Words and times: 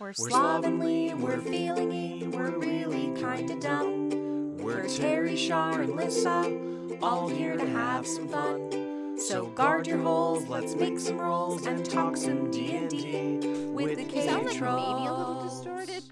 We're 0.00 0.12
slovenly, 0.12 1.12
we're 1.14 1.38
feelingy, 1.38 2.30
we're 2.30 2.56
really 2.56 3.12
kinda 3.20 3.58
dumb. 3.58 4.56
We're 4.58 4.86
Terry, 4.86 5.34
Shar, 5.34 5.80
and 5.80 5.96
Lissa, 5.96 6.56
all 7.02 7.26
here 7.26 7.56
to 7.56 7.66
have 7.66 8.06
some 8.06 8.28
fun. 8.28 9.16
So 9.18 9.46
guard 9.46 9.88
your 9.88 9.98
holes, 9.98 10.46
let's 10.46 10.76
make 10.76 11.00
some 11.00 11.20
rolls 11.20 11.66
and 11.66 11.84
talk 11.84 12.16
some 12.16 12.48
D&D 12.48 13.40
with 13.72 13.96
the 13.96 14.04
You 14.04 15.37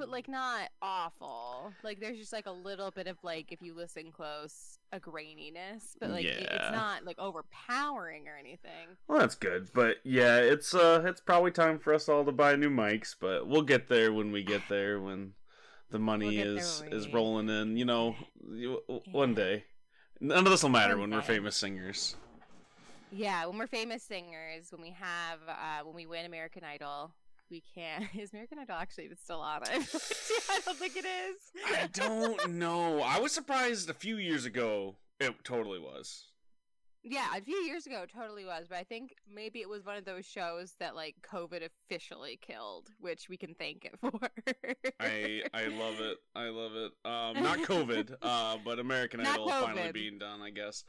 but 0.06 0.12
like 0.12 0.28
not 0.28 0.68
awful. 0.82 1.72
Like 1.82 2.00
there's 2.00 2.18
just 2.18 2.32
like 2.32 2.46
a 2.46 2.50
little 2.52 2.90
bit 2.90 3.06
of 3.06 3.16
like 3.22 3.52
if 3.52 3.60
you 3.62 3.74
listen 3.74 4.12
close, 4.12 4.78
a 4.92 5.00
graininess, 5.00 5.96
but 6.00 6.10
like 6.10 6.24
it- 6.24 6.48
it's 6.50 6.72
not 6.72 7.04
like 7.04 7.18
overpowering 7.18 8.28
or 8.28 8.36
anything. 8.38 8.88
Well, 9.08 9.18
that's 9.18 9.34
good, 9.34 9.68
but 9.74 9.96
yeah, 10.04 10.36
it's 10.38 10.74
uh, 10.74 11.02
it's 11.04 11.20
probably 11.20 11.50
time 11.50 11.78
for 11.78 11.92
us 11.94 12.08
all 12.08 12.24
to 12.24 12.32
buy 12.32 12.56
new 12.56 12.70
mics, 12.70 13.14
but 13.20 13.46
we'll 13.46 13.62
get 13.62 13.88
there 13.88 14.12
when 14.12 14.32
we 14.32 14.42
get 14.42 14.62
there 14.68 15.00
when 15.00 15.32
the 15.90 15.98
money 15.98 16.38
We'll 16.38 16.58
is 16.58 16.82
is 16.90 17.12
rolling 17.12 17.48
in. 17.48 17.76
You 17.76 17.84
know, 17.84 18.16
you- 18.52 18.82
one 19.12 19.34
day. 19.34 19.64
None 20.18 20.38
of 20.46 20.50
this 20.50 20.62
will 20.62 20.70
matter 20.70 20.96
One 20.96 21.10
when 21.10 21.18
we're 21.18 21.22
famous 21.22 21.56
singers. 21.56 22.16
Yeah, 23.12 23.46
when 23.46 23.58
we're 23.58 23.66
famous 23.66 24.02
singers, 24.02 24.68
when 24.70 24.80
we 24.82 24.90
have 24.90 25.38
uh 25.48 25.84
when 25.84 25.94
we 25.94 26.06
win 26.06 26.24
American 26.26 26.64
Idol, 26.64 27.12
we 27.50 27.62
can 27.74 28.08
is 28.18 28.32
American 28.32 28.58
Idol 28.58 28.76
actually 28.76 29.04
even 29.04 29.16
still 29.16 29.40
on? 29.40 29.62
I 29.64 29.76
I 29.76 30.60
don't 30.64 30.76
think 30.78 30.96
it 30.96 31.04
is. 31.04 31.36
I 31.66 31.88
don't 31.92 32.50
know. 32.58 33.00
I 33.00 33.20
was 33.20 33.32
surprised 33.32 33.90
a 33.90 33.94
few 33.94 34.16
years 34.16 34.44
ago. 34.44 34.96
It 35.20 35.34
totally 35.44 35.78
was. 35.78 36.24
Yeah, 37.08 37.36
a 37.36 37.40
few 37.40 37.56
years 37.58 37.86
ago, 37.86 38.02
it 38.02 38.10
totally 38.12 38.44
was, 38.44 38.66
but 38.68 38.78
I 38.78 38.82
think 38.82 39.14
maybe 39.32 39.60
it 39.60 39.68
was 39.68 39.86
one 39.86 39.96
of 39.96 40.04
those 40.04 40.26
shows 40.26 40.74
that 40.80 40.96
like 40.96 41.14
COVID 41.22 41.62
officially 41.64 42.36
killed, 42.42 42.88
which 42.98 43.28
we 43.28 43.36
can 43.36 43.54
thank 43.54 43.84
it 43.84 43.94
for. 44.00 44.10
I 44.98 45.42
I 45.54 45.66
love 45.66 46.00
it. 46.00 46.16
I 46.34 46.48
love 46.48 46.72
it. 46.74 46.92
Um, 47.04 47.44
not 47.44 47.58
COVID, 47.60 48.16
uh, 48.22 48.56
but 48.64 48.80
American 48.80 49.22
Not 49.22 49.34
Idol 49.34 49.48
finally 49.48 49.92
being 49.92 50.18
done. 50.18 50.42
I 50.42 50.50
guess. 50.50 50.82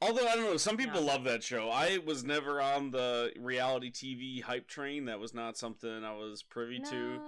Although 0.00 0.26
I 0.28 0.36
don't 0.36 0.44
know, 0.44 0.56
some 0.56 0.76
people 0.76 1.00
No. 1.00 1.06
love 1.08 1.24
that 1.24 1.42
show. 1.42 1.70
I 1.70 1.98
was 1.98 2.22
never 2.24 2.60
on 2.60 2.90
the 2.92 3.32
reality 3.38 3.90
TV 3.90 4.40
hype 4.42 4.68
train. 4.68 5.06
That 5.06 5.18
was 5.18 5.34
not 5.34 5.56
something 5.58 6.04
I 6.04 6.12
was 6.14 6.42
privy 6.42 6.78
to. 6.90 7.20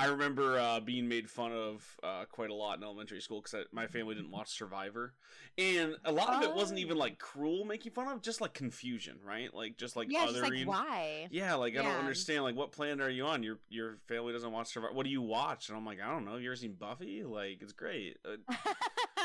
I 0.00 0.06
remember 0.06 0.60
uh, 0.60 0.78
being 0.78 1.08
made 1.08 1.28
fun 1.28 1.50
of 1.52 1.96
uh, 2.04 2.24
quite 2.30 2.50
a 2.50 2.54
lot 2.54 2.76
in 2.78 2.84
elementary 2.84 3.20
school 3.20 3.40
because 3.42 3.66
my 3.72 3.88
family 3.88 4.14
didn't 4.14 4.30
watch 4.30 4.56
Survivor, 4.56 5.14
and 5.56 5.96
a 6.04 6.12
lot 6.12 6.34
of 6.34 6.42
it 6.48 6.54
wasn't 6.54 6.78
Oh. 6.78 6.82
even 6.82 6.98
like 6.98 7.18
cruel 7.18 7.64
making 7.64 7.90
fun 7.90 8.06
of, 8.06 8.22
just 8.22 8.40
like 8.40 8.54
confusion, 8.54 9.16
right? 9.26 9.52
Like 9.52 9.76
just 9.76 9.96
like 9.96 10.06
yeah, 10.08 10.26
just 10.26 10.40
like 10.40 10.52
why? 10.66 11.26
Yeah, 11.32 11.54
like 11.54 11.76
I 11.76 11.82
don't 11.82 11.96
understand. 11.96 12.44
Like, 12.44 12.54
what 12.54 12.70
planet 12.70 13.00
are 13.00 13.10
you 13.10 13.24
on? 13.26 13.42
Your 13.42 13.58
your 13.70 13.96
family 14.06 14.32
doesn't 14.32 14.52
watch 14.52 14.68
Survivor. 14.68 14.94
What 14.94 15.02
do 15.04 15.10
you 15.10 15.22
watch? 15.22 15.68
And 15.68 15.76
I'm 15.76 15.84
like, 15.86 15.98
I 16.00 16.08
don't 16.12 16.24
know. 16.24 16.36
You 16.36 16.50
ever 16.50 16.56
seen 16.56 16.74
Buffy? 16.74 17.24
Like, 17.24 17.58
it's 17.60 17.72
great. 17.72 18.18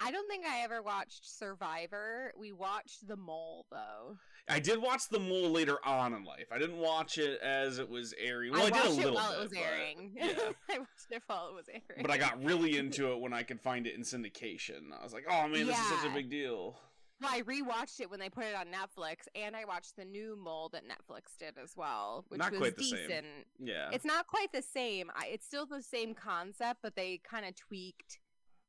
I 0.00 0.10
don't 0.12 0.28
think 0.28 0.44
I 0.46 0.60
ever 0.62 0.80
watched 0.82 1.28
Survivor. 1.38 2.32
We 2.38 2.52
watched 2.52 3.06
The 3.08 3.16
Mole 3.16 3.66
though. 3.70 4.16
I 4.48 4.60
did 4.60 4.80
watch 4.80 5.02
The 5.10 5.18
Mole 5.18 5.50
later 5.50 5.78
on 5.84 6.14
in 6.14 6.24
life. 6.24 6.46
I 6.52 6.58
didn't 6.58 6.78
watch 6.78 7.18
it 7.18 7.40
as 7.42 7.78
it 7.78 7.88
was 7.88 8.14
airing. 8.18 8.52
Well, 8.52 8.62
I, 8.62 8.66
I 8.66 8.70
did 8.70 8.76
a 8.76 8.84
watched 8.86 8.96
little 8.96 9.12
it 9.12 9.14
while 9.16 9.30
bit, 9.30 9.38
it 9.38 9.42
was 9.42 9.50
but- 9.50 9.58
airing. 9.58 10.12
yeah. 10.16 10.52
I 10.70 10.78
watched 10.78 11.10
it 11.10 11.22
while 11.26 11.48
it 11.48 11.54
was 11.54 11.68
airing. 11.68 12.02
but 12.02 12.10
I 12.10 12.16
got 12.16 12.42
really 12.44 12.76
into 12.78 13.12
it 13.12 13.20
when 13.20 13.32
I 13.32 13.42
could 13.42 13.60
find 13.60 13.86
it 13.86 13.94
in 13.94 14.02
syndication. 14.02 14.92
I 14.98 15.02
was 15.02 15.12
like, 15.12 15.26
oh 15.28 15.48
man, 15.48 15.66
this 15.66 15.78
is 15.78 15.86
such 15.88 16.10
a 16.10 16.14
big 16.14 16.30
deal. 16.30 16.76
Well, 17.20 17.30
I 17.32 17.42
rewatched 17.42 17.98
it 18.00 18.08
when 18.08 18.20
they 18.20 18.30
put 18.30 18.44
it 18.44 18.54
on 18.54 18.66
Netflix, 18.68 19.26
and 19.34 19.56
I 19.56 19.64
watched 19.64 19.96
the 19.96 20.04
new 20.04 20.36
Mole 20.40 20.68
that 20.72 20.84
Netflix 20.84 21.36
did 21.36 21.54
as 21.60 21.72
well, 21.76 22.24
which 22.28 22.38
Not 22.38 22.52
was 22.52 22.60
quite 22.60 22.76
the 22.76 22.84
same. 22.84 22.98
decent. 23.08 23.26
Yeah. 23.58 23.88
It's 23.92 24.04
not 24.04 24.28
quite 24.28 24.52
the 24.52 24.62
same. 24.62 25.10
I, 25.16 25.26
it's 25.32 25.44
still 25.44 25.66
the 25.66 25.82
same 25.82 26.14
concept, 26.14 26.78
but 26.80 26.94
they 26.94 27.20
kind 27.28 27.44
of 27.44 27.56
tweaked 27.56 28.20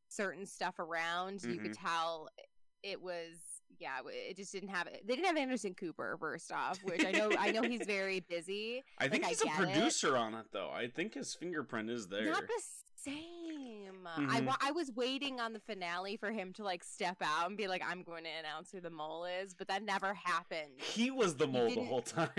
certain 0.10 0.46
stuff 0.46 0.78
around. 0.80 1.42
You 1.44 1.58
could 1.58 1.72
Mm-hmm. 1.72 1.86
tell 1.88 2.30
it 2.84 3.02
was 3.02 3.38
yeah, 3.80 4.00
it 4.08 4.36
just 4.36 4.52
didn't 4.52 4.70
have 4.70 4.88
it. 4.88 5.04
They 5.08 5.16
didn't 5.16 5.28
have 5.28 5.38
Anderson 5.38 5.74
Cooper 5.74 6.18
first 6.20 6.52
off, 6.52 6.80
which 6.84 7.06
I 7.06 7.12
know 7.12 7.32
I 7.40 7.52
know 7.52 7.62
he's 7.62 7.86
very 7.88 8.20
busy. 8.20 8.84
I 8.98 9.08
think 9.08 9.24
like, 9.24 9.30
he's 9.32 9.42
a 9.42 9.46
get 9.46 9.54
it. 9.62 9.74
producer 9.74 10.18
on 10.18 10.34
it 10.34 10.48
though. 10.52 10.70
I 10.70 10.88
think 10.88 11.14
his 11.14 11.34
fingerprint 11.34 11.90
is 11.90 12.08
there. 12.08 12.26
Not 12.26 12.42
the 12.48 12.62
same. 12.96 14.06
I 14.06 14.42
Mhm. 14.42 14.46
wa- 14.46 14.58
I 14.62 14.72
was 14.72 14.92
waiting 14.92 15.40
on 15.40 15.54
the 15.54 15.60
finale 15.60 16.18
for 16.18 16.32
him 16.32 16.52
to 16.54 16.64
like 16.64 16.84
step 16.84 17.18
out 17.22 17.48
and 17.48 17.56
be 17.58 17.68
like, 17.68 17.82
"I'm 17.86 18.04
going 18.04 18.24
to 18.26 18.30
announce 18.30 18.72
who 18.72 18.82
the 18.82 18.90
mole 18.90 19.26
is," 19.26 19.54
but 19.54 19.68
that 19.68 19.84
never 19.84 20.14
happened. 20.14 20.72
He 20.82 21.10
was 21.12 21.36
the 21.36 21.48
mole 21.48 21.70
the 21.70 21.84
whole 21.86 22.02
time. 22.18 22.30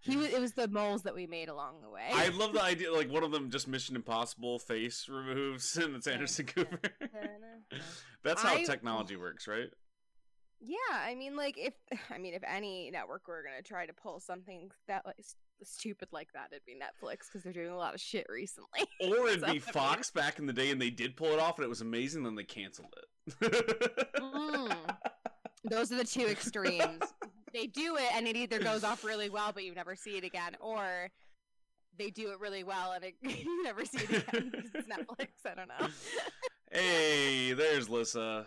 He 0.00 0.16
was. 0.16 0.28
It 0.28 0.40
was 0.40 0.52
the 0.52 0.68
moles 0.68 1.02
that 1.02 1.14
we 1.14 1.26
made 1.26 1.48
along 1.48 1.80
the 1.82 1.88
way. 1.90 2.08
I 2.12 2.28
love 2.34 2.52
the 2.52 2.62
idea, 2.62 2.92
like 2.92 3.10
one 3.10 3.24
of 3.24 3.32
them 3.32 3.50
just 3.50 3.66
Mission 3.66 3.96
Impossible 3.96 4.58
face 4.58 5.08
removes, 5.08 5.76
and 5.76 5.96
it's 5.96 6.06
Anderson 6.06 6.46
Cooper. 6.46 6.78
That's 8.22 8.42
how 8.42 8.54
I- 8.54 8.64
technology 8.64 9.16
works, 9.16 9.48
right? 9.48 9.68
Yeah, 10.60 10.76
I 10.92 11.14
mean, 11.14 11.36
like 11.36 11.56
if 11.58 11.74
I 12.10 12.18
mean, 12.18 12.34
if 12.34 12.42
any 12.46 12.90
network 12.90 13.26
were 13.28 13.42
gonna 13.42 13.62
try 13.62 13.84
to 13.86 13.92
pull 13.92 14.20
something 14.20 14.70
that 14.88 15.04
like 15.04 15.16
stupid 15.62 16.08
like 16.12 16.28
that, 16.34 16.48
it'd 16.52 16.64
be 16.64 16.74
Netflix 16.74 17.26
because 17.28 17.42
they're 17.42 17.52
doing 17.52 17.68
a 17.70 17.76
lot 17.76 17.94
of 17.94 18.00
shit 18.00 18.26
recently. 18.28 18.80
Or 19.02 19.28
it'd 19.28 19.40
So, 19.40 19.46
be 19.46 19.50
I 19.50 19.52
mean- 19.54 19.60
Fox 19.60 20.10
back 20.10 20.38
in 20.38 20.46
the 20.46 20.52
day, 20.52 20.70
and 20.70 20.80
they 20.80 20.90
did 20.90 21.16
pull 21.16 21.28
it 21.28 21.38
off, 21.38 21.58
and 21.58 21.64
it 21.64 21.68
was 21.68 21.80
amazing. 21.82 22.22
Then 22.22 22.36
they 22.36 22.44
canceled 22.44 22.94
it. 23.40 24.12
Mm. 24.20 24.76
Those 25.64 25.90
are 25.92 25.96
the 25.96 26.04
two 26.04 26.26
extremes. 26.26 27.02
They 27.56 27.66
do 27.66 27.96
it, 27.96 28.08
and 28.14 28.28
it 28.28 28.36
either 28.36 28.58
goes 28.58 28.84
off 28.84 29.02
really 29.02 29.30
well, 29.30 29.50
but 29.52 29.64
you 29.64 29.74
never 29.74 29.96
see 29.96 30.16
it 30.18 30.24
again, 30.24 30.56
or 30.60 31.10
they 31.98 32.10
do 32.10 32.30
it 32.32 32.40
really 32.40 32.62
well, 32.64 32.92
and 32.92 33.04
it, 33.04 33.14
you 33.22 33.64
never 33.64 33.84
see 33.84 33.98
it 33.98 34.28
again 34.28 34.50
because 34.52 34.70
it's 34.74 34.88
Netflix. 34.88 35.28
I 35.50 35.54
don't 35.54 35.68
know. 35.68 35.88
hey, 36.70 37.54
there's 37.54 37.88
Lissa. 37.88 38.46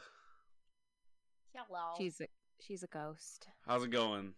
Hello. 1.55 1.93
she's 1.97 2.21
a 2.21 2.27
she's 2.61 2.83
a 2.83 2.87
ghost. 2.87 3.47
How's 3.67 3.83
it 3.83 3.91
going? 3.91 4.33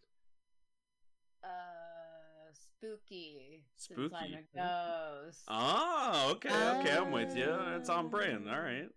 uh 1.44 1.48
spooky. 2.54 3.64
Since 3.76 4.00
Spooky. 4.00 4.16
I'm 4.16 4.34
a 4.34 5.24
ghost. 5.26 5.44
Oh, 5.48 6.30
okay, 6.32 6.50
okay, 6.50 6.98
I'm 6.98 7.12
with 7.12 7.36
you. 7.36 7.54
It's 7.76 7.90
on 7.90 8.08
brand. 8.10 8.50
All 8.50 8.60
right. 8.60 8.90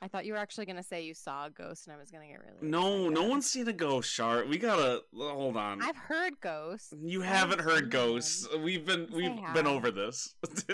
I 0.00 0.08
thought 0.08 0.24
you 0.24 0.32
were 0.32 0.38
actually 0.38 0.66
gonna 0.66 0.82
say 0.82 1.02
you 1.02 1.14
saw 1.14 1.46
a 1.46 1.50
ghost, 1.50 1.86
and 1.86 1.96
I 1.96 1.98
was 1.98 2.10
gonna 2.10 2.26
get 2.26 2.40
really 2.40 2.70
No, 2.70 3.08
no 3.08 3.24
one's 3.24 3.50
seen 3.50 3.66
a 3.68 3.72
ghost, 3.72 4.10
Shart. 4.10 4.48
We 4.48 4.58
gotta 4.58 5.02
hold 5.16 5.56
on. 5.56 5.82
I've 5.82 5.96
heard 5.96 6.40
ghosts. 6.40 6.94
You 7.02 7.22
I 7.22 7.26
haven't 7.26 7.60
heard 7.60 7.90
ghosts. 7.90 8.46
We've 8.62 8.86
been 8.86 9.08
we've 9.12 9.32
been 9.54 9.66
over 9.66 9.90
this. 9.90 10.34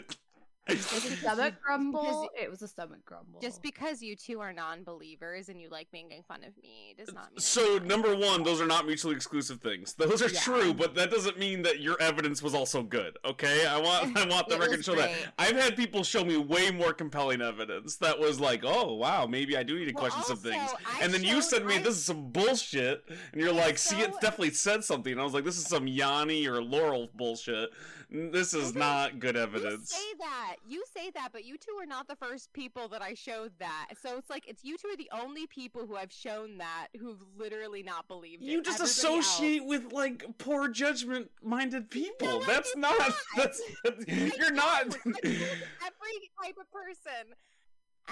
It 0.68 0.78
was 0.78 1.04
a 1.04 1.16
stomach 1.16 1.54
grumble. 1.62 2.02
Because- 2.02 2.28
It 2.44 2.50
was 2.50 2.62
a 2.62 2.68
stomach 2.68 3.04
grumble. 3.04 3.40
Just 3.40 3.62
because 3.62 4.02
you 4.02 4.16
two 4.16 4.40
are 4.40 4.52
non-believers 4.52 5.48
and 5.50 5.60
you 5.60 5.68
like 5.68 5.88
making 5.92 6.22
fun 6.26 6.42
of 6.44 6.56
me 6.62 6.94
does 6.96 7.12
not 7.12 7.30
mean. 7.32 7.38
so 7.40 7.76
I'm 7.76 7.86
number 7.86 8.12
not. 8.16 8.20
one, 8.26 8.42
those 8.44 8.60
are 8.60 8.66
not 8.66 8.86
mutually 8.86 9.14
exclusive 9.14 9.60
things. 9.60 9.92
Those 9.94 10.22
are 10.22 10.28
Yeah. 10.30 10.40
true, 10.40 10.72
but 10.74 10.94
that 10.94 11.10
doesn't 11.10 11.38
mean 11.38 11.62
that 11.62 11.80
your 11.80 12.00
evidence 12.00 12.42
was 12.42 12.54
also 12.54 12.82
good. 12.82 13.18
Okay, 13.24 13.66
I 13.66 13.78
want 13.78 14.16
I 14.16 14.26
want 14.26 14.48
the 14.48 14.58
record 14.58 14.72
to 14.72 14.76
was 14.78 14.84
show 14.86 14.94
that. 14.96 15.34
I've 15.38 15.56
had 15.56 15.76
people 15.76 16.02
show 16.02 16.24
me 16.24 16.36
way 16.38 16.70
more 16.70 16.92
compelling 16.94 17.42
evidence 17.42 17.96
that 17.96 18.18
was 18.18 18.40
like, 18.40 18.62
oh 18.64 18.94
wow, 18.94 19.26
maybe 19.26 19.56
I 19.56 19.62
do 19.62 19.78
need 19.78 19.86
to 19.86 19.92
Well, 19.92 20.04
question 20.10 20.22
some 20.24 20.38
things. 20.38 20.62
also, 20.62 20.76
I 20.86 21.00
and 21.04 21.12
then 21.12 21.22
you 21.22 21.34
showed- 21.34 21.44
said 21.44 21.58
to 21.60 21.64
me, 21.66 21.76
I- 21.76 21.82
this 21.82 21.96
is 21.96 22.04
some 22.04 22.30
bullshit, 22.30 23.04
and 23.32 23.40
you're 23.40 23.52
like, 23.52 23.76
see, 23.78 24.00
it 24.00 24.12
definitely 24.20 24.52
said 24.52 24.82
something. 24.84 25.12
And 25.12 25.20
I 25.20 25.24
was 25.24 25.34
like, 25.34 25.44
this 25.44 25.58
is 25.58 25.66
some 25.66 25.86
Yanny 25.86 26.46
or 26.46 26.62
Laurel 26.62 27.08
bullshit. 27.14 27.70
This 28.14 28.54
is 28.54 28.76
not 28.76 29.18
good 29.18 29.36
evidence. 29.36 29.92
You 29.92 29.98
say 29.98 30.14
that. 30.20 30.56
You 30.68 30.84
say 30.96 31.10
that, 31.16 31.30
but 31.32 31.44
you 31.44 31.56
two 31.58 31.76
are 31.82 31.86
not 31.86 32.06
the 32.06 32.14
first 32.14 32.52
people 32.52 32.86
that 32.88 33.02
I 33.02 33.14
showed 33.14 33.50
that. 33.58 33.88
So 34.00 34.16
it's 34.18 34.30
like 34.30 34.46
it's 34.46 34.62
you 34.62 34.78
two 34.78 34.86
are 34.86 34.96
the 34.96 35.10
only 35.12 35.48
people 35.48 35.84
who 35.84 35.96
I've 35.96 36.12
shown 36.12 36.58
that 36.58 36.88
who've 36.98 37.18
literally 37.36 37.82
not 37.82 38.06
believed 38.06 38.42
it. 38.42 38.46
You 38.46 38.62
just 38.62 38.80
Everybody 38.80 39.16
else- 39.16 39.26
associate 39.28 39.64
with 39.66 39.92
like 39.92 40.24
poor 40.38 40.68
judgment 40.68 41.28
minded 41.42 41.90
people. 41.90 42.28
No, 42.28 42.44
that's 42.44 42.76
not. 42.76 42.96
not. 42.98 43.14
That's, 43.36 43.60
that's 43.82 44.06
you're 44.38 44.52
not. 44.52 44.90
don't. 44.90 45.16
I 45.16 45.20
do 45.22 45.28
with 45.30 45.42
every 45.82 46.30
type 46.42 46.56
of 46.60 46.70
person. 46.70 47.34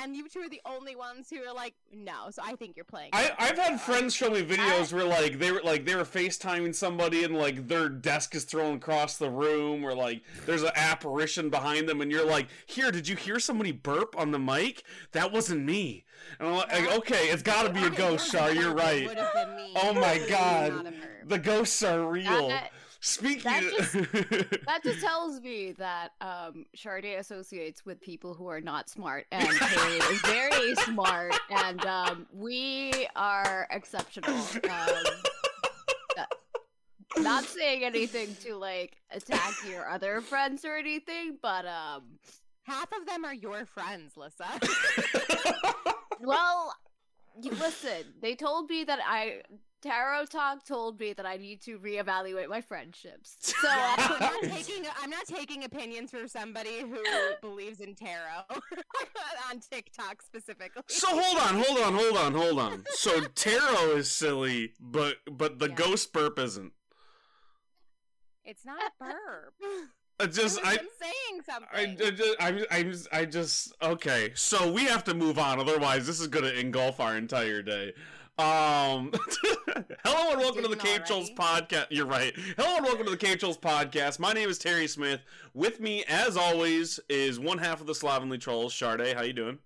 And 0.01 0.17
you 0.17 0.27
two 0.29 0.41
are 0.41 0.49
the 0.49 0.61
only 0.65 0.97
ones 0.97 1.29
who 1.29 1.43
are 1.43 1.53
like, 1.55 1.75
no. 1.93 2.31
So 2.31 2.43
I 2.45 2.57
think 2.57 2.77
you're 2.77 2.85
playing. 2.85 3.11
I, 3.13 3.31
I've 3.39 3.59
had 3.59 3.81
friends 3.81 4.15
show 4.15 4.31
me 4.31 4.43
videos 4.43 4.93
where 4.93 5.05
like 5.05 5.39
they 5.39 5.53
were 5.53 5.61
like 5.63 5.85
they 5.85 5.95
were 5.95 6.05
FaceTiming 6.05 6.75
somebody 6.75 7.25
and 7.25 7.37
like 7.37 7.69
their 7.69 7.89
desk 7.89 8.35
is 8.35 8.45
thrown 8.45 8.77
across 8.77 9.19
the 9.19 9.29
room 9.31 9.85
or 9.85 9.95
like 9.95 10.23
there's 10.47 10.63
an 10.63 10.71
apparition 10.75 11.51
behind 11.51 11.89
them 11.89 12.01
and 12.01 12.11
you're 12.11 12.27
like, 12.27 12.49
here, 12.67 12.91
did 12.91 13.07
you 13.07 13.17
hear 13.17 13.39
somebody 13.39 13.71
burp 13.73 14.19
on 14.19 14.31
the 14.31 14.39
mic? 14.39 14.83
That 15.13 15.31
wasn't 15.31 15.65
me. 15.65 16.05
And 16.39 16.49
I'm 16.49 16.55
like, 16.57 16.71
That- 16.71 16.97
okay, 16.99 17.27
it's 17.29 17.43
got 17.43 17.65
to 17.65 17.71
be 17.71 17.85
a 17.85 17.91
ghost, 17.91 18.29
it 18.29 18.39
Shar. 18.39 18.53
You're 18.53 18.75
right. 18.75 19.07
Would 19.07 19.19
have 19.19 19.35
been 19.35 19.57
me. 19.57 19.75
Oh 19.77 19.93
my 19.93 20.25
God. 20.29 20.73
not 20.73 20.87
have 20.87 20.95
heard. 20.95 21.29
The 21.29 21.39
ghosts 21.39 21.83
are 21.83 22.09
real. 22.09 22.49
That- 22.49 22.71
Speaking. 23.05 23.43
that 23.43 23.63
just- 23.63 23.93
that 24.67 24.81
just 24.85 25.01
tells 25.01 25.41
me 25.41 25.73
that 25.73 26.13
um 26.21 26.67
Sade 26.75 27.19
associates 27.19 27.85
with 27.85 28.01
people 28.01 28.33
who 28.35 28.47
are 28.47 28.61
not 28.61 28.89
smart 28.89 29.27
and 29.33 29.47
Haley 29.49 29.97
is 30.15 30.21
very 30.23 30.75
smart 30.77 31.35
and 31.51 31.85
um 31.85 32.27
we 32.33 33.07
are 33.17 33.67
exceptional. 33.71 34.31
Um, 34.35 35.05
Not 37.19 37.45
saying 37.45 37.85
anything 37.85 38.35
to 38.43 38.57
like 38.57 38.97
attack 39.11 39.53
your 39.69 39.87
other 39.89 40.23
friends 40.23 40.65
or 40.65 40.77
anything, 40.77 41.37
but 41.43 41.67
um, 41.67 42.05
Half 42.63 42.93
of 42.99 43.07
them 43.07 43.25
are 43.25 43.35
your 43.35 43.67
friends, 43.67 44.17
Lissa. 44.17 44.47
well, 46.21 46.73
you 47.43 47.51
listen. 47.51 48.15
They 48.21 48.35
told 48.37 48.71
me 48.71 48.85
that 48.85 49.01
I 49.05 49.43
Tarot 49.83 50.27
Talk 50.27 50.65
told 50.65 51.01
me 51.01 51.13
that 51.13 51.27
I 51.27 51.37
need 51.37 51.61
to 51.63 51.79
reevaluate 51.79 52.49
my 52.49 52.61
friendships. 52.61 53.53
So 53.63 53.69
I'm 53.71 54.19
not 54.21 54.43
taking 54.43 54.85
I'm 55.03 55.11
not 55.11 55.27
taking 55.27 55.65
opinions 55.65 56.11
from 56.11 56.27
somebody 56.29 56.81
who 56.81 56.99
believes 57.43 57.81
in 57.81 57.95
tarot 57.95 58.43
on 59.51 59.61
TikTok 59.61 60.21
specifically. 60.23 60.83
So 60.89 61.07
hold 61.11 61.39
on, 61.39 61.63
hold 61.65 61.79
on, 61.81 61.95
hold 61.95 62.17
on, 62.17 62.35
hold 62.35 62.59
on. 62.59 62.85
So 62.91 63.21
tarot 63.35 63.97
is 63.97 64.11
silly, 64.11 64.73
but 64.81 65.17
but 65.31 65.59
the 65.59 65.69
Yeah. 65.69 65.75
ghost 65.75 66.13
burp 66.13 66.39
isn't. 66.39 66.73
It's 68.45 68.65
not 68.65 68.83
a 68.83 68.91
burp. 69.05 69.55
I 70.19 70.27
just 70.27 70.59
it 70.59 70.65
I. 70.67 70.73
him 70.75 70.89
saying 71.01 71.43
something. 71.49 71.69
I, 71.73 72.07
I 72.07 72.11
just, 72.11 72.37
I, 72.41 72.77
I, 72.79 72.83
just- 72.83 73.09
I 73.13 73.25
just 73.25 73.73
okay. 73.83 74.33
So 74.35 74.71
we 74.73 74.85
have 74.85 75.05
to 75.05 75.15
move 75.15 75.39
on, 75.39 75.61
otherwise 75.61 76.07
this 76.07 76.21
is 76.21 76.27
gonna 76.29 76.49
engulf 76.49 76.99
our 77.01 77.17
entire 77.17 77.63
day. 77.63 77.93
Um, 78.39 79.13
hello 80.05 80.31
and 80.31 80.41
welcome 80.41 80.63
to 80.63 80.69
the 80.69 80.77
Cave 80.77 81.05
Trulls 81.05 81.31
podcast. 81.33 81.89
You're 81.91 82.07
right. 82.07 82.33
Hello 82.57 82.77
and 82.77 82.85
welcome 82.85 83.05
to 83.05 83.11
the 83.11 83.17
Cave 83.17 83.39
Trulls 83.39 83.59
podcast. 83.59 84.19
My 84.19 84.33
name 84.33 84.49
is 84.49 84.57
Terry 84.59 84.87
Smith. 84.87 85.21
With 85.53 85.81
me, 85.81 86.03
as 86.09 86.39
always, 86.39 86.99
is 87.11 87.39
one 87.39 87.59
half 87.59 87.83
of 87.83 87.87
the 87.87 87.95
Slovenly 87.95 88.39
Trolls, 88.39 88.75
Sade. 88.75 89.15
How 89.15 89.23
you 89.23 89.35
doing? 89.35 89.59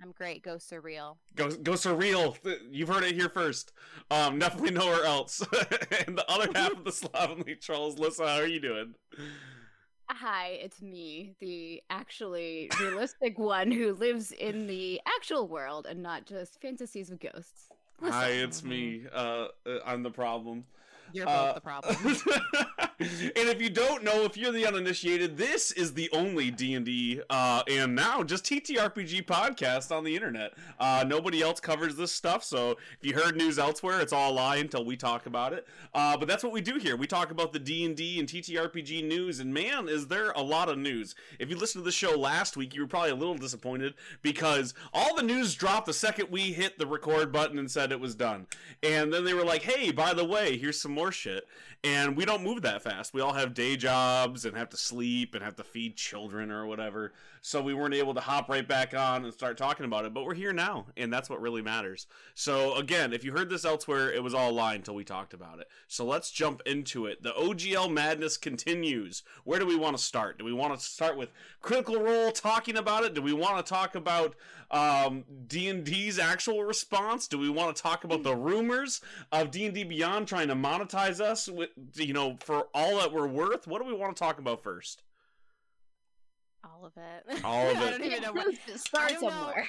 I'm 0.00 0.12
great. 0.12 0.44
Ghosts 0.44 0.72
are 0.72 0.80
real. 0.80 1.18
Go, 1.34 1.50
go 1.50 1.72
surreal. 1.72 2.36
You've 2.70 2.88
heard 2.88 3.02
it 3.02 3.16
here 3.16 3.28
first. 3.28 3.72
Um, 4.12 4.38
definitely 4.38 4.70
nowhere 4.70 5.04
else. 5.04 5.40
and 6.06 6.16
the 6.16 6.30
other 6.30 6.48
half 6.54 6.70
of 6.70 6.84
the 6.84 6.92
Slovenly 6.92 7.56
Trolls, 7.56 7.98
Lissa, 7.98 8.28
how 8.28 8.36
are 8.36 8.46
you 8.46 8.60
doing? 8.60 8.94
hi, 10.10 10.58
it's 10.62 10.80
me, 10.80 11.34
the 11.38 11.82
actually 11.90 12.70
realistic 12.80 13.38
one 13.38 13.70
who 13.70 13.92
lives 13.92 14.32
in 14.32 14.66
the 14.66 15.00
actual 15.04 15.46
world 15.46 15.86
and 15.86 16.02
not 16.02 16.24
just 16.24 16.60
fantasies 16.62 17.10
of 17.10 17.20
ghosts. 17.20 17.68
Hi, 18.02 18.28
it's 18.44 18.62
me. 18.64 19.02
Uh, 19.12 19.48
uh, 19.66 19.78
I'm 19.84 20.02
the 20.02 20.10
problem. 20.10 20.64
You're 21.12 21.28
Uh, 21.28 21.46
both 21.46 21.54
the 21.54 21.60
problem. 21.60 21.96
and 23.00 23.48
if 23.48 23.60
you 23.60 23.70
don't 23.70 24.02
know, 24.02 24.24
if 24.24 24.36
you're 24.36 24.52
the 24.52 24.66
uninitiated, 24.66 25.36
this 25.36 25.70
is 25.72 25.94
the 25.94 26.08
only 26.12 26.50
D 26.50 26.74
and 26.74 26.84
D 26.84 27.20
uh, 27.30 27.62
and 27.68 27.94
now 27.94 28.22
just 28.22 28.44
TTRPG 28.44 29.24
podcast 29.24 29.94
on 29.96 30.04
the 30.04 30.14
internet. 30.14 30.52
Uh, 30.78 31.04
nobody 31.06 31.42
else 31.42 31.60
covers 31.60 31.96
this 31.96 32.12
stuff, 32.12 32.42
so 32.44 32.72
if 32.72 32.98
you 33.02 33.14
heard 33.14 33.36
news 33.36 33.58
elsewhere, 33.58 34.00
it's 34.00 34.12
all 34.12 34.32
a 34.32 34.34
lie 34.34 34.56
until 34.56 34.84
we 34.84 34.96
talk 34.96 35.26
about 35.26 35.52
it. 35.52 35.66
Uh, 35.94 36.16
but 36.16 36.28
that's 36.28 36.42
what 36.42 36.52
we 36.52 36.60
do 36.60 36.78
here. 36.78 36.96
We 36.96 37.06
talk 37.06 37.30
about 37.30 37.52
the 37.52 37.58
D 37.58 37.84
and 37.84 37.96
D 37.96 38.18
and 38.18 38.28
TTRPG 38.28 39.06
news, 39.06 39.40
and 39.40 39.52
man, 39.52 39.88
is 39.88 40.06
there 40.08 40.30
a 40.32 40.42
lot 40.42 40.68
of 40.68 40.78
news. 40.78 41.14
If 41.38 41.50
you 41.50 41.56
listened 41.56 41.82
to 41.82 41.88
the 41.88 41.92
show 41.92 42.18
last 42.18 42.56
week, 42.56 42.74
you 42.74 42.82
were 42.82 42.88
probably 42.88 43.10
a 43.10 43.14
little 43.16 43.36
disappointed 43.36 43.94
because 44.22 44.74
all 44.92 45.14
the 45.14 45.22
news 45.22 45.54
dropped 45.54 45.86
the 45.86 45.92
second 45.92 46.30
we 46.30 46.52
hit 46.52 46.78
the 46.78 46.86
record 46.86 47.32
button 47.32 47.58
and 47.58 47.70
said 47.70 47.92
it 47.92 48.00
was 48.00 48.14
done. 48.14 48.46
And 48.82 49.12
then 49.12 49.24
they 49.24 49.34
were 49.34 49.44
like, 49.44 49.62
hey, 49.62 49.90
by 49.92 50.14
the 50.14 50.24
way, 50.24 50.56
here's 50.58 50.80
some 50.80 50.92
more 50.98 51.12
shit. 51.12 51.46
And 51.84 52.16
we 52.16 52.24
don't 52.24 52.42
move 52.42 52.62
that 52.62 52.82
fast. 52.82 53.14
We 53.14 53.20
all 53.20 53.34
have 53.34 53.54
day 53.54 53.76
jobs 53.76 54.44
and 54.44 54.56
have 54.56 54.68
to 54.70 54.76
sleep 54.76 55.34
and 55.34 55.44
have 55.44 55.54
to 55.56 55.64
feed 55.64 55.96
children 55.96 56.50
or 56.50 56.66
whatever. 56.66 57.12
So 57.40 57.62
we 57.62 57.72
weren't 57.72 57.94
able 57.94 58.14
to 58.14 58.20
hop 58.20 58.48
right 58.48 58.66
back 58.66 58.94
on 58.94 59.24
and 59.24 59.32
start 59.32 59.56
talking 59.56 59.86
about 59.86 60.04
it. 60.04 60.12
But 60.12 60.24
we're 60.24 60.34
here 60.34 60.52
now, 60.52 60.86
and 60.96 61.12
that's 61.12 61.30
what 61.30 61.40
really 61.40 61.62
matters. 61.62 62.08
So 62.34 62.74
again, 62.74 63.12
if 63.12 63.22
you 63.22 63.30
heard 63.30 63.48
this 63.48 63.64
elsewhere, 63.64 64.12
it 64.12 64.24
was 64.24 64.34
all 64.34 64.50
a 64.50 64.52
lie 64.52 64.74
until 64.74 64.96
we 64.96 65.04
talked 65.04 65.34
about 65.34 65.60
it. 65.60 65.68
So 65.86 66.04
let's 66.04 66.32
jump 66.32 66.62
into 66.66 67.06
it. 67.06 67.22
The 67.22 67.30
OGL 67.32 67.92
madness 67.92 68.36
continues. 68.36 69.22
Where 69.44 69.60
do 69.60 69.66
we 69.66 69.76
want 69.76 69.96
to 69.96 70.02
start? 70.02 70.38
Do 70.38 70.44
we 70.44 70.52
want 70.52 70.76
to 70.76 70.84
start 70.84 71.16
with 71.16 71.30
Critical 71.62 72.02
Role 72.02 72.32
talking 72.32 72.76
about 72.76 73.04
it? 73.04 73.14
Do 73.14 73.22
we 73.22 73.32
want 73.32 73.64
to 73.64 73.68
talk 73.68 73.94
about 73.94 74.34
um, 74.70 75.24
D&D's 75.46 76.18
actual 76.18 76.64
response? 76.64 77.28
Do 77.28 77.38
we 77.38 77.48
want 77.48 77.74
to 77.74 77.82
talk 77.82 78.04
about 78.04 78.22
the 78.22 78.34
rumors 78.34 79.00
of 79.32 79.50
D&D 79.50 79.84
Beyond 79.84 80.28
trying 80.28 80.48
to 80.48 80.54
monetize 80.54 81.20
us 81.20 81.48
with 81.48 81.67
you 81.94 82.12
know 82.12 82.36
for 82.40 82.66
all 82.74 82.98
that 82.98 83.12
we're 83.12 83.26
worth? 83.28 83.66
What 83.66 83.80
do 83.82 83.86
we 83.88 83.94
want 83.94 84.16
to 84.16 84.20
talk 84.20 84.38
about 84.38 84.62
first? 84.62 85.02
All 86.64 86.84
of 86.84 86.92
it. 86.96 87.40
All 87.44 87.70
of 87.70 87.76
I 87.76 87.86
it. 87.86 87.90
don't 87.90 88.04
even 88.04 88.22
know 88.22 88.32
what. 88.32 88.46
Let's 88.68 88.84
start 88.84 89.10
I 89.10 89.14
know. 89.14 89.30
somewhere. 89.30 89.66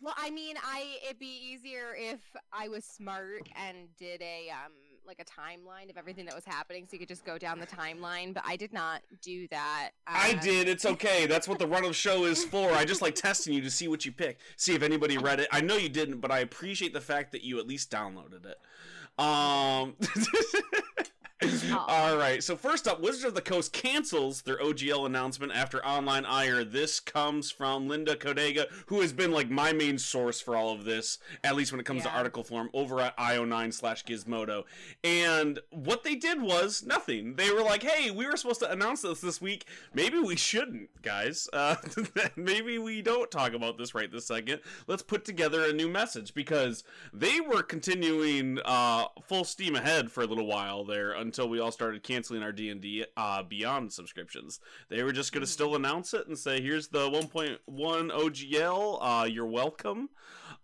Well, 0.00 0.14
I 0.16 0.30
mean, 0.30 0.56
I 0.62 0.98
it'd 1.04 1.18
be 1.18 1.26
easier 1.52 1.94
if 1.96 2.20
I 2.52 2.68
was 2.68 2.84
smart 2.84 3.48
and 3.56 3.76
did 3.98 4.22
a 4.22 4.48
um 4.50 4.72
like 5.06 5.20
a 5.20 5.24
timeline 5.24 5.88
of 5.88 5.96
everything 5.96 6.26
that 6.26 6.34
was 6.34 6.44
happening, 6.44 6.84
so 6.86 6.90
you 6.92 6.98
could 6.98 7.08
just 7.08 7.24
go 7.24 7.38
down 7.38 7.58
the 7.58 7.66
timeline. 7.66 8.34
But 8.34 8.44
I 8.46 8.56
did 8.56 8.74
not 8.74 9.00
do 9.22 9.48
that. 9.48 9.90
I 10.06 10.32
Um, 10.32 10.38
did. 10.40 10.68
It's 10.68 10.84
okay. 10.94 11.26
That's 11.26 11.48
what 11.48 11.58
the 11.58 11.66
run 11.66 11.82
of 11.82 11.90
the 11.90 11.94
show 11.94 12.24
is 12.26 12.44
for. 12.44 12.70
I 12.72 12.84
just 12.84 13.00
like 13.02 13.14
testing 13.14 13.54
you 13.54 13.62
to 13.62 13.70
see 13.70 13.88
what 13.88 14.04
you 14.04 14.12
pick. 14.12 14.38
See 14.56 14.74
if 14.74 14.82
anybody 14.82 15.16
read 15.18 15.40
it. 15.40 15.48
I 15.50 15.62
know 15.62 15.76
you 15.76 15.88
didn't, 15.88 16.20
but 16.20 16.30
I 16.30 16.40
appreciate 16.40 16.92
the 16.92 17.00
fact 17.00 17.32
that 17.32 17.42
you 17.42 17.58
at 17.58 17.66
least 17.66 17.90
downloaded 17.90 18.44
it. 18.44 18.58
Um 19.18 19.96
All 21.72 22.16
right. 22.16 22.42
So 22.42 22.56
first 22.56 22.88
up, 22.88 23.00
Wizards 23.00 23.24
of 23.24 23.34
the 23.34 23.40
Coast 23.40 23.72
cancels 23.72 24.42
their 24.42 24.58
OGL 24.58 25.06
announcement 25.06 25.52
after 25.52 25.84
online 25.86 26.24
ire. 26.24 26.64
This 26.64 26.98
comes 26.98 27.50
from 27.50 27.86
Linda 27.86 28.16
Codega, 28.16 28.66
who 28.86 29.00
has 29.02 29.12
been 29.12 29.30
like 29.30 29.48
my 29.48 29.72
main 29.72 29.98
source 29.98 30.40
for 30.40 30.56
all 30.56 30.72
of 30.72 30.84
this, 30.84 31.18
at 31.44 31.54
least 31.54 31.70
when 31.70 31.80
it 31.80 31.84
comes 31.84 32.02
to 32.02 32.10
article 32.10 32.42
form 32.42 32.70
over 32.74 33.00
at 33.00 33.16
io9 33.16 33.72
slash 33.72 34.04
Gizmodo. 34.04 34.64
And 35.04 35.60
what 35.70 36.02
they 36.02 36.16
did 36.16 36.42
was 36.42 36.84
nothing. 36.84 37.36
They 37.36 37.52
were 37.52 37.62
like, 37.62 37.84
"Hey, 37.84 38.10
we 38.10 38.26
were 38.26 38.36
supposed 38.36 38.60
to 38.60 38.70
announce 38.70 39.02
this 39.02 39.20
this 39.20 39.40
week. 39.40 39.66
Maybe 39.94 40.18
we 40.18 40.36
shouldn't, 40.36 41.02
guys. 41.02 41.48
Uh, 41.58 41.74
maybe 42.36 42.78
we 42.78 43.02
don't 43.02 43.30
talk 43.32 43.52
about 43.52 43.78
this 43.78 43.92
right 43.94 44.12
this 44.12 44.26
second. 44.26 44.60
Let's 44.86 45.02
put 45.02 45.24
together 45.24 45.64
a 45.64 45.72
new 45.72 45.88
message 45.88 46.32
because 46.32 46.84
they 47.12 47.40
were 47.40 47.62
continuing 47.62 48.60
uh, 48.64 49.06
full 49.22 49.44
steam 49.44 49.74
ahead 49.74 50.12
for 50.12 50.22
a 50.22 50.26
little 50.26 50.46
while 50.46 50.84
there 50.84 51.16
until 51.28 51.46
we 51.46 51.60
all 51.60 51.70
started 51.70 52.02
canceling 52.02 52.42
our 52.42 52.52
D&D 52.52 53.04
uh, 53.18 53.42
Beyond 53.42 53.92
subscriptions. 53.92 54.60
They 54.88 55.02
were 55.02 55.12
just 55.12 55.30
going 55.30 55.42
to 55.42 55.46
Mhm. 55.46 55.52
still 55.52 55.74
announce 55.76 56.14
it 56.14 56.26
and 56.26 56.38
say, 56.38 56.62
here's 56.62 56.88
the 56.88 57.10
1.1 57.10 58.10
OGL, 58.10 58.98
uh, 59.02 59.24
you're 59.26 59.44
welcome. 59.46 60.08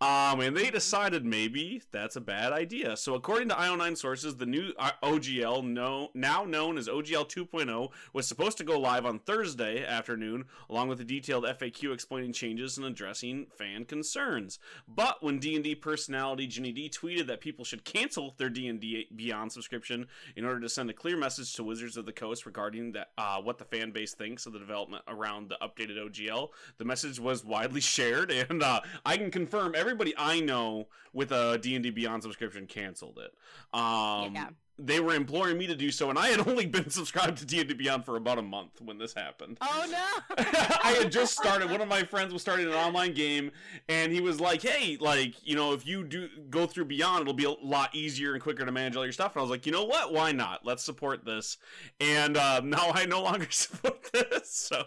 Um, 0.01 0.41
and 0.41 0.57
they 0.57 0.71
decided 0.71 1.25
maybe 1.25 1.83
that's 1.93 2.17
a 2.17 2.21
bad 2.21 2.53
idea. 2.53 2.97
So, 2.97 3.15
according 3.15 3.49
to 3.51 3.55
IO9 3.55 3.97
sources, 3.97 4.37
the 4.37 4.47
new 4.47 4.73
uh, 4.79 4.91
OGL, 5.03 5.65
no, 5.65 6.11
now 6.15 6.45
known 6.45 6.77
as 6.77 6.89
OGL 6.89 7.29
2.0, 7.29 7.91
was 8.13 8.27
supposed 8.27 8.59
to 8.59 8.65
go 8.65 8.79
live 8.79 9.07
on 9.07 9.21
Thursday 9.21 9.85
afternoon, 9.85 10.45
along 10.69 10.89
with 10.89 11.01
a 11.01 11.05
detailed 11.05 11.45
FAQ 11.45 11.95
explaining 11.95 12.33
changes 12.33 12.77
and 12.77 12.87
addressing 12.87 13.47
fan 13.57 13.85
concerns. 13.85 14.59
But 14.89 15.23
when 15.23 15.39
D&D 15.39 15.77
personality 15.77 16.47
Ginny 16.49 16.73
D 16.73 16.91
tweeted 16.91 17.27
that 17.29 17.41
people 17.41 17.65
should 17.65 17.85
cancel 17.85 18.35
their 18.37 18.51
D&D 18.51 19.09
Beyond 19.15 19.53
subscription 19.53 20.07
in 20.37 20.45
order 20.45 20.61
to 20.61 20.69
send 20.69 20.91
a 20.91 20.95
clear 20.95 21.17
message 21.17 21.55
to 21.55 21.65
Wizards 21.65 21.97
of 21.97 22.05
the 22.05 22.13
Coast 22.13 22.47
regarding 22.47 22.93
that 22.93 23.11
uh, 23.17 23.41
what 23.41 23.59
the 23.59 23.65
fan 23.65 23.93
base 23.93 24.15
thinks 24.15 24.47
of 24.47 24.53
the 24.53 24.59
development 24.59 25.03
around 25.09 25.49
the 25.49 25.59
updated 25.63 25.99
OGL, 25.99 26.49
the 26.79 26.85
message 26.85 27.21
was 27.21 27.45
widely 27.45 27.81
shared, 27.95 28.31
and 28.31 28.63
uh, 28.63 28.81
I 29.07 29.17
can 29.17 29.31
confirm 29.31 29.75
everybody 29.85 30.15
I 30.17 30.41
know 30.41 30.89
with 31.13 31.31
a 31.31 31.59
D&D 31.59 31.91
Beyond 31.91 32.23
subscription 32.23 32.67
canceled 32.67 33.19
it. 33.19 33.35
Um, 33.79 34.35
Yeah. 34.35 34.49
They 34.79 34.99
were 34.99 35.15
imploring 35.15 35.57
me 35.57 35.69
to 35.69 35.77
do 35.77 35.91
so, 35.93 36.11
and 36.11 36.19
I 36.19 36.29
had 36.29 36.41
only 36.49 36.67
been 36.67 36.91
subscribed 36.91 37.39
to 37.39 37.47
D&D 37.47 37.75
Beyond 37.75 38.05
for 38.05 38.17
about 38.17 38.39
a 38.39 38.43
month 38.43 38.81
when 38.81 38.99
this 38.99 39.15
happened. 39.15 39.59
Oh 39.61 39.87
no! 39.89 40.37
I 40.83 40.97
had 40.99 41.13
just 41.13 41.35
started. 41.35 41.71
One 41.71 41.81
of 41.81 41.89
my 41.89 42.03
friends 42.03 42.33
was 42.33 42.43
starting 42.43 42.67
an 42.67 42.73
online 42.73 43.15
game, 43.15 43.53
and 43.89 44.13
he 44.13 44.21
was 44.21 44.41
like, 44.41 44.63
"Hey, 44.63 44.97
like, 45.01 45.35
you 45.47 45.55
know, 45.55 45.73
if 45.73 45.87
you 45.87 46.03
do 46.03 46.29
go 46.51 46.67
through 46.67 46.87
Beyond, 46.87 47.23
it'll 47.23 47.35
be 47.35 47.45
a 47.45 47.51
lot 47.51 47.95
easier 47.95 48.35
and 48.35 48.43
quicker 48.43 48.65
to 48.65 48.73
manage 48.73 48.97
all 48.97 49.05
your 49.05 49.13
stuff." 49.13 49.35
And 49.35 49.41
I 49.41 49.43
was 49.43 49.51
like, 49.51 49.65
"You 49.65 49.73
know 49.73 49.85
what? 49.85 50.13
Why 50.13 50.33
not? 50.33 50.65
Let's 50.65 50.83
support 50.83 51.25
this." 51.25 51.57
And 52.01 52.37
uh, 52.37 52.61
now 52.65 52.91
I 52.93 53.07
no 53.07 53.23
longer 53.23 53.47
support 53.51 54.11
this, 54.13 54.51
so 54.51 54.85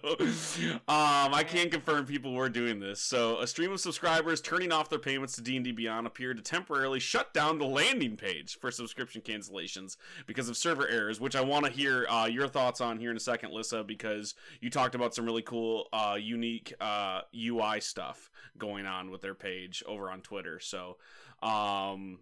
um, 0.88 1.34
I 1.34 1.46
can't 1.48 1.72
confirm 1.72 2.06
people 2.06 2.34
were 2.34 2.50
doing 2.50 2.79
this. 2.79 3.01
So 3.01 3.39
a 3.39 3.48
stream 3.48 3.72
of 3.72 3.79
subscribers 3.79 4.41
turning 4.41 4.72
off 4.72 4.89
their 4.89 5.00
payments 5.00 5.36
to 5.36 5.41
D 5.41 5.56
and 5.56 5.63
D 5.63 5.72
Beyond 5.72 6.08
appeared 6.08 6.38
to 6.38 6.44
temporarily 6.44 7.00
shut 7.00 7.34
down 7.34 7.58
the 7.58 7.65
landing 7.65 8.17
page 8.17 8.58
for 8.60 8.70
subscription 8.70 9.22
because 10.26 10.50
of 10.50 10.58
server 10.58 10.88
errors, 10.88 11.20
which 11.20 11.36
I 11.36 11.42
want 11.42 11.66
to 11.66 11.72
hear 11.72 12.08
uh, 12.10 12.26
your 12.26 12.48
thoughts 12.48 12.82
on 12.82 12.98
here 13.00 13.12
in 13.12 13.18
a 13.18 13.20
second, 13.20 13.52
Lissa, 13.52 13.84
because 13.84 14.36
you 14.62 14.70
talked 14.70 14.96
about 14.96 15.14
some 15.16 15.26
really 15.26 15.42
cool, 15.42 15.88
uh, 15.94 16.18
unique 16.20 16.74
uh, 16.80 17.22
UI 17.36 17.80
stuff 17.82 18.30
going 18.58 18.86
on 18.86 19.12
with 19.12 19.22
their 19.22 19.36
page 19.36 19.84
over 19.88 20.10
on 20.10 20.22
Twitter. 20.22 20.60
So, 20.60 20.98
um, 21.42 22.20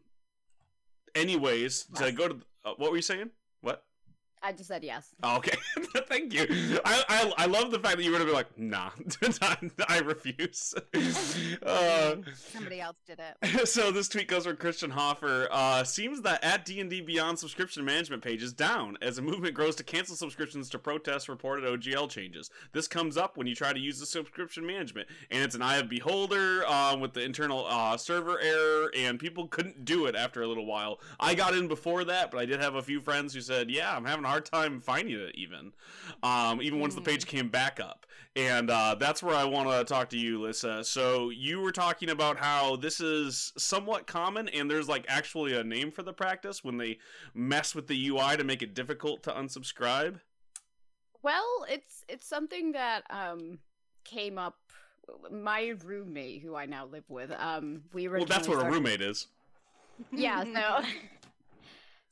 anyways, 1.14 1.88
to 1.96 2.12
go 2.12 2.28
to 2.28 2.38
uh, 2.66 2.74
what 2.78 2.92
were 2.92 2.98
you 2.98 3.02
saying? 3.02 3.30
What? 3.62 3.84
I 4.44 4.52
just 4.52 4.68
said 4.68 4.84
yes. 4.84 5.10
Oh, 5.24 5.38
okay, 5.38 5.58
thank 6.08 6.34
you. 6.34 6.80
I, 6.86 7.04
I 7.10 7.34
I 7.40 7.46
love 7.48 7.72
the 7.72 7.80
fact 7.80 7.98
that 7.98 8.04
you 8.04 8.12
were 8.12 8.18
gonna 8.18 8.30
be 8.30 8.36
like, 8.36 8.58
nah, 8.58 8.92
I 9.90 10.00
refuse. 10.00 10.74
Uh, 11.66 12.18
Somebody 12.36 12.80
else 12.82 12.98
did 13.08 13.20
it. 13.20 13.68
so 13.68 13.92
this 13.92 14.08
tweet 14.08 14.28
goes 14.28 14.46
from 14.46 14.56
Christian 14.58 14.92
Hoffer. 14.92 15.48
Uh, 15.52 15.84
seems 15.84 16.22
that 16.22 16.44
at 16.44 16.66
D 16.66 16.80
and 16.80 16.90
D 16.90 17.02
Beyond 17.02 17.40
subscription 17.40 17.84
management 17.86 18.24
page 18.24 18.44
is 18.44 18.54
down 18.54 18.98
as 19.02 19.18
a 19.18 19.22
movement 19.22 19.54
grows 19.56 19.76
to 19.78 19.84
cancel 19.84 20.16
subscriptions 20.16 20.70
to 20.70 20.80
protest 20.80 21.28
reported 21.30 21.66
OGL 21.66 22.10
changes. 22.10 22.50
This 22.74 22.88
comes 22.88 23.18
up 23.18 23.38
when 23.38 23.48
you 23.48 23.56
try 23.56 23.74
to 23.74 23.80
use 23.80 24.00
the 24.00 24.06
subscription 24.06 24.66
management, 24.66 25.08
and 25.32 25.44
it's 25.44 25.56
an 25.56 25.62
eye 25.62 25.78
of 25.78 25.90
beholder 25.90 26.66
um, 26.68 27.00
with 27.00 27.14
the 27.14 27.22
internal 27.24 27.66
uh, 27.68 27.98
server 27.98 28.40
error, 28.40 28.92
and 28.96 29.20
people 29.20 29.48
couldn't 29.48 29.86
do 29.86 30.06
it 30.06 30.16
after 30.16 30.42
a 30.42 30.48
little 30.48 30.66
while. 30.66 31.00
I 31.20 31.36
got 31.36 31.56
in 31.56 31.68
before 31.68 32.04
that, 32.06 32.32
but 32.32 32.40
I 32.40 32.46
did 32.46 32.60
have 32.62 32.76
a 32.76 32.82
few 32.84 33.02
friends 33.02 33.34
who 33.34 33.42
said, 33.42 33.72
"Yeah, 33.72 33.96
I'm 33.96 34.06
having 34.06 34.26
a 34.26 34.30
hard 34.30 34.35
time 34.42 34.80
finding 34.80 35.20
it 35.20 35.36
even, 35.36 35.74
um, 36.24 36.62
even 36.62 36.80
once 36.80 36.96
the 36.96 37.02
page 37.02 37.26
came 37.26 37.50
back 37.50 37.80
up." 37.80 38.06
And 38.36 38.70
uh, 38.70 38.96
that's 39.00 39.24
where 39.24 39.36
I 39.36 39.46
want 39.46 39.70
to 39.70 39.86
talk 39.86 40.10
to 40.10 40.18
you, 40.18 40.42
Lisa. 40.42 40.84
So 40.84 41.30
you 41.30 41.62
were 41.62 41.72
talking 41.72 42.10
about 42.10 42.38
how 42.38 42.76
this 42.76 43.00
is 43.00 43.54
somewhat 43.58 44.08
common, 44.08 44.50
and 44.50 44.70
there's 44.70 44.90
like 44.90 45.06
actually 45.08 45.56
a 45.56 45.64
name 45.64 45.90
for 45.90 46.04
the 46.04 46.12
practice 46.12 46.64
when 46.64 46.78
they 46.78 46.98
mess 47.34 47.74
with 47.74 47.88
the 47.88 48.08
UI 48.08 48.36
to 48.36 48.44
make 48.44 48.62
it 48.62 48.74
difficult 48.74 49.24
to 49.24 49.32
unsubscribe. 49.32 50.20
Well, 51.24 51.66
it's 51.70 52.04
it's 52.10 52.28
something 52.28 52.74
that 52.74 53.04
um 53.10 53.60
came 54.04 54.38
up. 54.38 54.58
My 55.32 55.74
roommate, 55.86 56.42
who 56.42 56.56
I 56.56 56.66
now 56.66 56.88
live 56.88 57.04
with, 57.10 57.32
um, 57.38 57.84
we 57.94 58.08
were. 58.08 58.18
Well, 58.18 58.26
that's 58.26 58.48
what 58.48 58.66
a 58.66 58.70
roommate 58.70 59.02
is. 59.02 59.28
Yeah. 60.12 60.44
So. 60.44 60.88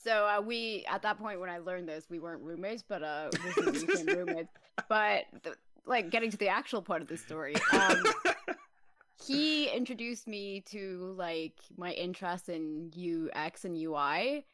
So 0.04 0.26
uh, 0.28 0.42
we 0.42 0.86
at 0.90 1.02
that 1.04 1.18
point 1.18 1.40
when 1.40 1.50
I 1.50 1.60
learned 1.60 1.88
this, 1.88 2.06
we 2.10 2.20
weren't 2.20 2.42
roommates, 2.44 2.84
but 2.88 3.04
uh, 3.04 3.30
we 3.66 3.72
became 3.86 4.06
roommates. 4.18 4.52
But 4.90 5.26
th- 5.44 5.56
like 5.86 6.10
getting 6.10 6.32
to 6.32 6.38
the 6.38 6.50
actual 6.50 6.82
part 6.82 7.02
of 7.02 7.08
the 7.08 7.18
story, 7.18 7.56
um, 7.72 8.04
he 9.26 9.68
introduced 9.70 10.28
me 10.28 10.62
to 10.72 11.14
like 11.18 11.56
my 11.78 11.92
interest 11.92 12.50
in 12.50 12.92
UX 12.96 13.66
and 13.66 13.78
UI, 13.78 14.46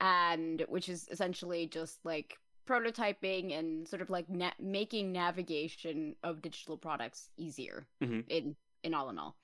and 0.00 0.64
which 0.68 0.88
is 0.88 1.08
essentially 1.10 1.66
just 1.66 2.04
like 2.04 2.38
prototyping 2.68 3.58
and 3.58 3.88
sort 3.88 4.02
of 4.02 4.10
like 4.10 4.28
na- 4.28 4.50
making 4.60 5.10
navigation 5.12 6.14
of 6.22 6.42
digital 6.42 6.76
products 6.76 7.30
easier 7.38 7.86
Mhm. 8.02 8.24
in 8.28 8.56
in 8.84 8.92
all 8.94 9.08
in 9.08 9.18
all 9.18 9.36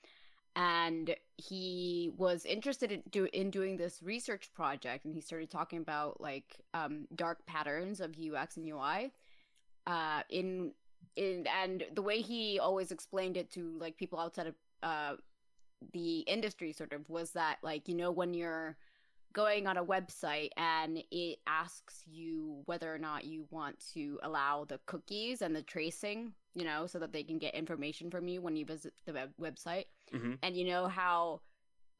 and 0.55 1.15
he 1.37 2.11
was 2.17 2.45
interested 2.45 2.91
in, 2.91 3.03
do, 3.09 3.27
in 3.33 3.49
doing 3.49 3.75
this 3.77 4.01
research 4.01 4.49
project 4.53 5.05
and 5.05 5.13
he 5.13 5.21
started 5.21 5.49
talking 5.49 5.79
about 5.79 6.21
like 6.21 6.61
um, 6.73 7.07
dark 7.15 7.45
patterns 7.45 7.99
of 7.99 8.15
ux 8.33 8.57
and 8.57 8.67
ui 8.67 9.11
uh, 9.87 10.21
in 10.29 10.71
in 11.15 11.45
and 11.61 11.83
the 11.93 12.01
way 12.01 12.21
he 12.21 12.59
always 12.59 12.91
explained 12.91 13.37
it 13.37 13.51
to 13.51 13.77
like 13.79 13.97
people 13.97 14.19
outside 14.19 14.47
of 14.47 14.55
uh, 14.83 15.13
the 15.93 16.19
industry 16.21 16.71
sort 16.71 16.93
of 16.93 17.09
was 17.09 17.31
that 17.31 17.57
like 17.61 17.87
you 17.87 17.95
know 17.95 18.11
when 18.11 18.33
you're 18.33 18.77
going 19.33 19.67
on 19.67 19.75
a 19.75 19.83
website 19.83 20.49
and 20.55 21.03
it 21.11 21.39
asks 21.45 22.03
you 22.07 22.61
whether 22.65 22.93
or 22.93 22.97
not 22.97 23.25
you 23.25 23.45
want 23.51 23.75
to 23.93 24.17
allow 24.23 24.63
the 24.63 24.79
cookies 24.85 25.41
and 25.41 25.53
the 25.53 25.61
tracing 25.61 26.31
you 26.53 26.63
know 26.63 26.87
so 26.87 26.97
that 26.97 27.11
they 27.11 27.23
can 27.23 27.37
get 27.37 27.53
information 27.53 28.09
from 28.09 28.29
you 28.29 28.41
when 28.41 28.55
you 28.55 28.65
visit 28.65 28.93
the 29.05 29.11
web- 29.13 29.33
website 29.39 29.85
Mhm. 30.13 30.37
and 30.43 30.55
you 30.55 30.65
know 30.65 30.87
how 30.87 31.41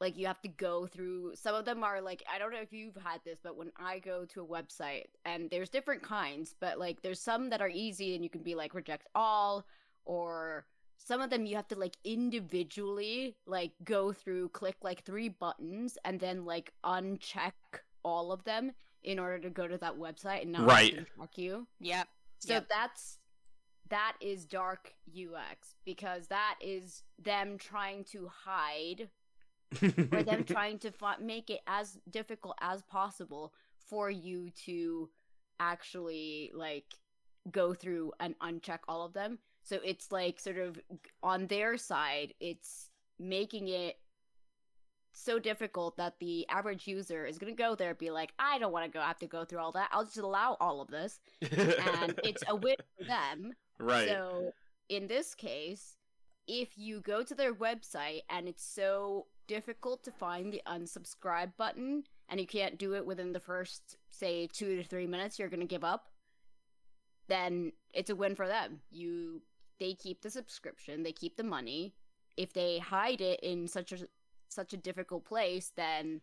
like 0.02 0.18
you 0.18 0.28
have 0.28 0.42
to 0.42 0.50
go 0.50 0.86
through 0.86 1.34
some 1.36 1.56
of 1.56 1.64
them 1.66 1.84
are 1.84 2.02
like 2.02 2.22
i 2.32 2.38
don't 2.38 2.52
know 2.52 2.60
if 2.60 2.74
you've 2.74 2.96
had 2.98 3.22
this 3.24 3.40
but 3.42 3.56
when 3.56 3.72
i 3.78 3.98
go 4.00 4.26
to 4.26 4.42
a 4.42 4.46
website 4.46 5.06
and 5.24 5.50
there's 5.50 5.70
different 5.70 6.04
kinds 6.04 6.54
but 6.60 6.78
like 6.78 7.02
there's 7.02 7.22
some 7.22 7.50
that 7.50 7.62
are 7.62 7.70
easy 7.70 8.14
and 8.14 8.24
you 8.24 8.30
can 8.30 8.44
be 8.44 8.56
like 8.56 8.74
reject 8.74 9.08
all 9.16 9.66
or 10.04 10.66
some 10.98 11.22
of 11.22 11.30
them 11.30 11.46
you 11.46 11.56
have 11.56 11.68
to 11.68 11.78
like 11.80 11.96
individually 12.04 13.36
like 13.46 13.72
go 13.84 14.12
through 14.14 14.50
click 14.50 14.76
like 14.82 15.04
three 15.04 15.30
buttons 15.30 15.98
and 16.06 16.20
then 16.20 16.46
like 16.46 16.72
uncheck 16.84 17.54
all 18.04 18.32
of 18.32 18.44
them 18.44 18.72
in 19.04 19.20
order 19.20 19.40
to 19.40 19.50
go 19.50 19.68
to 19.68 19.78
that 19.78 19.98
website 19.98 20.42
and 20.44 20.52
not 20.52 20.66
Right. 20.68 20.94
track 21.16 21.38
you 21.38 21.68
Yep. 21.80 22.08
so 22.40 22.54
Yep. 22.54 22.70
that's 22.70 23.20
that 23.90 24.16
is 24.20 24.46
dark 24.46 24.94
UX 25.10 25.76
because 25.86 26.28
that 26.28 26.56
is 26.62 27.04
them 27.20 27.58
trying 27.58 28.04
to 28.06 28.28
hide 28.28 29.10
or 30.12 30.24
them 30.24 30.44
trying 30.48 30.80
to 30.80 30.92
fi- 30.92 31.18
make 31.22 31.50
it 31.50 31.62
as 31.68 32.00
difficult 32.10 32.56
as 32.62 32.82
possible 32.84 33.54
for 33.88 34.10
you 34.10 34.50
to 34.66 35.10
actually 35.60 36.52
like 36.54 36.96
go 37.52 37.74
through 37.74 38.12
and 38.20 38.38
uncheck 38.40 38.80
all 38.88 39.06
of 39.06 39.14
them. 39.14 39.38
So 39.64 39.80
it's 39.84 40.12
like 40.12 40.40
sort 40.40 40.58
of 40.58 40.80
on 41.24 41.48
their 41.48 41.78
side, 41.78 42.34
it's 42.40 42.90
making 43.20 43.68
it 43.68 43.96
so 45.14 45.40
difficult 45.40 45.96
that 45.98 46.20
the 46.20 46.48
average 46.50 46.88
user 46.88 47.26
is 47.26 47.38
going 47.38 47.56
to 47.56 47.62
go 47.62 47.74
there 47.74 47.90
and 47.90 47.98
be 47.98 48.12
like, 48.12 48.34
I 48.38 48.60
don't 48.60 48.74
want 48.74 48.86
to 48.86 48.92
go 48.92 49.00
I 49.00 49.08
have 49.08 49.20
to 49.20 49.28
go 49.28 49.46
through 49.46 49.60
all 49.60 49.72
that. 49.72 49.90
I'll 49.92 50.04
just 50.04 50.18
allow 50.18 50.58
all 50.60 50.82
of 50.82 50.90
this. 50.90 51.20
And 51.52 52.20
it's 52.24 52.44
a 52.48 52.56
win 52.56 52.76
for 52.98 53.06
them. 53.06 53.54
Right. 53.80 54.08
So 54.08 54.52
in 54.90 55.08
this 55.08 55.36
case, 55.36 55.98
if 56.48 56.78
you 56.78 57.02
go 57.02 57.24
to 57.24 57.36
their 57.36 57.54
website 57.54 58.22
and 58.30 58.48
it's 58.48 58.64
so 58.64 59.26
difficult 59.48 60.04
to 60.04 60.12
find 60.12 60.52
the 60.52 60.62
unsubscribe 60.68 61.52
button 61.58 62.04
and 62.30 62.40
you 62.40 62.48
can't 62.48 62.78
do 62.78 62.94
it 62.96 63.06
within 63.06 63.32
the 63.32 63.40
first 63.40 63.98
say 64.10 64.48
2 64.48 64.78
to 64.78 64.84
3 64.84 65.08
minutes 65.08 65.38
you're 65.38 65.50
going 65.50 65.60
to 65.60 65.66
give 65.66 65.84
up 65.84 66.10
then 67.28 67.72
it's 67.94 68.10
a 68.10 68.16
win 68.16 68.36
for 68.36 68.48
them 68.48 68.80
you 68.90 69.42
they 69.80 69.94
keep 69.94 70.22
the 70.22 70.30
subscription 70.30 71.04
they 71.04 71.12
keep 71.12 71.36
the 71.38 71.44
money 71.44 71.94
if 72.38 72.54
they 72.54 72.80
hide 72.80 73.22
it 73.22 73.40
in 73.42 73.68
such 73.68 73.92
a 73.92 74.08
such 74.50 74.74
a 74.74 74.78
difficult 74.78 75.26
place 75.26 75.72
then 75.76 76.22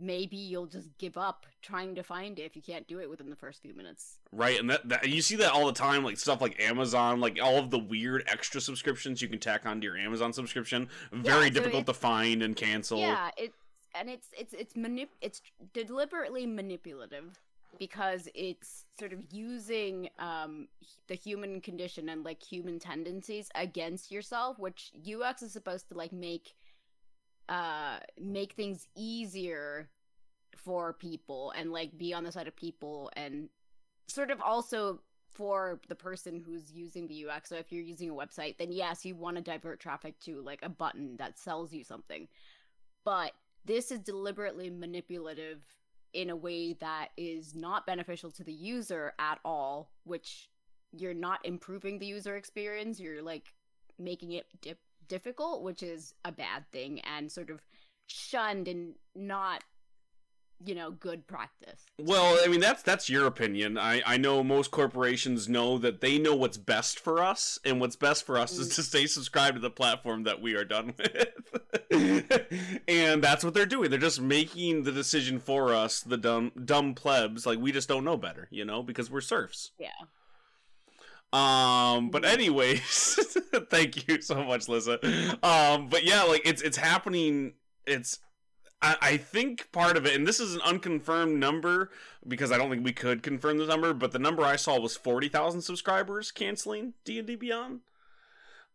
maybe 0.00 0.36
you'll 0.36 0.66
just 0.66 0.88
give 0.98 1.16
up 1.16 1.46
trying 1.60 1.94
to 1.94 2.02
find 2.02 2.38
it 2.38 2.42
if 2.42 2.56
you 2.56 2.62
can't 2.62 2.86
do 2.86 3.00
it 3.00 3.08
within 3.10 3.30
the 3.30 3.36
first 3.36 3.60
few 3.62 3.74
minutes 3.74 4.18
Right, 4.34 4.58
and 4.58 4.70
that, 4.70 4.88
that 4.88 5.08
you 5.08 5.20
see 5.20 5.36
that 5.36 5.52
all 5.52 5.66
the 5.66 5.74
time, 5.74 6.04
like 6.04 6.16
stuff 6.16 6.40
like 6.40 6.58
Amazon, 6.58 7.20
like 7.20 7.38
all 7.42 7.58
of 7.58 7.70
the 7.70 7.78
weird 7.78 8.24
extra 8.26 8.62
subscriptions 8.62 9.20
you 9.20 9.28
can 9.28 9.38
tack 9.38 9.66
onto 9.66 9.86
your 9.86 9.96
Amazon 9.98 10.32
subscription. 10.32 10.88
Very 11.12 11.48
so 11.48 11.54
difficult 11.54 11.84
to 11.86 11.92
find 11.92 12.42
and 12.42 12.56
cancel. 12.56 12.98
Yeah, 12.98 13.30
it's 13.36 13.58
and 13.94 14.08
it's 14.08 14.28
it's 14.36 14.54
it's 14.54 14.72
manip- 14.72 15.08
it's 15.20 15.42
deliberately 15.74 16.46
manipulative 16.46 17.38
because 17.78 18.26
it's 18.34 18.86
sort 18.98 19.12
of 19.12 19.20
using 19.30 20.08
um 20.18 20.68
the 21.08 21.14
human 21.14 21.60
condition 21.60 22.08
and 22.08 22.24
like 22.24 22.42
human 22.42 22.78
tendencies 22.78 23.50
against 23.54 24.10
yourself, 24.10 24.58
which 24.58 24.92
UX 25.06 25.42
is 25.42 25.52
supposed 25.52 25.88
to 25.90 25.94
like 25.94 26.12
make 26.12 26.54
uh 27.48 27.98
make 28.20 28.52
things 28.52 28.86
easier 28.96 29.88
for 30.56 30.92
people 30.92 31.52
and 31.56 31.72
like 31.72 31.96
be 31.98 32.14
on 32.14 32.24
the 32.24 32.32
side 32.32 32.46
of 32.46 32.54
people 32.54 33.10
and 33.16 33.48
sort 34.06 34.30
of 34.30 34.40
also 34.40 35.00
for 35.32 35.80
the 35.88 35.94
person 35.94 36.42
who's 36.44 36.72
using 36.72 37.06
the 37.06 37.26
UX. 37.26 37.48
So 37.48 37.56
if 37.56 37.72
you're 37.72 37.82
using 37.82 38.10
a 38.10 38.14
website, 38.14 38.58
then 38.58 38.70
yes, 38.70 39.04
you 39.04 39.14
want 39.14 39.36
to 39.36 39.42
divert 39.42 39.80
traffic 39.80 40.18
to 40.20 40.40
like 40.42 40.60
a 40.62 40.68
button 40.68 41.16
that 41.16 41.38
sells 41.38 41.72
you 41.72 41.84
something. 41.84 42.28
But 43.04 43.32
this 43.64 43.90
is 43.90 44.00
deliberately 44.00 44.68
manipulative 44.70 45.62
in 46.12 46.28
a 46.28 46.36
way 46.36 46.74
that 46.74 47.08
is 47.16 47.54
not 47.54 47.86
beneficial 47.86 48.30
to 48.32 48.44
the 48.44 48.52
user 48.52 49.14
at 49.18 49.38
all, 49.44 49.90
which 50.04 50.50
you're 50.92 51.14
not 51.14 51.44
improving 51.44 51.98
the 51.98 52.06
user 52.06 52.36
experience, 52.36 53.00
you're 53.00 53.22
like 53.22 53.54
making 53.98 54.32
it 54.32 54.46
dip- 54.60 54.78
difficult, 55.12 55.62
which 55.62 55.82
is 55.82 56.14
a 56.24 56.32
bad 56.32 56.64
thing 56.72 57.00
and 57.00 57.30
sort 57.30 57.50
of 57.50 57.60
shunned 58.06 58.66
and 58.66 58.94
not 59.14 59.62
you 60.64 60.74
know 60.76 60.90
good 60.92 61.26
practice. 61.26 61.82
Well, 61.98 62.38
I 62.42 62.46
mean 62.48 62.60
that's 62.60 62.82
that's 62.82 63.10
your 63.10 63.26
opinion. 63.26 63.76
I 63.76 64.00
I 64.06 64.16
know 64.16 64.42
most 64.44 64.70
corporations 64.70 65.48
know 65.48 65.76
that 65.78 66.00
they 66.00 66.18
know 66.18 66.34
what's 66.36 66.56
best 66.56 66.98
for 67.00 67.22
us, 67.22 67.58
and 67.64 67.80
what's 67.80 67.96
best 67.96 68.24
for 68.24 68.38
us 68.38 68.52
is 68.56 68.68
Mm. 68.70 68.74
to 68.76 68.82
stay 68.84 69.06
subscribed 69.06 69.56
to 69.56 69.60
the 69.60 69.70
platform 69.70 70.22
that 70.22 70.40
we 70.40 70.54
are 70.54 70.64
done 70.64 70.94
with. 70.96 71.28
and 72.88 73.22
that's 73.22 73.44
what 73.44 73.54
they're 73.54 73.66
doing. 73.66 73.90
They're 73.90 73.98
just 73.98 74.20
making 74.20 74.84
the 74.84 74.92
decision 74.92 75.40
for 75.40 75.74
us, 75.74 76.00
the 76.00 76.16
dumb 76.16 76.52
dumb 76.64 76.94
plebs. 76.94 77.44
Like 77.44 77.58
we 77.58 77.72
just 77.72 77.88
don't 77.88 78.04
know 78.04 78.16
better, 78.16 78.48
you 78.50 78.64
know, 78.64 78.82
because 78.82 79.10
we're 79.10 79.20
serfs. 79.20 79.72
Yeah. 79.78 79.88
Um, 81.32 82.10
but 82.10 82.24
anyways, 82.24 83.36
thank 83.70 84.06
you 84.08 84.20
so 84.20 84.44
much, 84.44 84.68
Lisa. 84.68 84.98
Um, 85.44 85.88
but 85.88 86.04
yeah, 86.04 86.24
like 86.24 86.42
it's 86.44 86.60
it's 86.62 86.76
happening. 86.76 87.54
It's 87.86 88.18
I, 88.82 88.96
I 89.00 89.16
think 89.16 89.70
part 89.72 89.96
of 89.96 90.04
it, 90.04 90.14
and 90.14 90.26
this 90.26 90.40
is 90.40 90.54
an 90.54 90.60
unconfirmed 90.62 91.38
number 91.38 91.90
because 92.26 92.52
I 92.52 92.58
don't 92.58 92.68
think 92.68 92.84
we 92.84 92.92
could 92.92 93.22
confirm 93.22 93.58
the 93.58 93.66
number, 93.66 93.94
but 93.94 94.12
the 94.12 94.18
number 94.18 94.44
I 94.44 94.56
saw 94.56 94.78
was 94.78 94.96
forty 94.96 95.28
thousand 95.28 95.62
subscribers 95.62 96.30
canceling 96.30 96.94
D 97.04 97.18
and 97.18 97.26
D 97.26 97.36
Beyond. 97.36 97.80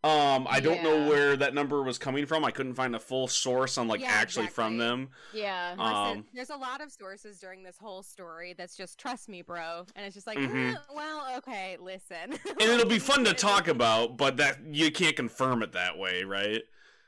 Um, 0.04 0.48
I 0.50 0.60
don't 0.60 0.84
know 0.84 1.08
where 1.10 1.36
that 1.36 1.54
number 1.54 1.82
was 1.82 1.98
coming 1.98 2.26
from. 2.28 2.46
I 2.46 2.52
couldn't 2.52 2.76
find 2.76 2.96
a 2.96 3.00
full 3.00 3.28
source 3.28 3.78
on 3.78 3.88
like 3.88 4.00
Yeah, 4.00 4.10
actually 4.12 4.48
from 4.48 4.78
them. 4.78 5.10
Yeah. 5.34 5.72
Listen, 5.72 5.86
Um, 6.20 6.26
there's 6.34 6.52
a 6.52 6.56
lot 6.56 6.82
of 6.82 6.92
sources 6.92 7.40
during 7.40 7.64
this 7.64 7.78
whole 7.78 8.04
story 8.04 8.54
that's 8.58 8.78
just 8.78 9.00
trust 9.00 9.28
me, 9.28 9.42
bro, 9.42 9.86
and 9.96 10.06
it's 10.06 10.14
just 10.14 10.28
like, 10.28 10.38
Mhm. 10.38 10.76
"Eh, 10.76 10.78
well, 10.94 11.28
okay, 11.38 11.78
listen. 11.82 12.32
And 12.32 12.62
it'll 12.62 12.86
be 12.86 13.00
fun 13.00 13.26
to 13.26 13.34
talk 13.34 13.68
about, 13.68 14.18
but 14.18 14.38
that 14.38 14.60
you 14.72 14.92
can't 14.92 15.16
confirm 15.16 15.64
it 15.64 15.72
that 15.74 15.98
way, 15.98 16.24
right? 16.24 16.62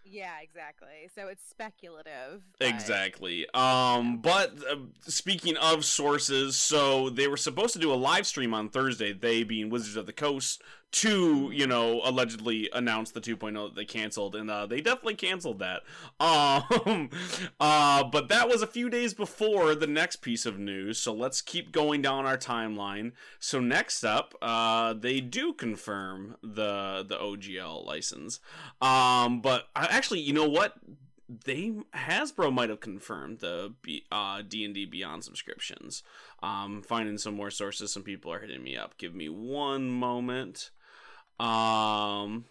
Yeah, 0.03 0.39
exactly. 0.41 1.07
So 1.13 1.27
it's 1.27 1.47
speculative. 1.47 2.41
but- 2.57 2.67
Exactly. 2.67 3.47
Um, 3.53 4.17
but 4.17 4.53
uh, 4.67 4.77
speaking 5.07 5.55
of 5.57 5.85
sources, 5.85 6.57
so 6.57 7.11
they 7.11 7.27
were 7.27 7.37
supposed 7.37 7.73
to 7.73 7.79
do 7.79 7.93
a 7.93 7.95
live 7.95 8.25
stream 8.25 8.51
on 8.55 8.69
Thursday. 8.69 9.13
They 9.13 9.43
being 9.43 9.69
Wizards 9.69 9.95
of 9.95 10.07
the 10.07 10.13
Coast 10.13 10.63
to 10.91 11.51
you 11.53 11.67
know 11.67 12.01
allegedly 12.03 12.69
announce 12.73 13.11
the 13.11 13.21
2.0 13.21 13.53
that 13.53 13.75
they 13.75 13.85
canceled, 13.85 14.35
and 14.35 14.49
uh, 14.49 14.65
they 14.65 14.81
definitely 14.81 15.15
canceled 15.15 15.59
that. 15.59 15.81
Um, 16.19 17.09
uh, 17.59 18.03
but 18.03 18.27
that 18.29 18.47
was 18.47 18.61
a 18.61 18.67
few 18.67 18.89
days 18.89 19.13
before 19.13 19.75
the 19.75 19.87
next 19.87 20.17
piece 20.17 20.45
of 20.45 20.59
news. 20.59 20.97
So 20.99 21.13
let's 21.13 21.41
keep 21.41 21.71
going 21.71 22.01
down 22.01 22.25
our 22.25 22.37
timeline. 22.37 23.13
So 23.39 23.59
next 23.59 24.03
up, 24.03 24.35
uh, 24.41 24.93
they 24.93 25.21
do 25.21 25.53
confirm 25.53 26.35
the 26.41 27.05
the 27.07 27.17
OGL 27.17 27.85
license. 27.85 28.39
Um, 28.81 29.41
but 29.41 29.69
I, 29.75 29.85
actually, 29.85 30.19
you 30.19 30.33
know 30.33 30.47
what? 30.47 30.75
They 31.27 31.73
Hasbro 31.95 32.51
might 32.51 32.69
have 32.69 32.79
confirmed 32.79 33.39
the 33.39 33.73
B, 33.81 34.05
uh, 34.11 34.41
D&D 34.47 34.85
Beyond 34.85 35.23
subscriptions. 35.23 36.03
Um, 36.41 36.81
finding 36.81 37.17
some 37.17 37.35
more 37.35 37.51
sources. 37.51 37.91
Some 37.93 38.03
people 38.03 38.33
are 38.33 38.39
hitting 38.39 38.63
me 38.63 38.75
up. 38.75 38.97
Give 38.97 39.13
me 39.13 39.29
one 39.29 39.89
moment. 39.89 40.71
Um, 41.39 42.45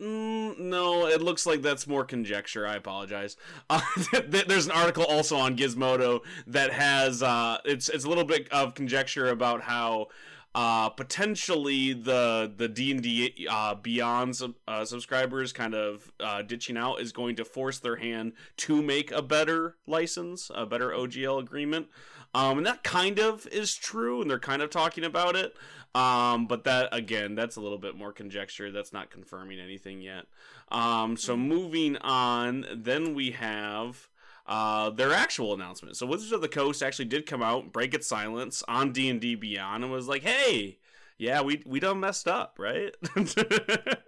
mm, 0.00 0.58
no, 0.58 1.06
it 1.06 1.22
looks 1.22 1.46
like 1.46 1.62
that's 1.62 1.86
more 1.86 2.04
conjecture. 2.04 2.66
I 2.66 2.76
apologize. 2.76 3.36
Uh, 3.70 3.80
there's 4.28 4.66
an 4.66 4.72
article 4.72 5.04
also 5.04 5.36
on 5.36 5.56
Gizmodo 5.56 6.20
that 6.46 6.72
has 6.72 7.22
uh, 7.22 7.58
it's 7.64 7.88
it's 7.88 8.04
a 8.04 8.08
little 8.08 8.24
bit 8.24 8.50
of 8.50 8.74
conjecture 8.74 9.28
about 9.28 9.62
how 9.62 10.08
uh, 10.54 10.88
potentially 10.88 11.92
the 11.92 12.52
the 12.56 12.68
D 12.68 12.90
and 12.90 13.02
D 13.02 13.46
uh, 13.48 13.74
Beyond 13.74 14.34
sub, 14.36 14.54
uh, 14.66 14.84
subscribers 14.84 15.52
kind 15.52 15.74
of 15.74 16.10
uh, 16.18 16.42
ditching 16.42 16.76
out 16.76 17.00
is 17.00 17.12
going 17.12 17.36
to 17.36 17.44
force 17.44 17.78
their 17.78 17.96
hand 17.96 18.32
to 18.58 18.82
make 18.82 19.12
a 19.12 19.22
better 19.22 19.76
license, 19.86 20.50
a 20.54 20.66
better 20.66 20.90
OGL 20.90 21.38
agreement, 21.38 21.88
um, 22.34 22.58
and 22.58 22.66
that 22.66 22.82
kind 22.82 23.18
of 23.18 23.46
is 23.48 23.74
true, 23.74 24.20
and 24.20 24.30
they're 24.30 24.38
kind 24.38 24.62
of 24.62 24.70
talking 24.70 25.04
about 25.04 25.36
it. 25.36 25.54
Um, 25.94 26.46
but 26.46 26.64
that 26.64 26.88
again, 26.92 27.34
that's 27.34 27.56
a 27.56 27.60
little 27.60 27.78
bit 27.78 27.96
more 27.96 28.12
conjecture. 28.12 28.70
That's 28.70 28.92
not 28.92 29.10
confirming 29.10 29.58
anything 29.58 30.00
yet. 30.00 30.26
Um, 30.70 31.16
so 31.16 31.36
moving 31.36 31.96
on, 31.98 32.66
then 32.74 33.14
we 33.14 33.32
have 33.32 34.08
uh, 34.46 34.90
their 34.90 35.12
actual 35.12 35.54
announcement. 35.54 35.96
So 35.96 36.06
Wizards 36.06 36.32
of 36.32 36.40
the 36.40 36.48
Coast 36.48 36.82
actually 36.82 37.06
did 37.06 37.26
come 37.26 37.42
out, 37.42 37.72
break 37.72 37.94
its 37.94 38.06
silence 38.06 38.62
on 38.68 38.92
D 38.92 39.08
and 39.08 39.20
D 39.20 39.34
Beyond, 39.34 39.84
and 39.84 39.92
was 39.92 40.08
like, 40.08 40.22
"Hey, 40.22 40.78
yeah, 41.18 41.42
we 41.42 41.62
we 41.66 41.80
done 41.80 42.00
messed 42.00 42.28
up, 42.28 42.58
right?" 42.58 42.94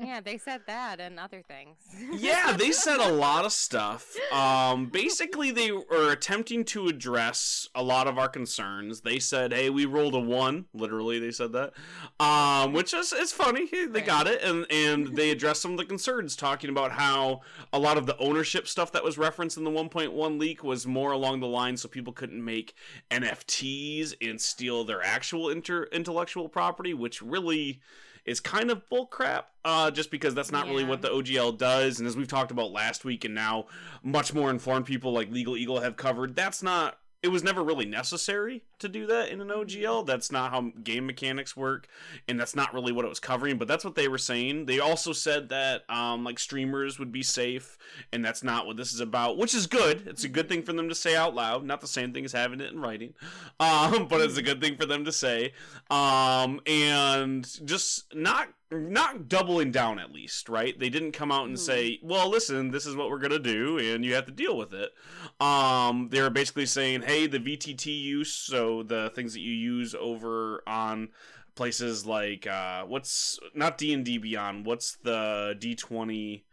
Yeah, 0.00 0.20
they 0.20 0.38
said 0.38 0.62
that 0.66 1.00
and 1.00 1.18
other 1.18 1.42
things. 1.42 1.76
yeah, 2.12 2.52
they 2.52 2.72
said 2.72 3.00
a 3.00 3.12
lot 3.12 3.44
of 3.44 3.52
stuff. 3.52 4.14
Um, 4.32 4.86
basically, 4.86 5.50
they 5.50 5.72
were 5.72 6.12
attempting 6.12 6.64
to 6.66 6.88
address 6.88 7.68
a 7.74 7.82
lot 7.82 8.06
of 8.06 8.18
our 8.18 8.28
concerns. 8.28 9.00
They 9.00 9.18
said, 9.18 9.52
"Hey, 9.52 9.70
we 9.70 9.86
rolled 9.86 10.14
a 10.14 10.20
one." 10.20 10.66
Literally, 10.72 11.18
they 11.18 11.30
said 11.30 11.52
that, 11.52 11.72
um, 12.20 12.72
which 12.72 12.94
is 12.94 13.12
it's 13.12 13.32
funny. 13.32 13.66
Hey, 13.66 13.86
They 13.86 14.00
got 14.00 14.26
it, 14.26 14.42
and 14.42 14.66
and 14.70 15.16
they 15.16 15.30
addressed 15.30 15.62
some 15.62 15.72
of 15.72 15.78
the 15.78 15.84
concerns, 15.84 16.36
talking 16.36 16.70
about 16.70 16.92
how 16.92 17.40
a 17.72 17.78
lot 17.78 17.98
of 17.98 18.06
the 18.06 18.16
ownership 18.18 18.68
stuff 18.68 18.92
that 18.92 19.04
was 19.04 19.18
referenced 19.18 19.56
in 19.56 19.64
the 19.64 19.70
1.1 19.70 20.38
leak 20.38 20.62
was 20.62 20.86
more 20.86 21.12
along 21.12 21.40
the 21.40 21.46
line, 21.46 21.76
so 21.76 21.88
people 21.88 22.12
couldn't 22.12 22.44
make 22.44 22.74
NFTs 23.10 24.14
and 24.20 24.40
steal 24.40 24.84
their 24.84 25.02
actual 25.02 25.48
inter- 25.48 25.88
intellectual 25.92 26.48
property, 26.48 26.94
which 26.94 27.20
really 27.22 27.80
is 28.28 28.40
kind 28.40 28.70
of 28.70 28.82
bullcrap, 28.90 29.44
uh, 29.64 29.90
just 29.90 30.10
because 30.10 30.34
that's 30.34 30.52
not 30.52 30.66
really 30.66 30.84
what 30.84 31.02
the 31.02 31.08
OGL 31.08 31.56
does. 31.56 31.98
And 31.98 32.06
as 32.06 32.16
we've 32.16 32.28
talked 32.28 32.50
about 32.50 32.70
last 32.70 33.04
week, 33.04 33.24
and 33.24 33.34
now 33.34 33.66
much 34.02 34.34
more 34.34 34.50
informed 34.50 34.86
people 34.86 35.12
like 35.12 35.30
Legal 35.30 35.56
Eagle 35.56 35.80
have 35.80 35.96
covered, 35.96 36.36
that's 36.36 36.62
not. 36.62 36.98
It 37.20 37.28
was 37.28 37.42
never 37.42 37.64
really 37.64 37.84
necessary 37.84 38.62
to 38.78 38.88
do 38.88 39.06
that 39.06 39.30
in 39.30 39.40
an 39.40 39.48
OGL. 39.48 40.06
That's 40.06 40.30
not 40.30 40.52
how 40.52 40.72
game 40.84 41.06
mechanics 41.06 41.56
work, 41.56 41.88
and 42.28 42.38
that's 42.38 42.54
not 42.54 42.72
really 42.72 42.92
what 42.92 43.04
it 43.04 43.08
was 43.08 43.18
covering. 43.18 43.58
But 43.58 43.66
that's 43.66 43.84
what 43.84 43.96
they 43.96 44.06
were 44.06 44.18
saying. 44.18 44.66
They 44.66 44.78
also 44.78 45.12
said 45.12 45.48
that 45.48 45.82
um, 45.90 46.22
like 46.22 46.38
streamers 46.38 46.98
would 47.00 47.10
be 47.10 47.24
safe, 47.24 47.76
and 48.12 48.24
that's 48.24 48.44
not 48.44 48.66
what 48.66 48.76
this 48.76 48.92
is 48.92 49.00
about, 49.00 49.36
which 49.36 49.54
is 49.54 49.66
good. 49.66 50.06
It's 50.06 50.22
a 50.22 50.28
good 50.28 50.48
thing 50.48 50.62
for 50.62 50.72
them 50.72 50.88
to 50.88 50.94
say 50.94 51.16
out 51.16 51.34
loud. 51.34 51.64
Not 51.64 51.80
the 51.80 51.88
same 51.88 52.12
thing 52.12 52.24
as 52.24 52.32
having 52.32 52.60
it 52.60 52.72
in 52.72 52.80
writing, 52.80 53.14
um, 53.60 54.06
but 54.06 54.20
it's 54.20 54.36
a 54.36 54.42
good 54.42 54.60
thing 54.60 54.76
for 54.76 54.86
them 54.86 55.04
to 55.04 55.12
say. 55.12 55.54
Um, 55.90 56.60
and 56.66 57.48
just 57.66 58.14
not 58.14 58.48
not 58.70 59.28
doubling 59.28 59.70
down 59.70 59.98
at 59.98 60.12
least, 60.12 60.48
right? 60.48 60.78
They 60.78 60.90
didn't 60.90 61.12
come 61.12 61.32
out 61.32 61.46
and 61.46 61.56
Mhm. 61.56 61.60
say, 61.60 61.98
"Well, 62.02 62.28
listen, 62.28 62.70
this 62.70 62.84
is 62.86 62.94
what 62.94 63.08
we're 63.10 63.18
gonna 63.18 63.38
do, 63.38 63.78
and 63.78 64.04
you 64.04 64.14
have 64.14 64.26
to 64.26 64.32
deal 64.32 64.56
with 64.56 64.74
it." 64.74 64.92
Um, 65.40 66.08
they're 66.10 66.30
basically 66.30 66.66
saying, 66.66 67.02
"Hey, 67.02 67.26
the 67.26 67.38
VTT 67.38 67.92
use, 67.92 68.34
so 68.34 68.82
the 68.82 69.10
things 69.14 69.32
that 69.34 69.40
you 69.40 69.52
use 69.52 69.94
over 69.94 70.62
on." 70.66 71.10
places 71.54 72.06
like 72.06 72.46
uh 72.46 72.84
what's 72.84 73.36
not 73.52 73.76
D&D 73.76 74.16
Beyond 74.18 74.64
what's 74.64 74.94
the 75.02 75.56
D20 75.58 76.44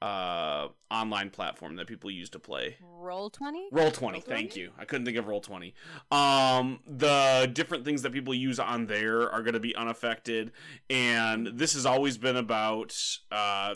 uh 0.00 0.68
online 0.90 1.28
platform 1.30 1.76
that 1.76 1.86
people 1.86 2.10
use 2.10 2.30
to 2.30 2.38
play. 2.38 2.76
Roll 2.80 3.30
twenty. 3.30 3.68
Roll 3.72 3.90
20 3.90 4.20
thank 4.20 4.56
you. 4.56 4.70
I 4.78 4.84
couldn't 4.84 5.04
think 5.04 5.16
of 5.16 5.26
Roll 5.26 5.40
20 5.40 5.74
um 6.10 6.80
the 6.86 7.50
different 7.52 7.84
things 7.84 8.02
that 8.02 8.12
people 8.12 8.34
use 8.34 8.58
on 8.60 8.86
there 8.86 9.30
are 9.30 9.42
going 9.42 9.54
to 9.54 9.60
be 9.60 9.74
unaffected 9.74 10.52
and 10.88 11.48
this 11.48 11.74
has 11.74 11.84
always 11.84 12.16
been 12.16 12.36
about 12.36 12.96
uh 13.32 13.74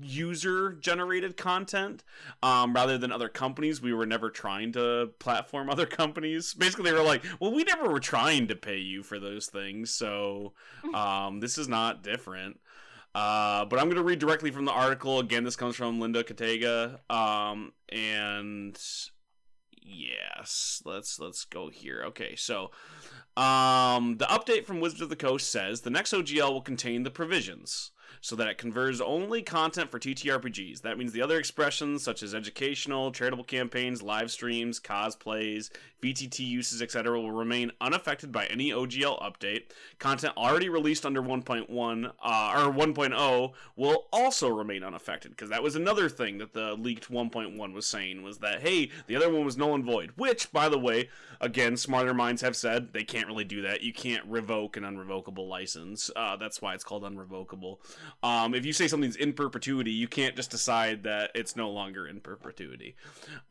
user 0.00 0.72
generated 0.72 1.36
content 1.36 2.04
um, 2.42 2.72
rather 2.72 2.98
than 2.98 3.12
other 3.12 3.28
companies. 3.28 3.80
We 3.80 3.92
were 3.92 4.06
never 4.06 4.30
trying 4.30 4.72
to 4.72 5.10
platform 5.18 5.70
other 5.70 5.86
companies. 5.86 6.54
Basically 6.54 6.90
they 6.90 6.96
were 6.96 7.02
like 7.02 7.24
well 7.40 7.52
we 7.52 7.64
never 7.64 7.88
were 7.88 8.00
trying 8.00 8.48
to 8.48 8.56
pay 8.56 8.78
you 8.78 9.02
for 9.02 9.18
those 9.18 9.46
things 9.46 9.90
so 9.90 10.52
um, 10.94 11.40
this 11.40 11.58
is 11.58 11.68
not 11.68 12.02
different 12.02 12.60
uh, 13.14 13.64
but 13.64 13.78
i'm 13.78 13.86
going 13.86 13.96
to 13.96 14.02
read 14.02 14.18
directly 14.18 14.50
from 14.50 14.64
the 14.64 14.72
article. 14.72 15.18
Again 15.18 15.44
this 15.44 15.56
comes 15.56 15.76
from 15.76 16.00
Linda 16.00 16.24
Codega. 16.24 17.00
Um, 17.10 17.72
and 17.88 18.78
yes 19.82 20.82
let's 20.84 21.18
let's 21.18 21.44
go 21.44 21.70
here. 21.70 22.02
Okay 22.08 22.34
so 22.36 22.70
um, 23.36 24.16
the 24.16 24.26
update 24.26 24.64
from 24.64 24.80
Wizards 24.80 25.02
of 25.02 25.08
the 25.08 25.16
Coast 25.16 25.50
says 25.50 25.82
the 25.82 25.90
next 25.90 26.12
OGL 26.12 26.52
will 26.52 26.60
contain 26.60 27.02
the 27.02 27.10
provisions 27.10 27.92
so 28.20 28.36
that 28.36 28.48
it 28.48 28.58
converts 28.58 29.00
only 29.00 29.42
content 29.42 29.90
for 29.90 29.98
TTRPGs. 29.98 30.82
That 30.82 30.98
means 30.98 31.12
the 31.12 31.22
other 31.22 31.38
expressions, 31.38 32.02
such 32.02 32.22
as 32.22 32.34
educational, 32.34 33.12
charitable 33.12 33.44
campaigns, 33.44 34.02
live 34.02 34.30
streams, 34.30 34.80
cosplays, 34.80 35.70
VTT 36.02 36.40
uses, 36.40 36.80
etc., 36.80 37.20
will 37.20 37.32
remain 37.32 37.72
unaffected 37.80 38.30
by 38.30 38.46
any 38.46 38.70
OGL 38.70 39.20
update. 39.20 39.64
Content 39.98 40.32
already 40.36 40.68
released 40.68 41.04
under 41.04 41.20
1.1 41.20 41.68
uh, 41.68 42.64
or 42.66 42.72
1.0 42.72 43.52
will 43.76 44.06
also 44.12 44.48
remain 44.48 44.84
unaffected 44.84 45.32
because 45.32 45.50
that 45.50 45.62
was 45.62 45.74
another 45.74 46.08
thing 46.08 46.38
that 46.38 46.52
the 46.52 46.74
leaked 46.74 47.10
1.1 47.10 47.72
was 47.72 47.86
saying 47.86 48.22
was 48.22 48.38
that 48.38 48.60
hey, 48.60 48.90
the 49.06 49.16
other 49.16 49.30
one 49.30 49.44
was 49.44 49.56
null 49.56 49.74
and 49.74 49.84
void. 49.84 50.12
Which, 50.16 50.52
by 50.52 50.68
the 50.68 50.78
way, 50.78 51.08
again, 51.40 51.76
smarter 51.76 52.14
minds 52.14 52.42
have 52.42 52.56
said 52.56 52.92
they 52.92 53.04
can't 53.04 53.26
really 53.26 53.44
do 53.44 53.62
that. 53.62 53.82
You 53.82 53.92
can't 53.92 54.24
revoke 54.26 54.76
an 54.76 54.84
unrevocable 54.84 55.48
license. 55.48 56.10
Uh, 56.14 56.36
that's 56.36 56.62
why 56.62 56.74
it's 56.74 56.84
called 56.84 57.02
unrevocable. 57.02 57.78
Um, 58.22 58.54
if 58.54 58.66
you 58.66 58.72
say 58.72 58.88
something's 58.88 59.16
in 59.16 59.32
perpetuity, 59.32 59.92
you 59.92 60.08
can't 60.08 60.34
just 60.34 60.50
decide 60.50 61.04
that 61.04 61.30
it's 61.34 61.54
no 61.54 61.70
longer 61.70 62.06
in 62.06 62.20
perpetuity. 62.20 62.96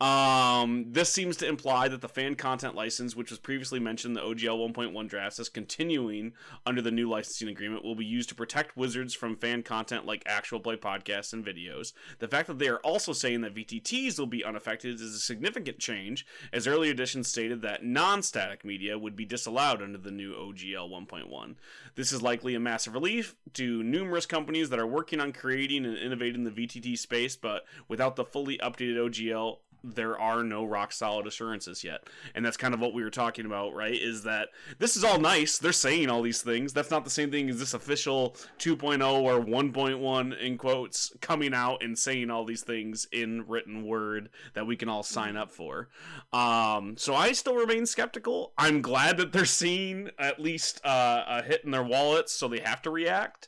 Um, 0.01 0.85
this 0.91 1.11
seems 1.11 1.37
to 1.37 1.47
imply 1.47 1.87
that 1.87 2.01
the 2.01 2.09
fan 2.09 2.35
content 2.35 2.75
license, 2.75 3.15
which 3.15 3.29
was 3.29 3.39
previously 3.39 3.79
mentioned 3.79 4.17
in 4.17 4.23
the 4.23 4.29
OGL 4.29 4.73
1.1 4.73 5.07
drafts 5.07 5.39
as 5.39 5.49
continuing 5.49 6.33
under 6.65 6.81
the 6.81 6.91
new 6.91 7.09
licensing 7.09 7.47
agreement, 7.47 7.83
will 7.83 7.95
be 7.95 8.05
used 8.05 8.29
to 8.29 8.35
protect 8.35 8.75
Wizards 8.75 9.13
from 9.13 9.37
fan 9.37 9.63
content 9.63 10.05
like 10.05 10.23
actual 10.25 10.59
play 10.59 10.75
podcasts 10.75 11.33
and 11.33 11.45
videos. 11.45 11.93
The 12.19 12.27
fact 12.27 12.47
that 12.47 12.59
they 12.59 12.67
are 12.67 12.79
also 12.79 13.13
saying 13.13 13.41
that 13.41 13.55
VTTs 13.55 14.19
will 14.19 14.27
be 14.27 14.43
unaffected 14.43 14.95
is 14.95 15.01
a 15.01 15.19
significant 15.19 15.79
change, 15.79 16.25
as 16.51 16.67
earlier 16.67 16.91
editions 16.91 17.27
stated 17.27 17.61
that 17.61 17.85
non 17.85 18.21
static 18.21 18.65
media 18.65 18.97
would 18.97 19.15
be 19.15 19.25
disallowed 19.25 19.81
under 19.81 19.97
the 19.97 20.11
new 20.11 20.33
OGL 20.33 20.89
1.1. 20.89 21.55
This 21.95 22.11
is 22.11 22.21
likely 22.21 22.53
a 22.55 22.59
massive 22.59 22.93
relief 22.93 23.35
to 23.53 23.83
numerous 23.83 24.25
companies 24.25 24.36
that 24.45 24.79
are 24.79 24.87
working 24.87 25.19
on 25.19 25.33
creating 25.33 25.85
and 25.85 25.97
innovating 25.97 26.43
the 26.43 26.51
VTT 26.51 26.97
space, 26.97 27.35
but 27.35 27.65
without 27.87 28.15
the 28.15 28.25
fully 28.25 28.57
updated 28.59 28.97
OGL, 28.97 29.57
there 29.83 30.19
are 30.19 30.43
no 30.43 30.65
rock 30.65 30.91
solid 30.91 31.27
assurances 31.27 31.83
yet. 31.83 32.07
And 32.35 32.45
that's 32.45 32.57
kind 32.57 32.73
of 32.73 32.79
what 32.79 32.93
we 32.93 33.03
were 33.03 33.09
talking 33.09 33.45
about, 33.45 33.73
right? 33.73 33.99
Is 33.99 34.23
that 34.23 34.49
this 34.79 34.95
is 34.95 35.03
all 35.03 35.19
nice. 35.19 35.57
They're 35.57 35.71
saying 35.71 36.09
all 36.09 36.21
these 36.21 36.41
things. 36.41 36.73
That's 36.73 36.91
not 36.91 37.03
the 37.03 37.09
same 37.09 37.31
thing 37.31 37.49
as 37.49 37.59
this 37.59 37.73
official 37.73 38.35
2.0 38.59 39.01
or 39.21 39.43
1.1 39.43 40.39
in 40.39 40.57
quotes 40.57 41.13
coming 41.21 41.53
out 41.53 41.83
and 41.83 41.97
saying 41.97 42.29
all 42.29 42.45
these 42.45 42.63
things 42.63 43.07
in 43.11 43.45
written 43.47 43.85
word 43.85 44.29
that 44.53 44.67
we 44.67 44.75
can 44.75 44.89
all 44.89 45.03
sign 45.03 45.37
up 45.37 45.51
for. 45.51 45.89
Um, 46.33 46.95
so 46.97 47.15
I 47.15 47.31
still 47.31 47.55
remain 47.55 47.85
skeptical. 47.85 48.53
I'm 48.57 48.81
glad 48.81 49.17
that 49.17 49.31
they're 49.31 49.45
seeing 49.45 50.09
at 50.19 50.39
least 50.39 50.83
uh, 50.85 51.23
a 51.27 51.43
hit 51.43 51.63
in 51.63 51.71
their 51.71 51.83
wallets, 51.83 52.33
so 52.33 52.47
they 52.47 52.59
have 52.59 52.81
to 52.83 52.89
react. 52.89 53.47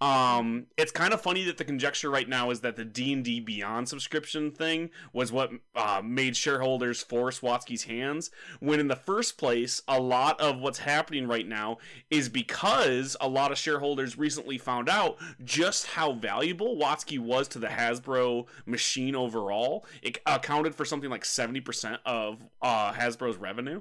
Um, 0.00 0.66
it's 0.76 0.92
kind 0.92 1.12
of 1.12 1.20
funny 1.20 1.44
that 1.44 1.58
the 1.58 1.64
conjecture 1.64 2.10
right 2.10 2.28
now 2.28 2.50
is 2.50 2.60
that 2.60 2.76
the 2.76 2.84
D 2.84 3.12
and 3.12 3.24
D 3.24 3.40
Beyond 3.40 3.88
subscription 3.88 4.50
thing 4.50 4.90
was 5.12 5.32
what 5.32 5.50
uh, 5.74 6.00
made 6.04 6.36
shareholders 6.36 7.02
force 7.02 7.40
Watsky's 7.40 7.84
hands. 7.84 8.30
When 8.60 8.80
in 8.80 8.88
the 8.88 8.96
first 8.96 9.38
place, 9.38 9.82
a 9.88 10.00
lot 10.00 10.40
of 10.40 10.60
what's 10.60 10.78
happening 10.78 11.26
right 11.26 11.46
now 11.46 11.78
is 12.10 12.28
because 12.28 13.16
a 13.20 13.28
lot 13.28 13.50
of 13.50 13.58
shareholders 13.58 14.16
recently 14.16 14.58
found 14.58 14.88
out 14.88 15.18
just 15.44 15.86
how 15.86 16.12
valuable 16.12 16.76
Watsky 16.76 17.18
was 17.18 17.48
to 17.48 17.58
the 17.58 17.68
Hasbro 17.68 18.46
machine 18.66 19.16
overall. 19.16 19.84
It 20.02 20.18
accounted 20.26 20.74
for 20.74 20.84
something 20.84 21.10
like 21.10 21.24
seventy 21.24 21.60
percent 21.60 22.00
of 22.06 22.38
uh, 22.62 22.92
Hasbro's 22.92 23.36
revenue 23.36 23.80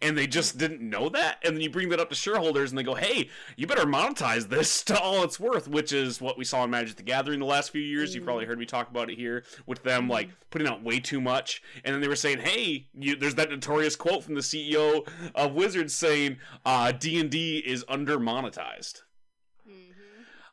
and 0.00 0.16
they 0.16 0.26
just 0.26 0.58
didn't 0.58 0.80
know 0.80 1.08
that 1.08 1.38
and 1.42 1.54
then 1.54 1.60
you 1.62 1.70
bring 1.70 1.88
that 1.88 2.00
up 2.00 2.08
to 2.08 2.14
shareholders 2.14 2.70
and 2.70 2.78
they 2.78 2.82
go 2.82 2.94
hey 2.94 3.28
you 3.56 3.66
better 3.66 3.84
monetize 3.84 4.48
this 4.48 4.82
to 4.82 4.98
all 4.98 5.23
it's 5.24 5.40
worth 5.40 5.68
which 5.68 5.92
is 5.92 6.20
what 6.20 6.38
we 6.38 6.44
saw 6.44 6.64
in 6.64 6.70
magic 6.70 6.96
the 6.96 7.02
gathering 7.02 7.40
the 7.40 7.46
last 7.46 7.70
few 7.70 7.80
years. 7.80 8.14
You've 8.14 8.24
probably 8.24 8.44
heard 8.44 8.58
me 8.58 8.66
talk 8.66 8.90
about 8.90 9.10
it 9.10 9.18
here 9.18 9.44
with 9.66 9.82
them 9.82 10.08
like 10.08 10.30
putting 10.50 10.68
out 10.68 10.82
way 10.82 11.00
too 11.00 11.20
much. 11.20 11.62
And 11.84 11.94
then 11.94 12.00
they 12.00 12.08
were 12.08 12.16
saying 12.16 12.38
hey 12.38 12.86
you, 12.94 13.16
there's 13.16 13.34
that 13.36 13.50
notorious 13.50 13.96
quote 13.96 14.24
from 14.24 14.34
the 14.34 14.40
ceo 14.40 15.06
of 15.34 15.52
wizards 15.52 15.94
saying 15.94 16.38
uh, 16.64 16.92
d&d 16.92 17.58
is 17.58 17.84
under 17.88 18.18
monetized 18.18 19.02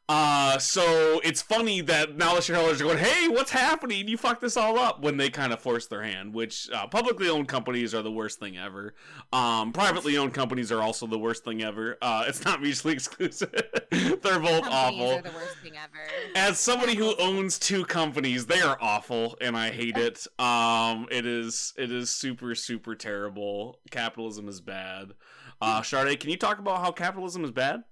uh, 0.10 0.58
so 0.58 1.22
it's 1.24 1.42
funny 1.42 1.80
that 1.82 2.18
now 2.18 2.36
the 2.36 2.42
shareholders 2.42 2.82
are 2.82 2.84
going, 2.84 2.98
"Hey, 2.98 3.28
what's 3.30 3.52
happening? 3.52 4.08
You 4.08 4.18
fucked 4.18 4.42
this 4.42 4.58
all 4.58 4.78
up." 4.78 5.02
When 5.02 5.16
they 5.18 5.30
kind 5.30 5.54
of 5.54 5.62
force 5.62 5.88
their 5.88 6.02
hand, 6.04 6.34
which 6.34 6.70
uh, 6.74 6.88
publicly 6.88 7.30
owned 7.30 7.48
companies 7.48 7.96
are 7.96 8.02
the 8.02 8.12
worst 8.12 8.40
thing 8.40 8.58
ever. 8.58 8.94
Um, 9.32 9.72
privately 9.72 10.18
owned 10.18 10.34
companies 10.34 10.72
are 10.72 10.82
also 10.82 11.08
the 11.08 11.20
worst 11.20 11.46
thing 11.46 11.64
ever. 11.64 11.98
Uh, 12.02 12.26
it's 12.28 12.44
not 12.44 12.62
mutually 12.62 12.94
exclusive. 12.96 13.52
They're 13.92 14.40
both 14.40 14.64
Companies 14.64 14.70
awful. 14.72 15.12
are 15.12 15.22
the 15.22 15.32
worst 15.32 15.58
thing 15.64 15.74
ever. 15.78 16.04
As 16.36 16.60
somebody 16.60 16.96
who 16.96 17.16
owns 17.18 17.58
two 17.58 17.86
companies, 17.86 18.48
they 18.48 18.62
are 18.62 18.78
awful, 18.82 19.38
and 19.40 19.56
I 19.56 19.70
hate 19.72 19.98
it. 19.98 20.28
Um, 20.40 21.08
it 21.10 21.26
is 21.26 21.74
it 21.78 21.92
is 21.92 22.10
super 22.10 22.54
super 22.56 22.96
terrible. 22.96 23.80
Capitalism 23.92 24.50
is 24.50 24.60
bad. 24.60 25.14
Uh, 25.62 25.82
Sade, 25.84 26.20
can 26.20 26.30
you 26.32 26.38
talk 26.38 26.60
about 26.60 26.80
how 26.82 26.92
capitalism 26.92 27.44
is 27.46 27.52
bad? 27.52 27.84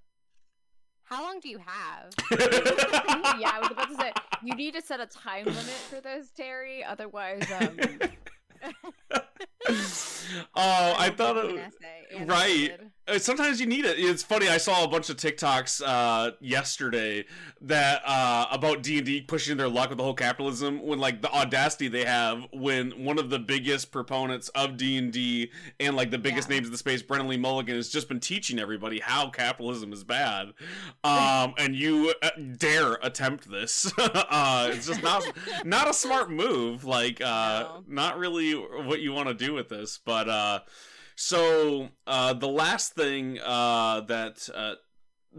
How 1.10 1.24
long 1.24 1.40
do 1.40 1.48
you 1.48 1.58
have? 1.58 2.10
yeah, 3.40 3.50
I 3.52 3.58
was 3.60 3.72
about 3.72 3.88
to 3.88 3.96
say 3.96 4.12
you 4.44 4.54
need 4.54 4.74
to 4.74 4.82
set 4.82 5.00
a 5.00 5.06
time 5.06 5.44
limit 5.44 5.64
for 5.64 6.00
this, 6.00 6.30
Terry. 6.30 6.84
Otherwise, 6.84 7.42
um, 7.50 7.76
oh, 9.68 10.94
I 10.98 11.10
thought 11.10 11.36
it. 11.36 11.56
essay, 11.58 12.24
right. 12.24 12.70
Uh, 13.06 13.18
Sometimes 13.18 13.58
you 13.60 13.66
need 13.66 13.84
it. 13.84 13.98
It's 13.98 14.22
funny. 14.22 14.48
I 14.48 14.56
saw 14.58 14.84
a 14.84 14.88
bunch 14.88 15.10
of 15.10 15.16
TikToks 15.16 15.82
uh, 15.84 16.32
yesterday 16.40 17.24
that 17.62 18.02
uh, 18.06 18.46
about 18.52 18.82
D 18.82 18.98
and 18.98 19.06
D 19.06 19.20
pushing 19.20 19.56
their 19.56 19.68
luck 19.68 19.88
with 19.88 19.98
the 19.98 20.04
whole 20.04 20.14
capitalism. 20.14 20.80
When 20.82 20.98
like 21.00 21.20
the 21.20 21.30
audacity 21.32 21.88
they 21.88 22.04
have 22.04 22.46
when 22.52 23.04
one 23.04 23.18
of 23.18 23.28
the 23.30 23.38
biggest 23.40 23.90
proponents 23.90 24.48
of 24.50 24.76
D 24.76 24.96
and 24.96 25.12
D 25.12 25.50
and 25.80 25.96
like 25.96 26.10
the 26.12 26.18
biggest 26.18 26.48
Yeah. 26.48 26.56
names 26.56 26.68
in 26.68 26.72
the 26.72 26.78
space, 26.78 27.02
Brennan 27.02 27.26
Lee 27.28 27.36
Mulligan, 27.36 27.74
has 27.76 27.88
just 27.88 28.08
been 28.08 28.20
teaching 28.20 28.58
everybody 28.60 29.00
how 29.00 29.28
capitalism 29.30 29.92
is 29.92 30.04
bad. 30.04 30.52
Um, 31.02 31.54
and 31.58 31.74
you 31.74 32.12
uh, 32.22 32.30
dare 32.58 32.94
attempt 33.02 33.50
this? 33.50 33.90
uh, 33.98 34.70
it's 34.72 34.86
just 34.86 35.02
not 35.02 35.24
not 35.64 35.88
a 35.88 35.94
smart 35.94 36.30
move. 36.30 36.84
Like 36.84 37.20
uh, 37.20 37.60
No. 37.62 37.84
not 37.88 38.18
really 38.18 38.52
what 38.52 39.00
you 39.00 39.12
want 39.12 39.28
to 39.28 39.34
do 39.34 39.58
with 39.60 39.68
this, 39.68 39.98
but. 40.04 40.28
Uh, 40.28 40.60
so 41.22 41.90
uh, 42.06 42.32
the 42.32 42.48
last 42.48 42.94
thing 42.94 43.38
uh, 43.44 44.00
that 44.00 44.48
uh, 44.54 44.76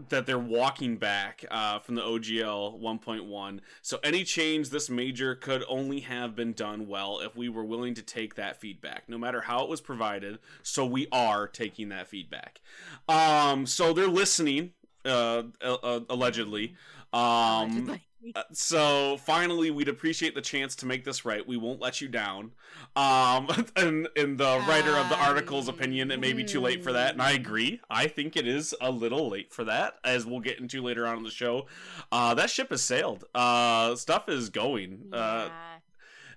that 0.08 0.26
they're 0.26 0.38
walking 0.38 0.96
back 0.96 1.44
uh, 1.50 1.78
from 1.80 1.96
the 1.96 2.02
OGL 2.02 2.80
1.1. 2.80 3.60
So 3.82 3.98
any 4.02 4.24
change 4.24 4.70
this 4.70 4.88
major 4.88 5.34
could 5.34 5.64
only 5.68 6.00
have 6.00 6.34
been 6.34 6.52
done 6.52 6.86
well 6.88 7.18
if 7.18 7.36
we 7.36 7.48
were 7.48 7.64
willing 7.64 7.94
to 7.94 8.02
take 8.02 8.36
that 8.36 8.60
feedback, 8.60 9.08
no 9.08 9.18
matter 9.18 9.42
how 9.42 9.64
it 9.64 9.68
was 9.68 9.80
provided. 9.80 10.38
So 10.62 10.86
we 10.86 11.08
are 11.12 11.46
taking 11.46 11.90
that 11.90 12.06
feedback. 12.06 12.60
Um, 13.08 13.66
so 13.66 13.92
they're 13.92 14.06
listening, 14.06 14.72
uh, 15.04 15.42
uh, 15.60 16.00
allegedly. 16.08 16.76
Um, 17.12 17.70
Allegedly. 17.70 18.02
Uh, 18.34 18.42
so 18.52 19.16
finally, 19.18 19.70
we'd 19.70 19.88
appreciate 19.88 20.34
the 20.34 20.40
chance 20.40 20.76
to 20.76 20.86
make 20.86 21.04
this 21.04 21.24
right. 21.24 21.46
We 21.46 21.56
won't 21.56 21.80
let 21.80 22.00
you 22.00 22.08
down. 22.08 22.52
Um, 22.96 23.48
and 23.76 24.08
in 24.16 24.36
the 24.36 24.62
writer 24.68 24.96
of 24.96 25.08
the 25.08 25.18
article's 25.18 25.68
opinion, 25.68 26.10
it 26.10 26.20
may 26.20 26.32
be 26.32 26.44
too 26.44 26.60
late 26.60 26.82
for 26.82 26.92
that, 26.92 27.12
and 27.12 27.22
I 27.22 27.32
agree. 27.32 27.80
I 27.90 28.06
think 28.06 28.36
it 28.36 28.46
is 28.46 28.74
a 28.80 28.90
little 28.90 29.28
late 29.28 29.52
for 29.52 29.64
that, 29.64 29.94
as 30.04 30.24
we'll 30.26 30.40
get 30.40 30.58
into 30.60 30.82
later 30.82 31.06
on 31.06 31.18
in 31.18 31.22
the 31.24 31.30
show. 31.30 31.66
Uh, 32.10 32.34
that 32.34 32.50
ship 32.50 32.70
has 32.70 32.82
sailed. 32.82 33.24
Uh, 33.34 33.94
stuff 33.96 34.28
is 34.28 34.50
going. 34.50 35.10
Uh, 35.12 35.48
Yeah. 35.48 35.50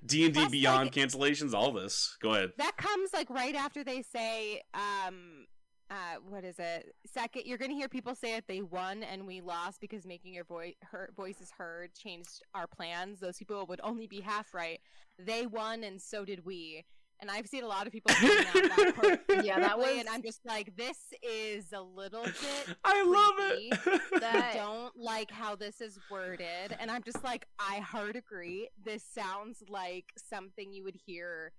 D 0.05 0.25
and 0.25 0.33
D 0.35 0.47
Beyond 0.47 0.85
like- 0.85 0.93
cancellations, 0.93 1.53
all 1.55 1.71
this. 1.71 2.15
Go 2.21 2.33
ahead. 2.35 2.51
that 2.57 2.77
comes 2.77 3.11
like 3.11 3.27
right 3.31 3.55
after 3.55 3.83
they 3.83 4.03
say 4.03 4.61
um 4.75 5.47
uh 5.91 6.15
what 6.27 6.43
is 6.43 6.55
it 6.57 6.95
second 7.05 7.43
you're 7.45 7.57
gonna 7.57 7.73
hear 7.73 7.87
people 7.89 8.15
say 8.15 8.33
that 8.33 8.45
they 8.47 8.61
won 8.61 9.03
and 9.03 9.25
we 9.27 9.41
lost 9.41 9.79
because 9.79 10.05
making 10.05 10.33
your 10.33 10.43
voice 10.45 10.73
her 10.81 11.09
voices 11.15 11.51
heard 11.57 11.93
changed 11.93 12.41
our 12.55 12.65
plans 12.67 13.19
those 13.19 13.37
people 13.37 13.65
would 13.67 13.79
only 13.83 14.07
be 14.07 14.21
half 14.21 14.53
right 14.53 14.79
they 15.19 15.45
won 15.45 15.83
and 15.83 16.01
so 16.01 16.25
did 16.25 16.43
we 16.45 16.83
and 17.21 17.29
i've 17.29 17.47
seen 17.47 17.63
a 17.63 17.67
lot 17.67 17.85
of 17.85 17.93
people 17.93 18.11
pointing 18.19 18.47
out 18.47 18.53
that 18.53 19.43
Yeah, 19.45 19.59
that 19.59 19.77
way, 19.77 19.91
was- 19.91 19.99
and 19.99 20.09
i'm 20.09 20.23
just 20.23 20.39
like 20.45 20.75
this 20.75 20.97
is 21.21 21.71
a 21.71 21.81
little 21.81 22.23
bit 22.23 22.75
I 22.83 23.03
love 23.03 23.51
it. 23.51 23.79
I 24.15 24.19
that 24.19 24.53
don't 24.55 24.95
like 24.97 25.29
how 25.31 25.55
this 25.55 25.81
is 25.81 25.99
worded. 26.09 26.75
And 26.79 26.89
I'm 26.91 27.03
just 27.03 27.23
like, 27.23 27.45
I 27.59 27.77
hard 27.79 28.15
agree. 28.15 28.69
This 28.83 29.03
sounds 29.03 29.63
like 29.69 30.05
something 30.17 30.71
you 30.71 30.83
would 30.83 30.97
hear. 31.05 31.51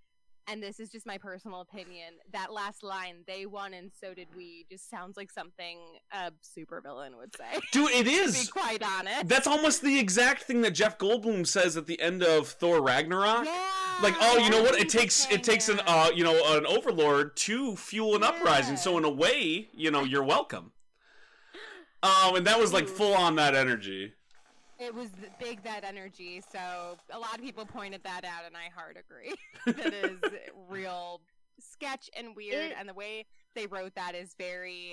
And 0.48 0.62
this 0.62 0.78
is 0.78 0.90
just 0.90 1.06
my 1.06 1.18
personal 1.18 1.60
opinion. 1.60 2.14
That 2.32 2.52
last 2.52 2.82
line, 2.82 3.16
they 3.26 3.46
won 3.46 3.74
and 3.74 3.90
so 4.00 4.14
did 4.14 4.28
we, 4.36 4.64
just 4.70 4.88
sounds 4.88 5.16
like 5.16 5.30
something 5.30 5.78
a 6.12 6.30
supervillain 6.42 7.16
would 7.18 7.34
say. 7.36 7.58
Dude, 7.72 7.90
it 7.90 8.06
is. 8.06 8.38
to 8.38 8.46
be 8.46 8.50
quite 8.60 8.82
honest. 8.82 9.28
That's 9.28 9.46
almost 9.46 9.82
the 9.82 9.98
exact 9.98 10.44
thing 10.44 10.60
that 10.60 10.70
Jeff 10.70 10.98
Goldblum 10.98 11.46
says 11.46 11.76
at 11.76 11.86
the 11.86 12.00
end 12.00 12.22
of 12.22 12.46
Thor 12.48 12.80
Ragnarok. 12.80 13.44
yeah. 13.46 13.70
like 14.02 14.14
oh 14.20 14.38
you 14.38 14.50
know 14.50 14.62
what 14.62 14.78
it 14.78 14.88
takes 14.88 15.26
it 15.30 15.42
takes 15.42 15.68
an 15.68 15.80
uh 15.86 16.10
you 16.14 16.22
know 16.22 16.56
an 16.56 16.66
overlord 16.66 17.34
to 17.36 17.74
fuel 17.76 18.14
an 18.14 18.22
uprising 18.22 18.76
so 18.76 18.98
in 18.98 19.04
a 19.04 19.10
way 19.10 19.68
you 19.74 19.90
know 19.90 20.04
you're 20.04 20.22
welcome 20.22 20.72
um 22.02 22.36
and 22.36 22.46
that 22.46 22.58
was 22.58 22.72
like 22.72 22.88
full 22.88 23.14
on 23.14 23.36
that 23.36 23.54
energy 23.54 24.12
It 24.78 24.94
was 24.94 25.08
big 25.40 25.62
that 25.64 25.84
energy, 25.84 26.42
so 26.52 26.96
a 27.10 27.18
lot 27.18 27.34
of 27.36 27.40
people 27.42 27.64
pointed 27.64 28.02
that 28.04 28.24
out, 28.24 28.44
and 28.46 28.54
I 28.56 28.68
hard 28.74 28.96
agree. 28.98 29.34
that 29.66 29.94
is 29.94 30.18
real 30.68 31.20
sketch 31.58 32.10
and 32.16 32.36
weird, 32.36 32.72
It- 32.72 32.74
and 32.78 32.88
the 32.88 32.94
way 32.94 33.24
they 33.54 33.66
wrote 33.66 33.94
that 33.94 34.14
is 34.14 34.34
very. 34.38 34.92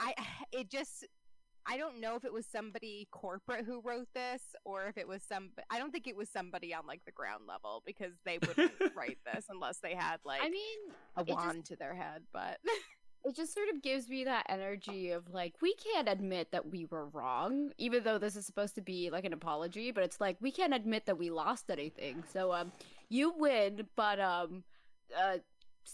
I 0.00 0.14
it 0.52 0.70
just 0.70 1.06
I 1.70 1.76
don't 1.76 2.00
know 2.00 2.14
if 2.16 2.24
it 2.24 2.32
was 2.32 2.46
somebody 2.46 3.06
corporate 3.12 3.64
who 3.66 3.80
wrote 3.80 4.08
this 4.14 4.42
or 4.64 4.86
if 4.86 4.96
it 4.96 5.06
was 5.06 5.22
some. 5.22 5.50
I 5.70 5.78
don't 5.78 5.90
think 5.92 6.06
it 6.06 6.16
was 6.16 6.28
somebody 6.30 6.72
on 6.74 6.86
like 6.86 7.04
the 7.04 7.12
ground 7.12 7.44
level 7.48 7.82
because 7.84 8.12
they 8.24 8.38
wouldn't 8.38 8.72
write 8.96 9.18
this 9.32 9.46
unless 9.50 9.78
they 9.78 9.94
had 9.94 10.18
like 10.24 10.40
I 10.42 10.48
mean, 10.50 10.78
a 11.16 11.24
just- 11.24 11.36
wand 11.36 11.64
to 11.66 11.76
their 11.76 11.94
head. 11.94 12.22
But 12.32 12.58
it 13.24 13.36
just 13.36 13.52
sort 13.52 13.68
of 13.74 13.82
gives 13.82 14.08
me 14.08 14.24
that 14.24 14.46
energy 14.48 15.10
of 15.10 15.32
like 15.32 15.54
we 15.60 15.74
can't 15.74 16.08
admit 16.08 16.50
that 16.52 16.70
we 16.70 16.86
were 16.86 17.06
wrong 17.06 17.70
even 17.78 18.02
though 18.04 18.18
this 18.18 18.36
is 18.36 18.46
supposed 18.46 18.74
to 18.74 18.80
be 18.80 19.10
like 19.10 19.24
an 19.24 19.32
apology 19.32 19.90
but 19.90 20.04
it's 20.04 20.20
like 20.20 20.36
we 20.40 20.50
can't 20.50 20.74
admit 20.74 21.06
that 21.06 21.18
we 21.18 21.30
lost 21.30 21.70
anything 21.70 22.22
so 22.32 22.52
um 22.52 22.72
you 23.08 23.32
win 23.36 23.86
but 23.96 24.20
um 24.20 24.62
uh 25.18 25.38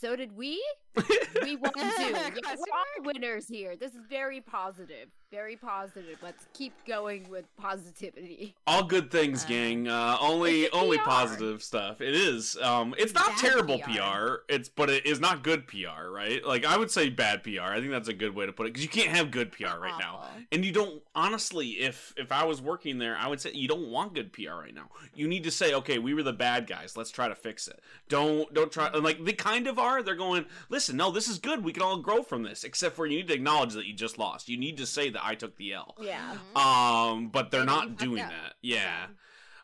so 0.00 0.16
did 0.16 0.36
we. 0.36 0.62
We 1.42 1.56
won 1.56 1.72
too. 1.72 1.80
Yeah, 1.80 2.30
we're 2.32 2.54
all 2.72 3.04
winners 3.04 3.48
here. 3.48 3.76
This 3.76 3.92
is 3.92 4.00
very 4.08 4.40
positive. 4.40 5.08
Very 5.34 5.56
positive. 5.56 6.16
Let's 6.22 6.46
keep 6.54 6.72
going 6.86 7.28
with 7.28 7.44
positivity. 7.56 8.54
All 8.68 8.84
good 8.84 9.10
things, 9.10 9.44
Uh, 9.44 9.48
gang. 9.48 9.88
Uh, 9.88 10.16
only 10.20 10.70
only 10.70 10.96
PR. 10.96 11.02
positive 11.04 11.60
stuff. 11.60 12.00
It 12.00 12.14
is. 12.14 12.56
Um, 12.58 12.94
it's 12.96 13.12
not 13.14 13.26
Bad 13.30 13.38
terrible 13.38 13.78
PR. 13.80 13.90
PR. 13.90 14.34
It's 14.48 14.68
but 14.68 14.90
it 14.90 15.04
is 15.04 15.18
not 15.18 15.42
good 15.42 15.66
PR, 15.66 16.08
right? 16.08 16.44
Like 16.46 16.64
I 16.64 16.76
would 16.76 16.88
say 16.88 17.08
bad 17.08 17.42
PR. 17.42 17.62
I 17.62 17.80
think 17.80 17.90
that's 17.90 18.06
a 18.06 18.12
good 18.12 18.32
way 18.36 18.46
to 18.46 18.52
put 18.52 18.66
it 18.68 18.74
because 18.74 18.84
you 18.84 18.88
can't 18.88 19.08
have 19.16 19.32
good 19.32 19.50
PR 19.50 19.76
right 19.80 19.98
now. 19.98 20.24
And 20.52 20.64
you 20.64 20.70
don't 20.70 21.02
honestly, 21.16 21.70
if 21.80 22.14
if 22.16 22.30
I 22.30 22.44
was 22.44 22.62
working 22.62 22.98
there, 22.98 23.16
I 23.16 23.26
would 23.26 23.40
say 23.40 23.50
you 23.54 23.66
don't 23.66 23.88
want 23.88 24.14
good 24.14 24.32
PR 24.32 24.52
right 24.54 24.74
now. 24.74 24.88
You 25.16 25.26
need 25.26 25.42
to 25.44 25.50
say, 25.50 25.74
okay, 25.74 25.98
we 25.98 26.14
were 26.14 26.22
the 26.22 26.32
bad 26.32 26.68
guys. 26.68 26.96
Let's 26.96 27.10
try 27.10 27.26
to 27.26 27.34
fix 27.34 27.66
it. 27.66 27.80
Don't 28.08 28.54
don't 28.54 28.70
try. 28.70 28.86
and, 28.94 29.02
Like 29.02 29.24
they 29.24 29.32
kind 29.32 29.66
of 29.66 29.80
are. 29.80 30.00
They're 30.00 30.14
going. 30.14 30.46
Listen, 30.68 30.96
no, 30.96 31.10
this 31.10 31.26
is 31.26 31.40
good. 31.40 31.64
We 31.64 31.72
can 31.72 31.82
all 31.82 31.96
grow 31.98 32.22
from 32.22 32.44
this. 32.44 32.62
Except 32.62 32.94
for 32.94 33.04
you 33.04 33.16
need 33.16 33.26
to 33.26 33.34
acknowledge 33.34 33.72
that 33.74 33.86
you 33.86 33.94
just 33.94 34.16
lost. 34.16 34.48
You 34.48 34.56
need 34.56 34.76
to 34.76 34.86
say 34.86 35.10
that 35.10 35.23
I 35.24 35.34
took 35.34 35.56
the 35.56 35.72
L. 35.74 35.96
Yeah. 36.00 36.36
Mhm. 36.54 36.60
Um, 36.60 37.28
but 37.28 37.50
they're 37.50 37.62
Say 37.62 37.66
that 37.66 37.82
you 37.84 37.88
not 37.90 37.96
doing 37.98 38.22
up. 38.22 38.30
that. 38.30 38.54
Yeah. 38.62 39.06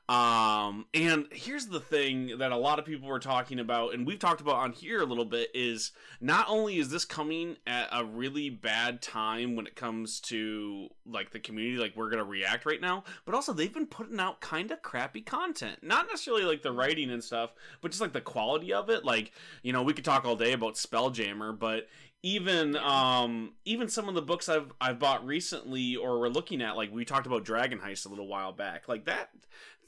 Um, 0.09 0.87
and 0.93 1.29
here's 1.31 1.67
the 1.67 1.79
thing 1.79 2.39
that 2.39 2.51
a 2.51 2.57
lot 2.57 2.81
of 2.81 2.85
people 2.85 3.07
were 3.09 3.21
talking 3.21 3.61
about, 3.61 3.95
and 3.95 4.05
we've 4.05 4.19
talked 4.19 4.41
about 4.41 4.57
on 4.57 4.73
here 4.73 5.01
a 5.01 5.05
little 5.05 5.25
bit, 5.25 5.51
is 5.55 5.93
not 6.21 6.47
only 6.49 6.79
is 6.79 6.91
this 6.91 7.05
coming 7.05 7.59
at 7.65 7.89
a 7.93 8.05
really 8.05 8.51
bad 8.51 9.03
time 9.03 9.55
when 9.55 9.69
it 9.69 9.77
comes 9.77 10.19
to 10.23 10.89
like 11.07 11.31
the 11.31 11.39
community, 11.39 11.77
like 11.79 11.95
we're 11.95 12.11
gonna 12.11 12.25
react 12.25 12.67
right 12.67 12.81
now, 12.81 13.05
but 13.25 13.37
also 13.37 13.53
they've 13.53 13.73
been 13.73 13.87
putting 13.87 14.19
out 14.19 14.41
kind 14.41 14.73
of 14.73 14.83
crappy 14.83 15.21
content. 15.21 15.79
Not 15.81 16.09
necessarily 16.09 16.43
like 16.43 16.63
the 16.63 16.73
writing 16.73 17.11
and 17.11 17.23
stuff, 17.23 17.53
but 17.81 17.93
just 17.93 18.01
like 18.01 18.13
the 18.13 18.21
quality 18.21 18.73
of 18.73 18.91
it. 18.91 19.05
Like, 19.05 19.31
you 19.63 19.73
know, 19.73 19.85
we 19.85 19.93
could 19.93 20.05
talk 20.05 20.25
all 20.25 20.35
day 20.35 20.55
about 20.55 20.75
Spelljammer, 20.75 21.57
but 21.57 21.87
even 22.23 22.77
um 22.77 23.53
even 23.65 23.89
some 23.89 24.09
of 24.09 24.15
the 24.15 24.23
books 24.23 24.49
I've 24.49 24.73
I've 24.81 24.99
bought 24.99 25.25
recently 25.25 25.97
or 25.97 26.21
we're 26.21 26.29
looking 26.29 26.61
at 26.61 26.77
like 26.77 26.93
we 26.93 27.05
talked 27.05 27.27
about 27.27 27.45
Dragon 27.45 27.79
Heist 27.79 28.07
a 28.07 28.11
little 28.11 28.27
while 28.27 28.53
back 28.53 28.89
like 28.89 29.07
that 29.07 29.31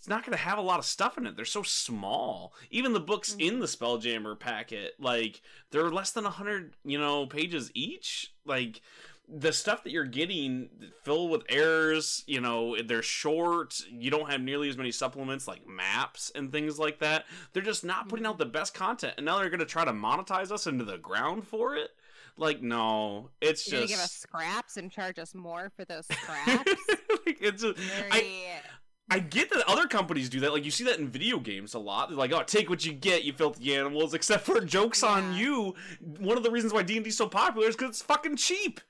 it's 0.03 0.09
not 0.09 0.27
going 0.27 0.37
to 0.37 0.45
have 0.45 0.59
a 0.59 0.63
lot 0.63 0.81
of 0.81 0.85
stuff 0.85 1.17
in 1.17 1.29
it. 1.29 1.37
They're 1.37 1.45
so 1.45 1.63
small. 1.63 2.55
Even 2.73 2.93
the 2.93 2.99
books 2.99 3.37
in 3.39 3.61
the 3.61 3.67
Spelljammer 3.67 4.37
packet 4.37 4.95
like 4.99 5.43
they're 5.71 5.91
less 5.91 6.11
than 6.11 6.25
100 6.25 6.75
you 6.85 6.99
know 6.99 7.27
pages 7.27 7.71
each. 7.73 8.35
Like 8.45 8.81
the 9.29 9.53
stuff 9.53 9.85
that 9.85 9.93
you're 9.93 10.05
getting 10.05 10.69
filled 11.05 11.31
with 11.31 11.45
errors 11.49 12.25
you 12.27 12.41
know 12.41 12.77
they're 12.83 13.03
short. 13.03 13.81
You 13.91 14.11
don't 14.11 14.29
have 14.29 14.41
nearly 14.41 14.69
as 14.69 14.77
many 14.77 14.91
supplements 14.91 15.47
like 15.47 15.69
maps 15.69 16.33
and 16.35 16.51
things 16.51 16.81
like 16.81 16.99
that. 16.99 17.27
They're 17.53 17.63
just 17.63 17.85
not 17.85 18.09
putting 18.09 18.27
out 18.27 18.39
the 18.39 18.47
best 18.47 18.75
content 18.75 19.15
and 19.19 19.27
now 19.27 19.39
they're 19.39 19.51
going 19.51 19.61
to 19.61 19.67
try 19.67 19.85
to 19.85 19.93
monetize 19.93 20.51
us 20.51 20.67
into 20.67 20.85
the 20.85 20.99
ground 20.99 21.47
for 21.47 21.77
it 21.77 21.91
like 22.37 22.63
no 22.63 23.31
it's 23.41 23.71
You're 23.71 23.83
just 23.83 23.91
gonna 23.91 23.99
give 23.99 24.05
us 24.05 24.13
scraps 24.13 24.77
and 24.77 24.91
charge 24.91 25.19
us 25.19 25.35
more 25.35 25.71
for 25.77 25.85
those 25.85 26.07
scraps. 26.07 26.73
like, 27.27 27.39
it's 27.41 27.63
a, 27.63 27.75
Very. 27.75 28.09
I, 28.11 28.61
I 29.11 29.19
get 29.19 29.51
that 29.51 29.69
other 29.69 29.87
companies 29.87 30.31
do 30.31 30.41
that. 30.41 30.53
Like 30.53 30.65
you 30.65 30.71
see 30.71 30.85
that 30.85 30.99
in 30.99 31.09
video 31.09 31.39
games 31.39 31.75
a 31.75 31.79
lot. 31.79 32.09
They're 32.09 32.17
like, 32.17 32.33
"Oh, 32.33 32.43
take 32.45 32.71
what 32.71 32.85
you 32.87 32.93
get, 32.95 33.25
you 33.25 33.33
filthy 33.35 33.75
animals." 33.77 34.15
Except 34.15 34.45
for 34.45 34.61
jokes 34.61 35.03
on 35.03 35.35
you. 35.35 35.75
One 36.19 36.39
of 36.39 36.43
the 36.43 36.51
reasons 36.51 36.73
why 36.73 36.83
D 36.83 36.97
and 36.97 37.05
D 37.05 37.09
is 37.11 37.17
so 37.17 37.29
popular 37.29 37.69
is 37.69 37.77
because 37.77 37.91
it's 37.91 38.03
fucking 38.03 38.37
cheap. 38.37 38.81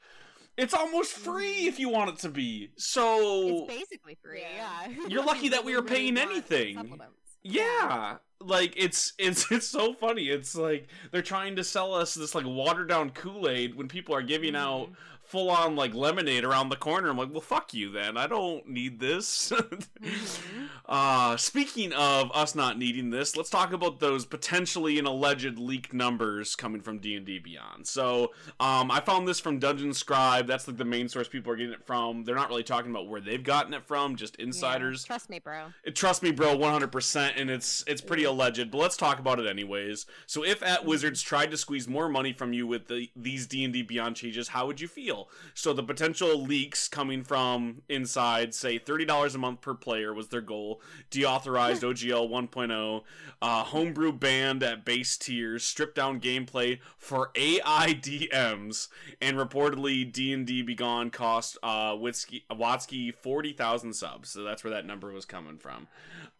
It's 0.57 0.75
almost 0.75 1.13
free 1.13 1.67
if 1.67 1.81
you 1.81 1.89
want 1.89 2.11
it 2.11 2.19
to 2.21 2.29
be. 2.29 2.71
So 2.77 3.65
it's 3.67 3.75
basically 3.79 4.17
free. 4.23 4.43
Yeah. 4.43 4.89
Yeah. 4.89 5.07
You're 5.09 5.25
lucky 5.25 5.49
that 5.49 5.65
we 5.65 5.73
You 5.73 5.79
were 5.79 5.83
paying 5.89 6.19
anything. 6.19 7.01
yeah, 7.43 8.19
like 8.47 8.75
it's 8.77 9.13
it's 9.19 9.51
it's 9.53 9.67
so 9.69 9.95
funny. 9.95 10.29
It's 10.29 10.55
like 10.55 10.89
they're 11.11 11.23
trying 11.23 11.57
to 11.57 11.65
sell 11.65 11.95
us 11.95 12.15
this 12.15 12.35
like 12.35 12.47
watered 12.47 12.89
down 12.89 13.11
Kool 13.11 13.49
Aid 13.49 13.75
when 13.75 13.89
people 13.89 14.15
are 14.15 14.23
giving 14.23 14.55
out 14.57 14.89
Mhm. 14.89 14.95
Full 15.33 15.51
on 15.51 15.75
like 15.75 15.95
lemonade 15.95 16.45
around 16.45 16.69
the 16.69 16.77
corner. 16.77 17.09
I'm 17.09 17.17
like, 17.17 17.33
well, 17.33 17.41
fuck 17.41 17.73
you 17.73 17.91
then. 17.91 18.19
I 18.19 18.27
don't 18.27 18.69
need 18.69 19.01
this. 19.01 19.51
Mhm. 19.51 19.87
Uh, 20.85 21.37
speaking 21.37 21.93
of 21.93 22.31
us 22.35 22.55
not 22.55 22.77
needing 22.77 23.09
this, 23.11 23.37
let's 23.37 23.49
talk 23.49 23.73
about 23.73 24.01
those 24.01 24.27
potentially 24.27 24.99
and 24.99 25.07
alleged 25.07 25.57
leaked 25.59 25.95
numbers 25.95 26.55
coming 26.57 26.81
from 26.83 26.99
D 26.99 27.15
and 27.15 27.25
D 27.25 27.39
Beyond. 27.39 27.87
So, 27.87 28.33
um, 28.61 28.91
I 28.91 29.01
found 29.01 29.27
this 29.27 29.39
from 29.41 29.59
Dungeon 29.59 29.95
Scribe. 29.95 30.47
That's 30.49 30.67
like 30.67 30.77
the 30.77 30.85
main 30.85 31.09
source 31.09 31.29
people 31.29 31.53
are 31.53 31.57
getting 31.57 31.73
it 31.73 31.87
from. 31.87 32.25
They're 32.25 32.35
not 32.35 32.49
really 32.51 32.65
talking 32.65 32.91
about 32.91 33.09
where 33.09 33.21
they've 33.21 33.43
gotten 33.43 33.73
it 33.75 33.85
from, 33.85 34.17
just 34.17 34.37
Yeah. 34.39 34.47
insiders. 34.47 35.05
Trust 35.05 35.31
me, 35.31 35.39
bro. 35.39 35.67
It- 35.85 35.95
Trust 35.95 36.23
me, 36.23 36.33
bro, 36.33 36.57
100%, 36.57 37.35
and 37.37 37.49
it's 37.49 37.85
it's 37.87 38.03
pretty 38.03 38.25
alleged, 38.25 38.71
but 38.71 38.79
let's 38.79 38.97
talk 38.97 39.19
about 39.21 39.39
it 39.39 39.47
anyways. 39.47 40.05
So 40.27 40.45
if 40.45 40.63
at 40.65 40.85
Wizards 40.85 41.23
tried 41.23 41.53
to 41.53 41.57
squeeze 41.57 41.87
more 41.89 42.09
money 42.09 42.33
from 42.33 42.53
you 42.53 42.67
with 42.67 42.89
the, 42.89 43.09
these 43.15 43.47
D&D 43.47 43.83
Beyond 43.83 44.17
changes, 44.17 44.49
how 44.49 44.67
would 44.67 44.81
you 44.81 44.89
feel? 44.89 45.22
So 45.55 45.73
the 45.73 45.83
potential 45.83 46.43
leaks 46.43 46.89
coming 46.89 47.25
from 47.25 47.83
inside, 47.89 48.55
say 48.55 48.79
$30 48.79 49.35
a 49.35 49.39
month 49.39 49.61
per 49.61 49.75
player 49.75 50.13
was 50.15 50.29
their 50.29 50.41
goal, 50.41 50.81
deauthorized 51.11 51.83
OGL 51.83 52.29
1.0, 52.29 53.03
uh, 53.41 53.65
homebrew 53.65 54.13
banned 54.13 54.63
at 54.63 54.85
base 54.85 55.17
tiers, 55.17 55.65
stripped 55.65 55.97
down 55.97 56.21
gameplay 56.21 56.79
for 56.99 57.31
AI 57.35 57.99
DMs, 58.01 58.89
and 59.21 59.37
reportedly 59.37 60.11
D&D 60.11 60.63
Begone 60.63 61.11
cost 61.11 61.59
uh, 61.63 61.93
Witsky, 61.93 62.43
Watsky 62.51 63.15
40,000 63.15 63.93
subs. 63.93 64.31
So 64.31 64.43
that's 64.43 64.65
where 64.65 64.73
that 64.73 64.87
number 64.87 65.13
was 65.13 65.25
coming 65.25 65.59
from. 65.59 65.89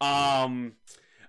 Um, 0.01 0.75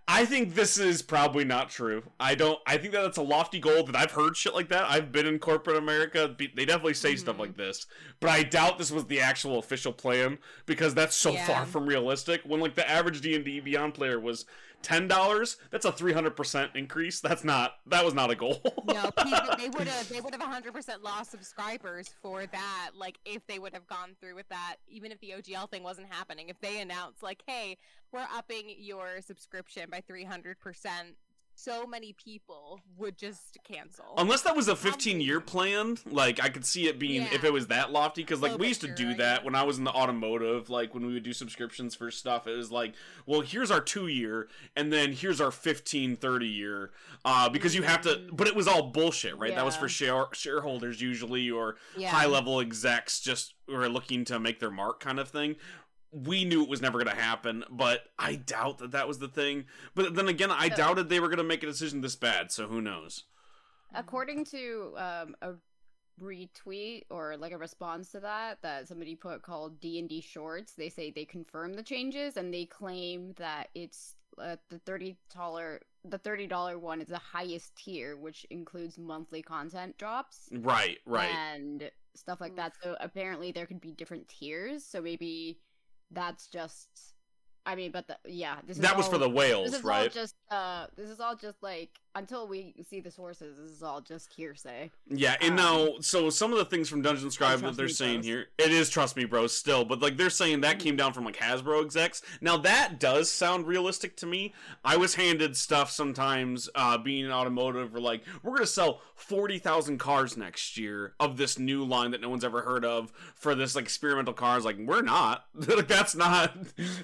I 0.06 0.26
think 0.26 0.54
this 0.54 0.78
is 0.78 1.02
probably 1.02 1.46
not 1.46 1.70
true. 1.70 2.04
I 2.20 2.36
don't. 2.36 2.60
I 2.68 2.78
think 2.78 2.92
that 2.94 3.04
that's 3.04 3.18
a 3.18 3.22
lofty 3.24 3.60
goal. 3.60 3.84
That 3.86 3.96
I've 3.96 4.12
heard 4.12 4.36
shit 4.36 4.54
like 4.54 4.68
that. 4.68 4.84
I've 4.90 5.14
been 5.14 5.26
in 5.26 5.40
corporate 5.40 5.78
America. 5.78 6.36
They 6.38 6.66
definitely 6.66 6.94
say 6.96 7.16
stuff 7.16 7.38
Mhm. 7.38 7.40
like 7.40 7.58
this, 7.58 7.86
but 8.20 8.30
I 8.30 8.44
doubt 8.44 8.78
this 8.78 8.92
was 8.92 9.06
the 9.06 9.22
actual 9.22 9.60
official 9.60 9.94
plan 9.94 10.40
because 10.66 10.94
that's 10.94 11.16
so 11.16 11.32
Yeah. 11.32 11.48
far 11.48 11.66
from 11.66 11.86
realistic. 11.86 12.42
When 12.44 12.60
like 12.60 12.76
the 12.76 12.88
average 12.90 13.22
D 13.22 13.34
and 13.34 13.46
D 13.46 13.62
Beyond 13.62 13.94
player 13.94 14.20
was 14.20 14.46
ten 14.84 15.08
dollars, 15.08 15.58
that's 15.72 15.86
a 15.86 15.92
three 15.92 16.14
hundred 16.14 16.36
percent 16.36 16.72
increase. 16.76 17.20
That's 17.20 17.44
not. 17.44 17.76
That 17.88 18.06
was 18.06 18.14
not 18.14 18.30
a 18.30 18.36
goal. 18.36 18.62
No, 18.86 19.10
they 19.58 19.70
would 19.70 19.88
have 19.88 20.10
they 20.10 20.20
would 20.20 20.36
have 20.36 20.42
100% 20.42 21.04
lost 21.04 21.32
subscribers 21.32 22.14
for 22.22 22.46
that. 22.46 22.92
Like 22.96 23.18
if 23.26 23.46
they 23.48 23.58
would 23.58 23.74
have 23.74 23.88
gone 23.88 24.16
through 24.20 24.36
with 24.36 24.48
that, 24.50 24.76
even 24.88 25.12
if 25.12 25.20
the 25.20 25.34
OGL 25.38 25.70
thing 25.70 25.84
wasn't 25.84 26.08
happening, 26.12 26.50
if 26.50 26.60
they 26.60 26.82
announced 26.82 27.24
like, 27.24 27.42
"Hey, 27.48 27.78
we're 28.12 28.28
upping 28.36 28.66
your 28.78 29.22
subscription 29.22 29.90
by 29.90 30.02
300%," 30.02 31.16
so 31.56 31.86
many 31.86 32.14
people 32.14 32.80
would 32.98 33.18
just 33.18 33.58
cancel. 33.64 34.06
Unless 34.18 34.42
that 34.42 34.56
was 34.56 34.68
a 34.68 34.76
15 34.76 35.22
year 35.22 35.40
plan, 35.40 35.98
like 36.10 36.44
I 36.44 36.50
could 36.50 36.66
see 36.66 36.88
it 36.88 37.00
being 37.00 37.24
Yeah. 37.24 37.34
if 37.34 37.44
it 37.44 37.54
was 37.54 37.68
that 37.68 37.92
lofty. 37.92 38.24
Because 38.24 38.42
like 38.42 38.58
we 38.58 38.68
used 38.68 38.82
to 38.82 38.94
do 38.94 39.14
that 39.16 39.44
when 39.46 39.56
I 39.56 39.64
was 39.64 39.78
in 39.78 39.84
the 39.84 39.92
automotive, 39.92 40.70
like 40.70 40.94
when 40.94 41.06
we 41.06 41.14
would 41.14 41.24
do 41.24 41.34
subscriptions 41.34 41.96
for 41.96 42.12
stuff. 42.12 42.48
It 42.48 42.58
was 42.58 42.72
like, 42.72 42.94
well, 43.26 43.42
here's 43.42 43.72
our 43.72 43.82
two 43.82 44.08
year, 44.08 44.48
and 44.76 44.92
then 44.92 45.14
here's 45.14 45.40
our 45.40 45.52
15, 45.52 46.16
30 46.16 46.48
year, 46.48 46.92
uh, 47.26 47.50
because 47.50 47.76
you 47.76 47.84
have 47.84 48.02
to. 48.02 48.10
Mm. 48.10 48.36
But 48.36 48.48
it 48.48 48.56
was 48.56 48.68
all 48.68 48.84
bullshit, 48.92 49.38
right? 49.38 49.56
That 49.56 49.66
was 49.66 49.76
for 49.76 49.88
share 49.88 50.26
shareholders 50.34 51.02
usually 51.02 51.50
or 51.50 51.76
yeah. 51.96 52.10
high 52.10 52.26
level 52.26 52.60
execs 52.60 53.20
just 53.20 53.54
who 53.68 53.76
are 53.76 53.90
looking 53.90 54.26
to 54.26 54.40
make 54.40 54.60
their 54.60 54.72
mark, 54.72 55.00
kind 55.00 55.20
of 55.20 55.30
thing. 55.30 55.56
We 56.14 56.46
knew 56.46 56.64
it 56.64 56.70
was 56.70 56.82
never 56.82 57.04
going 57.04 57.16
to 57.16 57.22
happen, 57.22 57.64
but 57.70 58.06
I 58.20 58.36
doubt 58.36 58.78
that 58.80 58.92
that 58.92 59.08
was 59.08 59.20
the 59.20 59.28
thing. 59.28 59.66
But 59.96 60.16
then 60.16 60.28
again, 60.28 60.52
I 60.52 60.66
Yeah. 60.66 60.76
doubted 60.76 61.10
they 61.10 61.20
were 61.20 61.28
going 61.28 61.38
to 61.38 61.44
make 61.44 61.64
a 61.64 61.68
decision 61.68 62.02
this 62.02 62.16
bad. 62.16 62.52
So 62.52 62.68
who 62.68 62.82
knows? 62.82 63.24
According 63.96 64.46
to 64.46 64.94
um, 64.98 65.36
a 65.42 65.54
retweet 66.22 67.04
or 67.10 67.36
like 67.38 67.52
a 67.52 67.58
response 67.58 68.12
to 68.12 68.20
that 68.20 68.62
that 68.62 68.88
somebody 68.88 69.16
put 69.16 69.42
called 69.42 69.80
D&D 69.80 70.22
Shorts, 70.22 70.74
they 70.74 70.90
say 70.90 71.12
they 71.12 71.26
confirm 71.26 71.74
the 71.74 71.84
changes 71.84 72.38
and 72.38 72.54
they 72.54 72.66
claim 72.66 73.34
that 73.38 73.70
it's 73.74 74.16
uh, 74.40 74.56
the 74.70 74.80
$30 74.80 75.16
the 76.06 76.20
$30 76.20 76.80
one 76.80 77.02
is 77.02 77.08
the 77.08 77.18
highest 77.18 77.76
tier 77.76 78.18
which 78.18 78.46
includes 78.50 78.98
monthly 78.98 79.42
content 79.42 79.98
drops 79.98 80.50
Right, 80.52 80.98
right. 81.06 81.30
and 81.34 81.90
stuff 82.16 82.42
like 82.42 82.56
that. 82.58 82.74
So 82.84 82.96
apparently 83.00 83.52
there 83.52 83.66
could 83.66 83.80
be 83.82 83.92
different 83.92 84.28
tiers, 84.28 84.84
so 84.84 85.02
maybe 85.02 85.60
that's 86.14 86.48
just 86.48 86.88
I 87.66 87.76
mean, 87.76 87.92
but 87.92 88.08
the, 88.08 88.18
yeah, 88.26 88.58
this 88.68 88.76
is 88.78 88.82
that 88.82 88.98
was 88.98 89.06
all- 89.06 89.14
for 89.14 89.18
the 89.20 89.30
whales, 89.30 89.72
this 89.72 89.80
is 89.80 89.86
all 89.86 89.92
right? 89.92 90.12
just 90.12 90.36
uh 90.52 90.88
this 90.98 91.10
is 91.10 91.20
all 91.20 91.36
just 91.36 91.62
like 91.64 91.92
until 92.16 92.48
we 92.48 92.74
see 92.88 93.00
the 93.00 93.12
sources 93.12 93.58
this 93.58 93.72
is 93.72 93.84
all 93.84 94.02
just 94.02 94.32
hearsay 94.34 94.92
Yeah, 95.10 95.36
and 95.42 95.52
um, 95.52 95.56
now, 95.56 95.90
so 96.02 96.30
some 96.30 96.52
of 96.52 96.58
the 96.58 96.66
things 96.66 96.90
from 96.90 97.02
Dungeon 97.02 97.32
Scribe 97.32 97.60
that 97.62 97.76
they're 97.76 97.88
saying 97.88 98.18
Bros. 98.18 98.26
here, 98.26 98.46
it 98.58 98.72
is 98.72 98.90
Trust 98.90 99.16
Me 99.16 99.26
Bros 99.26 99.58
still, 99.58 99.86
but 99.86 100.02
like 100.02 100.18
they're 100.18 100.30
saying 100.30 100.62
that 100.62 100.80
came 100.80 100.96
down 100.96 101.14
from 101.14 101.26
like 101.26 101.38
Hasbro 101.38 101.84
execs. 101.84 102.22
Now 102.42 102.58
that 102.58 103.00
does 103.00 103.30
sound 103.32 103.68
realistic 103.68 104.16
to 104.18 104.26
me. 104.26 104.54
I 104.84 104.98
was 104.98 105.16
handed 105.16 105.56
stuff 105.58 105.90
sometimes, 105.92 106.70
uh, 106.76 106.98
being 106.98 107.26
in 107.26 107.32
automotive, 107.32 107.94
where 107.94 108.02
like 108.02 108.24
we're 108.44 108.56
gonna 108.56 108.68
sell 108.68 109.02
forty 109.16 109.58
thousand 109.58 109.98
cars 109.98 110.38
next 110.38 110.78
year 110.78 111.14
of 111.20 111.38
this 111.38 111.58
new 111.58 111.84
line 111.84 112.12
that 112.12 112.22
no 112.22 112.30
one's 112.30 112.44
ever 112.44 112.62
heard 112.62 112.86
of 112.86 113.12
for 113.36 113.56
this 113.56 113.76
like 113.76 113.86
experimental 113.86 114.34
cars. 114.34 114.66
Like 114.66 114.78
we're 114.78 115.02
not. 115.02 115.46
like 115.56 115.88
that's 115.88 116.16
not 116.16 116.56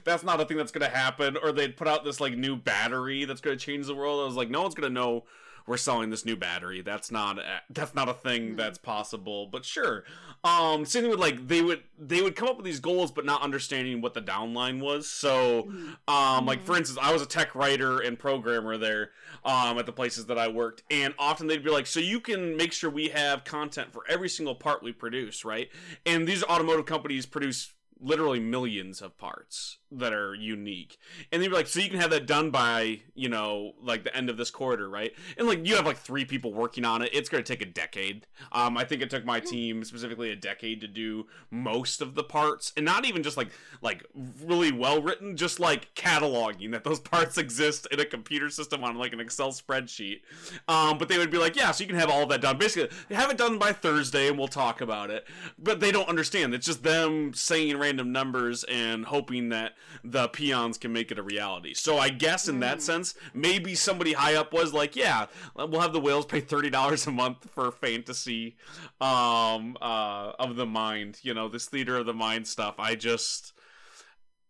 that's 0.04 0.24
not 0.24 0.40
a 0.40 0.46
thing 0.46 0.58
that's 0.58 0.72
gonna 0.72 0.90
happen. 0.90 1.38
Or 1.42 1.52
they'd 1.52 1.76
put 1.76 1.88
out 1.88 2.04
this 2.04 2.20
like 2.20 2.38
new 2.38 2.56
battery 2.56 3.26
that's 3.26 3.42
gonna 3.42 3.58
change 3.58 3.88
the 3.88 3.96
world. 3.96 4.22
I 4.22 4.26
was 4.26 4.36
like, 4.36 4.50
no 4.50 4.62
one's 4.62 4.76
gonna 4.76 4.90
know 4.90 4.99
we're 5.68 5.78
selling 5.78 6.10
this 6.10 6.26
new 6.26 6.36
battery. 6.36 6.82
That's 6.82 7.12
not 7.12 7.38
a, 7.38 7.62
that's 7.70 7.94
not 7.94 8.10
a 8.10 8.14
thing 8.14 8.54
Mhm. 8.54 8.58
that's 8.58 8.80
possible. 8.80 9.46
But 9.46 9.66
sure, 9.66 10.04
um, 10.44 10.84
same 10.84 11.04
thing 11.04 11.12
with 11.12 11.20
like 11.20 11.48
they 11.48 11.62
would 11.62 11.84
they 12.00 12.24
would 12.24 12.36
come 12.36 12.48
up 12.48 12.58
with 12.58 12.66
these 12.66 12.80
goals, 12.80 13.12
but 13.12 13.24
not 13.24 13.44
understanding 13.44 14.02
what 14.02 14.16
the 14.16 14.22
downline 14.22 14.80
was. 14.80 15.08
So, 15.08 15.64
Mhm. 15.64 15.98
um, 16.08 16.46
like 16.48 16.64
for 16.64 16.76
instance, 16.76 16.98
I 17.00 17.14
was 17.14 17.22
a 17.22 17.28
tech 17.28 17.54
writer 17.54 18.00
and 18.00 18.18
programmer 18.18 18.78
there, 18.80 19.12
um, 19.46 19.78
at 19.78 19.86
the 19.86 19.94
places 19.94 20.26
that 20.26 20.40
I 20.40 20.48
worked, 20.48 20.82
and 20.90 21.14
often 21.20 21.46
they'd 21.46 21.64
be 21.64 21.70
like, 21.70 21.86
"So 21.86 22.00
you 22.00 22.20
can 22.20 22.58
make 22.58 22.74
sure 22.74 22.90
we 22.90 23.10
have 23.10 23.44
content 23.44 23.94
for 23.94 24.04
every 24.08 24.30
single 24.30 24.56
part 24.56 24.82
we 24.82 24.92
produce, 24.92 25.46
right?" 25.46 25.70
And 26.04 26.28
these 26.28 26.44
automotive 26.46 26.88
companies 26.88 27.28
produce 27.28 27.74
literally 28.02 28.40
millions 28.40 29.02
of 29.02 29.18
parts 29.18 29.78
that 29.92 30.14
are 30.14 30.36
unique. 30.36 30.98
And 31.32 31.42
they'd 31.42 31.48
be 31.48 31.56
like 31.56 31.68
so 31.68 31.80
you 31.80 31.90
can 31.90 32.00
have 32.00 32.12
that 32.12 32.28
done 32.28 32.52
by 32.52 33.02
you 33.16 33.30
know 33.30 33.74
like 33.82 34.04
the 34.04 34.16
end 34.16 34.30
of 34.30 34.38
this 34.38 34.52
quarter 34.52 34.90
right? 34.90 35.14
And 35.38 35.48
like 35.48 35.66
you 35.66 35.76
have 35.76 35.86
like 35.86 35.98
three 35.98 36.26
people 36.26 36.54
working 36.54 36.86
on 36.86 37.02
it. 37.02 37.10
It's 37.14 37.30
going 37.30 37.44
to 37.44 37.48
take 37.54 37.62
a 37.62 37.70
decade. 37.70 38.28
Um 38.52 38.78
i 38.78 38.84
think 38.84 39.02
it 39.02 39.10
took 39.10 39.26
my 39.26 39.40
team 39.40 39.84
specifically 39.84 40.32
a 40.32 40.36
decade 40.36 40.82
to 40.82 40.88
do 40.88 41.28
most 41.50 42.02
of 42.02 42.16
the 42.16 42.24
parts. 42.24 42.72
And 42.78 42.86
not 42.86 43.06
even 43.06 43.24
just 43.24 43.38
like 43.38 43.50
like 43.82 44.06
really 44.44 44.72
well 44.72 45.02
written 45.02 45.36
just 45.36 45.60
like 45.60 45.94
cataloging 45.96 46.72
that 46.72 46.84
those 46.84 47.00
parts 47.10 47.38
exist 47.38 47.88
in 47.92 48.00
a 48.00 48.06
computer 48.06 48.50
system 48.50 48.84
on 48.84 48.96
like 48.98 49.14
an 49.14 49.20
excel 49.20 49.52
spreadsheet. 49.52 50.22
Um 50.68 50.98
but 50.98 51.10
they 51.10 51.18
would 51.18 51.32
be 51.32 51.38
like 51.38 51.56
yeah 51.56 51.72
so 51.72 51.84
you 51.84 51.88
can 51.88 52.00
have 52.00 52.10
all 52.10 52.24
of 52.24 52.30
that 52.30 52.42
done. 52.42 52.58
Basically 52.58 52.96
have 53.16 53.32
it 53.32 53.38
done 53.38 53.58
by 53.58 53.74
thursday 53.74 54.28
and 54.28 54.38
we'll 54.38 54.48
talk 54.48 54.82
about 54.82 55.10
it. 55.10 55.26
But 55.58 55.80
they 55.80 55.92
don't 55.92 56.08
understand. 56.08 56.54
It's 56.54 56.66
just 56.66 56.84
them 56.84 57.34
saying 57.34 57.78
random 57.78 58.12
numbers 58.12 58.64
and 58.66 59.06
hoping 59.06 59.50
that 59.50 59.74
the 60.04 60.28
peons 60.30 60.78
can 60.78 60.94
make 60.94 61.12
it 61.12 61.20
a 61.20 61.24
reality. 61.24 61.74
So 61.74 61.98
I 61.98 62.10
guess 62.10 62.48
in 62.48 62.60
that 62.62 62.78
Mm. 62.78 62.82
sense, 62.82 63.16
maybe 63.34 63.76
somebody 63.76 64.14
high 64.14 64.36
up 64.36 64.54
was 64.54 64.74
like, 64.74 64.96
"Yeah, 64.96 65.28
we'll 65.56 65.82
have 65.82 65.94
the 65.94 66.00
whales 66.00 66.26
pay 66.26 66.42
thirty 66.42 66.70
dollars 66.70 67.06
a 67.08 67.12
month 67.12 67.50
for 67.54 67.72
fantasy 67.72 68.56
um, 69.02 69.78
uh, 69.82 70.34
of 70.40 70.56
the 70.56 70.66
mind." 70.66 71.20
You 71.24 71.34
know, 71.34 71.48
this 71.48 71.66
theater 71.66 71.98
of 71.98 72.06
the 72.06 72.14
mind 72.14 72.48
stuff. 72.48 72.76
I 72.80 72.96
just. 72.96 73.54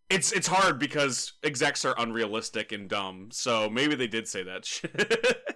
It's 0.09 0.31
it's 0.31 0.47
hard 0.47 0.79
because 0.79 1.33
execs 1.43 1.85
are 1.85 1.93
unrealistic 1.97 2.71
and 2.71 2.89
dumb, 2.89 3.29
so 3.31 3.69
maybe 3.69 3.93
they 3.93 4.07
did 4.07 4.27
say 4.27 4.41
that 4.43 4.65
shit. 4.65 5.55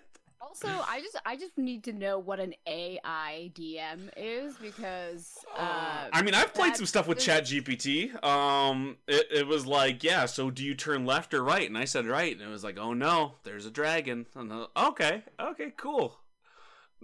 Also, 0.53 0.85
I 0.87 1.01
just 1.01 1.17
I 1.25 1.35
just 1.35 1.57
need 1.57 1.83
to 1.85 1.93
know 1.93 2.19
what 2.19 2.39
an 2.39 2.53
AI 2.67 3.51
DM 3.55 4.09
is 4.15 4.55
because 4.57 5.33
uh, 5.57 6.09
I 6.13 6.21
mean, 6.21 6.35
I've 6.35 6.53
played 6.53 6.75
some 6.75 6.85
stuff 6.85 7.07
with 7.07 7.17
this- 7.17 7.27
ChatGPT. 7.27 8.23
Um, 8.23 8.97
it, 9.07 9.25
it 9.31 9.47
was 9.47 9.65
like, 9.65 10.03
yeah, 10.03 10.27
so 10.27 10.51
do 10.51 10.63
you 10.63 10.75
turn 10.75 11.07
left 11.07 11.33
or 11.33 11.43
right? 11.43 11.67
And 11.67 11.75
I 11.75 11.85
said 11.85 12.05
right, 12.05 12.31
and 12.31 12.47
it 12.47 12.51
was 12.51 12.63
like, 12.63 12.77
oh 12.77 12.93
no, 12.93 13.33
there's 13.43 13.65
a 13.65 13.71
dragon. 13.71 14.27
And 14.35 14.51
was, 14.51 14.67
okay, 14.77 15.23
okay, 15.39 15.73
cool. 15.75 16.19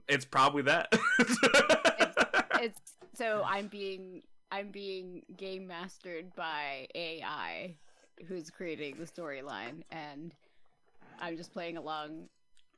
It's 0.07 0.25
probably 0.25 0.61
that. 0.63 0.93
it's 2.61 2.79
so 3.15 3.41
I'm 3.43 3.65
being 3.65 4.21
I'm 4.51 4.69
being 4.69 5.23
game 5.37 5.65
mastered 5.65 6.35
by 6.35 6.87
AI 6.93 7.73
who's 8.27 8.51
creating 8.51 8.97
the 8.99 9.05
storyline 9.05 9.81
and 9.89 10.35
I'm 11.19 11.35
just 11.35 11.51
playing 11.51 11.77
along 11.77 12.29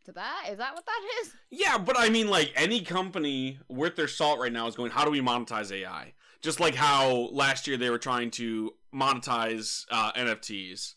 to 0.06 0.12
that. 0.14 0.48
Is 0.52 0.58
that 0.58 0.74
what 0.74 0.86
that 0.86 1.02
is? 1.22 1.34
yeah, 1.50 1.78
but 1.78 1.96
I 1.98 2.10
mean, 2.10 2.28
like 2.30 2.52
any 2.56 2.82
company 2.82 3.60
worth 3.70 3.96
their 3.96 4.08
salt 4.08 4.40
right 4.40 4.52
now 4.52 4.68
is 4.68 4.76
going, 4.76 4.92
how 4.92 5.06
do 5.06 5.12
we 5.12 5.22
monetize 5.22 5.72
AI? 5.72 6.14
Just 6.42 6.60
like 6.60 6.76
how 6.76 7.30
last 7.32 7.68
year 7.68 7.78
they 7.78 7.90
were 7.90 8.00
trying 8.00 8.32
to 8.32 8.72
monetize 8.94 9.86
uh, 9.92 10.12
NFTs. 10.14 10.96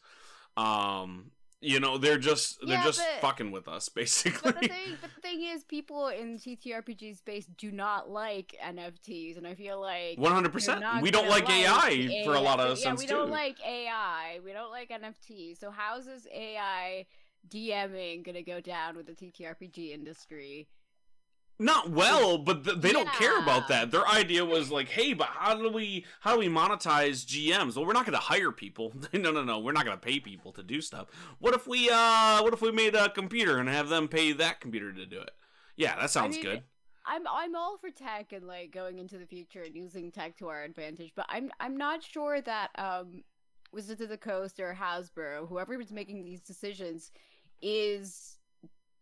Um, 0.57 1.31
you 1.61 1.81
know, 1.81 1.97
they're 1.97 2.19
just 2.19 2.59
they're 2.67 2.77
Yeah, 2.77 2.85
just 2.85 2.99
but- 3.01 3.21
fucking 3.27 3.51
with 3.51 3.69
us, 3.69 3.89
basically. 3.95 4.53
But 4.53 4.61
the 4.61 4.69
thing 4.69 4.97
but 5.01 5.11
the 5.15 5.21
thing 5.23 5.43
is 5.43 5.65
people 5.65 6.09
in 6.09 6.39
TTRPG 6.39 7.17
space 7.17 7.47
do 7.59 7.73
not 7.73 8.11
like 8.11 8.55
NFTs 8.65 9.39
and 9.39 9.47
I 9.47 9.55
feel 9.55 9.81
like 9.81 10.19
one 10.19 10.33
hundred 10.33 10.53
percent 10.53 10.83
We 11.03 11.11
don't 11.11 11.23
gonna 11.25 11.31
like 11.31 11.49
AI 11.51 11.91
the 12.07 12.25
for 12.25 12.35
a 12.35 12.41
lot 12.41 12.61
of 12.61 12.79
yeah, 12.79 12.85
sense 12.85 13.01
we 13.01 13.07
too. 13.07 13.15
don't 13.15 13.31
like 13.31 13.57
AI. 13.67 14.41
We 14.45 14.53
don't 14.53 14.71
like 14.71 14.91
NFTs. 14.91 15.59
So 15.59 15.71
how's 15.71 16.05
this 16.07 16.27
AI 16.35 17.07
DMing 17.49 18.25
gonna 18.25 18.43
go 18.43 18.61
down 18.61 18.97
with 18.97 19.07
the 19.07 19.13
TTRPG 19.13 19.93
industry? 19.93 20.69
Not 21.59 21.91
well, 21.91 22.39
but 22.39 22.65
th- 22.65 22.79
they 22.79 22.91
don't 22.91 23.09
care 23.13 23.39
about 23.39 23.69
that. 23.69 23.93
Their 23.93 24.07
idea 24.09 24.45
was 24.45 24.73
like, 24.73 24.89
"Hey, 24.89 25.15
but 25.15 25.29
how 25.29 25.55
do 25.55 25.71
we 25.71 26.05
how 26.21 26.33
do 26.33 26.41
we 26.41 26.49
monetize 26.49 27.25
GMs? 27.25 27.77
Well, 27.77 27.87
we're 27.87 27.93
not 27.93 28.07
going 28.07 28.19
to 28.19 28.25
hire 28.25 28.51
people. 28.51 28.93
no, 29.13 29.31
no, 29.31 29.45
no. 29.45 29.61
We're 29.61 29.71
not 29.73 29.85
going 29.85 29.97
to 29.97 30.05
pay 30.05 30.19
people 30.19 30.51
to 30.53 30.65
do 30.65 30.81
stuff. 30.81 31.07
What 31.39 31.55
if 31.55 31.69
we 31.69 31.89
uh 31.91 32.43
what 32.43 32.53
if 32.53 32.61
we 32.61 32.73
made 32.73 32.97
a 32.97 33.09
computer 33.09 33.59
and 33.59 33.69
have 33.69 33.89
them 33.89 34.09
pay 34.09 34.33
that 34.33 34.61
computer 34.61 34.93
to 34.93 35.07
do 35.07 35.21
it? 35.21 35.31
Yeah, 35.77 35.95
that 36.01 36.11
sounds 36.11 36.35
mean, 36.35 36.45
good. 36.45 36.63
I'm 37.07 37.23
I'm 37.29 37.55
all 37.55 37.79
for 37.79 37.91
tech 37.91 38.33
and 38.33 38.49
like 38.49 38.73
going 38.73 38.99
into 38.99 39.19
the 39.19 39.27
future 39.27 39.63
and 39.63 39.77
using 39.77 40.11
tech 40.11 40.37
to 40.39 40.49
our 40.49 40.65
advantage, 40.65 41.13
but 41.15 41.27
I'm 41.29 41.53
I'm 41.61 41.77
not 41.77 42.03
sure 42.03 42.41
that 42.41 42.71
um 42.77 43.23
Wizards 43.73 44.01
of 44.01 44.09
the 44.09 44.17
Coast 44.17 44.61
or 44.61 44.77
Hasbro, 44.81 45.49
whoever 45.49 45.81
is 45.81 45.93
making 45.93 46.25
these 46.25 46.41
decisions, 46.41 47.11
is 47.63 48.37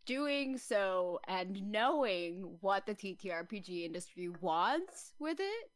doing 0.06 0.58
so 0.58 1.20
and 1.28 1.70
knowing 1.70 2.56
what 2.60 2.86
the 2.86 2.94
TTRPG 2.94 3.84
industry 3.84 4.28
wants 4.40 5.12
with 5.18 5.38
it. 5.40 5.70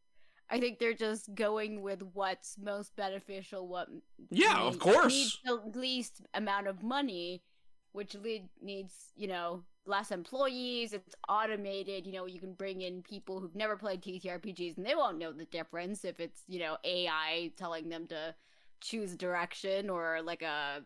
I 0.48 0.60
think 0.60 0.78
they're 0.78 0.94
just 0.94 1.34
going 1.34 1.82
with 1.82 2.02
what's 2.12 2.56
most 2.58 2.94
beneficial, 2.96 3.66
what 3.66 3.88
Yeah, 4.30 4.60
of 4.60 4.78
course. 4.78 5.12
needs 5.12 5.38
the 5.44 5.60
least 5.78 6.22
amount 6.34 6.68
of 6.68 6.82
money, 6.82 7.42
which 7.92 8.14
lead, 8.14 8.48
needs 8.62 8.94
you 9.16 9.26
know 9.26 9.64
less 9.86 10.10
employees. 10.12 10.92
It's 10.92 11.14
automated. 11.28 12.06
You 12.06 12.12
know, 12.12 12.26
you 12.26 12.38
can 12.38 12.52
bring 12.54 12.82
in 12.82 13.02
people 13.02 13.40
who've 13.40 13.54
never 13.56 13.76
played 13.76 14.02
TTRPGs, 14.02 14.76
and 14.76 14.86
they 14.86 14.94
won't 14.94 15.18
know 15.18 15.32
the 15.32 15.46
difference 15.46 16.04
if 16.04 16.20
it's 16.20 16.42
you 16.46 16.60
know 16.60 16.76
AI 16.84 17.50
telling 17.56 17.88
them 17.88 18.06
to 18.08 18.34
choose 18.80 19.16
direction 19.16 19.90
or 19.90 20.20
like 20.22 20.42
a 20.42 20.82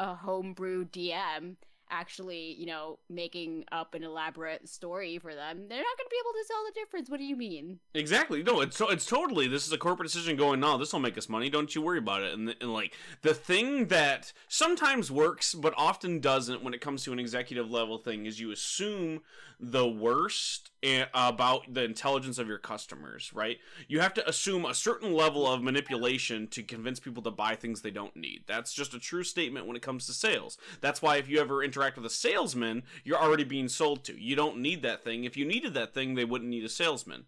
a 0.00 0.14
homebrew 0.14 0.86
DM 0.86 1.56
actually 1.92 2.54
you 2.58 2.66
know 2.66 2.98
making 3.08 3.64
up 3.72 3.94
an 3.94 4.04
elaborate 4.04 4.68
story 4.68 5.18
for 5.18 5.34
them 5.34 5.66
they're 5.68 5.78
not 5.78 5.98
going 5.98 6.06
to 6.06 6.10
be 6.10 6.20
able 6.24 6.32
to 6.32 6.44
tell 6.46 6.64
the 6.64 6.72
difference 6.80 7.10
what 7.10 7.18
do 7.18 7.24
you 7.24 7.34
mean 7.34 7.80
Exactly. 7.92 8.42
No, 8.42 8.60
it's 8.60 8.76
so—it's 8.76 9.04
totally. 9.04 9.48
This 9.48 9.66
is 9.66 9.72
a 9.72 9.78
corporate 9.78 10.06
decision 10.06 10.36
going. 10.36 10.60
No, 10.60 10.78
this 10.78 10.92
will 10.92 11.00
make 11.00 11.18
us 11.18 11.28
money. 11.28 11.50
Don't 11.50 11.74
you 11.74 11.82
worry 11.82 11.98
about 11.98 12.22
it. 12.22 12.32
And, 12.32 12.54
and 12.60 12.72
like 12.72 12.94
the 13.22 13.34
thing 13.34 13.88
that 13.88 14.32
sometimes 14.46 15.10
works, 15.10 15.54
but 15.54 15.74
often 15.76 16.20
doesn't 16.20 16.62
when 16.62 16.72
it 16.72 16.80
comes 16.80 17.02
to 17.04 17.12
an 17.12 17.18
executive 17.18 17.68
level 17.68 17.98
thing, 17.98 18.26
is 18.26 18.38
you 18.38 18.52
assume 18.52 19.22
the 19.58 19.88
worst 19.88 20.70
about 20.82 21.72
the 21.72 21.84
intelligence 21.84 22.38
of 22.38 22.48
your 22.48 22.58
customers. 22.58 23.32
Right? 23.34 23.58
You 23.88 24.00
have 24.00 24.14
to 24.14 24.28
assume 24.28 24.64
a 24.64 24.74
certain 24.74 25.12
level 25.12 25.46
of 25.46 25.62
manipulation 25.62 26.46
to 26.48 26.62
convince 26.62 27.00
people 27.00 27.22
to 27.24 27.30
buy 27.30 27.54
things 27.54 27.80
they 27.80 27.90
don't 27.90 28.16
need. 28.16 28.44
That's 28.46 28.72
just 28.72 28.94
a 28.94 28.98
true 28.98 29.24
statement 29.24 29.66
when 29.66 29.76
it 29.76 29.82
comes 29.82 30.06
to 30.06 30.12
sales. 30.12 30.58
That's 30.80 31.02
why 31.02 31.16
if 31.16 31.28
you 31.28 31.40
ever 31.40 31.62
interact 31.62 31.96
with 31.96 32.06
a 32.06 32.10
salesman, 32.10 32.82
you're 33.04 33.22
already 33.22 33.44
being 33.44 33.68
sold 33.68 34.04
to. 34.04 34.20
You 34.20 34.36
don't 34.36 34.58
need 34.58 34.82
that 34.82 35.04
thing. 35.04 35.24
If 35.24 35.36
you 35.36 35.44
needed 35.44 35.74
that 35.74 35.94
thing, 35.94 36.14
they 36.14 36.24
wouldn't 36.24 36.50
need 36.50 36.64
a 36.64 36.68
salesman. 36.68 37.26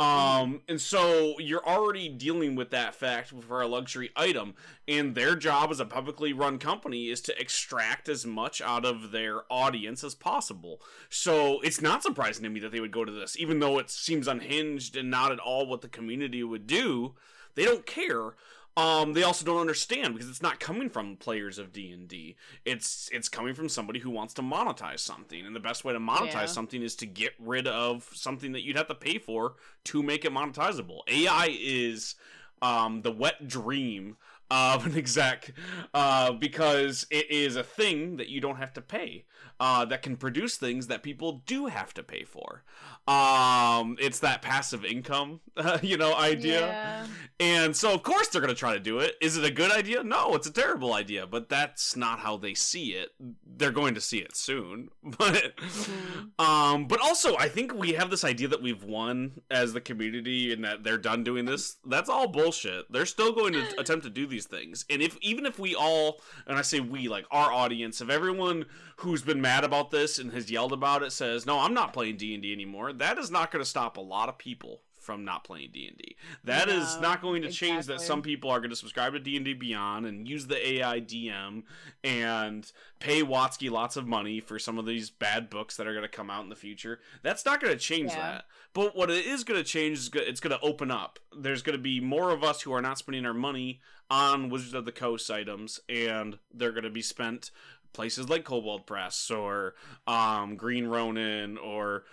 Um, 0.00 0.62
and 0.66 0.80
so 0.80 1.34
you're 1.38 1.66
already 1.66 2.08
dealing 2.08 2.56
with 2.56 2.70
that 2.70 2.94
fact 2.94 3.34
for 3.46 3.60
a 3.60 3.66
luxury 3.66 4.10
item, 4.16 4.54
and 4.88 5.14
their 5.14 5.36
job 5.36 5.70
as 5.70 5.78
a 5.78 5.84
publicly 5.84 6.32
run 6.32 6.58
company 6.58 7.10
is 7.10 7.20
to 7.22 7.38
extract 7.38 8.08
as 8.08 8.24
much 8.24 8.62
out 8.62 8.86
of 8.86 9.10
their 9.10 9.42
audience 9.52 10.02
as 10.02 10.14
possible. 10.14 10.80
So 11.10 11.60
it's 11.60 11.82
not 11.82 12.02
surprising 12.02 12.44
to 12.44 12.48
me 12.48 12.60
that 12.60 12.72
they 12.72 12.80
would 12.80 12.92
go 12.92 13.04
to 13.04 13.12
this, 13.12 13.38
even 13.38 13.58
though 13.58 13.78
it 13.78 13.90
seems 13.90 14.26
unhinged 14.26 14.96
and 14.96 15.10
not 15.10 15.32
at 15.32 15.38
all 15.38 15.66
what 15.66 15.82
the 15.82 15.88
community 15.88 16.42
would 16.42 16.66
do. 16.66 17.14
They 17.54 17.66
don't 17.66 17.84
care. 17.84 18.36
Um, 18.76 19.12
they 19.12 19.22
also 19.24 19.44
don't 19.44 19.60
understand 19.60 20.14
because 20.14 20.28
it's 20.28 20.42
not 20.42 20.60
coming 20.60 20.88
from 20.88 21.16
players 21.16 21.58
of 21.58 21.72
D 21.72 21.90
and 21.90 22.08
D. 22.08 22.36
It's 22.64 23.08
it's 23.12 23.28
coming 23.28 23.54
from 23.54 23.68
somebody 23.68 23.98
who 24.00 24.10
wants 24.10 24.32
to 24.34 24.42
monetize 24.42 25.00
something, 25.00 25.44
and 25.44 25.54
the 25.54 25.60
best 25.60 25.84
way 25.84 25.92
to 25.92 25.98
monetize 26.00 26.30
Yeah. 26.32 26.46
something 26.46 26.82
is 26.82 26.94
to 26.96 27.06
get 27.06 27.32
rid 27.38 27.66
of 27.66 28.08
something 28.14 28.52
that 28.52 28.62
you'd 28.62 28.76
have 28.76 28.88
to 28.88 28.94
pay 28.94 29.18
for 29.18 29.54
to 29.84 30.02
make 30.02 30.24
it 30.24 30.32
monetizable. 30.32 31.00
AI 31.08 31.48
is 31.60 32.14
um, 32.62 33.02
the 33.02 33.12
wet 33.12 33.48
dream 33.48 34.16
of 34.50 34.86
an 34.86 34.96
exec 34.96 35.52
uh, 35.94 36.32
because 36.32 37.06
it 37.10 37.30
is 37.30 37.56
a 37.56 37.62
thing 37.62 38.16
that 38.16 38.28
you 38.28 38.40
don't 38.40 38.56
have 38.56 38.72
to 38.74 38.80
pay 38.80 39.24
uh, 39.60 39.84
that 39.84 40.02
can 40.02 40.16
produce 40.16 40.56
things 40.56 40.88
that 40.88 41.02
people 41.04 41.42
do 41.46 41.66
have 41.66 41.94
to 41.94 42.02
pay 42.02 42.24
for. 42.24 42.64
Um, 43.06 43.96
it's 44.00 44.18
that 44.20 44.42
passive 44.42 44.84
income, 44.84 45.40
you 45.82 45.96
know, 45.96 46.14
idea. 46.16 46.60
Yeah. 46.60 47.06
And 47.38 47.76
so, 47.76 47.94
of 47.94 48.02
course, 48.02 48.28
they're 48.28 48.40
going 48.40 48.52
to 48.54 48.58
try 48.58 48.74
to 48.74 48.80
do 48.80 48.98
it. 48.98 49.14
Is 49.20 49.36
it 49.36 49.44
a 49.44 49.50
good 49.50 49.70
idea? 49.70 50.02
No, 50.02 50.34
it's 50.34 50.46
a 50.46 50.52
terrible 50.52 50.92
idea, 50.94 51.26
but 51.26 51.48
that's 51.48 51.96
not 51.96 52.18
how 52.20 52.36
they 52.36 52.54
see 52.54 52.88
it. 52.94 53.10
They're 53.46 53.70
going 53.70 53.94
to 53.94 54.00
see 54.00 54.18
it 54.18 54.36
soon. 54.36 54.88
But, 55.20 55.56
Mhm. 55.58 56.38
um, 56.40 56.86
but 56.86 57.00
also, 57.00 57.36
I 57.36 57.48
think 57.48 57.74
we 57.74 57.92
have 57.92 58.10
this 58.10 58.24
idea 58.24 58.48
that 58.48 58.62
we've 58.62 58.82
won 58.82 59.42
as 59.50 59.72
the 59.72 59.80
community 59.80 60.52
and 60.52 60.64
that 60.64 60.82
they're 60.82 60.98
done 60.98 61.24
doing 61.24 61.44
this. 61.44 61.76
That's 61.84 62.08
all 62.08 62.26
bullshit. 62.28 62.90
They're 62.90 63.06
still 63.06 63.32
going 63.32 63.52
to 63.54 63.64
attempt 63.80 64.04
to 64.04 64.10
do 64.10 64.26
these 64.26 64.40
these 64.40 64.46
things. 64.46 64.86
And 64.88 65.02
if 65.02 65.18
even 65.20 65.44
if 65.44 65.58
we 65.58 65.74
all, 65.74 66.22
and 66.46 66.56
I 66.56 66.62
say 66.62 66.80
we, 66.80 67.08
like 67.08 67.26
our 67.30 67.52
audience, 67.52 68.00
if 68.00 68.08
everyone 68.08 68.64
who's 69.00 69.22
been 69.22 69.40
mad 69.40 69.64
about 69.64 69.90
this 69.90 70.18
and 70.18 70.32
has 70.32 70.50
yelled 70.50 70.72
about 70.72 71.02
it 71.02 71.12
says, 71.12 71.46
"No, 71.46 71.58
I'm 71.60 71.74
not 71.74 71.92
playing 71.92 72.16
D 72.16 72.34
and 72.34 72.42
D 72.42 72.52
anymore," 72.52 72.92
that 72.92 73.18
is 73.18 73.30
not 73.30 73.50
going 73.50 73.62
to 73.62 73.68
stop 73.68 73.96
a 73.96 74.00
lot 74.00 74.28
of 74.28 74.38
people 74.38 74.82
from 74.98 75.24
not 75.24 75.44
playing 75.44 75.70
D&D. 75.72 76.14
That 76.44 76.68
is 76.68 76.94
No, 76.96 77.00
not 77.00 77.22
going 77.22 77.40
to 77.42 77.50
change 77.50 77.86
that 77.86 78.02
some 78.02 78.20
people 78.20 78.50
are 78.50 78.60
going 78.60 78.68
to 78.70 78.76
subscribe 78.76 79.14
to 79.14 79.18
D&D 79.18 79.54
Beyond 79.54 80.04
and 80.04 80.28
use 80.28 80.46
the 80.46 80.72
AI 80.74 81.00
DM 81.00 81.62
and 82.04 82.70
pay 82.98 83.22
WotC 83.22 83.70
lots 83.70 83.96
of 83.96 84.06
money 84.06 84.40
for 84.40 84.58
some 84.58 84.78
of 84.78 84.84
these 84.84 85.08
bad 85.10 85.48
books 85.48 85.76
that 85.78 85.86
are 85.86 85.92
going 85.94 86.02
to 86.04 86.08
come 86.08 86.30
out 86.30 86.42
in 86.44 86.50
the 86.50 86.54
future. 86.54 87.00
That's 87.22 87.46
not 87.46 87.60
going 87.62 87.72
to 87.72 87.78
change 87.78 88.10
Yeah. 88.10 88.18
that. 88.20 88.44
But 88.74 88.94
what 88.94 89.10
it 89.10 89.24
is 89.26 89.42
going 89.42 89.58
to 89.58 89.68
change 89.68 89.98
is 89.98 90.10
it's 90.14 90.38
going 90.40 90.56
to 90.56 90.60
open 90.64 90.90
up. 90.90 91.18
There's 91.36 91.62
going 91.62 91.76
to 91.78 91.82
be 91.82 91.98
more 91.98 92.30
of 92.30 92.44
us 92.44 92.60
who 92.62 92.72
are 92.72 92.82
not 92.82 92.98
spending 92.98 93.24
our 93.26 93.34
money 93.34 93.80
on 94.10 94.50
Wizards 94.50 94.74
of 94.74 94.84
the 94.84 94.92
Coast 94.92 95.30
items 95.30 95.80
and 95.88 96.38
they're 96.52 96.72
going 96.72 96.84
to 96.84 96.90
be 96.90 97.02
spent 97.02 97.50
places 97.92 98.28
like 98.28 98.44
Kobold 98.44 98.86
Press 98.86 99.30
or 99.30 99.74
um, 100.06 100.56
Green 100.56 100.86
Ronin 100.86 101.58
or 101.58 102.04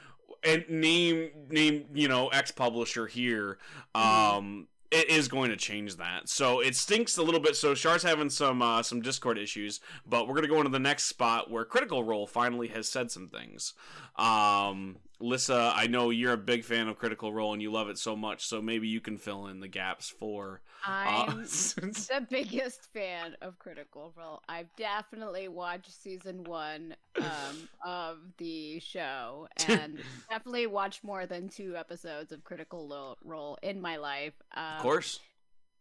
and 0.43 0.65
name 0.69 1.29
name 1.49 1.85
you 1.93 2.07
know 2.07 2.27
ex 2.27 2.51
publisher 2.51 3.07
here 3.07 3.57
um 3.95 4.67
it 4.89 5.09
is 5.09 5.27
going 5.27 5.49
to 5.49 5.57
change 5.57 5.97
that. 5.97 6.29
So 6.29 6.61
it 6.61 6.73
stinks 6.73 7.17
a 7.17 7.21
little 7.21 7.41
bit. 7.41 7.57
So 7.57 7.75
Char's 7.75 8.03
having 8.03 8.29
some 8.29 8.61
uh, 8.61 8.81
some 8.83 9.01
discord 9.01 9.37
issues 9.37 9.79
but 10.05 10.27
we're 10.27 10.35
gonna 10.35 10.47
go 10.47 10.59
into 10.59 10.69
the 10.69 10.79
next 10.79 11.05
spot 11.05 11.51
where 11.51 11.65
critical 11.65 12.03
role 12.03 12.25
finally 12.25 12.67
has 12.69 12.87
said 12.87 13.11
some 13.11 13.27
things. 13.27 13.73
Um 14.15 14.97
Lissa, 15.19 15.73
I 15.75 15.87
know 15.87 16.11
you're 16.11 16.33
a 16.33 16.37
big 16.37 16.63
fan 16.63 16.87
of 16.87 16.97
Critical 16.97 17.33
Role 17.33 17.53
and 17.53 17.61
you 17.61 17.71
love 17.71 17.89
it 17.89 17.97
so 17.97 18.15
much, 18.15 18.45
so 18.45 18.61
maybe 18.61 18.87
you 18.87 19.01
can 19.01 19.17
fill 19.17 19.47
in 19.47 19.59
the 19.59 19.67
gaps 19.67 20.09
for. 20.09 20.61
Uh, 20.85 21.25
I'm 21.27 21.37
the 21.41 22.27
biggest 22.29 22.91
fan 22.93 23.35
of 23.41 23.57
Critical 23.57 24.13
Role. 24.15 24.41
I've 24.47 24.73
definitely 24.75 25.47
watched 25.47 25.91
season 25.91 26.43
one 26.43 26.95
um, 27.19 27.69
of 27.83 28.17
the 28.37 28.79
show, 28.79 29.47
and 29.67 29.99
definitely 30.29 30.67
watched 30.67 31.03
more 31.03 31.25
than 31.25 31.49
two 31.49 31.75
episodes 31.75 32.31
of 32.31 32.43
Critical 32.43 33.17
Role 33.23 33.57
in 33.63 33.81
my 33.81 33.97
life. 33.97 34.33
Um, 34.55 34.75
of 34.77 34.81
course. 34.81 35.19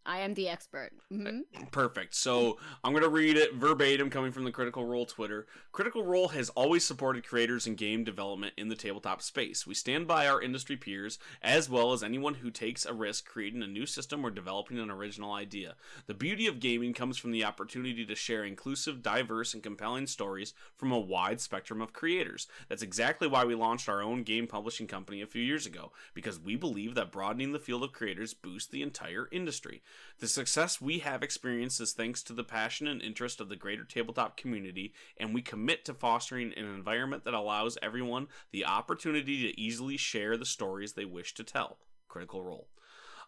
I 0.07 0.21
am 0.21 0.35
the 0.35 0.49
expert. 0.49 0.91
hmm 1.11 1.41
Perfect. 1.73 2.15
So 2.15 2.59
I'm 2.85 2.93
going 2.93 3.03
to 3.03 3.09
read 3.09 3.37
it 3.37 3.55
verbatim 3.55 4.09
coming 4.09 4.31
from 4.31 4.45
the 4.45 4.53
Critical 4.53 4.85
Role 4.85 5.05
Twitter. 5.05 5.47
Critical 5.73 6.05
Role 6.05 6.29
has 6.29 6.49
always 6.51 6.85
supported 6.85 7.27
creators 7.27 7.67
and 7.67 7.77
game 7.77 8.05
development 8.05 8.55
in 8.57 8.69
the 8.69 8.77
tabletop 8.77 9.21
space. 9.21 9.67
We 9.67 9.75
stand 9.75 10.07
by 10.07 10.29
our 10.29 10.41
industry 10.41 10.77
peers 10.77 11.19
as 11.43 11.69
well 11.69 11.93
as 11.93 12.03
anyone 12.03 12.35
who 12.35 12.51
takes 12.51 12.87
a 12.87 12.95
risk 12.95 13.27
creating 13.27 13.63
a 13.63 13.67
new 13.67 13.85
system 13.85 14.25
or 14.25 14.31
developing 14.31 14.79
an 14.79 14.91
original 14.91 15.33
idea. 15.33 15.75
The 16.07 16.15
beauty 16.15 16.47
of 16.47 16.61
gaming 16.61 16.95
comes 16.95 17.19
from 17.19 17.33
the 17.33 17.45
opportunity 17.45 18.07
to 18.07 18.15
share 18.15 18.45
inclusive, 18.45 19.03
diverse, 19.03 19.55
and 19.55 19.63
compelling 19.63 20.07
stories 20.07 20.55
from 20.77 20.93
a 20.93 21.01
wide 21.01 21.41
spectrum 21.41 21.83
of 21.83 21.93
creators. 21.93 22.47
That's 22.69 22.83
exactly 22.83 23.27
why 23.27 23.45
we 23.45 23.55
launched 23.57 23.89
our 23.89 24.03
own 24.03 24.23
game 24.23 24.47
publishing 24.47 24.87
company 24.87 25.21
a 25.21 25.27
few 25.27 25.43
years 25.43 25.67
ago, 25.67 25.91
because 26.15 26.39
we 26.39 26.55
believe 26.55 26.95
that 26.95 27.11
broadening 27.11 27.53
the 27.53 27.59
field 27.59 27.83
of 27.83 27.93
creators 27.93 28.35
boosts 28.35 28.71
the 28.71 28.83
entire 28.83 29.29
industry. 29.33 29.83
The 30.19 30.29
success 30.29 30.81
we 30.81 31.01
have 31.01 31.23
experienced 31.23 31.81
is 31.81 31.93
thanks 31.93 32.23
to 32.25 32.33
the 32.33 32.45
passion 32.45 32.87
and 32.87 33.03
interest 33.03 33.41
of 33.41 33.49
the 33.49 33.57
greater 33.57 33.85
tabletop 33.85 34.37
community, 34.37 34.93
and 35.19 35.35
we 35.35 35.43
commit 35.43 35.85
to 35.85 35.95
fostering 35.95 36.53
an 36.57 36.65
environment 36.65 37.25
that 37.25 37.35
allows 37.35 37.77
everyone 37.83 38.29
the 38.51 38.65
opportunity 38.65 39.47
to 39.47 39.61
easily 39.61 39.97
share 39.97 40.37
the 40.37 40.47
stories 40.47 40.93
they 40.93 41.05
wish 41.05 41.35
to 41.35 41.45
tell. 41.45 41.79
Critical 42.09 42.43
Role. 42.43 42.69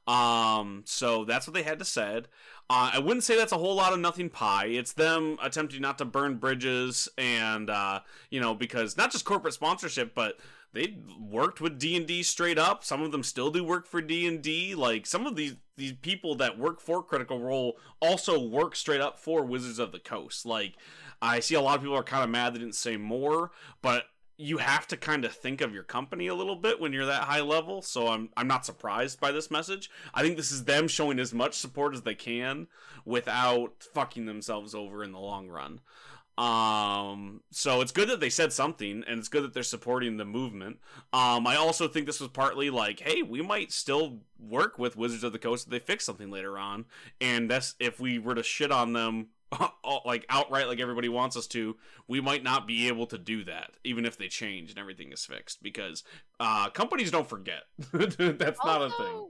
Um, 0.09 0.85
so 0.87 1.27
that's 1.27 1.47
what 1.47 1.53
they 1.53 1.63
had 1.63 1.79
to 1.81 1.85
said. 1.85 2.29
Uh, 2.71 2.93
I 2.95 2.99
wouldn't 2.99 3.25
say 3.25 3.37
that's 3.37 3.53
a 3.53 3.59
whole 3.59 3.75
lot 3.75 3.93
of 3.93 4.01
nothing 4.01 4.31
pie. 4.31 4.67
It's 4.67 4.95
them 4.95 5.37
attempting 5.43 5.83
not 5.83 5.99
to 5.99 6.07
burn 6.07 6.37
bridges, 6.37 7.11
and 7.19 7.69
uh, 7.69 8.01
you 8.31 8.41
know, 8.41 8.55
because 8.55 8.97
not 8.97 9.13
just 9.13 9.27
corporate 9.27 9.53
sponsorship, 9.53 10.15
but 10.15 10.39
they 10.73 10.99
worked 11.19 11.61
with 11.61 11.79
D 11.79 11.97
and 11.97 12.07
D 12.07 12.23
straight 12.23 12.59
up. 12.59 12.85
Some 12.85 13.03
of 13.03 13.13
them 13.13 13.23
still 13.23 13.51
do 13.51 13.65
work 13.65 13.87
for 13.87 14.01
D 14.03 14.27
and 14.27 14.43
D. 14.43 14.75
Like 14.75 15.07
some 15.07 15.27
of 15.27 15.37
these 15.37 15.57
these 15.77 15.93
people 15.93 16.35
that 16.37 16.59
work 16.59 16.81
for 16.81 17.03
Critical 17.03 17.41
Role 17.41 17.79
also 18.01 18.41
work 18.41 18.77
straight 18.77 19.01
up 19.01 19.19
for 19.19 19.45
Wizards 19.45 19.79
of 19.79 19.93
the 19.93 19.99
Coast. 19.99 20.45
Like 20.45 20.75
I 21.23 21.41
see 21.41 21.55
a 21.55 21.61
lot 21.61 21.77
of 21.77 21.83
people 21.83 21.97
are 21.97 22.03
kind 22.03 22.25
of 22.25 22.31
mad 22.31 22.55
they 22.55 22.59
didn't 22.59 22.75
say 22.75 22.97
more, 22.97 23.51
but 23.81 24.05
you 24.41 24.59
have 24.59 24.87
to 24.87 24.97
kind 24.97 25.25
of 25.25 25.33
think 25.33 25.61
of 25.61 25.75
your 25.75 25.83
company 25.83 26.29
a 26.29 26.35
little 26.35 26.55
bit 26.55 26.81
when 26.81 26.93
you're 26.93 27.07
that 27.07 27.25
high 27.25 27.41
level. 27.41 27.83
So 27.83 28.09
I'm 28.09 28.29
I'm 28.37 28.47
not 28.47 28.67
surprised 28.67 29.21
by 29.21 29.33
this 29.33 29.51
message. 29.51 29.91
I 30.15 30.23
think 30.23 30.37
this 30.37 30.53
is 30.53 30.65
them 30.65 30.87
showing 30.87 31.19
as 31.19 31.35
much 31.35 31.55
support 31.55 31.95
as 31.95 32.03
they 32.03 32.15
can 32.15 32.69
without 33.05 33.83
fucking 33.95 34.27
themselves 34.27 34.75
over 34.75 35.03
in 35.03 35.13
the 35.13 35.19
long 35.19 35.49
run. 35.49 35.81
Um, 36.39 37.41
so 37.51 37.81
it's 37.81 37.91
good 37.91 38.09
that 38.11 38.21
they 38.21 38.31
said 38.31 38.53
something, 38.53 39.03
and 39.09 39.19
it's 39.19 39.29
good 39.29 39.43
that 39.43 39.55
they're 39.55 39.65
supporting 39.65 40.17
the 40.17 40.25
movement. 40.25 40.79
Um, 41.13 41.49
I 41.49 41.57
also 41.57 41.89
think 41.89 42.07
this 42.07 42.21
was 42.21 42.31
partly 42.31 42.71
like, 42.71 43.01
hey, 43.01 43.23
we 43.23 43.43
might 43.43 43.73
still 43.73 44.21
work 44.39 44.79
with 44.79 44.97
Wizards 44.97 45.25
of 45.25 45.33
the 45.33 45.39
Coast 45.41 45.67
if 45.67 45.71
they 45.73 45.81
fix 45.81 46.05
something 46.05 46.31
later 46.31 46.57
on, 46.57 46.85
and 47.21 47.51
that's 47.51 47.75
if 47.81 47.99
we 47.99 48.21
were 48.21 48.37
to 48.37 48.45
shit 48.45 48.71
on 48.71 48.93
them 48.93 49.31
like 50.05 50.27
outright 50.29 50.69
like 50.69 50.79
everybody 50.79 51.09
wants 51.09 51.35
us 51.35 51.47
to 51.47 51.75
we 52.07 52.21
might 52.21 52.43
not 52.43 52.67
be 52.67 52.87
able 52.87 53.07
to 53.07 53.17
do 53.17 53.43
that 53.45 53.71
even 53.83 54.05
if 54.05 54.19
they 54.19 54.29
change 54.29 54.69
and 54.69 54.79
everything 54.79 55.11
is 55.11 55.25
fixed. 55.25 55.63
Because 55.63 56.05
uh 56.39 56.69
companies 56.71 57.11
don't 57.11 57.29
forget. 57.29 57.63
That's 57.93 58.63
not 58.65 58.83
a 58.83 58.91
thing 58.91 59.27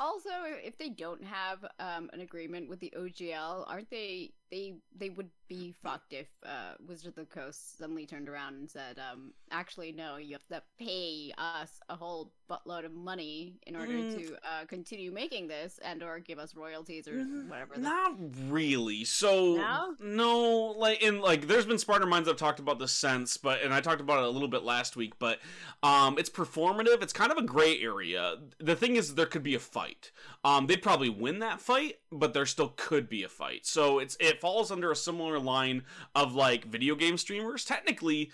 Also- 0.00 0.28
if 0.64 0.76
they 0.78 0.88
don't 0.88 1.22
have 1.24 1.64
um, 1.78 2.10
an 2.12 2.20
agreement 2.20 2.68
with 2.68 2.80
the 2.80 2.92
OGL, 2.96 3.64
aren't 3.68 3.90
they? 3.90 4.32
They 4.50 4.74
they 4.98 5.10
would 5.10 5.30
be 5.48 5.72
fucked 5.80 6.12
if 6.12 6.26
uh, 6.44 6.72
Wizard 6.84 7.10
of 7.10 7.14
the 7.14 7.24
Coast 7.24 7.78
suddenly 7.78 8.04
turned 8.04 8.28
around 8.28 8.54
and 8.54 8.68
said, 8.68 8.98
um, 8.98 9.32
"Actually, 9.52 9.92
no, 9.92 10.16
you 10.16 10.32
have 10.32 10.46
to 10.48 10.60
pay 10.76 11.32
us 11.38 11.78
a 11.88 11.94
whole 11.94 12.32
buttload 12.50 12.84
of 12.84 12.92
money 12.92 13.60
in 13.64 13.76
order 13.76 13.92
Mm. 13.92 14.12
to 14.26 14.34
uh, 14.38 14.64
continue 14.66 15.12
making 15.12 15.46
this, 15.46 15.78
and 15.84 16.02
or 16.02 16.18
give 16.18 16.40
us 16.40 16.56
royalties 16.56 17.06
or 17.06 17.22
whatever." 17.46 17.74
the- 17.76 17.80
Not 17.82 18.16
really. 18.48 19.04
So 19.04 19.54
No? 19.58 19.94
no, 20.00 20.48
like 20.76 21.00
in 21.00 21.20
like 21.20 21.46
there's 21.46 21.66
been 21.66 21.78
Smarter 21.78 22.06
Minds 22.06 22.28
I've 22.28 22.36
talked 22.36 22.58
about 22.58 22.80
this 22.80 22.90
since, 22.90 23.36
but 23.36 23.62
and 23.62 23.72
I 23.72 23.80
talked 23.80 24.00
about 24.00 24.18
it 24.18 24.24
a 24.24 24.30
little 24.30 24.48
bit 24.48 24.64
last 24.64 24.96
week, 24.96 25.12
but 25.20 25.38
um 25.84 26.18
it's 26.18 26.30
performative. 26.30 27.02
It's 27.04 27.12
kind 27.12 27.30
of 27.30 27.38
a 27.38 27.42
gray 27.42 27.78
area. 27.80 28.38
The 28.58 28.74
thing 28.74 28.96
is 28.96 29.14
there 29.14 29.26
could 29.26 29.44
be 29.44 29.54
a 29.54 29.60
fight. 29.60 29.89
Um 30.44 30.66
they'd 30.66 30.82
probably 30.82 31.08
win 31.10 31.38
that 31.40 31.60
fight, 31.60 31.96
but 32.10 32.32
there 32.34 32.46
still 32.46 32.74
could 32.76 33.08
be 33.08 33.22
a 33.22 33.28
fight. 33.28 33.66
So 33.66 33.98
it's 33.98 34.16
it 34.20 34.40
falls 34.40 34.70
under 34.70 34.90
a 34.90 34.96
similar 34.96 35.38
line 35.38 35.84
of 36.14 36.34
like 36.34 36.64
video 36.66 36.94
game 36.94 37.16
streamers. 37.18 37.64
Technically 37.64 38.30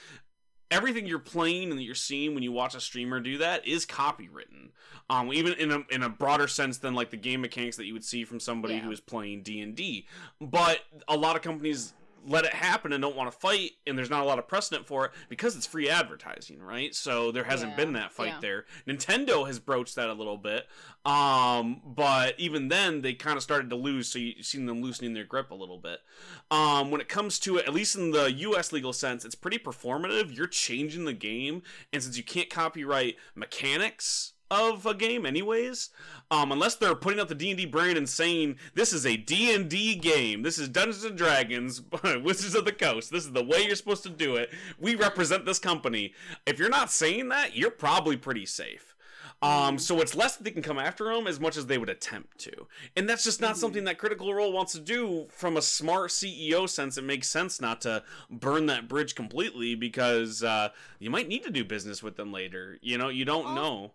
everything 0.71 1.07
you're 1.07 1.19
playing 1.21 1.71
and 1.71 1.79
that 1.79 1.85
you're 1.85 1.95
seeing 1.95 2.35
when 2.35 2.43
you 2.43 2.51
watch 2.51 2.75
a 2.75 2.81
streamer 2.81 3.21
do 3.21 3.39
that 3.39 3.65
is 3.67 3.87
copywritten. 3.87 4.71
Um, 5.09 5.33
even 5.33 5.53
in 5.55 5.71
a 5.71 5.83
in 5.91 6.03
a 6.03 6.09
broader 6.09 6.49
sense 6.49 6.79
than 6.79 6.95
like 6.95 7.11
the 7.11 7.17
game 7.17 7.41
mechanics 7.41 7.77
that 7.77 7.87
you 7.87 7.93
would 7.93 8.05
see 8.05 8.25
from 8.25 8.41
somebody 8.41 8.75
Yeah. 8.75 8.81
who 8.81 8.91
is 8.91 9.01
playing 9.01 9.43
D 9.43 9.61
and 9.61 9.77
D. 9.77 10.07
But 10.41 10.81
a 11.07 11.17
lot 11.17 11.37
of 11.37 11.43
companies 11.43 11.95
let 12.27 12.45
it 12.45 12.53
happen 12.55 12.93
and 12.93 13.01
don't 13.01 13.17
want 13.17 13.31
to 13.31 13.39
fight, 13.39 13.73
and 13.87 13.97
there's 13.97 14.11
not 14.11 14.23
a 14.23 14.27
lot 14.27 14.39
of 14.39 14.49
precedent 14.49 14.87
for 14.87 15.07
it 15.07 15.13
because 15.29 15.57
it's 15.57 15.67
free 15.67 15.89
advertising, 15.89 16.61
right? 16.61 16.95
So 16.95 17.31
there 17.33 17.45
hasn't 17.45 17.73
Yeah, 17.73 17.77
been 17.77 17.93
that 17.93 18.13
fight 18.13 18.35
yeah. 18.35 18.41
there. 18.41 18.65
Nintendo 18.87 19.47
has 19.47 19.59
broached 19.59 19.95
that 19.95 20.09
a 20.09 20.13
little 20.13 20.37
bit, 20.37 20.67
um, 21.05 21.81
but 21.85 22.39
even 22.39 22.69
then 22.69 23.03
they 23.03 23.15
kind 23.15 23.37
of 23.37 23.43
started 23.43 23.71
to 23.71 23.77
lose. 23.77 24.09
So 24.09 24.19
you've 24.19 24.45
seen 24.45 24.67
them 24.67 24.83
loosening 24.83 25.15
their 25.15 25.25
grip 25.25 25.51
a 25.51 25.55
little 25.55 25.79
bit. 25.79 26.01
Um, 26.51 26.91
when 26.91 27.01
it 27.01 27.09
comes 27.09 27.39
to 27.41 27.59
it, 27.59 27.67
at 27.67 27.75
least 27.75 27.97
in 27.97 28.11
the 28.11 28.33
U.S. 28.33 28.73
legal 28.73 28.93
sense, 28.93 29.25
it's 29.25 29.35
pretty 29.35 29.59
performative. 29.59 30.37
You're 30.37 30.47
changing 30.47 31.05
the 31.05 31.13
game, 31.13 31.63
and 31.93 32.03
since 32.03 32.17
you 32.17 32.25
can't 32.25 32.51
copyright 32.51 33.17
mechanics 33.35 34.33
of 34.51 34.87
a 34.87 34.95
game 34.95 35.27
anyways. 35.27 35.91
Um 36.31 36.53
unless 36.53 36.77
they're 36.77 36.95
putting 36.95 37.21
out 37.21 37.29
the 37.29 37.35
d&d 37.35 37.67
brand 37.67 37.99
and 37.99 38.09
saying 38.09 38.57
this 38.75 38.93
is 38.93 39.07
a 39.07 39.17
d&d 39.17 39.97
game. 39.97 40.43
This 40.43 40.59
is 40.59 40.69
dungeons 40.69 41.05
and 41.05 41.17
dragons 41.17 41.83
wizards 42.23 42.55
of 42.55 42.65
the 42.65 42.73
coast. 42.73 43.11
This 43.11 43.25
is 43.25 43.33
the 43.33 43.45
way 43.45 43.65
you're 43.65 43.77
supposed 43.77 44.03
to 44.05 44.09
do 44.11 44.37
it. 44.37 44.51
We 44.79 44.95
represent 44.95 45.45
this 45.45 45.59
company. 45.59 46.15
If 46.47 46.59
you're 46.59 46.69
not 46.69 46.91
saying 46.91 47.29
that 47.29 47.57
you're 47.57 47.71
probably 47.71 48.17
pretty 48.17 48.47
safe. 48.47 48.97
Um, 49.43 49.79
so 49.79 50.01
it's 50.01 50.15
less 50.15 50.37
that 50.37 50.45
they 50.45 50.51
can 50.51 50.63
come 50.63 50.79
after 50.79 51.13
them 51.13 51.27
as 51.27 51.39
much 51.39 51.59
as 51.59 51.67
they 51.67 51.77
would 51.77 51.91
attempt 51.91 52.39
to, 52.39 52.67
and 52.97 53.07
that's 53.07 53.23
just 53.23 53.41
not 53.41 53.59
something 53.59 53.85
that 53.85 53.99
Critical 53.99 54.33
Role 54.33 54.51
wants 54.51 54.73
to 54.73 54.81
do. 54.81 55.27
From 55.31 55.59
a 55.59 55.63
smart 55.63 56.11
CEO 56.11 56.67
sense, 56.67 56.97
it 56.97 57.05
makes 57.05 57.29
sense 57.29 57.61
not 57.61 57.83
to 57.83 58.03
burn 58.31 58.65
that 58.67 58.89
bridge 58.89 59.15
completely 59.15 59.75
because 59.75 60.43
uh, 60.43 60.71
you 60.99 61.11
might 61.11 61.29
need 61.29 61.43
to 61.43 61.51
do 61.51 61.65
business 61.65 62.03
with 62.03 62.17
them 62.17 62.33
later. 62.33 62.79
You 62.81 62.97
know, 62.97 63.11
you 63.11 63.27
don't 63.27 63.55
know. 63.55 63.93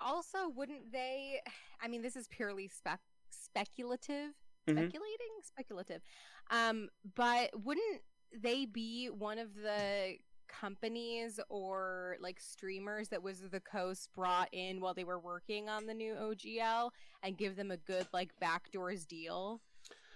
Also, 0.00 0.48
wouldn't 0.54 0.92
they? 0.92 1.40
I 1.80 1.88
mean, 1.88 2.02
this 2.02 2.16
is 2.16 2.28
purely 2.28 2.68
spec 2.68 3.00
speculative, 3.30 4.32
Mhm. 4.68 4.72
speculating, 4.78 5.32
speculative. 5.42 6.02
Um, 6.50 6.88
but 7.14 7.50
wouldn't 7.64 8.02
they 8.32 8.66
be 8.66 9.08
one 9.08 9.38
of 9.38 9.54
the 9.54 10.16
companies 10.48 11.40
or 11.48 12.16
like 12.20 12.38
streamers 12.40 13.08
that 13.08 13.22
Wizard 13.22 13.46
of 13.46 13.50
the 13.52 13.60
Coast 13.60 14.12
brought 14.12 14.48
in 14.52 14.80
while 14.80 14.94
they 14.94 15.04
were 15.04 15.18
working 15.18 15.68
on 15.68 15.86
the 15.86 15.94
new 15.94 16.14
OGL 16.14 16.90
and 17.22 17.36
give 17.36 17.56
them 17.56 17.70
a 17.70 17.76
good 17.76 18.06
like 18.12 18.30
backdoors 18.40 19.06
deal? 19.06 19.60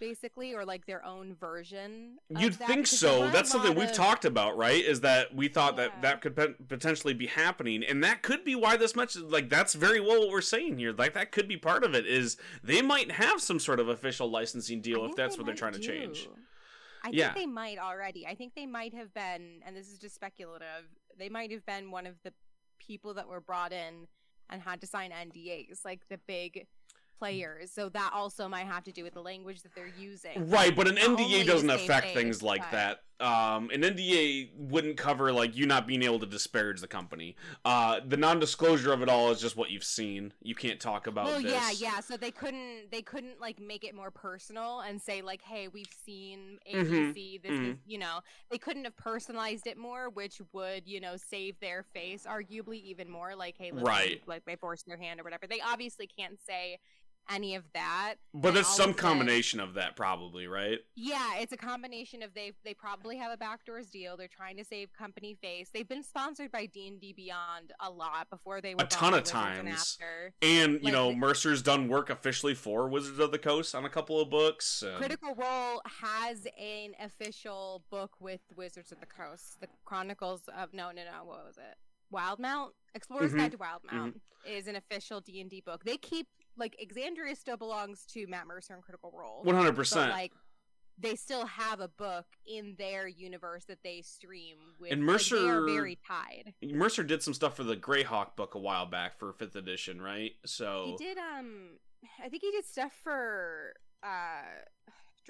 Basically, 0.00 0.54
or 0.54 0.64
like 0.64 0.86
their 0.86 1.04
own 1.04 1.34
version. 1.34 2.16
You'd 2.28 2.54
that, 2.54 2.66
think 2.66 2.86
so. 2.88 3.28
That's 3.30 3.50
something 3.50 3.74
we've 3.76 3.90
of- 3.90 3.94
talked 3.94 4.24
about, 4.24 4.56
right? 4.56 4.82
Is 4.84 5.02
that 5.02 5.34
we 5.34 5.46
thought 5.48 5.76
that 5.76 5.92
Yeah. 5.96 6.00
that 6.00 6.20
could 6.22 6.34
pe- 6.34 6.54
potentially 6.66 7.14
be 7.14 7.26
happening, 7.26 7.84
and 7.84 8.02
that 8.02 8.22
could 8.22 8.44
be 8.44 8.56
why 8.56 8.76
this 8.76 8.96
much. 8.96 9.14
Like 9.14 9.48
that's 9.48 9.74
very 9.74 10.00
well 10.00 10.20
what 10.20 10.30
we're 10.30 10.40
saying 10.40 10.78
here. 10.78 10.92
Like 10.92 11.12
that 11.14 11.30
could 11.30 11.46
be 11.46 11.56
part 11.56 11.84
of 11.84 11.94
it. 11.94 12.06
Is 12.06 12.36
they 12.64 12.82
might 12.82 13.12
have 13.12 13.40
some 13.40 13.60
sort 13.60 13.78
of 13.78 13.88
official 13.88 14.28
licensing 14.30 14.80
deal 14.80 15.04
if 15.04 15.14
that's 15.14 15.36
they 15.36 15.40
what 15.40 15.46
they're 15.46 15.54
trying 15.54 15.74
to 15.74 15.78
change. 15.78 16.24
do. 16.24 16.30
I 17.04 17.10
Yeah. 17.12 17.32
think 17.32 17.36
they 17.36 17.46
might 17.46 17.78
already. 17.78 18.26
I 18.26 18.34
think 18.34 18.54
they 18.54 18.66
might 18.66 18.92
have 18.94 19.14
been, 19.14 19.62
and 19.64 19.76
this 19.76 19.88
is 19.88 19.98
just 19.98 20.14
speculative. 20.14 20.88
They 21.18 21.28
might 21.28 21.50
have 21.52 21.64
been 21.64 21.90
one 21.90 22.06
of 22.06 22.16
the 22.24 22.32
people 22.78 23.14
that 23.14 23.28
were 23.28 23.40
brought 23.40 23.72
in 23.72 24.06
and 24.50 24.60
had 24.62 24.80
to 24.80 24.86
sign 24.86 25.10
NDAs, 25.12 25.84
like 25.84 26.00
the 26.08 26.18
big 26.26 26.66
players. 27.20 27.70
So 27.70 27.88
that 27.90 28.10
also 28.14 28.48
might 28.48 28.66
have 28.66 28.82
to 28.84 28.92
do 28.92 29.04
with 29.04 29.12
the 29.14 29.20
language 29.22 29.62
that 29.62 29.74
they're 29.74 29.92
using. 29.98 30.48
Right, 30.48 30.74
but 30.74 30.88
an 30.88 30.94
Not 30.96 31.18
NDA 31.18 31.46
doesn't 31.46 31.70
affect 31.70 32.14
things 32.14 32.42
like 32.42 32.62
but- 32.62 32.72
that. 32.72 33.00
Um, 33.20 33.68
an 33.70 33.82
NDA 33.82 34.48
wouldn't 34.56 34.96
cover 34.96 35.30
like 35.30 35.54
you 35.54 35.66
not 35.66 35.86
being 35.86 36.02
able 36.02 36.18
to 36.20 36.24
disparage 36.24 36.80
the 36.80 36.86
company. 36.88 37.36
Uh, 37.66 38.00
the 38.08 38.16
non-disclosure 38.16 38.94
of 38.94 39.02
it 39.02 39.10
all 39.10 39.30
is 39.30 39.38
just 39.42 39.58
what 39.58 39.68
you've 39.68 39.84
seen. 39.84 40.32
You 40.42 40.54
can't 40.54 40.80
talk 40.80 41.06
about 41.06 41.26
well, 41.26 41.42
this. 41.42 41.52
yeah, 41.52 41.70
yeah. 41.72 42.00
So 42.00 42.16
they 42.16 42.30
couldn't, 42.30 42.90
they 42.90 43.02
couldn't 43.02 43.38
like 43.38 43.60
make 43.60 43.84
it 43.84 43.94
more 43.94 44.10
personal 44.10 44.80
and 44.80 45.02
say 45.02 45.20
like, 45.20 45.42
"Hey, 45.42 45.68
we've 45.68 45.92
seen 46.06 46.60
Mhm, 46.72 47.12
This 47.42 47.52
is, 47.52 47.60
mhm. 47.60 47.76
you 47.86 47.98
know." 47.98 48.20
They 48.50 48.56
couldn't 48.56 48.84
have 48.84 48.96
personalized 48.96 49.66
it 49.66 49.76
more, 49.76 50.08
which 50.08 50.40
would, 50.54 50.88
you 50.88 50.98
know, 50.98 51.18
save 51.18 51.60
their 51.60 51.82
face 51.82 52.24
arguably 52.26 52.82
even 52.84 53.10
more. 53.10 53.36
Like, 53.36 53.56
"Hey, 53.58 53.70
listen, 53.70 53.84
Right. 53.86 54.22
like 54.26 54.46
they 54.46 54.56
forced 54.56 54.86
their 54.86 54.96
hand 54.96 55.20
or 55.20 55.24
whatever." 55.24 55.46
They 55.46 55.60
obviously 55.60 56.06
can't 56.06 56.40
say 56.40 56.78
any 57.30 57.54
of 57.54 57.64
that. 57.74 58.14
But 58.34 58.48
And 58.50 58.58
it's 58.58 58.74
some 58.74 58.92
combination 58.94 59.60
of 59.60 59.74
that, 59.74 59.96
probably, 59.96 60.46
right? 60.46 60.78
Yeah, 60.96 61.36
it's 61.38 61.52
a 61.52 61.56
combination 61.56 62.22
of 62.22 62.34
they 62.34 62.52
they 62.64 62.74
probably 62.74 63.16
have 63.18 63.32
a 63.32 63.36
backdoors 63.36 63.90
deal. 63.90 64.16
They're 64.16 64.28
trying 64.28 64.56
to 64.56 64.64
save 64.64 64.92
company 64.92 65.36
face. 65.40 65.70
They've 65.72 65.88
been 65.88 66.02
sponsored 66.02 66.50
by 66.52 66.66
D 66.66 66.88
and 66.88 67.00
D 67.00 67.12
Beyond 67.12 67.72
a 67.80 67.90
lot 67.90 68.28
before 68.30 68.60
they 68.60 68.74
were 68.74 68.82
A 68.84 68.86
ton 68.86 69.12
of 69.14 69.18
and 69.20 69.26
times. 69.26 69.98
after. 70.00 70.34
And 70.42 70.80
you 70.82 70.92
know, 70.92 71.12
Mercer's 71.12 71.62
done 71.62 71.88
work 71.88 72.10
officially 72.10 72.54
for 72.54 72.88
Wizards 72.88 73.18
of 73.18 73.30
the 73.32 73.38
Coast 73.38 73.74
on 73.74 73.84
a 73.84 73.90
couple 73.90 74.20
of 74.20 74.30
books. 74.30 74.82
and- 74.82 74.96
Critical 74.96 75.34
Role 75.34 75.82
has 76.00 76.46
an 76.58 76.94
official 77.00 77.84
book 77.90 78.12
with 78.20 78.40
Wizards 78.56 78.92
of 78.92 79.00
the 79.00 79.06
Coast. 79.06 79.60
The 79.60 79.68
Chronicles 79.84 80.42
of 80.56 80.72
no, 80.72 80.90
no, 80.90 81.02
no. 81.04 81.24
What 81.24 81.44
was 81.46 81.58
it? 81.58 81.76
Wildemount. 82.12 82.70
Explorer's 82.94 83.32
Mhm, 83.32 83.36
Guide 83.38 83.52
to 83.52 83.58
Wildemount 83.58 84.20
is 84.44 84.66
an 84.66 84.74
official 84.76 85.20
D 85.20 85.40
and 85.40 85.48
D 85.48 85.60
book. 85.60 85.84
They 85.84 85.96
keep 85.96 86.26
like 86.56 86.76
Exandria 86.82 87.36
still 87.36 87.56
belongs 87.56 88.04
to 88.12 88.26
Matt 88.26 88.46
Mercer 88.46 88.74
and 88.74 88.82
Critical 88.82 89.12
Role, 89.16 89.40
One 89.42 89.54
hundred 89.54 89.76
percent. 89.76 90.10
like 90.10 90.32
they 90.98 91.16
still 91.16 91.46
have 91.46 91.80
a 91.80 91.88
book 91.88 92.26
in 92.46 92.74
their 92.78 93.08
universe 93.08 93.64
that 93.64 93.78
they 93.82 94.02
stream 94.02 94.56
with. 94.78 94.92
And 94.92 95.06
like, 95.06 95.22
they 95.30 95.48
are 95.48 95.64
very 95.64 95.98
tied. 96.06 96.52
Mercer 96.62 97.02
did 97.02 97.22
some 97.22 97.32
stuff 97.32 97.56
for 97.56 97.64
the 97.64 97.74
Greyhawk 97.76 98.36
book 98.36 98.54
a 98.54 98.58
while 98.58 98.84
back 98.84 99.18
for 99.18 99.32
fifth 99.32 99.56
edition, 99.56 100.02
right? 100.02 100.32
So 100.44 100.96
He 100.98 101.04
did 101.04 101.16
um, 101.16 101.78
I 102.22 102.28
think 102.28 102.42
he 102.42 102.50
did 102.50 102.66
stuff 102.66 102.92
for 103.02 103.72
uh, 104.02 104.42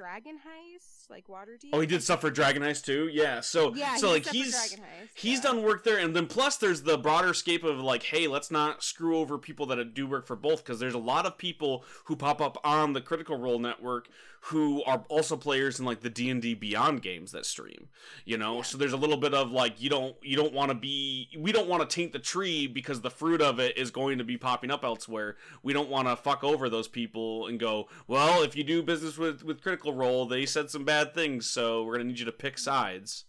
Dragon 0.01 0.36
Heist, 0.36 1.11
like 1.11 1.26
Waterdeep. 1.26 1.68
Oh, 1.74 1.80
he 1.80 1.86
did 1.86 2.03
stuff 2.03 2.22
for 2.22 2.30
Dragon 2.30 2.62
Heist 2.62 2.86
too. 2.86 3.11
Yeah. 3.12 3.40
So 3.40 3.74
Yeah, 3.74 3.96
so 3.96 4.07
he 4.07 4.12
like 4.14 4.26
he's 4.28 4.55
Heist, 4.55 4.78
he's 5.12 5.38
yeah. 5.38 5.42
done 5.42 5.62
work 5.62 5.84
there, 5.84 5.98
and 5.98 6.16
then 6.16 6.26
plus 6.26 6.57
there's 6.57 6.84
the 6.84 6.96
broader 6.96 7.34
scape 7.34 7.64
of 7.64 7.78
like, 7.80 8.05
hey, 8.05 8.26
let's 8.26 8.51
not 8.51 8.82
screw 8.82 9.18
over 9.18 9.36
people 9.36 9.66
that 9.66 9.92
do 9.92 10.07
work 10.07 10.26
for 10.26 10.36
both, 10.36 10.64
because 10.64 10.80
there's 10.80 10.94
a 10.94 10.98
lot 10.98 11.26
of 11.26 11.36
people 11.36 11.84
who 12.05 12.16
pop 12.16 12.40
up 12.40 12.57
on 12.64 12.94
the 12.94 13.03
Critical 13.03 13.36
Role 13.36 13.59
network 13.59 14.09
who 14.45 14.82
are 14.84 15.05
also 15.11 15.36
players 15.36 15.78
in 15.78 15.84
like 15.84 16.01
the 16.01 16.09
D 16.09 16.30
and 16.30 16.41
D 16.41 16.55
Beyond 16.55 17.03
games 17.03 17.30
that 17.32 17.45
stream. 17.45 17.88
You 18.24 18.38
know, 18.38 18.57
Yeah. 18.57 18.62
so 18.62 18.78
there's 18.78 18.95
a 18.95 18.97
little 18.97 19.18
bit 19.18 19.34
of 19.34 19.51
like 19.53 19.80
you 19.82 19.91
don't 19.91 20.16
you 20.22 20.34
don't 20.36 20.55
want 20.55 20.70
to 20.70 20.74
be 20.74 21.28
we 21.38 21.53
don't 21.53 21.68
want 21.68 21.82
to 21.88 21.95
taint 21.95 22.12
the 22.12 22.18
tree 22.18 22.66
because 22.66 23.03
the 23.03 23.11
fruit 23.11 23.43
of 23.43 23.61
it 23.61 23.76
is 23.76 23.91
going 23.91 24.16
to 24.18 24.24
be 24.24 24.38
popping 24.38 24.70
up 24.70 24.82
elsewhere. 24.84 25.36
We 25.62 25.72
don't 25.74 25.91
want 25.91 26.09
to 26.09 26.16
fuck 26.16 26.43
over 26.43 26.68
those 26.70 26.88
people 26.88 27.47
and 27.49 27.61
go, 27.61 27.88
well, 28.07 28.43
if 28.43 28.57
you 28.57 28.64
do 28.64 28.82
business 28.82 29.18
with 29.18 29.43
with 29.45 29.61
Critical 29.62 29.95
Role, 29.95 30.24
they 30.24 30.47
said 30.47 30.70
some 30.70 30.84
bad 30.84 31.14
things, 31.14 31.47
so 31.47 31.84
we're 31.84 31.97
gonna 31.99 32.05
need 32.05 32.18
you 32.18 32.24
to 32.24 32.32
pick 32.32 32.57
sides. 32.57 33.24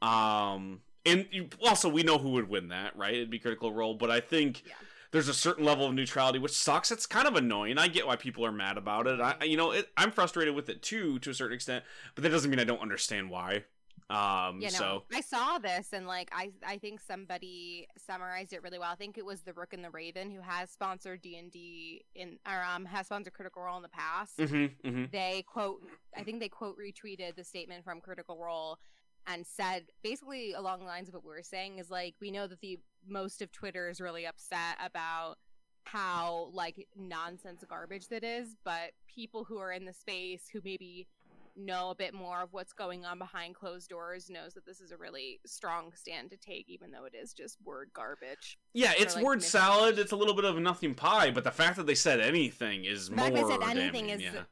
Um, 0.00 0.80
and 1.06 1.26
you, 1.30 1.48
also 1.66 1.88
we 1.88 2.02
know 2.02 2.18
who 2.18 2.30
would 2.30 2.48
win 2.48 2.68
that, 2.68 2.96
right? 2.96 3.14
It'd 3.14 3.30
be 3.30 3.38
Critical 3.38 3.72
Role, 3.72 3.94
but 3.94 4.10
I 4.10 4.20
think 4.20 4.62
Yeah. 4.66 4.74
There's 5.12 5.28
a 5.28 5.34
certain 5.34 5.64
level 5.64 5.86
of 5.86 5.94
neutrality 5.94 6.38
which 6.38 6.52
sucks. 6.52 6.90
It's 6.90 7.06
kind 7.06 7.28
of 7.28 7.36
annoying. 7.36 7.78
I 7.78 7.88
get 7.88 8.06
why 8.06 8.16
people 8.16 8.44
are 8.44 8.52
mad 8.52 8.76
about 8.76 9.06
it. 9.06 9.20
I, 9.20 9.44
you 9.44 9.56
know, 9.56 9.70
it, 9.70 9.88
I'm 9.96 10.10
frustrated 10.10 10.54
with 10.54 10.68
it 10.68 10.82
too 10.82 11.18
to 11.20 11.30
a 11.30 11.34
certain 11.34 11.54
extent, 11.54 11.84
but 12.14 12.24
that 12.24 12.30
doesn't 12.30 12.50
mean 12.50 12.58
I 12.58 12.64
don't 12.64 12.80
understand 12.80 13.30
why. 13.30 13.64
Um, 14.10 14.60
You 14.60 14.70
know, 14.72 14.78
so 14.78 15.02
I 15.14 15.20
saw 15.20 15.58
this 15.58 15.92
and 15.92 16.06
like 16.06 16.30
I 16.32 16.50
I 16.66 16.76
think 16.78 17.00
somebody 17.00 17.88
summarized 17.96 18.52
it 18.52 18.62
really 18.62 18.78
well. 18.78 18.90
I 18.90 18.96
think 18.96 19.16
it 19.16 19.24
was 19.24 19.42
the 19.42 19.52
Rook 19.54 19.72
and 19.72 19.82
the 19.84 19.90
Raven 19.90 20.30
who 20.30 20.40
has 20.42 20.70
sponsored 20.70 21.22
D 21.22 21.36
and 21.36 21.50
D 21.50 22.04
in 22.14 22.38
or 22.46 22.62
um 22.62 22.84
has 22.86 23.06
sponsored 23.06 23.32
Critical 23.32 23.62
Role 23.62 23.76
in 23.76 23.82
the 23.82 23.88
past. 23.88 24.38
hmm 24.38 24.66
hmm 24.84 25.04
They 25.12 25.44
quote 25.46 25.82
I 26.16 26.24
think 26.24 26.40
they 26.40 26.48
quote 26.48 26.76
retweeted 26.78 27.36
the 27.36 27.44
statement 27.44 27.84
from 27.84 28.00
Critical 28.00 28.38
Role 28.38 28.78
and 29.26 29.46
said 29.46 29.84
basically 30.02 30.52
along 30.52 30.80
the 30.80 30.86
lines 30.86 31.08
of 31.08 31.14
what 31.14 31.24
we 31.24 31.30
were 31.30 31.42
saying 31.42 31.78
is 31.78 31.90
like 31.90 32.14
we 32.20 32.30
know 32.30 32.46
that 32.46 32.60
the 32.60 32.78
most 33.08 33.42
of 33.42 33.50
Twitter 33.52 33.88
is 33.88 34.00
really 34.00 34.26
upset 34.26 34.76
about 34.84 35.36
how 35.84 36.48
like 36.52 36.86
nonsense 36.96 37.64
garbage 37.68 38.08
that 38.08 38.22
is, 38.24 38.56
but 38.64 38.92
people 39.06 39.44
who 39.44 39.58
are 39.58 39.72
in 39.72 39.84
the 39.84 39.92
space 39.92 40.42
who 40.52 40.60
maybe 40.64 41.06
know 41.54 41.90
a 41.90 41.94
bit 41.94 42.14
more 42.14 42.40
of 42.40 42.48
what's 42.52 42.72
going 42.72 43.04
on 43.04 43.18
behind 43.18 43.54
closed 43.54 43.90
doors 43.90 44.30
knows 44.30 44.54
that 44.54 44.64
this 44.64 44.80
is 44.80 44.90
a 44.90 44.96
really 44.96 45.38
strong 45.44 45.92
stand 45.94 46.30
to 46.30 46.36
take 46.38 46.64
even 46.70 46.90
though 46.90 47.04
it 47.04 47.14
is 47.14 47.34
just 47.34 47.58
word 47.62 47.90
garbage. 47.92 48.56
yeah, 48.72 48.92
it's 48.96 49.16
like, 49.16 49.24
word 49.24 49.38
mis- 49.38 49.50
salad. 49.50 49.98
It's 49.98 50.12
a 50.12 50.16
little 50.16 50.34
bit 50.34 50.44
of 50.46 50.56
nothing 50.58 50.94
pie, 50.94 51.30
but 51.30 51.44
the 51.44 51.50
fact 51.50 51.76
that 51.76 51.86
they 51.86 51.94
said 51.94 52.20
anything 52.20 52.84
is 52.86 53.08
The 53.10 53.16
more. 53.16 53.24
fact 53.26 53.34
they 53.36 53.42
said 53.42 53.62
anything 53.62 54.06
damning, 54.06 54.08
is- 54.08 54.22
yeah. 54.22 54.42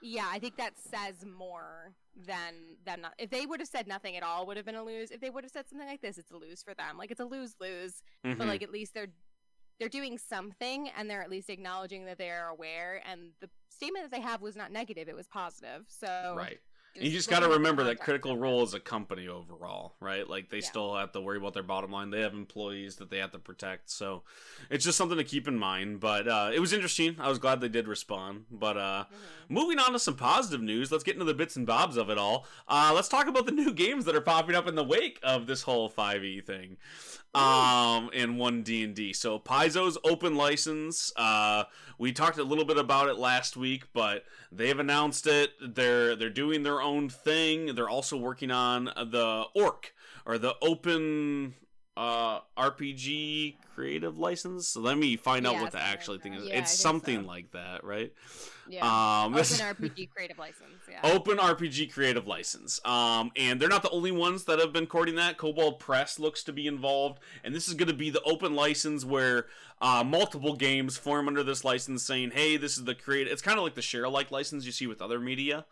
Yeah, 0.00 0.28
I 0.30 0.38
think 0.38 0.56
that 0.56 0.74
says 0.78 1.24
more 1.26 1.92
than 2.24 2.54
them 2.84 3.02
not. 3.02 3.14
If 3.18 3.30
they 3.30 3.46
would 3.46 3.60
have 3.60 3.68
said 3.68 3.86
nothing 3.86 4.16
at 4.16 4.22
all, 4.22 4.46
would 4.46 4.56
have 4.56 4.66
been 4.66 4.74
a 4.76 4.82
lose. 4.82 5.10
If 5.10 5.20
they 5.20 5.30
would 5.30 5.44
have 5.44 5.50
said 5.50 5.68
something 5.68 5.86
like 5.86 6.00
this, 6.00 6.18
it's 6.18 6.30
a 6.30 6.36
lose 6.36 6.62
for 6.62 6.74
them. 6.74 6.96
Like 6.96 7.10
it's 7.10 7.20
a 7.20 7.24
lose 7.24 7.54
lose. 7.60 8.02
Mhm. 8.24 8.38
But 8.38 8.46
like 8.46 8.62
at 8.62 8.70
least 8.70 8.94
they're 8.94 9.08
they're 9.78 9.88
doing 9.90 10.16
something, 10.16 10.88
and 10.96 11.10
they're 11.10 11.20
at 11.20 11.28
least 11.28 11.50
acknowledging 11.50 12.06
that 12.06 12.16
they 12.16 12.30
are 12.30 12.48
aware. 12.48 13.02
And 13.04 13.32
the 13.40 13.50
statement 13.68 14.06
that 14.06 14.10
they 14.10 14.22
have 14.22 14.40
was 14.40 14.56
not 14.56 14.72
negative; 14.72 15.08
it 15.08 15.14
was 15.14 15.26
positive. 15.28 15.84
So 15.88 16.34
right. 16.36 16.58
You 17.00 17.10
just 17.10 17.28
got 17.30 17.40
to 17.40 17.48
remember 17.48 17.84
that 17.84 18.00
Critical. 18.00 18.36
Role 18.36 18.62
is 18.62 18.74
a 18.74 18.80
company 18.80 19.28
overall, 19.28 19.94
right? 20.00 20.28
Like 20.28 20.50
they 20.50 20.58
Yeah. 20.58 20.64
still 20.64 20.94
have 20.96 21.12
to 21.12 21.20
worry 21.20 21.38
about 21.38 21.54
their 21.54 21.62
bottom 21.62 21.90
line. 21.90 22.10
They 22.10 22.20
have 22.20 22.34
employees 22.34 22.96
that 22.96 23.10
they 23.10 23.18
have 23.18 23.32
to 23.32 23.38
protect, 23.38 23.90
so 23.90 24.22
it's 24.70 24.84
just 24.84 24.96
something 24.98 25.18
to 25.18 25.24
keep 25.24 25.46
in 25.48 25.58
mind. 25.58 26.00
But 26.00 26.28
uh, 26.28 26.50
it 26.54 26.60
was 26.60 26.72
interesting. 26.72 27.16
I 27.18 27.28
was 27.28 27.38
glad 27.38 27.60
they 27.60 27.68
did 27.68 27.88
respond. 27.88 28.44
But 28.50 28.76
uh, 28.76 29.04
Mhm. 29.10 29.50
moving 29.50 29.78
on 29.78 29.92
to 29.92 29.98
some 29.98 30.16
positive 30.16 30.60
news, 30.62 30.90
let's 30.92 31.04
get 31.04 31.14
into 31.14 31.24
the 31.24 31.34
bits 31.34 31.56
and 31.56 31.66
bobs 31.66 31.96
of 31.96 32.10
it 32.10 32.18
all. 32.18 32.46
Uh, 32.68 32.92
let's 32.94 33.08
talk 33.08 33.26
about 33.26 33.46
the 33.46 33.52
new 33.52 33.72
games 33.72 34.04
that 34.06 34.14
are 34.16 34.20
popping 34.20 34.54
up 34.56 34.66
in 34.66 34.74
the 34.74 34.84
wake 34.84 35.18
of 35.22 35.46
this 35.46 35.62
whole 35.62 35.88
5e 35.88 36.40
thing. 36.40 36.76
Um, 37.36 38.10
and 38.14 38.38
one 38.38 38.62
D 38.62 38.82
and 38.82 38.94
D. 38.94 39.12
So 39.12 39.38
Paizo's 39.38 39.98
open 40.04 40.36
license. 40.36 41.12
Uh, 41.16 41.64
we 41.98 42.12
talked 42.12 42.38
a 42.38 42.44
little 42.44 42.64
bit 42.64 42.78
about 42.78 43.08
it 43.08 43.18
last 43.18 43.56
week, 43.56 43.84
but 43.92 44.24
they've 44.50 44.78
announced 44.78 45.26
it. 45.26 45.50
They're 45.60 46.16
they're 46.16 46.30
doing 46.30 46.62
their 46.62 46.80
own 46.80 47.08
thing. 47.08 47.74
They're 47.74 47.88
also 47.88 48.16
working 48.16 48.50
on 48.50 48.84
the 48.86 49.44
Orc 49.54 49.92
or 50.24 50.38
the 50.38 50.54
open 50.62 51.54
uh 51.96 52.40
RPG 52.58 53.56
creative 53.74 54.18
license. 54.18 54.68
So 54.68 54.80
let 54.80 54.98
me 54.98 55.16
find 55.16 55.46
out 55.46 55.54
Yeah, 55.54 55.62
what 55.62 55.72
the 55.72 55.80
actual 55.80 56.18
thing 56.18 56.34
is. 56.34 56.46
Yeah, 56.46 56.58
it's 56.58 56.72
something 56.72 57.22
so. 57.22 57.26
like 57.26 57.52
that, 57.52 57.84
right? 57.84 58.12
Yeah. 58.68 58.84
Um, 58.84 59.34
Open 59.34 59.44
RPG 59.44 60.10
creative 60.10 60.38
license. 60.38 60.82
Yeah. 60.90 61.00
Open 61.02 61.38
RPG 61.38 61.92
creative 61.92 62.26
license. 62.26 62.80
Um, 62.84 63.30
and 63.36 63.60
they're 63.60 63.68
not 63.68 63.82
the 63.82 63.90
only 63.90 64.12
ones 64.12 64.44
that 64.44 64.58
have 64.58 64.72
been 64.72 64.86
courting 64.86 65.16
that. 65.16 65.38
Kobold 65.38 65.78
Press 65.78 66.18
looks 66.18 66.42
to 66.44 66.52
be 66.52 66.66
involved, 66.66 67.18
and 67.44 67.54
this 67.54 67.68
is 67.68 67.74
going 67.74 67.88
to 67.88 67.94
be 67.94 68.10
the 68.10 68.22
open 68.22 68.54
license 68.54 69.04
where 69.04 69.46
uh, 69.80 70.02
multiple 70.04 70.54
games 70.54 70.96
form 70.96 71.28
under 71.28 71.42
this 71.42 71.64
license, 71.64 72.02
saying, 72.02 72.30
"Hey, 72.32 72.56
this 72.56 72.76
is 72.78 72.84
the 72.84 72.94
create." 72.94 73.28
It's 73.28 73.42
kind 73.42 73.58
of 73.58 73.64
like 73.64 73.74
the 73.74 73.82
share 73.82 74.04
alike 74.04 74.30
license 74.30 74.64
you 74.64 74.72
see 74.72 74.86
with 74.86 75.02
other 75.02 75.20
media. 75.20 75.66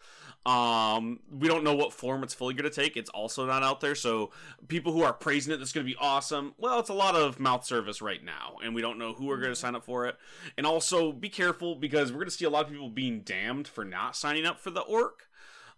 Um, 0.46 1.20
we 1.30 1.48
don't 1.48 1.64
know 1.64 1.74
what 1.74 1.92
form 1.94 2.22
it's 2.22 2.34
fully 2.34 2.52
going 2.52 2.70
to 2.70 2.74
take. 2.74 2.96
It's 2.96 3.10
also 3.10 3.46
not 3.46 3.62
out 3.62 3.80
there, 3.80 3.94
so 3.94 4.30
people 4.68 4.92
who 4.92 5.02
are 5.02 5.12
praising 5.12 5.54
it, 5.54 5.56
"This 5.56 5.68
is 5.68 5.72
going 5.72 5.86
to 5.86 5.90
be 5.90 5.98
awesome." 5.98 6.54
Well, 6.58 6.78
it's 6.80 6.90
a 6.90 6.94
lot 6.94 7.14
of 7.14 7.40
mouth 7.40 7.64
service 7.64 8.02
right 8.02 8.22
now, 8.22 8.56
and 8.62 8.74
we 8.74 8.82
don't 8.82 8.98
know 8.98 9.14
who 9.14 9.30
are 9.30 9.38
going 9.38 9.52
to 9.52 9.56
sign 9.56 9.74
up 9.74 9.84
for 9.84 10.06
it. 10.06 10.16
And 10.58 10.66
also, 10.66 11.12
be 11.12 11.30
careful 11.30 11.76
because 11.76 12.12
we're 12.12 12.18
going 12.18 12.28
to 12.28 12.36
see 12.36 12.44
a 12.44 12.50
lot 12.50 12.66
of 12.66 12.72
people 12.72 12.90
being 12.90 13.20
damned 13.20 13.66
for 13.66 13.84
not 13.84 14.16
signing 14.16 14.44
up 14.44 14.60
for 14.60 14.70
the 14.70 14.82
orc 14.82 15.28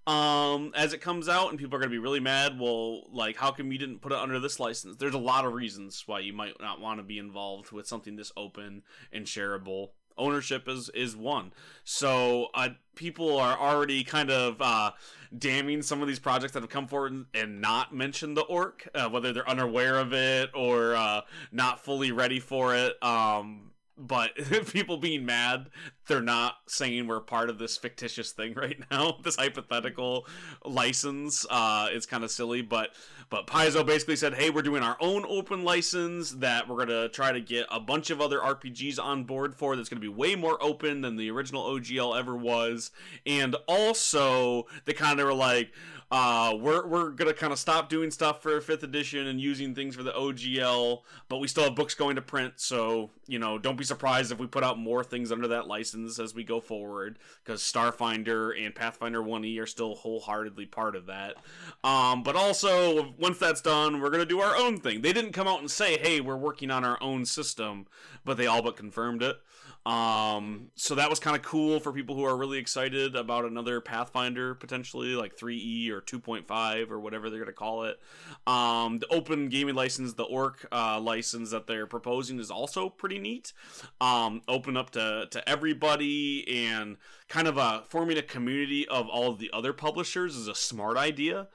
um 0.06 0.72
as 0.76 0.92
it 0.92 1.00
comes 1.00 1.28
out 1.28 1.50
and 1.50 1.58
people 1.58 1.74
are 1.74 1.80
going 1.80 1.90
to 1.90 1.94
be 1.94 1.98
really 1.98 2.20
mad 2.20 2.60
well 2.60 3.02
like 3.12 3.36
how 3.36 3.50
come 3.50 3.72
you 3.72 3.78
didn't 3.78 4.00
put 4.00 4.12
it 4.12 4.18
under 4.18 4.38
this 4.38 4.60
license 4.60 4.96
there's 4.96 5.14
a 5.14 5.18
lot 5.18 5.44
of 5.44 5.52
reasons 5.52 6.04
why 6.06 6.20
you 6.20 6.32
might 6.32 6.54
not 6.60 6.80
want 6.80 7.00
to 7.00 7.02
be 7.02 7.18
involved 7.18 7.72
with 7.72 7.88
something 7.88 8.14
this 8.14 8.30
open 8.36 8.82
and 9.12 9.26
shareable 9.26 9.88
ownership 10.18 10.68
is 10.68 10.88
is 10.90 11.16
one. 11.16 11.52
So 11.84 12.48
uh, 12.54 12.70
people 12.94 13.38
are 13.38 13.58
already 13.58 14.04
kind 14.04 14.30
of 14.30 14.60
uh, 14.60 14.92
damning 15.36 15.82
some 15.82 16.02
of 16.02 16.08
these 16.08 16.18
projects 16.18 16.52
that 16.52 16.62
have 16.62 16.70
come 16.70 16.86
forward 16.86 17.12
and, 17.12 17.26
and 17.34 17.60
not 17.60 17.94
mentioned 17.94 18.36
the 18.36 18.42
orc, 18.42 18.88
uh, 18.94 19.08
whether 19.08 19.32
they're 19.32 19.48
unaware 19.48 19.98
of 19.98 20.12
it 20.12 20.50
or 20.54 20.94
uh, 20.94 21.20
not 21.52 21.84
fully 21.84 22.12
ready 22.12 22.40
for 22.40 22.74
it. 22.74 23.02
Um, 23.02 23.70
but 23.96 24.30
people 24.72 24.96
being 24.96 25.24
mad 25.24 25.68
they're 26.06 26.20
not 26.20 26.56
saying 26.68 27.06
we're 27.06 27.20
part 27.20 27.50
of 27.50 27.58
this 27.58 27.76
fictitious 27.76 28.30
thing 28.30 28.54
right 28.56 28.78
now. 28.90 29.18
This 29.22 29.36
hypothetical 29.36 30.26
license 30.64 31.46
uh 31.50 31.88
it's 31.90 32.06
kind 32.06 32.24
of 32.24 32.30
silly 32.30 32.62
but 32.62 32.90
but 33.30 33.46
paizo 33.46 33.84
basically 33.84 34.16
said 34.16 34.34
hey 34.34 34.50
we're 34.50 34.62
doing 34.62 34.82
our 34.82 34.96
own 35.00 35.24
open 35.28 35.64
license 35.64 36.30
that 36.32 36.68
we're 36.68 36.84
gonna 36.84 37.08
try 37.08 37.32
to 37.32 37.40
get 37.40 37.66
a 37.70 37.80
bunch 37.80 38.10
of 38.10 38.20
other 38.20 38.38
rpgs 38.38 38.98
on 39.02 39.24
board 39.24 39.54
for 39.54 39.74
that's 39.76 39.88
gonna 39.88 40.00
be 40.00 40.08
way 40.08 40.34
more 40.34 40.62
open 40.62 41.00
than 41.00 41.16
the 41.16 41.30
original 41.30 41.64
ogl 41.64 42.18
ever 42.18 42.36
was. 42.36 42.90
And 43.24 43.56
also 43.66 44.64
they 44.84 44.92
kind 44.92 45.20
of 45.20 45.26
were 45.26 45.34
like 45.34 45.72
uh, 46.10 46.56
we're 46.60 46.86
we're 46.86 47.10
gonna 47.10 47.32
kind 47.32 47.52
of 47.52 47.58
stop 47.58 47.88
doing 47.88 48.12
stuff 48.12 48.40
for 48.40 48.60
fifth 48.60 48.84
edition 48.84 49.26
and 49.26 49.40
using 49.40 49.74
things 49.74 49.96
for 49.96 50.04
the 50.04 50.12
OGL, 50.12 51.02
but 51.28 51.38
we 51.38 51.48
still 51.48 51.64
have 51.64 51.74
books 51.74 51.94
going 51.94 52.14
to 52.14 52.22
print. 52.22 52.54
So 52.56 53.10
you 53.26 53.40
know, 53.40 53.58
don't 53.58 53.76
be 53.76 53.82
surprised 53.82 54.30
if 54.30 54.38
we 54.38 54.46
put 54.46 54.62
out 54.62 54.78
more 54.78 55.02
things 55.02 55.32
under 55.32 55.48
that 55.48 55.66
license 55.66 56.20
as 56.20 56.32
we 56.32 56.44
go 56.44 56.60
forward, 56.60 57.18
because 57.44 57.60
Starfinder 57.60 58.52
and 58.64 58.72
Pathfinder 58.72 59.20
One 59.20 59.44
E 59.44 59.58
are 59.58 59.66
still 59.66 59.96
wholeheartedly 59.96 60.66
part 60.66 60.94
of 60.94 61.06
that. 61.06 61.34
Um, 61.82 62.22
but 62.22 62.36
also, 62.36 63.14
once 63.18 63.38
that's 63.38 63.60
done, 63.60 64.00
we're 64.00 64.10
gonna 64.10 64.24
do 64.24 64.40
our 64.40 64.56
own 64.56 64.78
thing. 64.78 65.00
They 65.00 65.12
didn't 65.12 65.32
come 65.32 65.48
out 65.48 65.58
and 65.58 65.70
say, 65.70 65.98
"Hey, 65.98 66.20
we're 66.20 66.36
working 66.36 66.70
on 66.70 66.84
our 66.84 67.02
own 67.02 67.24
system," 67.24 67.86
but 68.24 68.36
they 68.36 68.46
all 68.46 68.62
but 68.62 68.76
confirmed 68.76 69.24
it. 69.24 69.40
Um, 69.86 70.72
so 70.74 70.96
that 70.96 71.08
was 71.08 71.20
kind 71.20 71.36
of 71.36 71.42
cool 71.42 71.78
for 71.78 71.92
people 71.92 72.16
who 72.16 72.24
are 72.24 72.36
really 72.36 72.58
excited 72.58 73.14
about 73.14 73.44
another 73.44 73.80
Pathfinder 73.80 74.52
potentially, 74.56 75.14
like 75.14 75.36
3E 75.36 75.90
or 75.90 76.00
2.5 76.00 76.90
or 76.90 76.98
whatever 76.98 77.30
they're 77.30 77.38
going 77.38 77.46
to 77.46 77.52
call 77.52 77.84
it. 77.84 78.00
Um, 78.48 78.98
the 78.98 79.06
open 79.12 79.48
gaming 79.48 79.76
license, 79.76 80.14
the 80.14 80.24
Orc 80.24 80.66
uh, 80.72 80.98
license 80.98 81.52
that 81.52 81.68
they're 81.68 81.86
proposing 81.86 82.40
is 82.40 82.50
also 82.50 82.88
pretty 82.88 83.20
neat. 83.20 83.52
Um, 84.00 84.42
open 84.48 84.76
up 84.76 84.90
to, 84.90 85.28
to 85.30 85.48
everybody 85.48 86.66
and 86.66 86.96
kind 87.28 87.46
of 87.46 87.56
a 87.56 87.84
forming 87.88 88.18
a 88.18 88.22
community 88.22 88.88
of 88.88 89.06
all 89.08 89.30
of 89.30 89.38
the 89.38 89.50
other 89.52 89.72
publishers 89.72 90.34
is 90.34 90.48
a 90.48 90.54
smart 90.56 90.96
idea 90.96 91.46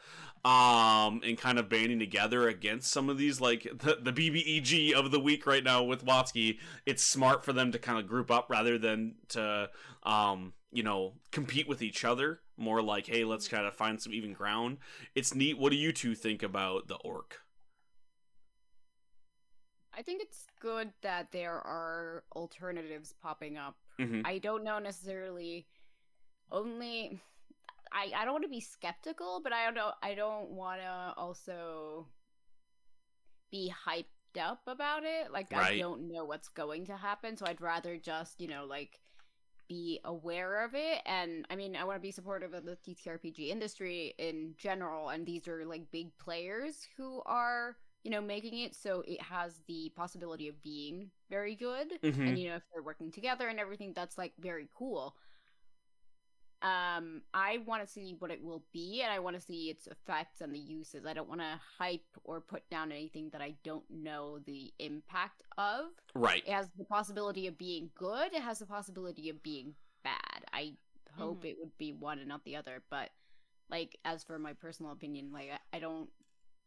um 0.43 1.21
and 1.23 1.37
kind 1.37 1.59
of 1.59 1.69
banding 1.69 1.99
together 1.99 2.47
against 2.47 2.91
some 2.91 3.09
of 3.09 3.17
these 3.17 3.39
like 3.39 3.63
the, 3.79 3.97
the 4.01 4.11
bbeg 4.11 4.93
of 4.93 5.11
the 5.11 5.19
week 5.19 5.45
right 5.45 5.63
now 5.63 5.83
with 5.83 6.05
WotC. 6.05 6.57
It's 6.85 7.03
smart 7.03 7.45
for 7.45 7.53
them 7.53 7.71
to 7.71 7.79
kind 7.79 7.99
of 7.99 8.07
group 8.07 8.31
up 8.31 8.47
rather 8.49 8.77
than 8.77 9.15
to 9.29 9.69
um 10.03 10.53
you 10.71 10.83
know 10.83 11.13
compete 11.31 11.67
with 11.67 11.81
each 11.81 12.03
other. 12.03 12.39
More 12.57 12.81
like 12.81 13.07
hey 13.07 13.23
let's 13.23 13.47
kind 13.47 13.65
of 13.65 13.73
find 13.75 14.01
some 14.01 14.13
even 14.13 14.33
ground. 14.33 14.77
It's 15.15 15.35
neat. 15.35 15.57
What 15.57 15.71
do 15.71 15.77
you 15.77 15.91
two 15.91 16.15
think 16.15 16.41
about 16.43 16.87
the 16.87 16.95
orc? 16.95 17.41
I 19.93 20.01
think 20.01 20.21
it's 20.21 20.47
good 20.59 20.93
that 21.01 21.31
there 21.31 21.55
are 21.55 22.23
alternatives 22.35 23.13
popping 23.21 23.57
up. 23.57 23.75
Mhm. 23.99 24.21
I 24.25 24.37
don't 24.37 24.63
know 24.63 24.79
necessarily 24.79 25.67
only 26.51 27.19
I 27.91 28.11
I 28.15 28.23
don't 28.25 28.33
want 28.33 28.43
to 28.43 28.49
be 28.49 28.61
skeptical, 28.61 29.41
but 29.43 29.53
I 29.53 29.65
don't 29.65 29.75
know 29.75 29.91
I 30.01 30.15
don't 30.15 30.51
want 30.51 30.81
to 30.81 31.13
also 31.17 32.07
be 33.51 33.73
hyped 33.87 34.39
up 34.39 34.61
about 34.67 35.03
it. 35.03 35.31
Like 35.31 35.53
I 35.53 35.77
don't 35.77 36.07
know 36.07 36.25
what's 36.25 36.47
going 36.49 36.85
to 36.87 36.95
happen, 36.97 37.35
so 37.37 37.45
I'd 37.45 37.61
rather 37.61 37.97
just, 37.97 38.39
you 38.39 38.47
know, 38.47 38.65
like 38.65 38.99
be 39.67 39.99
aware 40.05 40.63
of 40.65 40.75
it 40.75 41.01
and 41.05 41.45
I 41.49 41.55
mean, 41.55 41.75
I 41.77 41.85
want 41.85 41.97
to 41.97 42.01
be 42.01 42.11
supportive 42.11 42.53
of 42.53 42.65
the 42.65 42.77
TTRPG 42.77 43.49
industry 43.49 44.13
in 44.17 44.53
general 44.57 45.09
and 45.09 45.25
these 45.25 45.47
are 45.47 45.65
like 45.65 45.91
big 45.91 46.17
players 46.17 46.87
who 46.97 47.21
are, 47.25 47.77
you 48.03 48.11
know, 48.11 48.21
making 48.21 48.59
it 48.59 48.75
so 48.75 49.03
it 49.07 49.21
has 49.21 49.61
the 49.67 49.91
possibility 49.95 50.49
of 50.49 50.61
being 50.63 51.09
very 51.29 51.55
good 51.55 51.99
Mhm. 52.03 52.27
and 52.29 52.37
you 52.39 52.49
know 52.49 52.55
if 52.57 52.63
they're 52.73 52.83
working 52.83 53.11
together 53.11 53.47
and 53.47 53.59
everything 53.59 53.93
that's 53.93 54.17
like 54.17 54.33
very 54.39 54.67
cool 54.75 55.15
um 56.63 57.21
i 57.33 57.57
want 57.65 57.81
to 57.83 57.91
see 57.91 58.15
what 58.19 58.29
it 58.31 58.43
will 58.43 58.63
be 58.71 59.01
and 59.01 59.11
i 59.11 59.17
want 59.19 59.35
to 59.35 59.41
see 59.41 59.69
its 59.69 59.87
effects 59.87 60.41
and 60.41 60.53
the 60.53 60.59
uses. 60.59 61.05
I 61.05 61.13
don't 61.13 61.27
want 61.29 61.41
to 61.41 61.59
hype 61.79 62.05
or 62.23 62.39
put 62.41 62.69
down 62.69 62.91
anything 62.91 63.29
that 63.31 63.41
i 63.41 63.55
don't 63.63 63.83
know 63.89 64.39
the 64.45 64.71
impact 64.79 65.43
of. 65.57 65.85
Right. 66.13 66.43
It 66.45 66.51
has 66.53 66.69
the 66.77 66.85
possibility 66.85 67.47
of 67.47 67.57
being 67.57 67.89
good 67.95 68.33
it 68.33 68.41
has 68.41 68.59
the 68.59 68.65
possibility 68.67 69.29
of 69.29 69.41
being 69.41 69.73
bad. 70.03 70.45
I 70.53 70.73
hope 71.17 71.41
Mhm. 71.43 71.49
it 71.49 71.57
would 71.59 71.77
be 71.77 71.91
one 71.93 72.19
and 72.19 72.27
not 72.27 72.43
the 72.45 72.55
other 72.55 72.83
but 72.89 73.09
like 73.69 73.97
as 74.05 74.23
for 74.23 74.37
my 74.39 74.53
personal 74.53 74.91
opinion 74.91 75.31
like 75.33 75.49
i, 75.51 75.77
I 75.77 75.79
don't 75.79 76.09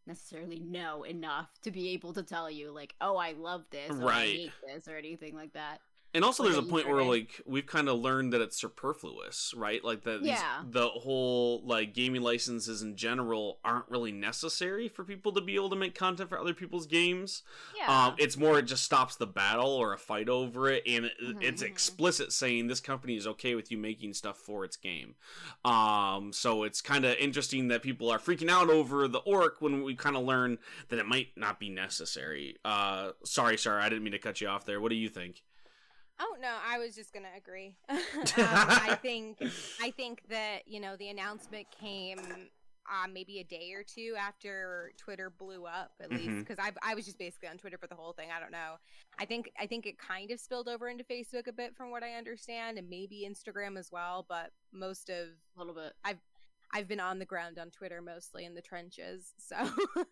necessarily 0.06 0.58
know 0.60 1.02
enough 1.04 1.48
to 1.62 1.70
be 1.70 1.90
able 1.90 2.12
to 2.14 2.22
tell 2.22 2.50
you 2.50 2.70
like 2.70 2.94
oh 3.00 3.16
i 3.16 3.32
love 3.32 3.64
this 3.70 3.90
or 3.90 4.02
i 4.02 4.06
Right. 4.06 4.36
hate 4.36 4.52
this 4.66 4.86
or 4.88 4.96
anything 4.98 5.34
like 5.34 5.52
that 5.54 5.80
and 6.14 6.24
also 6.24 6.42
there's 6.44 6.56
a 6.56 6.62
point 6.62 6.88
where 6.88 7.02
like 7.02 7.40
we've 7.44 7.66
kind 7.66 7.88
of 7.88 7.98
learned 7.98 8.32
that 8.32 8.40
it's 8.40 8.56
superfluous 8.56 9.52
right? 9.56 9.82
Like 9.84 10.02
that 10.04 10.20
these- 10.20 10.28
Yeah. 10.30 10.62
the 10.68 10.88
whole 10.88 11.62
like 11.66 11.92
gaming 11.94 12.22
licenses 12.22 12.82
in 12.82 12.96
general 12.96 13.58
aren't 13.64 13.88
really 13.90 14.12
necessary 14.12 14.88
for 14.88 15.04
people 15.04 15.32
to 15.32 15.40
be 15.40 15.54
able 15.56 15.70
to 15.70 15.76
make 15.76 15.94
content 15.94 16.28
for 16.28 16.38
other 16.38 16.54
people's 16.54 16.86
games. 16.86 17.42
Yeah. 17.76 18.06
Um 18.06 18.14
it's 18.18 18.36
more 18.36 18.58
it 18.58 18.62
just 18.66 18.84
stops 18.84 19.16
the 19.16 19.26
battle 19.26 19.70
or 19.70 19.92
a 19.92 19.98
fight 19.98 20.28
over 20.28 20.68
it 20.70 20.82
and 20.86 21.06
it, 21.06 21.12
Mhm, 21.22 21.42
it's 21.42 21.62
mhm. 21.62 21.66
explicit 21.66 22.32
saying 22.32 22.66
this 22.68 22.80
company 22.80 23.16
is 23.16 23.26
okay 23.26 23.54
with 23.54 23.70
you 23.70 23.78
making 23.78 24.14
stuff 24.14 24.38
for 24.38 24.64
its 24.64 24.76
game. 24.76 25.16
Um 25.64 26.32
so 26.32 26.62
it's 26.64 26.80
kind 26.80 27.04
of 27.04 27.16
interesting 27.16 27.68
that 27.68 27.82
people 27.82 28.10
are 28.10 28.18
freaking 28.18 28.50
out 28.50 28.70
over 28.70 29.08
the 29.08 29.18
orc 29.20 29.60
when 29.60 29.82
we 29.82 29.94
kind 29.94 30.16
of 30.16 30.24
learn 30.24 30.58
that 30.88 30.98
it 30.98 31.06
might 31.06 31.28
not 31.36 31.58
be 31.58 31.68
necessary. 31.70 32.56
Uh 32.64 33.10
sorry 33.24 33.56
sorry 33.56 33.82
i 33.82 33.88
didn't 33.88 34.04
mean 34.04 34.12
to 34.12 34.18
cut 34.18 34.40
you 34.40 34.48
off 34.48 34.64
there. 34.64 34.80
What 34.80 34.90
do 34.90 34.96
you 34.96 35.08
think 35.08 35.42
Oh 36.20 36.36
no, 36.40 36.56
I 36.66 36.78
was 36.78 36.94
just 36.94 37.12
gonna 37.12 37.28
agree. 37.36 37.74
um, 37.88 37.98
I 38.38 38.96
think 39.02 39.42
I 39.80 39.90
think 39.90 40.22
that 40.28 40.60
you 40.66 40.80
know 40.80 40.96
the 40.96 41.08
announcement 41.08 41.66
came 41.70 42.18
uh, 42.86 43.08
maybe 43.10 43.38
a 43.40 43.44
day 43.44 43.72
or 43.72 43.82
two 43.82 44.14
after 44.18 44.92
Twitter 44.98 45.30
blew 45.30 45.64
up, 45.64 45.92
at 46.00 46.10
least 46.10 46.28
Mhm. 46.28 46.40
because 46.40 46.58
I 46.58 46.70
I 46.82 46.94
was 46.94 47.04
just 47.04 47.18
basically 47.18 47.48
on 47.48 47.56
Twitter 47.58 47.78
for 47.78 47.86
the 47.86 47.94
whole 47.94 48.12
thing. 48.12 48.28
I 48.34 48.38
don't 48.40 48.52
know. 48.52 48.74
I 49.18 49.24
think 49.24 49.50
I 49.58 49.66
think 49.66 49.86
it 49.86 49.98
kind 49.98 50.30
of 50.30 50.38
spilled 50.38 50.68
over 50.68 50.88
into 50.88 51.02
Facebook 51.04 51.46
a 51.48 51.52
bit, 51.52 51.74
from 51.76 51.90
what 51.90 52.02
I 52.02 52.14
understand, 52.14 52.78
and 52.78 52.88
maybe 52.90 53.26
Instagram 53.28 53.78
as 53.78 53.90
well. 53.90 54.24
But 54.28 54.50
most 54.72 55.08
of 55.10 55.28
a 55.56 55.58
little 55.58 55.74
bit 55.74 55.94
I've 56.04 56.18
been 56.82 57.00
on 57.00 57.18
the 57.18 57.24
ground 57.24 57.58
on 57.58 57.70
Twitter 57.70 58.02
mostly 58.02 58.44
in 58.44 58.54
the 58.54 58.62
trenches, 58.62 59.32
so 59.38 59.56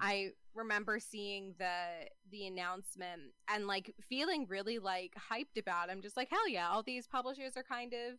I 0.00 0.30
remember 0.54 0.98
seeing 0.98 1.54
the 1.58 2.08
the 2.30 2.46
announcement 2.46 3.32
and 3.48 3.66
like 3.66 3.94
feeling 4.08 4.46
really 4.48 4.78
like 4.78 5.14
hyped 5.14 5.58
about. 5.58 5.88
it. 5.88 5.92
I'm 5.92 6.02
just 6.02 6.16
like, 6.16 6.28
hell 6.30 6.48
yeah! 6.48 6.68
All 6.68 6.82
these 6.82 7.06
publishers 7.06 7.56
are 7.56 7.62
kind 7.62 7.92
of 7.92 8.18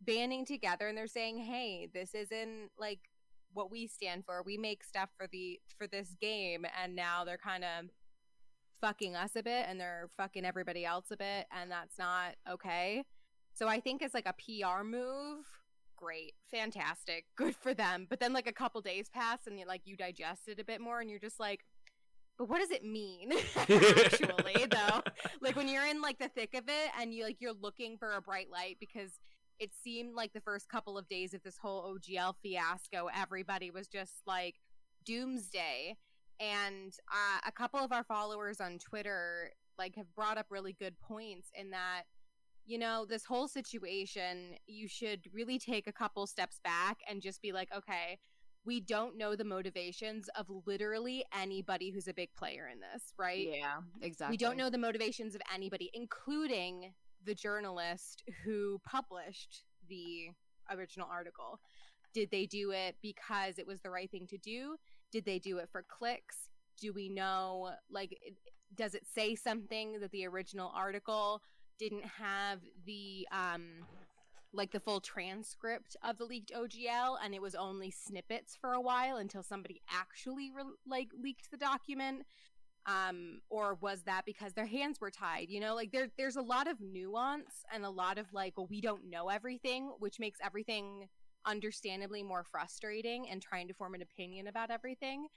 banding 0.00 0.46
together 0.46 0.88
and 0.88 0.96
they're 0.96 1.06
saying, 1.06 1.38
hey, 1.38 1.88
this 1.92 2.14
isn't 2.14 2.70
like 2.78 3.00
what 3.52 3.70
we 3.70 3.86
stand 3.86 4.24
for. 4.24 4.42
We 4.44 4.56
make 4.56 4.84
stuff 4.84 5.10
for 5.16 5.26
the 5.26 5.60
for 5.76 5.86
this 5.86 6.16
game, 6.20 6.66
and 6.82 6.94
now 6.94 7.24
they're 7.24 7.38
kind 7.38 7.64
of 7.64 7.86
fucking 8.80 9.14
us 9.14 9.36
a 9.36 9.42
bit 9.42 9.66
and 9.68 9.78
they're 9.78 10.08
fucking 10.16 10.44
everybody 10.44 10.84
else 10.84 11.06
a 11.10 11.16
bit, 11.16 11.46
and 11.54 11.70
that's 11.70 11.98
not 11.98 12.34
okay. 12.50 13.04
So 13.52 13.68
I 13.68 13.80
think 13.80 14.02
it's 14.02 14.14
like 14.14 14.26
a 14.26 14.34
PR 14.34 14.84
move. 14.84 15.44
Great, 16.00 16.34
fantastic, 16.50 17.26
good 17.36 17.54
for 17.54 17.74
them. 17.74 18.06
But 18.08 18.20
then 18.20 18.32
like 18.32 18.46
a 18.46 18.52
couple 18.52 18.80
days 18.80 19.08
pass 19.12 19.46
and 19.46 19.58
you 19.58 19.66
like 19.66 19.82
you 19.84 19.96
digest 19.96 20.48
it 20.48 20.58
a 20.58 20.64
bit 20.64 20.80
more, 20.80 21.00
and 21.00 21.10
you're 21.10 21.18
just 21.18 21.38
like, 21.38 21.64
but 22.38 22.48
what 22.48 22.60
does 22.60 22.70
it 22.70 22.82
mean 22.84 23.32
actually 23.56 24.66
though? 24.70 25.02
Like 25.42 25.56
when 25.56 25.68
you're 25.68 25.86
in 25.86 26.00
like 26.00 26.18
the 26.18 26.28
thick 26.28 26.54
of 26.54 26.64
it 26.68 26.90
and 26.98 27.12
you 27.12 27.24
like 27.24 27.36
you're 27.40 27.52
looking 27.52 27.98
for 27.98 28.12
a 28.14 28.22
bright 28.22 28.50
light 28.50 28.78
because 28.80 29.10
it 29.58 29.72
seemed 29.84 30.14
like 30.14 30.32
the 30.32 30.40
first 30.40 30.70
couple 30.70 30.96
of 30.96 31.06
days 31.06 31.34
of 31.34 31.42
this 31.42 31.58
whole 31.58 31.94
OGL 31.94 32.34
fiasco, 32.42 33.10
everybody 33.14 33.70
was 33.70 33.88
just 33.88 34.22
like 34.26 34.54
doomsday. 35.04 35.96
And 36.40 36.94
uh, 37.12 37.40
a 37.46 37.52
couple 37.52 37.80
of 37.80 37.92
our 37.92 38.04
followers 38.04 38.58
on 38.58 38.78
Twitter 38.78 39.52
like 39.78 39.96
have 39.96 40.14
brought 40.14 40.38
up 40.38 40.46
really 40.48 40.72
good 40.72 40.98
points 40.98 41.48
in 41.54 41.70
that 41.72 42.04
you 42.70 42.78
know 42.78 43.04
this 43.04 43.24
whole 43.24 43.48
situation 43.48 44.54
you 44.66 44.86
should 44.86 45.20
really 45.32 45.58
take 45.58 45.86
a 45.86 45.92
couple 45.92 46.26
steps 46.26 46.60
back 46.62 46.98
and 47.08 47.20
just 47.20 47.42
be 47.42 47.52
like 47.52 47.68
okay 47.76 48.18
we 48.64 48.80
don't 48.80 49.16
know 49.16 49.34
the 49.34 49.44
motivations 49.44 50.28
of 50.36 50.46
literally 50.66 51.24
anybody 51.36 51.90
who's 51.90 52.06
a 52.08 52.14
big 52.14 52.28
player 52.34 52.68
in 52.72 52.78
this 52.78 53.12
right 53.18 53.48
yeah 53.52 53.78
exactly 54.02 54.34
we 54.34 54.36
don't 54.36 54.56
know 54.56 54.70
the 54.70 54.78
motivations 54.78 55.34
of 55.34 55.40
anybody, 55.52 55.90
including 55.94 56.92
the 57.24 57.34
journalist 57.34 58.22
who 58.44 58.80
published 58.84 59.64
the 59.88 60.30
original 60.70 61.08
article. 61.10 61.60
Did 62.12 62.30
they 62.30 62.46
do 62.46 62.70
it 62.72 62.96
because 63.02 63.58
it 63.58 63.66
was 63.66 63.80
the 63.80 63.90
right 63.90 64.10
thing 64.10 64.26
to 64.28 64.38
do? 64.38 64.76
Did 65.12 65.24
they 65.24 65.38
do 65.38 65.58
it 65.58 65.68
for 65.70 65.84
clicks? 65.88 66.48
Do 66.80 66.92
we 66.92 67.08
know, 67.08 67.70
like, 67.90 68.18
does 68.74 68.94
it 68.94 69.06
say 69.14 69.34
something 69.34 70.00
that 70.00 70.10
the 70.12 70.26
original 70.26 70.72
article 70.74 71.42
didn't 71.80 72.04
have 72.04 72.60
the 72.86 73.26
um 73.32 73.86
like 74.52 74.70
the 74.72 74.80
full 74.80 75.00
transcript 75.00 75.96
of 76.04 76.18
the 76.18 76.24
leaked 76.24 76.52
OGL 76.52 77.16
and 77.24 77.34
it 77.34 77.40
was 77.40 77.54
only 77.54 77.90
snippets 77.90 78.56
for 78.60 78.72
a 78.72 78.80
while 78.80 79.16
until 79.16 79.42
somebody 79.42 79.80
actually 79.88 80.50
re- 80.54 80.64
like 80.86 81.08
leaked 81.20 81.50
the 81.50 81.56
document. 81.56 82.22
Um 82.86 83.40
or 83.48 83.74
was 83.80 84.02
that 84.02 84.24
because 84.26 84.52
their 84.52 84.66
hands 84.66 85.00
were 85.00 85.10
tied 85.10 85.48
you 85.48 85.60
know? 85.60 85.74
Like 85.74 85.92
there 85.92 86.08
there's 86.18 86.36
a 86.36 86.42
lot 86.42 86.68
of 86.68 86.80
nuance 86.80 87.64
and 87.72 87.84
a 87.84 87.90
lot 87.90 88.18
of 88.18 88.26
like 88.32 88.54
well 88.56 88.66
we 88.68 88.80
don't 88.80 89.08
know 89.08 89.28
everything 89.28 89.92
which 89.98 90.20
makes 90.20 90.38
everything 90.44 91.08
understandably 91.46 92.22
more 92.22 92.44
frustrating 92.44 93.28
and 93.30 93.40
trying 93.40 93.68
to 93.68 93.74
form 93.74 93.94
an 93.94 94.02
opinion 94.02 94.46
about 94.46 94.70
everything. 94.70 95.28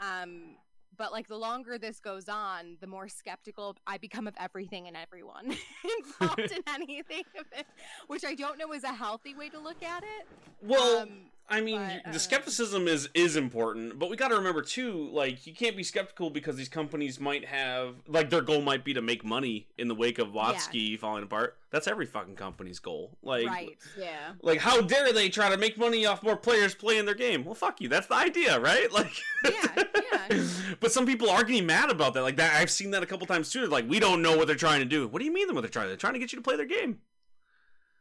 Um 0.00 0.56
but 0.96 1.12
like 1.12 1.28
the 1.28 1.36
longer 1.36 1.78
this 1.78 2.00
goes 2.00 2.28
on 2.28 2.76
the 2.80 2.86
more 2.86 3.08
skeptical 3.08 3.76
i 3.86 3.96
become 3.98 4.26
of 4.26 4.34
everything 4.38 4.86
and 4.88 4.96
everyone 4.96 5.46
involved 5.98 6.40
in 6.40 6.62
anything 6.74 7.24
of 7.38 7.46
it 7.56 7.66
which 8.06 8.24
i 8.24 8.34
don't 8.34 8.58
know 8.58 8.72
is 8.72 8.84
a 8.84 8.92
healthy 8.92 9.34
way 9.34 9.48
to 9.48 9.58
look 9.58 9.82
at 9.82 10.02
it 10.02 10.26
Well, 10.62 11.02
um, 11.02 11.08
I 11.48 11.60
mean, 11.60 11.76
but, 11.78 12.08
uh, 12.08 12.12
the 12.12 12.18
skepticism 12.18 12.88
is 12.88 13.08
is 13.14 13.36
important, 13.36 14.00
but 14.00 14.10
we 14.10 14.16
got 14.16 14.28
to 14.28 14.34
remember 14.34 14.62
too, 14.62 15.08
like 15.12 15.46
you 15.46 15.54
can't 15.54 15.76
be 15.76 15.84
skeptical 15.84 16.28
because 16.28 16.56
these 16.56 16.68
companies 16.68 17.20
might 17.20 17.44
have 17.44 17.94
like 18.08 18.30
their 18.30 18.40
goal 18.40 18.62
might 18.62 18.84
be 18.84 18.92
to 18.94 19.00
make 19.00 19.24
money 19.24 19.68
in 19.78 19.86
the 19.86 19.94
wake 19.94 20.18
of 20.18 20.28
WotC 20.30 20.98
falling 20.98 21.22
apart. 21.22 21.56
That's 21.70 21.86
every 21.86 22.06
fucking 22.06 22.34
company's 22.34 22.80
goal. 22.80 23.16
Like, 23.22 23.46
right 23.46 23.78
Yeah. 23.96 24.32
like 24.42 24.58
how 24.58 24.80
dare 24.80 25.12
they 25.12 25.28
try 25.28 25.48
to 25.50 25.56
make 25.56 25.78
money 25.78 26.04
off 26.04 26.20
more 26.24 26.36
players 26.36 26.74
playing 26.74 27.04
their 27.04 27.14
game? 27.14 27.44
Well, 27.44 27.54
fuck 27.54 27.80
you. 27.80 27.88
That's 27.88 28.08
the 28.08 28.16
idea, 28.16 28.58
right? 28.58 28.90
Like, 28.96 29.12
Yeah, 29.44 29.52
yeah. 29.76 29.84
but 30.80 30.92
some 30.92 31.06
people 31.06 31.28
are 31.30 31.44
getting 31.44 31.66
mad 31.66 31.90
about 31.90 32.14
that. 32.14 32.22
Like 32.22 32.36
that, 32.36 32.54
I've 32.54 32.70
seen 32.70 32.90
that 32.92 33.02
a 33.02 33.06
couple 33.06 33.26
times 33.26 33.50
too. 33.50 33.66
Like, 33.66 33.88
we 33.88 33.98
don't 34.00 34.22
know 34.22 34.36
what 34.36 34.46
they're 34.46 34.56
trying 34.56 34.80
to 34.80 34.84
do. 34.86 35.08
What 35.08 35.18
do 35.20 35.24
you 35.24 35.32
mean 35.32 35.54
what 35.54 35.60
they're 35.62 35.70
trying? 35.70 35.88
They're 35.88 35.96
trying 35.96 36.14
to 36.14 36.18
get 36.18 36.32
you 36.32 36.38
to 36.38 36.42
play 36.42 36.56
their 36.56 36.66
game. 36.66 36.98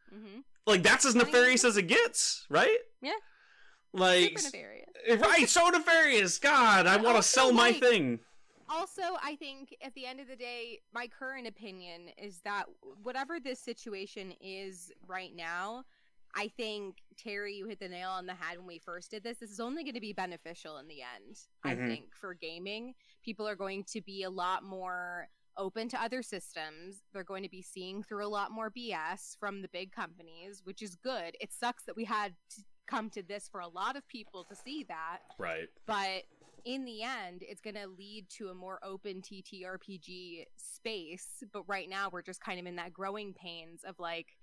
hmm 0.09 0.39
Like 0.65 0.84
that's 0.84 1.05
as 1.05 1.15
nefarious 1.15 1.63
as 1.63 1.78
it 1.78 1.84
gets, 1.88 2.45
right? 2.49 2.78
Yeah. 3.01 3.11
Like, 3.93 4.38
super 4.39 4.57
nefarious 4.57 4.86
right? 5.21 5.47
So 5.49 5.69
nefarious. 5.69 6.39
God, 6.39 6.88
I 6.88 6.97
want 6.97 7.17
to 7.17 7.23
sell 7.23 7.51
my 7.53 7.69
like- 7.69 7.80
thing. 7.80 8.19
also 8.67 9.03
i 9.23 9.36
think 9.36 9.76
at 9.84 9.93
the 9.93 10.07
end 10.07 10.19
of 10.19 10.28
the 10.28 10.36
day 10.36 10.80
my 10.91 11.07
current 11.07 11.45
opinion 11.47 12.09
is 12.17 12.39
that 12.43 12.63
whatever 13.03 13.39
this 13.39 13.59
situation 13.59 14.34
is 14.41 14.91
right 15.07 15.36
now 15.36 15.84
i 16.36 16.48
think 16.58 16.98
terry 17.18 17.56
you 17.56 17.66
hit 17.68 17.80
the 17.80 17.88
nail 17.88 18.10
on 18.10 18.26
the 18.26 18.34
head 18.34 18.58
when 18.58 18.68
we 18.68 18.80
first 18.80 19.10
did 19.12 19.24
this. 19.24 19.38
This 19.40 19.52
is 19.52 19.60
only 19.60 19.84
going 19.84 19.94
to 19.96 20.02
be 20.02 20.14
beneficial 20.14 20.78
in 20.78 20.88
the 20.88 21.02
end 21.02 21.38
i 21.64 21.76
Mhm. 21.76 21.88
think 21.88 22.16
for 22.16 22.34
gaming. 22.34 22.94
People 23.24 23.48
are 23.48 23.56
going 23.56 23.84
to 23.86 24.02
be 24.02 24.24
a 24.24 24.30
lot 24.30 24.64
more 24.64 25.28
open 25.58 25.88
to 25.90 26.02
other 26.02 26.22
systems. 26.22 27.02
They're 27.14 27.24
going 27.24 27.44
to 27.44 27.50
be 27.50 27.62
seeing 27.62 28.04
through 28.04 28.26
a 28.26 28.28
lot 28.28 28.52
more 28.52 28.70
bs 28.70 29.38
from 29.40 29.62
the 29.62 29.70
big 29.70 29.92
companies 29.92 30.62
which 30.66 30.82
is 30.82 30.96
good. 30.98 31.36
It 31.40 31.54
sucks 31.54 31.84
that 31.86 31.96
we 31.96 32.04
had 32.06 32.36
to 32.52 32.62
come 32.88 33.10
to 33.12 33.24
this 33.24 33.48
for 33.50 33.62
a 33.62 33.68
lot 33.68 33.96
of 33.96 34.08
people 34.08 34.44
to 34.46 34.56
see 34.56 34.84
that. 34.84 35.20
Right. 35.40 35.70
but 35.86 36.24
in 36.66 36.84
the 36.84 37.04
end 37.04 37.44
it's 37.44 37.62
going 37.62 37.76
to 37.76 37.86
lead 37.88 38.28
to 38.32 38.50
a 38.50 38.54
more 38.56 38.80
open 38.84 39.22
ttrpg 39.22 40.46
space. 40.58 41.44
But 41.54 41.64
right 41.68 41.88
now 41.90 42.10
we're 42.12 42.22
just 42.24 42.42
kind 42.42 42.60
of 42.60 42.66
in 42.66 42.76
that 42.78 42.92
growing 42.94 43.34
pains 43.34 43.84
of 43.84 43.98
like 44.00 44.36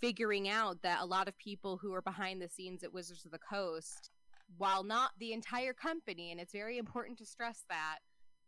figuring 0.00 0.48
out 0.48 0.82
that 0.82 1.00
a 1.00 1.06
lot 1.06 1.28
of 1.28 1.38
people 1.38 1.76
who 1.76 1.92
are 1.94 2.02
behind 2.02 2.40
the 2.40 2.48
scenes 2.48 2.82
at 2.82 2.92
wizards 2.92 3.24
of 3.24 3.30
the 3.30 3.38
coast 3.38 4.10
while 4.58 4.84
not 4.84 5.12
the 5.18 5.32
entire 5.32 5.72
company 5.72 6.30
and 6.30 6.40
it's 6.40 6.52
very 6.52 6.78
important 6.78 7.18
to 7.18 7.24
stress 7.24 7.64
that 7.68 7.98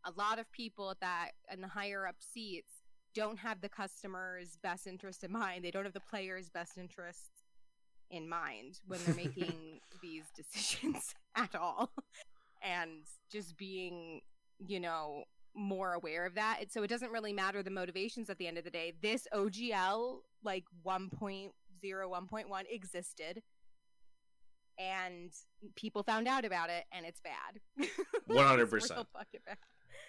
a 0.05 0.13
lot 0.17 0.39
of 0.39 0.51
people 0.53 0.91
at 0.91 1.01
that 1.01 1.31
in 1.53 1.61
the 1.61 1.69
higher 1.69 2.07
up 2.07 2.17
seats 2.21 2.83
don't 3.15 3.39
have 3.39 3.61
the 3.61 3.69
customer's 3.69 4.59
best 4.63 4.87
interest 4.87 5.25
in 5.25 5.33
mind. 5.33 5.65
They 5.65 5.71
don't 5.71 5.85
have 5.85 5.95
the 5.95 6.01
player's 6.01 6.51
best 6.51 6.77
interests 6.77 7.31
in 8.11 8.29
mind 8.29 8.81
when 8.87 9.01
they're 9.05 9.15
making 9.27 9.81
these 10.03 10.25
decisions 10.37 11.15
at 11.35 11.55
all. 11.55 11.91
And 12.63 13.05
just 13.31 13.57
being 13.57 14.21
you 14.59 14.81
know 14.81 15.25
more 15.57 15.95
aware 15.95 16.27
of 16.27 16.35
that 16.35 16.59
It- 16.61 16.73
so 16.73 16.83
it 16.83 16.89
doesn't 16.89 17.11
really 17.11 17.33
matter 17.33 17.63
the 17.63 17.71
motivations 17.71 18.29
at 18.31 18.39
the 18.39 18.47
end 18.47 18.59
of 18.59 18.65
the 18.65 18.71
day 18.71 18.93
this 19.01 19.27
ogl 19.35 20.21
like 20.45 20.65
1.0 20.85 21.51
1.1 21.83 22.65
existed 22.71 23.43
and 24.79 25.33
people 25.75 26.03
found 26.03 26.29
out 26.29 26.45
about 26.45 26.69
it 26.71 26.85
and 26.93 27.07
it's 27.07 27.21
bad 27.21 27.61
100%. 28.29 28.75
It's 28.75 28.91
real 28.91 29.07
fucking 29.13 29.41
bad. 29.47 29.57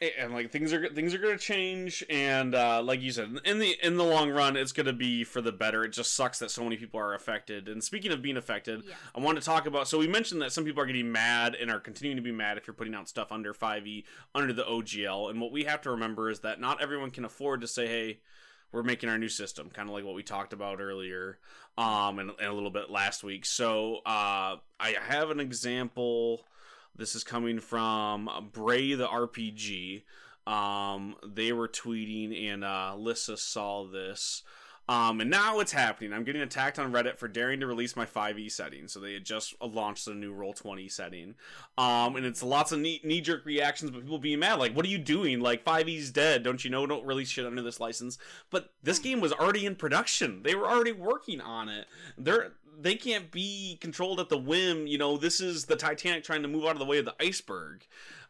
And 0.01 0.33
like 0.33 0.51
things 0.51 0.73
are 0.73 0.87
things 0.89 1.13
are 1.13 1.17
gonna 1.17 1.37
change 1.37 2.03
and 2.09 2.53
uh 2.53 2.81
like 2.83 3.01
you 3.01 3.11
said 3.11 3.39
in 3.45 3.59
the 3.59 3.75
in 3.81 3.97
the 3.97 4.03
long 4.03 4.29
run 4.29 4.55
it's 4.55 4.71
gonna 4.71 4.93
be 4.93 5.23
for 5.23 5.41
the 5.41 5.51
better. 5.51 5.83
It 5.83 5.89
just 5.89 6.13
sucks 6.13 6.39
that 6.39 6.51
so 6.51 6.63
many 6.63 6.77
people 6.77 6.99
are 6.99 7.13
affected. 7.13 7.67
And 7.67 7.83
speaking 7.83 8.11
of 8.11 8.21
being 8.21 8.37
affected 8.37 8.83
yeah. 8.87 8.95
I 9.15 9.19
want 9.19 9.37
to 9.37 9.43
talk 9.43 9.65
about 9.65 9.87
so 9.87 9.97
we 9.97 10.07
mentioned 10.07 10.41
that 10.41 10.51
some 10.51 10.63
people 10.65 10.81
are 10.81 10.85
getting 10.85 11.11
mad 11.11 11.55
and 11.55 11.71
are 11.71 11.79
continuing 11.79 12.17
to 12.17 12.23
be 12.23 12.31
mad 12.31 12.57
if 12.57 12.67
you're 12.67 12.73
putting 12.73 12.95
out 12.95 13.07
stuff 13.09 13.31
under 13.31 13.53
5e 13.53 14.03
under 14.35 14.53
the 14.53 14.63
ogl 14.63 15.29
and 15.29 15.41
what 15.41 15.51
we 15.51 15.63
have 15.63 15.81
to 15.81 15.91
remember 15.91 16.29
is 16.29 16.41
that 16.41 16.59
not 16.59 16.81
everyone 16.81 17.11
can 17.11 17.25
afford 17.25 17.61
to 17.61 17.67
say 17.67 17.87
hey 17.87 18.19
we're 18.71 18.83
making 18.83 19.09
our 19.09 19.17
new 19.17 19.29
system 19.29 19.69
kind 19.69 19.89
of 19.89 19.95
like 19.95 20.03
what 20.03 20.15
we 20.15 20.23
talked 20.23 20.53
about 20.53 20.79
earlier 20.81 21.39
um 21.77 22.19
and, 22.19 22.31
and 22.39 22.49
a 22.49 22.53
little 22.53 22.71
bit 22.71 22.89
last 22.89 23.23
week. 23.23 23.45
So 23.45 23.97
uh 24.05 24.57
i 24.79 24.95
have 25.07 25.31
an 25.31 25.39
example 25.39 26.41
this 26.97 27.15
is 27.15 27.23
coming 27.23 27.59
from 27.59 28.29
Braythe 28.51 29.07
RPG. 29.07 30.03
Um, 30.51 31.15
they 31.25 31.51
were 31.51 31.67
tweeting, 31.67 32.51
and 32.51 32.63
uh, 32.63 32.95
Lissa 32.97 33.37
saw 33.37 33.85
this. 33.85 34.43
Um, 34.89 35.19
and 35.19 35.29
now 35.29 35.59
it's 35.59 35.73
happening. 35.73 36.13
I'm 36.13 36.23
getting 36.23 36.41
attacked 36.41 36.79
on 36.79 36.93
Reddit 36.93 37.17
for 37.17 37.27
daring 37.27 37.59
to 37.59 37.67
release 37.67 37.97
my 37.97 38.05
5e 38.05 38.49
setting. 38.49 38.87
So 38.87 39.01
they 39.01 39.13
had 39.13 39.25
just 39.25 39.53
launched 39.61 40.07
a 40.07 40.13
new 40.13 40.33
Roll20 40.33 40.89
setting. 40.89 41.35
Um, 41.77 42.15
and 42.15 42.25
it's 42.25 42.41
lots 42.41 42.71
of 42.71 42.79
knee 42.79 43.21
jerk 43.21 43.45
reactions, 43.45 43.91
but 43.91 44.01
people 44.01 44.17
being 44.17 44.39
mad. 44.39 44.59
Like, 44.59 44.73
what 44.73 44.85
are 44.85 44.89
you 44.89 44.97
doing? 44.97 45.41
Like, 45.41 45.65
5e's 45.65 46.09
dead. 46.09 46.43
Don't 46.43 46.63
you 46.63 46.71
know? 46.71 46.87
Don't 46.87 47.05
release 47.05 47.29
shit 47.29 47.45
under 47.45 47.61
this 47.61 47.81
license. 47.81 48.17
But 48.49 48.71
this 48.81 48.99
game 48.99 49.19
was 49.19 49.33
already 49.33 49.65
in 49.65 49.75
production. 49.75 50.41
They 50.43 50.55
were 50.55 50.67
already 50.67 50.93
working 50.93 51.41
on 51.41 51.67
it. 51.67 51.87
They're 52.17 52.53
they 52.79 52.95
can't 52.95 53.31
be 53.31 53.77
controlled 53.81 54.19
at 54.19 54.29
the 54.29 54.37
whim. 54.37 54.85
You 54.87 54.97
know, 54.97 55.17
this 55.17 55.39
is 55.41 55.65
the 55.65 55.75
Titanic 55.75 56.23
trying 56.23 56.43
to 56.43 56.47
move 56.47 56.65
out 56.65 56.71
of 56.73 56.79
the 56.79 56.85
way 56.85 56.99
of 56.99 57.05
the 57.05 57.15
iceberg. 57.19 57.85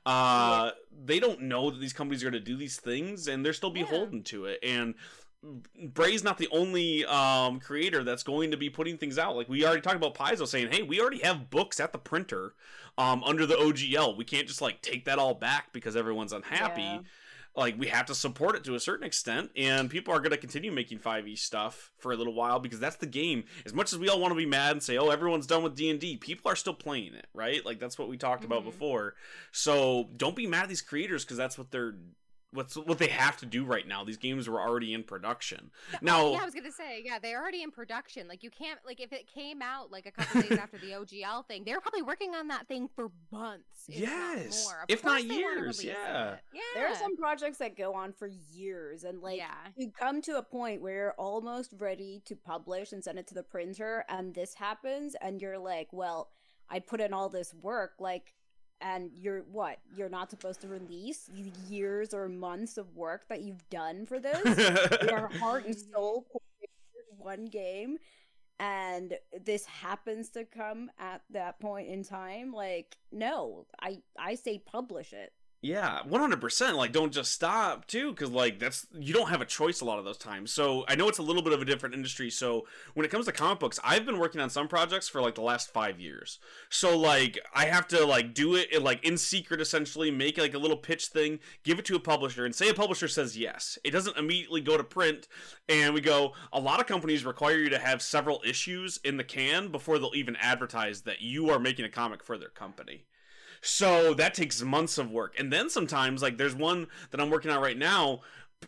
Uh, 0.05 0.71
They 1.05 1.19
don't 1.19 1.41
know 1.41 1.69
that 1.69 1.79
these 1.79 1.93
companies 1.93 2.23
are 2.23 2.31
going 2.31 2.41
to 2.41 2.49
do 2.51 2.55
these 2.57 2.77
things, 2.79 3.27
and 3.27 3.45
they're 3.45 3.53
still 3.53 3.75
Yeah. 3.75 3.83
beholden 3.83 4.23
to 4.23 4.45
it. 4.45 4.59
And 4.63 4.95
Bray's 5.93 6.23
not 6.23 6.37
the 6.37 6.47
only 6.51 7.05
um, 7.05 7.59
creator 7.59 8.03
that's 8.03 8.23
going 8.23 8.51
to 8.51 8.57
be 8.57 8.69
putting 8.69 8.97
things 8.97 9.17
out. 9.19 9.35
Like 9.35 9.47
we 9.49 9.65
already 9.65 9.81
talked 9.81 9.95
about 9.95 10.15
Paizo 10.15 10.47
saying, 10.47 10.71
"Hey, 10.71 10.81
we 10.81 10.99
already 10.99 11.19
have 11.19 11.49
books 11.49 11.79
at 11.79 11.91
the 11.91 11.99
printer 11.99 12.53
um, 12.97 13.23
under 13.23 13.45
the 13.45 13.55
OGL. 13.55 14.17
We 14.17 14.25
can't 14.25 14.47
just 14.47 14.61
like 14.61 14.81
take 14.81 15.05
that 15.05 15.19
all 15.19 15.35
back 15.35 15.71
because 15.73 15.95
everyone's 15.95 16.33
unhappy." 16.33 16.81
Yeah. 16.81 16.99
Like 17.57 17.77
we 17.77 17.87
have 17.87 18.05
to 18.05 18.15
support 18.15 18.55
it 18.55 18.63
to 18.63 18.75
a 18.75 18.79
certain 18.79 19.05
extent 19.05 19.49
and 19.57 19.89
people 19.89 20.13
are 20.13 20.19
going 20.19 20.31
to 20.31 20.37
continue 20.37 20.71
making 20.71 20.99
5e 20.99 21.37
stuff 21.37 21.91
for 21.97 22.11
a 22.11 22.15
little 22.15 22.33
while 22.33 22.59
because 22.59 22.79
that's 22.79 22.97
the 22.97 23.07
game. 23.07 23.43
As 23.65 23.73
much 23.73 23.91
as 23.91 23.99
we 23.99 24.07
all 24.07 24.19
want 24.21 24.31
to 24.31 24.37
be 24.37 24.45
mad 24.45 24.71
and 24.73 24.83
say 24.83 24.97
oh 24.97 25.09
everyone's 25.09 25.47
done 25.47 25.63
with 25.63 25.75
d&d 25.75 26.17
people 26.17 26.49
are 26.51 26.55
still 26.55 26.73
playing 26.75 27.13
it 27.15 27.25
right? 27.33 27.65
Like 27.65 27.79
that's 27.79 27.97
what 27.97 28.07
we 28.07 28.15
talked 28.17 28.43
about 28.45 28.61
Mhm. 28.61 28.65
before. 28.65 29.15
So 29.51 30.09
don't 30.15 30.35
be 30.35 30.47
mad 30.47 30.63
at 30.63 30.69
these 30.69 30.81
creators 30.81 31.25
because 31.25 31.37
that's 31.37 31.57
what 31.57 31.71
they're 31.71 31.95
what's 32.53 32.75
what 32.75 32.97
they 32.97 33.07
have 33.07 33.37
to 33.37 33.45
do 33.45 33.65
right 33.65 33.87
now 33.87 34.03
these 34.03 34.17
games 34.17 34.47
were 34.47 34.61
already 34.61 34.93
in 34.93 35.03
production 35.03 35.69
now 36.01 36.27
yeah, 36.31 36.41
I 36.41 36.45
was 36.45 36.53
gonna 36.53 36.71
say, 36.71 37.01
yeah, 37.03 37.19
they're 37.19 37.39
already 37.41 37.63
in 37.63 37.71
production. 37.71 38.27
Like 38.27 38.43
you 38.43 38.49
can't 38.49 38.79
like 38.85 38.99
if 38.99 39.11
it 39.11 39.27
came 39.27 39.61
out 39.61 39.91
like 39.91 40.05
a 40.05 40.11
couple 40.11 40.41
days 40.41 40.57
after 40.59 40.77
the 40.77 40.91
OGL 40.91 41.45
thing, 41.47 41.63
they 41.63 41.73
were 41.73 41.81
probably 41.81 42.01
working 42.01 42.35
on 42.35 42.47
that 42.49 42.67
thing 42.67 42.87
for 42.95 43.11
months, 43.31 43.85
if 43.87 43.99
Yes, 43.99 44.65
not 44.65 44.73
more. 44.73 44.85
If 44.87 45.03
not 45.03 45.11
course 45.11 45.23
they 45.23 45.43
wanna 45.43 45.61
years, 45.61 45.83
yeah. 45.83 46.33
it. 46.33 46.39
yeah. 46.53 46.61
There 46.75 46.87
are 46.87 46.95
some 46.95 47.17
projects 47.17 47.57
that 47.57 47.77
go 47.77 47.93
on 47.93 48.13
for 48.13 48.27
years, 48.51 49.03
and 49.03 49.21
like 49.21 49.37
yeah, 49.37 49.55
you 49.75 49.91
come 49.91 50.21
to 50.23 50.37
a 50.37 50.43
point 50.43 50.81
where 50.81 50.93
you're 50.93 51.15
almost 51.17 51.73
ready 51.77 52.21
to 52.25 52.35
publish 52.35 52.91
and 52.91 53.03
send 53.03 53.19
it 53.19 53.27
to 53.27 53.33
the 53.33 53.43
printer, 53.43 54.03
and 54.09 54.33
this 54.33 54.55
happens, 54.55 55.15
and 55.21 55.41
you're 55.41 55.59
like, 55.59 55.87
"Well, 55.91 56.29
I 56.69 56.79
put 56.79 57.01
in 57.01 57.13
all 57.13 57.29
this 57.29 57.53
work, 57.53 57.93
like." 57.99 58.33
And 58.79 59.09
you're 59.15 59.41
what? 59.51 59.79
You're 59.95 60.09
not 60.09 60.29
supposed 60.29 60.61
to 60.61 60.67
release 60.67 61.29
years 61.67 62.13
or 62.13 62.29
months 62.29 62.77
of 62.77 62.95
work 62.95 63.27
that 63.29 63.41
you've 63.41 63.67
done 63.69 64.05
for 64.05 64.19
this. 64.19 64.43
your 65.09 65.29
heart 65.39 65.65
and 65.65 65.75
soul 65.75 66.27
one 67.17 67.45
game 67.45 67.97
and 68.59 69.13
this 69.45 69.65
happens 69.65 70.29
to 70.29 70.45
come 70.45 70.89
at 70.97 71.21
that 71.29 71.59
point 71.59 71.87
in 71.87 72.03
time 72.03 72.51
like 72.51 72.97
no 73.11 73.65
i 73.81 73.99
i 74.17 74.35
say 74.35 74.57
publish 74.57 75.13
it 75.13 75.31
Yeah, 75.67 75.99
one 76.07 76.21
hundred 76.21 76.39
percent. 76.39 76.77
Like, 76.77 76.93
don't 76.93 77.11
just 77.11 77.33
stop 77.33 77.87
too, 77.87 78.11
because 78.11 78.31
like 78.31 78.57
that's 78.57 78.87
you 78.97 79.13
don't 79.13 79.27
have 79.27 79.41
a 79.41 79.45
choice 79.45 79.81
a 79.81 79.85
lot 79.85 79.99
of 79.99 80.05
those 80.05 80.17
times. 80.17 80.49
So 80.49 80.85
I 80.87 80.95
know 80.95 81.09
it's 81.09 81.17
a 81.17 81.23
little 81.23 81.41
bit 81.41 81.51
of 81.51 81.61
a 81.61 81.65
different 81.65 81.93
industry. 81.93 82.29
So 82.29 82.65
when 82.93 83.05
it 83.05 83.09
comes 83.09 83.25
to 83.25 83.33
comic 83.33 83.59
books, 83.59 83.77
I've 83.83 84.05
been 84.05 84.17
working 84.17 84.39
on 84.39 84.49
some 84.49 84.69
projects 84.69 85.09
for 85.09 85.19
like 85.19 85.35
the 85.35 85.41
last 85.41 85.73
five 85.73 85.99
years. 85.99 86.39
So 86.69 86.97
like 86.97 87.37
I 87.53 87.65
have 87.65 87.85
to 87.89 88.05
like 88.05 88.33
do 88.33 88.55
it 88.55 88.81
like 88.81 89.03
in 89.03 89.17
secret, 89.17 89.59
essentially, 89.59 90.09
make 90.09 90.37
like 90.37 90.53
a 90.53 90.57
little 90.57 90.77
pitch 90.77 91.07
thing, 91.07 91.39
give 91.63 91.79
it 91.79 91.85
to 91.85 91.97
a 91.97 91.99
publisher, 91.99 92.45
and 92.45 92.55
say 92.55 92.69
a 92.69 92.73
publisher 92.73 93.09
says 93.09 93.37
yes. 93.37 93.77
It 93.83 93.91
doesn't 93.91 94.15
immediately 94.15 94.61
go 94.61 94.77
to 94.77 94.85
print, 94.85 95.27
and 95.67 95.93
we 95.93 95.99
go. 95.99 96.31
A 96.53 96.61
lot 96.61 96.79
of 96.79 96.87
companies 96.87 97.25
require 97.25 97.57
you 97.57 97.69
to 97.71 97.79
have 97.79 98.01
several 98.01 98.41
issues 98.45 99.01
in 99.03 99.17
the 99.17 99.25
can 99.25 99.67
before 99.67 99.99
they'll 99.99 100.15
even 100.15 100.37
advertise 100.37 101.01
that 101.01 101.19
you 101.21 101.49
are 101.49 101.59
making 101.59 101.83
a 101.83 101.89
comic 101.89 102.23
for 102.23 102.37
their 102.37 102.47
company. 102.47 103.03
So 103.67 104.13
that 104.13 104.33
takes 104.33 104.61
months 104.61 104.97
of 104.97 105.11
work. 105.11 105.35
And 105.37 105.51
then 105.51 105.69
sometimes, 105.69 106.21
like, 106.21 106.37
there's 106.37 106.55
one 106.55 106.87
that 107.11 107.19
I'm 107.19 107.29
working 107.29 107.51
on 107.51 107.61
right 107.61 107.77
now. 107.77 108.21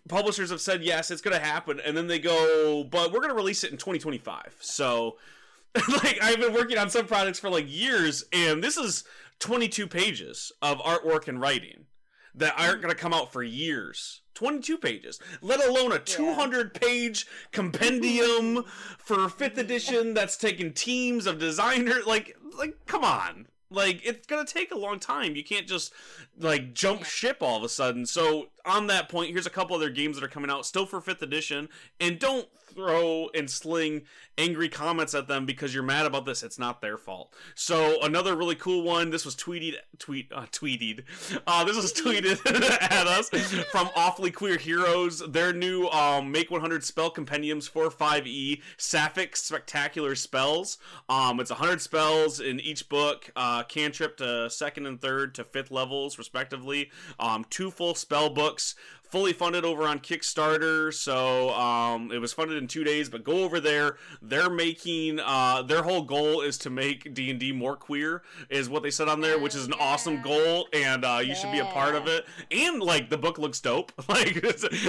Publishers 0.09 0.49
have 0.49 0.59
said, 0.59 0.83
yes, 0.83 1.09
it's 1.09 1.21
going 1.21 1.39
to 1.39 1.43
happen. 1.43 1.79
And 1.79 1.95
then 1.95 2.07
they 2.07 2.19
go, 2.19 2.83
but 2.83 3.13
we're 3.13 3.21
going 3.21 3.29
to 3.29 3.35
release 3.35 3.63
it 3.63 3.71
in 3.71 3.77
2025. 3.77 4.57
So, 4.59 5.15
like, 6.03 6.19
I've 6.21 6.41
been 6.41 6.53
working 6.53 6.77
on 6.77 6.89
some 6.89 7.07
projects 7.07 7.39
for 7.39 7.49
like 7.49 7.65
years, 7.67 8.25
and 8.33 8.61
this 8.61 8.75
is 8.75 9.05
22 9.39 9.87
pages 9.87 10.51
of 10.61 10.79
artwork 10.79 11.29
and 11.29 11.39
writing 11.39 11.85
that 12.35 12.55
aren't 12.57 12.79
mm. 12.79 12.81
going 12.81 12.93
to 12.93 13.01
come 13.01 13.13
out 13.13 13.31
for 13.31 13.41
years. 13.41 14.21
22 14.33 14.77
pages, 14.77 15.19
let 15.41 15.65
alone 15.65 15.93
a 15.93 15.99
200 15.99 16.73
page 16.73 17.25
compendium 17.53 18.57
mm-hmm. 18.57 18.69
for 18.97 19.27
5th 19.27 19.57
edition 19.57 20.13
that's 20.13 20.35
taken 20.35 20.73
teams 20.73 21.25
of 21.25 21.39
designers. 21.39 22.05
Like, 22.05 22.35
like, 22.57 22.77
come 22.85 23.05
on 23.05 23.47
like 23.69 24.01
it's 24.03 24.25
gonna 24.25 24.45
take 24.45 24.71
a 24.71 24.77
long 24.77 24.99
time. 24.99 25.35
You 25.35 25.43
can't 25.43 25.67
just 25.67 25.93
like 26.37 26.73
jump 26.73 27.03
ship 27.03 27.37
all 27.41 27.57
of 27.57 27.63
a 27.63 27.69
sudden. 27.69 28.05
So 28.05 28.47
on 28.65 28.87
that 28.87 29.09
point 29.09 29.31
here's 29.31 29.45
a 29.45 29.49
couple 29.49 29.75
other 29.75 29.89
games 29.89 30.15
that 30.15 30.23
are 30.23 30.29
coming 30.29 30.49
out 30.49 30.65
still 30.65 30.85
for 30.85 31.01
fifth 31.01 31.21
edition 31.21 31.69
and 31.99 32.19
don't 32.19 32.47
throw 32.73 33.29
and 33.33 33.49
sling 33.49 34.03
angry 34.37 34.69
comments 34.69 35.13
at 35.13 35.27
them 35.27 35.45
because 35.45 35.73
you're 35.73 35.83
mad 35.83 36.05
about 36.05 36.25
this. 36.25 36.43
It's 36.43 36.59
not 36.59 36.81
their 36.81 36.97
fault. 36.97 37.33
So 37.55 38.01
another 38.01 38.35
really 38.35 38.55
cool 38.55 38.83
one 38.83 39.09
this 39.09 39.25
was 39.25 39.35
tweeted 39.35 39.75
tweet 39.97 40.31
uh, 40.33 40.45
tweeted. 40.51 41.03
Uh, 41.45 41.63
this 41.63 41.75
was 41.75 41.93
tweeted. 41.93 42.39
at 42.81 43.07
us 43.07 43.29
from 43.71 43.89
awfully 43.95 44.31
queer 44.31 44.57
heroes 44.57 45.19
their 45.31 45.53
new 45.53 45.87
um, 45.87 46.31
make 46.31 46.51
100 46.51 46.83
spell 46.83 47.09
compendiums 47.09 47.67
for 47.67 47.89
5e 47.89 48.61
sapphic 48.77 49.35
spectacular 49.35 50.15
spells. 50.15 50.77
Um, 51.07 51.39
it's 51.39 51.49
100 51.49 51.81
spells 51.81 52.39
in 52.39 52.59
each 52.59 52.87
book 52.89 53.29
uh, 53.35 53.63
cantrip 53.63 54.17
to 54.17 54.49
second 54.49 54.85
and 54.85 55.01
third 55.01 55.35
to 55.35 55.43
fifth 55.43 55.71
levels 55.71 56.17
respectively. 56.17 56.91
Um, 57.19 57.45
two 57.49 57.71
full 57.71 57.95
spell 57.95 58.29
books 58.29 58.48
books 58.49 58.73
fully 59.09 59.33
funded 59.33 59.65
over 59.65 59.83
on 59.83 59.99
Kickstarter. 59.99 60.93
So 60.93 61.49
um, 61.51 62.11
it 62.11 62.19
was 62.19 62.33
funded 62.33 62.57
in 62.57 62.67
two 62.67 62.83
days. 62.83 63.09
But 63.09 63.23
go 63.23 63.43
over 63.43 63.59
there. 63.59 63.97
They're 64.21 64.49
making 64.49 65.19
uh, 65.19 65.63
their 65.63 65.83
whole 65.83 66.03
goal 66.03 66.41
is 66.41 66.57
to 66.59 66.69
make 66.69 67.13
D 67.13 67.29
and 67.29 67.39
D 67.39 67.51
more 67.51 67.75
queer, 67.75 68.21
is 68.49 68.69
what 68.69 68.83
they 68.83 68.91
said 68.91 69.07
on 69.07 69.21
there, 69.21 69.37
which 69.39 69.55
is 69.55 69.65
an 69.65 69.73
Yeah. 69.77 69.83
awesome 69.83 70.21
goal, 70.21 70.67
and 70.73 71.03
uh, 71.05 71.19
you 71.23 71.35
should 71.35 71.51
be 71.51 71.59
a 71.59 71.65
part 71.65 71.95
of 71.95 72.07
it. 72.07 72.25
And 72.51 72.81
like 72.81 73.09
the 73.09 73.17
book 73.17 73.37
looks 73.37 73.59
dope. 73.59 73.91
Like 74.09 74.37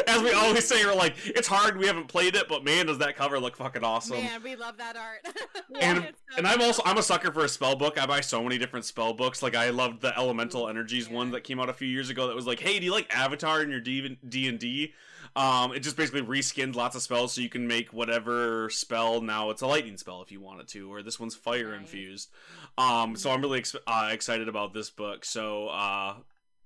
as 0.08 0.22
we 0.22 0.32
always 0.32 0.66
say, 0.66 0.84
we're 0.84 0.94
like 0.94 1.14
it's 1.26 1.46
hard. 1.46 1.76
We 1.76 1.86
haven't 1.86 2.08
played 2.08 2.34
it, 2.36 2.48
but 2.48 2.64
man, 2.64 2.86
does 2.86 2.98
that 2.98 3.16
cover 3.16 3.38
look 3.38 3.56
fucking 3.56 3.84
awesome. 3.84 4.16
Man, 4.16 4.42
we 4.42 4.56
love 4.56 4.76
that 4.78 4.96
art. 4.96 5.26
And, 5.80 5.98
so 6.02 6.36
and 6.36 6.46
I'm 6.46 6.60
also 6.60 6.82
I'm 6.84 6.98
a 6.98 7.02
sucker 7.02 7.32
for 7.32 7.44
a 7.44 7.48
spell 7.48 7.76
book. 7.76 7.98
I 8.00 8.04
buy 8.04 8.20
so 8.20 8.42
many 8.42 8.58
different 8.58 8.84
spell 8.84 9.14
books. 9.14 9.42
Like 9.42 9.54
I 9.54 9.70
loved 9.70 10.00
the 10.02 10.16
Elemental 10.18 10.68
Energies 10.68 11.08
one 11.08 11.30
that 11.30 11.42
came 11.44 11.60
out 11.60 11.68
a 11.70 11.72
few 11.72 11.86
years 11.88 12.10
ago. 12.10 12.26
That 12.26 12.34
was 12.36 12.46
like, 12.46 12.58
hey, 12.60 12.78
do 12.78 12.84
you 12.84 12.90
like 12.92 13.06
Avatar 13.14 13.62
in 13.62 13.70
your 13.70 13.80
D 14.28 14.48
and 14.48 14.58
D? 14.58 14.92
Um, 15.36 15.72
it 15.72 15.80
just 15.80 15.96
basically 15.96 16.22
reskinned 16.22 16.74
lots 16.74 16.96
of 16.96 17.02
spells 17.02 17.32
so 17.32 17.40
you 17.40 17.48
can 17.48 17.66
make 17.66 17.92
whatever 17.92 18.68
spell. 18.70 19.20
Now 19.20 19.50
it's 19.50 19.62
a 19.62 19.66
lightning 19.66 19.96
spell 19.96 20.22
if 20.22 20.32
you 20.32 20.40
wanted 20.40 20.68
to, 20.68 20.92
or 20.92 21.02
this 21.02 21.20
one's 21.20 21.34
fire 21.34 21.72
Nice. 21.72 21.80
infused. 21.80 22.30
Um, 22.78 23.14
so 23.16 23.30
I'm 23.30 23.40
really 23.40 23.60
ex- 23.60 23.76
uh, 23.86 24.08
excited 24.10 24.48
about 24.48 24.74
this 24.74 24.90
book. 24.90 25.24
So 25.24 25.68
uh, 25.68 26.14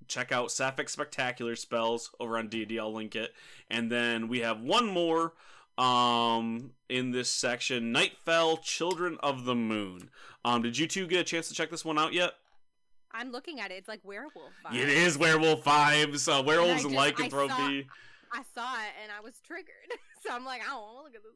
check 0.09 0.33
out 0.33 0.51
Sapphic 0.51 0.89
Spectacular 0.89 1.57
Spells 1.57 2.11
over 2.21 2.39
on 2.39 2.49
D&D. 2.49 2.79
I'll 2.79 2.93
link 2.93 3.17
it. 3.17 3.35
And 3.71 3.91
then 3.91 4.29
we 4.29 4.41
have 4.41 4.61
one 4.61 4.87
more 4.87 5.35
um 5.77 6.71
in 6.89 7.11
this 7.11 7.29
section 7.29 7.93
nightfell 7.93 8.59
children 8.63 9.19
of 9.25 9.45
the 9.45 9.57
moon 9.57 10.09
um 10.45 10.63
did 10.63 10.79
you 10.79 10.87
two 10.87 11.05
get 11.05 11.19
a 11.19 11.25
chance 11.25 11.49
to 11.49 11.55
check 11.55 11.69
this 11.69 11.85
one 11.85 11.99
out 11.99 12.13
yet 12.13 12.35
I'm 13.15 13.31
looking 13.31 13.61
at 13.61 13.71
it. 13.71 13.75
It's 13.75 13.89
like 13.89 14.01
werewolf. 14.05 14.53
Vibes. 14.67 14.75
it 14.75 14.89
is 14.89 15.17
werewolf 15.17 15.65
vibes 15.65 16.29
uh, 16.29 16.43
werewolves 16.43 16.85
and, 16.85 16.99
I 16.99 17.11
just- 17.11 17.21
I 17.21 17.25
lycanthropy 17.27 17.87
I 18.33 18.43
saw 18.53 18.75
it 18.75 18.91
and 19.03 19.13
I 19.17 19.21
was 19.23 19.35
triggered, 19.47 19.75
so 20.27 20.35
I'm 20.35 20.45
like, 20.45 20.61
I 20.61 20.67
don't 20.73 20.83
want 20.83 20.97
to 20.97 21.03
look 21.05 21.15
at 21.15 21.23
this 21.23 21.33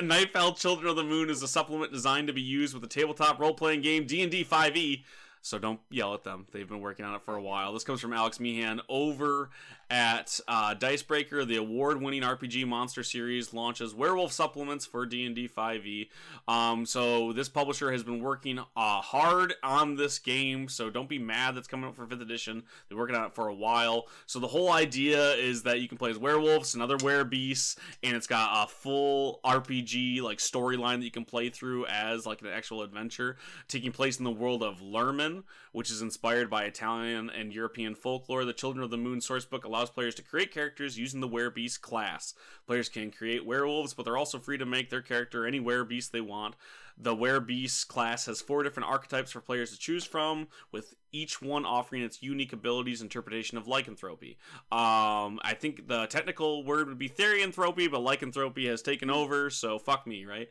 anymore. 0.00 0.16
nightfell 0.16 0.54
children 0.54 0.88
of 0.90 0.96
the 0.96 1.04
moon 1.04 1.30
is 1.30 1.40
a 1.42 1.48
supplement 1.48 1.92
designed 1.92 2.26
to 2.26 2.32
be 2.32 2.42
used 2.42 2.74
with 2.74 2.82
the 2.82 2.88
tabletop 2.88 3.38
role-playing 3.38 3.80
game 3.80 4.06
d&d 4.06 4.44
5e 4.44 5.04
so 5.40 5.58
don't 5.58 5.80
yell 5.88 6.12
at 6.14 6.24
them 6.24 6.46
they've 6.52 6.68
been 6.68 6.80
working 6.80 7.04
on 7.04 7.14
it 7.14 7.22
for 7.22 7.36
a 7.36 7.42
while 7.42 7.72
this 7.72 7.82
comes 7.84 8.00
from 8.00 8.12
alex 8.12 8.38
meehan 8.38 8.80
over 8.88 9.48
at 9.92 10.40
uh, 10.48 10.74
dicebreaker 10.74 11.44
the 11.44 11.56
award-winning 11.56 12.22
rpg 12.22 12.66
monster 12.66 13.02
series 13.02 13.52
launches 13.52 13.94
werewolf 13.94 14.32
supplements 14.32 14.84
for 14.84 15.06
d&d 15.06 15.48
5e 15.48 16.08
um, 16.48 16.84
so 16.84 17.32
this 17.32 17.48
publisher 17.48 17.92
has 17.92 18.02
been 18.02 18.20
working 18.20 18.58
uh, 18.58 18.64
hard 18.74 19.54
on 19.62 19.94
this 19.94 20.18
game 20.18 20.66
so 20.68 20.90
don't 20.90 21.08
be 21.08 21.18
mad 21.18 21.54
that's 21.54 21.68
coming 21.68 21.86
out 21.86 21.94
for 21.94 22.06
5th 22.06 22.22
edition. 22.22 22.62
They're 22.88 22.98
working 22.98 23.16
on 23.16 23.26
it 23.26 23.34
for 23.34 23.48
a 23.48 23.54
while. 23.54 24.06
So 24.26 24.38
the 24.38 24.46
whole 24.46 24.72
idea 24.72 25.32
is 25.34 25.62
that 25.64 25.80
you 25.80 25.88
can 25.88 25.98
play 25.98 26.10
as 26.10 26.18
werewolves 26.18 26.74
and 26.74 26.82
other 26.82 26.96
werebeasts 26.98 27.76
and 28.02 28.16
it's 28.16 28.26
got 28.26 28.64
a 28.64 28.68
full 28.68 29.40
rpg 29.44 30.22
like 30.22 30.38
storyline 30.38 30.98
that 30.98 31.04
you 31.04 31.10
can 31.10 31.24
play 31.24 31.48
through 31.48 31.86
as 31.86 32.26
like 32.26 32.40
an 32.40 32.48
actual 32.48 32.82
adventure 32.82 33.36
taking 33.68 33.92
place 33.92 34.18
in 34.18 34.24
the 34.24 34.30
world 34.30 34.62
of 34.62 34.80
lerman 34.80 35.42
which 35.72 35.90
is 35.90 36.02
inspired 36.02 36.48
by 36.50 36.64
italian 36.64 37.30
and 37.30 37.52
european 37.52 37.94
folklore. 37.94 38.44
The 38.44 38.52
children 38.52 38.84
of 38.84 38.90
the 38.90 38.96
moon 38.96 39.20
sourcebook 39.20 39.64
allows 39.64 39.81
players 39.90 40.14
to 40.16 40.22
create 40.22 40.52
characters 40.52 40.98
using 40.98 41.20
the 41.20 41.28
werebeast 41.28 41.80
class. 41.80 42.34
Players 42.66 42.88
can 42.88 43.10
create 43.10 43.46
werewolves 43.46 43.94
but 43.94 44.04
they're 44.04 44.16
also 44.16 44.38
free 44.38 44.58
to 44.58 44.66
make 44.66 44.90
their 44.90 45.02
character 45.02 45.46
any 45.46 45.60
werebeast 45.60 46.10
they 46.10 46.20
want 46.20 46.54
the 46.98 47.14
werebeast 47.14 47.88
class 47.88 48.26
has 48.26 48.40
four 48.40 48.62
different 48.62 48.88
archetypes 48.88 49.30
for 49.32 49.40
players 49.40 49.70
to 49.72 49.78
choose 49.78 50.04
from 50.04 50.48
with 50.70 50.94
each 51.14 51.42
one 51.42 51.66
offering 51.66 52.02
its 52.02 52.22
unique 52.22 52.52
abilities 52.52 53.02
interpretation 53.02 53.58
of 53.58 53.66
lycanthropy 53.68 54.38
um, 54.70 55.38
I 55.42 55.54
think 55.58 55.86
the 55.88 56.06
technical 56.06 56.64
word 56.64 56.88
would 56.88 56.98
be 56.98 57.08
therianthropy, 57.08 57.90
but 57.90 58.00
lycanthropy 58.00 58.66
has 58.68 58.80
taken 58.82 59.10
over, 59.10 59.50
so 59.50 59.78
fuck 59.78 60.06
me, 60.06 60.24
right? 60.24 60.48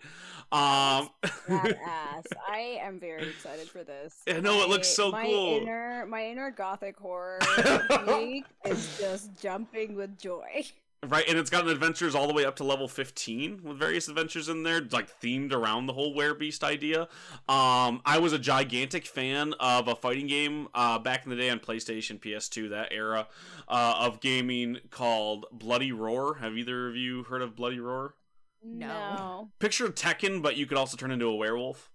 Um, 0.51 1.09
Badass. 1.47 2.25
I 2.49 2.79
am 2.81 2.99
very 2.99 3.27
excited 3.27 3.67
for 3.69 3.83
this. 3.83 4.15
I 4.27 4.39
know, 4.39 4.61
it 4.61 4.69
looks 4.69 4.87
My- 4.89 4.93
so 5.03 5.11
my 5.11 5.25
cool. 5.25 5.57
Inner, 5.61 6.05
my 6.07 6.27
inner 6.27 6.51
gothic 6.51 6.97
horror 6.97 7.39
is 8.65 8.97
just 8.99 9.39
jumping 9.41 9.95
with 9.95 10.17
joy. 10.19 10.63
Right, 11.07 11.25
and 11.27 11.37
it's 11.37 11.49
gotten 11.49 11.69
adventures 11.69 12.15
all 12.15 12.27
the 12.27 12.33
way 12.33 12.45
up 12.45 12.55
to 12.57 12.63
level 12.63 12.87
15 12.87 13.61
with 13.63 13.77
various 13.77 14.07
adventures 14.07 14.49
in 14.49 14.63
there, 14.63 14.81
like 14.91 15.19
themed 15.19 15.51
around 15.53 15.85
the 15.85 15.93
whole 15.93 16.15
werebeast 16.15 16.63
idea. 16.63 17.01
Um, 17.49 18.01
I 18.05 18.19
was 18.19 18.33
a 18.33 18.39
gigantic 18.39 19.05
fan 19.05 19.53
of 19.59 19.87
a 19.87 19.95
fighting 19.95 20.27
game 20.27 20.67
uh, 20.73 20.99
back 20.99 21.23
in 21.23 21.29
the 21.29 21.35
day 21.35 21.49
on 21.49 21.59
PlayStation, 21.59 22.19
PS2, 22.19 22.69
that 22.69 22.89
era 22.91 23.27
uh, 23.67 23.95
of 23.99 24.19
gaming 24.19 24.79
called 24.89 25.45
Bloody 25.51 25.91
Roar. 25.91 26.35
Have 26.35 26.57
either 26.57 26.87
of 26.87 26.95
you 26.95 27.23
heard 27.23 27.41
of 27.41 27.55
Bloody 27.55 27.79
Roar? 27.79 28.15
No. 28.63 29.49
Picture 29.59 29.87
Tekken, 29.89 30.41
but 30.41 30.55
you 30.55 30.65
could 30.65 30.77
also 30.77 30.97
turn 30.97 31.11
into 31.11 31.25
a 31.25 31.35
werewolf. 31.35 31.90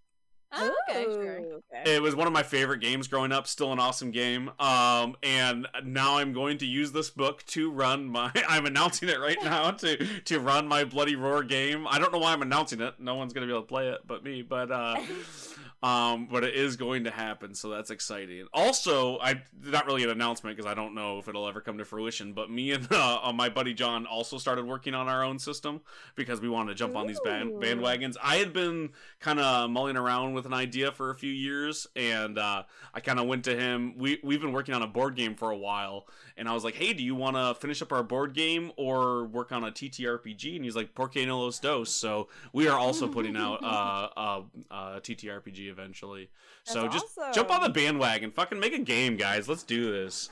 Oh, 0.59 0.74
okay, 0.88 1.04
sure. 1.04 1.38
Okay. 1.38 1.94
It 1.96 2.02
was 2.02 2.14
one 2.14 2.26
of 2.26 2.32
my 2.32 2.42
favorite 2.42 2.78
games 2.80 3.09
growing 3.09 3.32
up. 3.32 3.46
Still 3.46 3.72
an 3.72 3.78
awesome 3.78 4.11
game. 4.11 4.50
Um, 4.59 5.16
and 5.22 5.66
now 5.84 6.18
I'm 6.18 6.32
going 6.32 6.59
to 6.59 6.66
use 6.66 6.92
this 6.92 7.11
book 7.11 7.44
to 7.46 7.70
run 7.70 8.07
my. 8.07 8.30
I'm 8.48 8.66
announcing 8.66 9.09
it 9.09 9.20
right 9.20 9.38
now 9.42 9.70
to 9.72 10.20
to 10.22 10.40
run 10.40 10.66
my 10.68 10.84
Bloody 10.84 11.16
Roar 11.16 11.42
game. 11.42 11.86
I 11.88 11.98
don't 11.98 12.12
know 12.12 12.18
why 12.18 12.32
I'm 12.32 12.42
announcing 12.42 12.80
it. 12.80 12.94
No 12.98 13.14
one's 13.14 13.32
gonna 13.32 13.46
be 13.46 13.52
able 13.52 13.62
to 13.62 13.68
play 13.68 13.88
it 13.88 14.00
but 14.07 14.24
me. 14.24 14.42
But 14.42 14.70
uh, 14.70 14.96
um, 15.83 16.27
but 16.31 16.43
it 16.43 16.55
is 16.55 16.77
going 16.77 17.05
to 17.05 17.11
happen, 17.11 17.55
so 17.55 17.68
that's 17.68 17.91
exciting. 17.91 18.47
Also, 18.53 19.18
I 19.18 19.43
not 19.62 19.87
really 19.87 20.05
an 20.05 20.11
announcement 20.11 20.57
because 20.57 20.70
I 20.70 20.74
don't 20.74 20.95
know 20.95 21.18
if 21.18 21.29
it'll 21.29 21.47
ever 21.47 21.61
come 21.61 21.77
to 21.79 21.85
fruition. 21.85 22.33
But 22.33 22.51
me 22.51 22.72
and 22.72 22.89
uh, 22.91 23.31
my 23.35 23.51
buddy 23.51 23.74
John 23.74 24.07
also 24.07 24.39
started 24.39 24.66
working 24.66 24.95
on 24.95 25.07
our 25.09 25.22
own 25.22 25.39
system 25.39 25.83
because 26.14 26.41
we 26.41 26.49
wanted 26.49 26.70
to 26.70 26.74
jump 26.77 26.97
on 26.97 27.07
these 27.07 27.20
band- 27.20 27.51
Ooh. 27.51 27.61
bandwagons. 27.61 28.16
I 28.22 28.37
had 28.37 28.55
been 28.55 28.91
kind 29.20 29.39
of 29.39 29.68
mulling 29.70 29.99
around 29.99 30.33
with 30.33 30.47
an 30.47 30.55
idea 30.55 30.93
for 30.93 31.11
a 31.11 31.14
few 31.14 31.33
years, 31.33 31.87
and 31.95 32.39
uh, 32.39 32.62
I 32.95 33.01
kind 33.01 33.20
of 33.20 33.27
went 33.27 33.45
to 33.45 33.55
him. 33.55 33.99
We 33.99 34.18
we've 34.24 34.41
been 34.41 34.53
working 34.53 34.74
on 34.74 34.83
a 34.83 34.89
board 34.89 35.14
game 35.14 35.35
for 35.35 35.51
a 35.51 35.57
while, 35.57 36.07
and 36.39 36.49
I 36.49 36.55
was 36.55 36.64
like, 36.64 36.74
"Hey, 36.74 36.95
do 36.95 37.05
you 37.05 37.14
want 37.14 37.37
to 37.37 37.55
finish 37.55 37.83
up 37.83 37.93
our 37.93 38.03
board 38.03 38.33
game 38.33 38.72
or 38.79 39.27
work 39.27 39.53
on 39.53 39.62
a 39.62 39.70
TTRPG?" 39.70 40.57
And 40.57 40.64
he's 40.64 40.74
like, 40.74 40.95
"Por 40.95 41.11
qué 41.11 41.27
no 41.27 41.41
los 41.41 41.59
dos?" 41.59 41.95
So 41.95 42.29
we 42.55 42.66
are 42.66 42.79
also 42.79 43.07
putting 43.07 43.37
out 43.37 43.59
uh, 43.62 44.09
uh, 44.16 44.43
uh, 44.70 45.01
TTRPG 45.01 45.76
eventually. 45.77 46.31
so 46.64 46.83
That's 46.83 46.95
just 46.95 47.18
jump 47.35 47.51
on 47.51 47.62
the 47.62 47.68
bandwagon, 47.68 48.31
fucking 48.31 48.61
make 48.61 48.74
a 48.74 48.79
game, 48.79 49.16
guys. 49.16 49.49
Let's 49.49 49.62
do 49.62 49.93
this. 49.93 50.29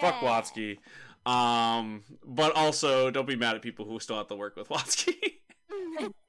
Fuck 0.00 0.20
WotC. 0.20 0.78
Um, 1.26 2.02
but 2.24 2.54
also 2.54 3.10
don't 3.10 3.26
be 3.26 3.36
mad 3.36 3.56
at 3.56 3.62
people 3.62 3.86
who 3.86 3.98
still 3.98 4.16
have 4.16 4.28
to 4.28 4.36
work 4.36 4.56
with 4.56 4.68
WotC. 4.70 5.14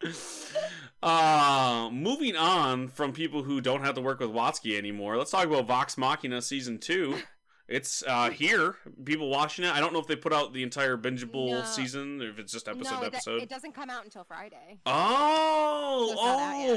uh, 1.04 1.90
moving 1.92 2.36
on 2.36 2.88
from 2.88 3.12
people 3.12 3.44
who 3.44 3.62
don't 3.62 3.84
have 3.84 3.96
to 3.96 4.02
work 4.02 4.20
with 4.20 4.30
WotC 4.30 4.78
anymore, 4.78 5.18
let's 5.18 5.32
talk 5.32 5.46
about 5.46 5.68
Vox 5.68 5.98
Machina 5.98 6.42
season 6.42 6.78
two. 6.78 7.18
It's 7.68 8.04
uh 8.08 8.30
here. 8.30 8.76
People 9.04 9.30
watching 9.30 9.66
it. 9.66 9.72
I 9.74 9.80
don't 9.80 9.92
know 9.92 10.00
if 10.00 10.06
they 10.08 10.16
put 10.16 10.32
out 10.34 10.54
the 10.54 10.62
entire 10.62 10.98
bingeable 10.98 11.50
No. 11.50 11.64
season 11.64 12.22
or 12.22 12.30
if 12.30 12.38
it's 12.38 12.52
just 12.52 12.68
episode 12.68 12.94
no, 12.94 13.00
to 13.00 13.06
it, 13.08 13.10
do- 13.12 13.16
episode. 13.18 13.42
it 13.42 13.50
doesn't 13.50 13.74
come 13.74 13.90
out 13.90 14.04
until 14.06 14.24
Friday. 14.24 14.80
Oh, 14.86 16.12
out 16.12 16.18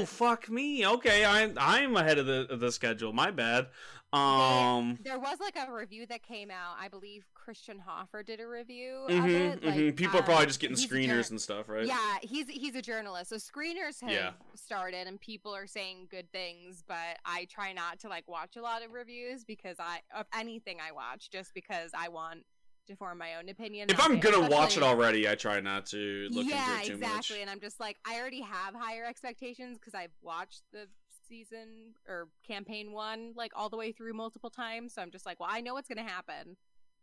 oh, 0.01 0.05
fuck 0.05 0.49
me. 0.49 0.85
Okay, 0.87 1.23
I'm 1.25 1.53
I'm 1.59 1.95
ahead 1.95 2.17
of 2.17 2.25
the 2.25 2.47
of 2.49 2.59
the 2.59 2.71
schedule. 2.71 3.13
My 3.13 3.29
bad. 3.31 3.67
Um, 4.11 4.97
There 5.03 5.19
was 5.19 5.39
like 5.39 5.55
a 5.55 5.71
review 5.71 6.07
that 6.07 6.23
came 6.23 6.49
out. 6.49 6.77
I 6.79 6.87
believe 6.87 7.25
Christian 7.35 7.77
Hoffer 7.77 8.23
did 8.23 8.39
a 8.39 8.47
review 8.47 9.05
of 9.07 9.11
mhm, 9.11 9.29
it. 9.29 9.63
Like, 9.63 9.75
mhm. 9.75 9.95
people 9.95 10.19
are 10.19 10.23
probably 10.23 10.43
um, 10.45 10.47
just 10.47 10.59
getting 10.59 10.77
screeners 10.77 11.25
jour- 11.25 11.31
and 11.31 11.41
stuff, 11.41 11.69
right? 11.69 11.85
Yeah, 11.85 12.17
he's 12.21 12.47
he's 12.49 12.73
a 12.75 12.81
journalist. 12.81 13.29
So 13.29 13.35
screeners 13.35 14.01
have 14.01 14.09
Yeah. 14.11 14.31
started, 14.55 15.05
and 15.07 15.19
people 15.21 15.55
are 15.55 15.67
saying 15.67 16.07
good 16.09 16.31
things. 16.31 16.83
But 16.87 17.19
I 17.23 17.45
try 17.45 17.71
not 17.73 17.99
to 17.99 18.09
like 18.09 18.27
watch 18.27 18.55
a 18.57 18.61
lot 18.61 18.83
of 18.83 18.93
reviews 18.93 19.43
because 19.43 19.77
I 19.79 19.99
of 20.15 20.25
anything 20.33 20.77
I 20.81 20.91
watch, 20.91 21.29
just 21.29 21.53
because 21.53 21.91
I 21.93 22.09
want 22.09 22.45
to 22.87 22.95
form 22.95 23.19
my 23.19 23.35
own 23.35 23.49
opinion. 23.49 23.91
If 23.91 24.03
I'm 24.03 24.13
it, 24.13 24.21
gonna 24.21 24.49
watch 24.49 24.75
it 24.75 24.81
already, 24.81 25.29
I 25.29 25.35
try 25.35 25.59
not 25.59 25.85
to 25.87 26.27
look 26.31 26.47
yeah, 26.47 26.55
into 26.57 26.81
it 26.81 26.85
too 26.87 26.93
exactly. 26.93 26.95
much. 26.95 26.99
Yeah, 26.99 27.07
exactly. 27.17 27.41
And 27.41 27.49
I'm 27.51 27.59
just 27.59 27.79
like, 27.79 27.97
I 28.05 28.19
already 28.19 28.41
have 28.41 28.73
higher 28.73 29.05
expectations 29.05 29.77
because 29.77 29.93
I've 29.93 30.09
watched 30.23 30.63
the 30.73 30.87
season 31.29 31.93
or 32.07 32.27
campaign 32.45 32.91
one 32.91 33.33
like 33.35 33.51
all 33.55 33.69
the 33.69 33.77
way 33.77 33.91
through 33.91 34.13
multiple 34.13 34.49
times. 34.49 34.93
So 34.93 35.01
I'm 35.01 35.11
just 35.11 35.25
like, 35.25 35.39
well, 35.39 35.49
I 35.51 35.61
know 35.61 35.75
what's 35.75 35.87
gonna 35.87 36.03
happen. 36.03 36.57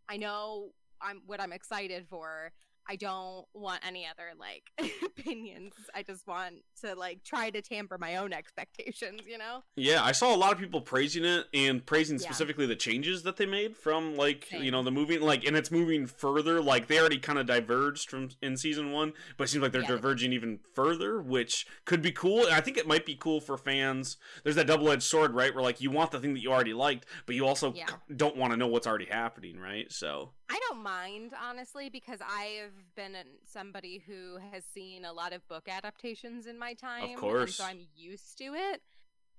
I 0.09 0.17
know 0.17 0.73
I'm 1.01 1.23
what 1.27 1.41
I'm 1.41 1.53
excited 1.53 2.07
for. 2.09 2.53
I 2.89 2.97
don't 2.97 3.47
want 3.55 3.81
any 3.87 4.07
other 4.07 4.31
like 4.39 4.65
opinions. 5.05 5.75
I 5.95 6.03
just 6.03 6.27
want 6.27 6.57
to 6.83 6.95
like 6.95 7.23
try 7.25 7.51
to 7.51 7.61
tamper 7.63 7.99
my 7.99 8.17
own 8.17 8.33
expectations, 8.33 9.23
you 9.27 9.39
know? 9.39 9.63
Yeah, 9.77 10.03
I 10.03 10.13
saw 10.13 10.35
a 10.35 10.37
lot 10.37 10.53
of 10.53 10.59
people 10.59 10.81
praising 10.81 11.25
it 11.25 11.47
and 11.53 11.85
praising 11.85 12.19
Yeah. 12.19 12.29
specifically 12.29 12.67
the 12.67 12.77
changes 12.77 13.23
that 13.25 13.37
they 13.37 13.47
made 13.47 13.77
from 13.77 14.17
like 14.17 14.51
you 14.53 14.71
know 14.71 14.83
the 14.83 14.91
moving 14.91 15.21
like 15.21 15.45
and 15.45 15.57
it's 15.57 15.71
moving 15.71 16.07
further. 16.07 16.61
Like 16.63 16.87
they 16.87 16.99
already 16.99 17.19
kind 17.19 17.39
of 17.39 17.47
diverged 17.47 18.09
from 18.11 18.31
in 18.41 18.57
season 18.57 18.93
one, 18.93 19.13
but 19.37 19.45
it 19.45 19.49
seems 19.49 19.63
like 19.63 19.73
they're 19.73 19.83
Yeah, 19.83 19.89
diverging 19.89 20.33
even 20.33 20.61
further, 20.75 21.21
which 21.21 21.67
could 21.85 22.03
be 22.03 22.13
cool. 22.13 22.47
I 22.51 22.61
think 22.61 22.77
it 22.77 22.87
might 22.87 23.05
be 23.07 23.17
cool 23.17 23.41
for 23.41 23.57
fans. 23.59 24.17
There's 24.45 24.57
that 24.57 24.67
double 24.67 24.91
edged 24.91 25.03
sword, 25.03 25.35
right? 25.35 25.55
Where 25.55 25.63
like 25.63 25.81
you 25.81 25.91
want 25.91 26.11
the 26.11 26.21
thing 26.21 26.35
that 26.35 26.41
you 26.41 26.53
already 26.53 26.75
liked, 26.75 27.07
but 27.27 27.35
you 27.35 27.47
also 27.47 27.73
Yeah. 27.75 27.91
don't 28.15 28.37
want 28.37 28.53
to 28.53 28.57
know 28.57 28.67
what's 28.69 28.87
already 28.87 29.07
happening, 29.07 29.59
right? 29.59 29.91
So 29.93 30.31
I 30.49 30.61
don't 30.69 30.83
mind 30.83 31.33
honestly 31.43 31.91
because 31.91 32.21
I've 32.21 32.95
been 32.95 33.15
somebody 33.45 34.03
who 34.07 34.39
has 34.53 34.65
seen 34.65 35.05
a 35.05 35.13
lot 35.13 35.33
of 35.33 35.47
book 35.49 35.69
adaptations 35.69 36.47
in 36.47 36.59
my 36.59 36.75
time. 36.75 37.11
and 37.11 37.19
course. 37.19 37.57
so 37.57 37.65
I'm 37.65 37.81
used 37.97 38.39
to 38.39 38.55
it, 38.55 38.81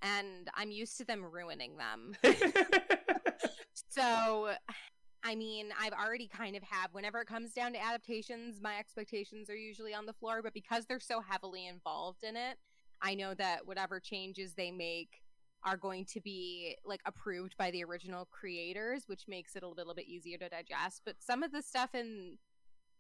and 0.02 0.50
I'm 0.56 0.72
used 0.72 0.98
to 0.98 1.06
them 1.06 1.24
ruining 1.24 1.78
them. 1.78 2.14
so, 3.90 4.50
I 5.24 5.36
mean, 5.36 5.70
I've 5.80 5.94
already 5.94 6.28
kind 6.28 6.58
of 6.58 6.64
have. 6.64 6.94
Whenever 6.94 7.22
it 7.22 7.28
comes 7.28 7.54
down 7.54 7.74
to 7.74 7.82
adaptations, 7.82 8.62
my 8.62 8.78
expectations 8.78 9.50
are 9.50 9.56
usually 9.56 9.94
on 9.94 10.06
the 10.06 10.14
floor. 10.14 10.42
But 10.42 10.54
because 10.54 10.86
they're 10.86 11.00
so 11.00 11.22
heavily 11.22 11.68
involved 11.68 12.24
in 12.24 12.36
it, 12.36 12.58
I 13.02 13.16
know 13.16 13.34
that 13.36 13.66
whatever 13.66 14.00
changes 14.00 14.54
they 14.54 14.72
make 14.72 15.22
are 15.68 15.76
going 15.76 16.06
to 16.06 16.22
be 16.22 16.78
like 16.86 17.02
approved 17.06 17.56
by 17.58 17.70
the 17.72 17.84
original 17.84 18.26
creators, 18.32 19.04
which 19.08 19.28
makes 19.28 19.56
it 19.58 19.64
a 19.64 19.68
little 19.68 19.94
bit 19.94 20.08
easier 20.08 20.38
to 20.38 20.48
digest. 20.48 21.02
But 21.06 21.18
some 21.20 21.44
of 21.44 21.52
the 21.52 21.62
stuff 21.62 21.94
in 21.94 22.38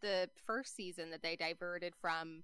the 0.01 0.29
first 0.45 0.75
season 0.75 1.09
that 1.11 1.23
they 1.23 1.37
diverted 1.37 1.93
from, 2.01 2.43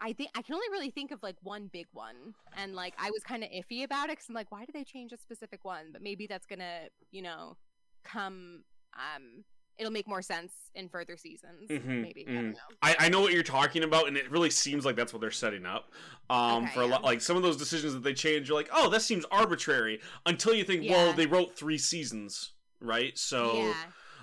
I 0.00 0.14
think 0.14 0.30
I 0.34 0.40
can 0.40 0.54
only 0.54 0.70
really 0.70 0.90
think 0.90 1.10
of 1.10 1.22
like 1.22 1.36
one 1.42 1.68
big 1.70 1.86
one, 1.92 2.34
and 2.56 2.74
like 2.74 2.94
I 2.98 3.10
was 3.10 3.22
kind 3.22 3.44
of 3.44 3.50
iffy 3.50 3.84
about 3.84 4.06
it 4.06 4.12
because 4.12 4.30
I'm 4.30 4.34
like, 4.34 4.50
why 4.50 4.64
did 4.64 4.74
they 4.74 4.84
change 4.84 5.12
a 5.12 5.18
specific 5.18 5.62
one? 5.62 5.90
But 5.92 6.00
maybe 6.00 6.26
that's 6.26 6.46
gonna, 6.46 6.88
you 7.10 7.20
know, 7.20 7.58
come. 8.02 8.64
Um, 8.94 9.44
it'll 9.80 9.90
make 9.90 10.06
more 10.06 10.20
sense 10.22 10.52
in 10.74 10.88
further 10.88 11.16
seasons. 11.16 11.68
Mhm, 11.70 12.02
maybe 12.02 12.24
I 12.28 12.30
mhm. 12.30 12.34
don't 12.34 12.50
know. 12.52 12.58
I, 12.82 12.96
I 13.00 13.08
know 13.08 13.20
what 13.22 13.32
you're 13.32 13.42
talking 13.42 13.82
about, 13.82 14.06
and 14.08 14.16
it 14.16 14.30
really 14.30 14.50
seems 14.50 14.84
like 14.84 14.94
that's 14.94 15.12
what 15.12 15.20
they're 15.20 15.30
setting 15.30 15.64
up. 15.66 15.90
Um, 16.28 16.64
Okay, 16.64 16.74
for 16.74 16.82
a 16.82 16.86
lot, 16.86 17.02
like 17.02 17.20
some 17.22 17.36
of 17.36 17.42
those 17.42 17.56
decisions 17.56 17.94
that 17.94 18.02
they 18.04 18.12
change, 18.14 18.48
you're 18.48 18.58
like, 18.58 18.68
oh, 18.72 18.90
that 18.90 19.00
seems 19.02 19.24
arbitrary. 19.32 20.00
Until 20.26 20.54
you 20.54 20.62
think, 20.64 20.88
well, 20.88 21.12
they 21.14 21.26
wrote 21.26 21.56
three 21.56 21.78
seasons, 21.78 22.52
right? 22.80 23.16
So, 23.18 23.54
yeah. 23.54 23.74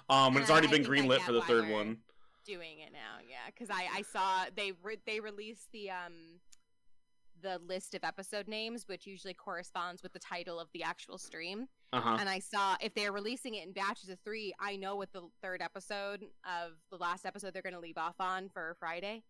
um, 0.10 0.36
and 0.36 0.44
it's 0.44 0.52
already 0.52 0.68
I- 0.68 0.72
I 0.72 0.78
been 0.78 0.86
I 0.86 0.90
greenlit 0.90 1.22
for 1.22 1.32
the 1.34 1.42
third 1.42 1.68
one. 1.70 1.98
doing 2.46 2.80
it 2.80 2.94
now 2.94 3.18
yeah 3.30 3.36
because 3.48 3.70
i 3.70 3.88
i 3.94 4.02
saw 4.02 4.46
they 4.56 4.72
re- 4.82 5.02
they 5.06 5.20
released 5.20 5.70
the 5.74 5.90
um 5.90 6.14
the 7.42 7.60
list 7.68 7.94
of 7.96 8.04
episode 8.04 8.48
names 8.48 8.88
which 8.88 9.06
usually 9.08 9.34
corresponds 9.34 10.04
with 10.04 10.14
the 10.14 10.20
title 10.20 10.60
of 10.60 10.68
the 10.74 10.84
actual 10.84 11.18
stream. 11.18 11.68
Uh 11.94 12.02
huh. 12.02 12.18
and 12.20 12.28
i 12.28 12.40
saw 12.40 12.76
if 12.82 12.94
they're 12.94 13.14
releasing 13.14 13.56
it 13.56 13.66
in 13.66 13.72
batches 13.72 14.10
of 14.10 14.20
three 14.20 14.54
i 14.60 14.76
know 14.76 14.96
what 14.98 15.14
the 15.14 15.22
third 15.42 15.62
episode 15.62 16.26
of 16.44 16.74
the 16.92 16.98
last 16.98 17.26
episode 17.26 17.54
they're 17.54 17.62
going 17.62 17.74
to 17.74 17.80
leave 17.80 17.98
off 17.98 18.16
on 18.20 18.50
for 18.50 18.76
friday. 18.80 19.24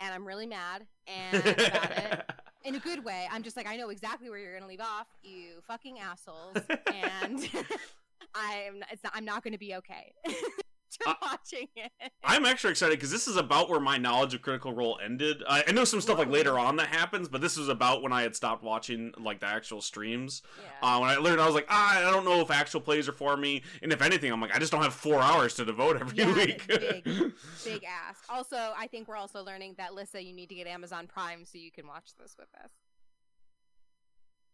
And 0.00 0.12
i'm 0.12 0.26
really 0.26 0.46
mad 0.46 0.86
and 1.06 1.36
about 1.46 1.90
it 1.90 2.22
in 2.64 2.74
a 2.74 2.78
good 2.78 3.04
way. 3.04 3.26
I'm 3.30 3.42
just 3.42 3.56
like 3.56 3.66
i 3.66 3.76
know 3.76 3.88
exactly 3.90 4.28
where 4.28 4.38
you're 4.38 4.52
going 4.52 4.62
to 4.62 4.68
leave 4.68 4.80
off 4.80 5.06
you 5.22 5.62
fucking 5.66 5.98
assholes. 6.00 6.56
And 6.92 7.38
i'm 8.34 8.82
it's 8.90 9.02
not, 9.04 9.12
i'm 9.14 9.24
not 9.24 9.42
going 9.42 9.52
to 9.52 9.58
be 9.58 9.74
okay 9.74 10.12
Uh, 11.06 11.14
watching 11.22 11.68
it 11.74 11.90
I'm 12.24 12.44
actually 12.44 12.70
excited 12.70 12.96
because 12.98 13.10
this 13.10 13.26
is 13.26 13.36
about 13.36 13.68
where 13.68 13.80
my 13.80 13.98
knowledge 13.98 14.34
of 14.34 14.42
Critical 14.42 14.72
Role 14.72 14.98
ended. 15.02 15.42
I, 15.48 15.64
I 15.66 15.72
know 15.72 15.84
some 15.84 16.00
stuff 16.00 16.18
like 16.18 16.28
later 16.28 16.58
on 16.58 16.76
that 16.76 16.88
happens, 16.88 17.28
but 17.28 17.40
this 17.40 17.56
was 17.56 17.68
about 17.68 18.02
when 18.02 18.12
I 18.12 18.22
had 18.22 18.36
stopped 18.36 18.62
watching 18.62 19.12
like 19.18 19.40
the 19.40 19.46
actual 19.46 19.80
streams. 19.80 20.42
yeah 20.60 20.86
Uh, 20.96 20.98
when 20.98 21.10
I 21.10 21.16
learned, 21.16 21.40
I 21.40 21.46
was 21.46 21.54
like, 21.54 21.66
ah, 21.68 21.98
I 22.06 22.10
don't 22.10 22.24
know 22.24 22.40
if 22.40 22.50
actual 22.50 22.80
plays 22.80 23.08
are 23.08 23.12
for 23.12 23.36
me, 23.36 23.62
and 23.82 23.92
if 23.92 24.00
anything, 24.02 24.30
I'm 24.32 24.40
like, 24.40 24.54
I 24.54 24.58
just 24.58 24.70
don't 24.72 24.82
have 24.82 24.94
four 24.94 25.20
hours 25.20 25.54
to 25.54 25.64
devote 25.64 25.96
every 26.00 26.16
Yeah, 26.18 26.32
week. 26.34 26.66
big. 26.68 27.04
big 27.64 27.84
ask. 28.08 28.24
Also, 28.28 28.56
I 28.76 28.86
think 28.86 29.08
we're 29.08 29.16
also 29.16 29.42
learning 29.42 29.74
that 29.78 29.94
Lissa, 29.94 30.22
you 30.22 30.32
need 30.34 30.48
to 30.50 30.54
get 30.54 30.66
Amazon 30.66 31.06
Prime 31.06 31.44
so 31.44 31.58
you 31.58 31.70
can 31.72 31.86
watch 31.86 32.10
this 32.20 32.36
with 32.38 32.48
us. 32.62 32.70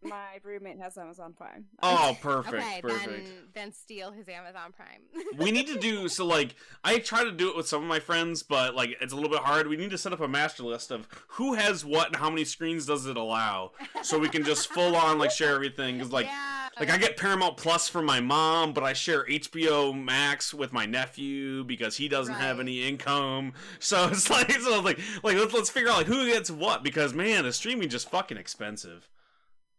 My 0.03 0.39
roommate 0.45 0.79
has 0.81 0.97
Amazon 0.97 1.35
Prime. 1.37 1.65
oh, 1.83 2.17
perfect, 2.23 2.55
okay, 2.55 2.81
perfect. 2.81 3.07
then 3.07 3.23
then 3.55 3.73
steal 3.73 4.13
his 4.13 4.29
Amazon 4.29 4.73
Prime. 4.73 5.01
we 5.39 5.51
need 5.51 5.67
to 5.67 5.79
do 5.79 6.09
so 6.09 6.25
like 6.25 6.55
i 6.85 6.99
try 6.99 7.25
to 7.25 7.33
do 7.33 7.49
it 7.49 7.57
with 7.57 7.67
some 7.67 7.83
of 7.83 7.89
my 7.89 7.99
friends 8.01 8.43
but 8.43 8.75
like 8.75 8.97
it's 9.01 9.13
a 9.13 9.17
little 9.17 9.31
bit 9.31 9.41
hard 9.41 9.67
we 9.67 9.77
need 9.77 9.91
to 9.91 9.99
set 9.99 10.13
up 10.13 10.21
a 10.21 10.29
master 10.29 10.63
list 10.63 10.91
of 10.91 11.09
who 11.29 11.55
has 11.55 11.85
what 11.85 12.09
and 12.09 12.17
how 12.17 12.31
many 12.31 12.45
screens 12.45 12.87
does 12.87 13.07
it 13.07 13.17
allow 13.17 13.73
so 14.03 14.19
we 14.19 14.29
can 14.29 14.45
just 14.45 14.69
full 14.69 14.97
on 14.97 15.19
like 15.19 15.31
share 15.31 15.55
everything 15.55 15.97
because 15.97 16.13
like 16.13 16.27
yeah. 16.27 16.69
like 16.79 16.91
i 16.91 16.97
get 16.97 17.17
paramount 17.17 17.57
plus 17.57 17.89
from 17.89 18.05
my 18.05 18.21
mom 18.21 18.73
but 18.73 18.85
i 18.85 18.93
share 18.93 19.25
hbo 19.27 19.99
max 19.99 20.55
with 20.55 20.73
my 20.73 20.87
nephew 20.87 21.65
because 21.65 21.97
he 21.97 22.09
doesn't 22.09 22.35
have 22.35 22.61
any 22.61 22.87
income 22.87 23.53
so 23.79 24.09
it's 24.09 24.31
like 24.31 24.51
so 24.53 24.77
it's 24.77 24.85
like 24.85 24.99
like 25.23 25.37
let's, 25.37 25.53
let's 25.55 25.71
figure 25.71 25.91
out 25.91 25.99
like 25.99 26.07
who 26.07 26.27
gets 26.27 26.51
what 26.51 26.83
because 26.83 27.15
man 27.15 27.45
the 27.45 27.53
streaming 27.53 27.89
just 27.89 28.11
fucking 28.11 28.37
expensive 28.37 29.09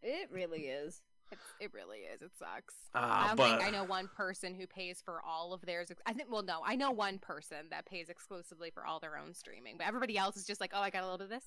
It 0.02 0.30
really 0.32 0.62
is. 0.62 1.02
It's, 1.32 1.41
it 1.60 1.74
really 1.74 2.00
is. 2.00 2.22
It 2.22 2.32
sucks. 2.39 2.74
Ah, 2.95 3.26
I 3.26 3.28
don't 3.28 3.38
but- 3.38 3.60
think 3.60 3.68
I 3.68 3.70
know 3.70 3.84
one 3.84 4.08
person 4.08 4.56
who 4.56 4.66
pays 4.66 5.02
for 5.04 5.22
all 5.26 5.54
of 5.54 5.62
theirs. 5.62 5.91
I 6.06 6.14
think, 6.14 6.32
well, 6.32 6.41
no, 6.41 6.62
I 6.66 6.76
know 6.76 6.91
one 6.91 7.20
person 7.20 7.68
that 7.70 7.86
pays 7.86 8.10
exclusively 8.10 8.72
for 8.72 8.86
all 8.86 9.00
their 9.00 9.16
own 9.18 9.34
streaming, 9.36 9.76
but 9.78 9.86
everybody 9.86 10.18
else 10.18 10.38
is 10.38 10.45
just 10.45 10.60
like, 10.60 10.72
oh, 10.74 10.82
I 10.82 10.89
got 10.89 11.02
a 11.02 11.06
little 11.06 11.20
bit 11.20 11.26
of 11.26 11.30
this. 11.30 11.43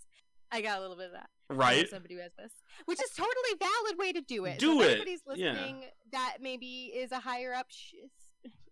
I 0.53 0.61
got 0.61 0.79
a 0.79 0.81
little 0.83 0.97
bit 0.97 1.07
of 1.07 1.13
that. 1.13 1.31
Right 1.49 1.89
Somebody 1.89 2.15
who 2.15 2.21
has 2.21 2.33
this, 2.39 2.53
which 2.85 3.01
is 3.03 3.11
totally 3.11 3.33
valid 3.59 3.99
way 3.99 4.13
to 4.13 4.21
do 4.21 4.45
it. 4.45 4.59
Do 4.59 4.75
so 4.75 4.81
if 4.83 4.87
it, 4.89 4.91
Anybody's 4.93 5.23
yeah. 5.35 5.53
listening 5.53 5.85
that 6.13 6.37
maybe 6.41 6.93
is 6.95 7.11
a 7.11 7.19
higher 7.19 7.55
up. 7.55 7.67
Sh- 7.71 7.95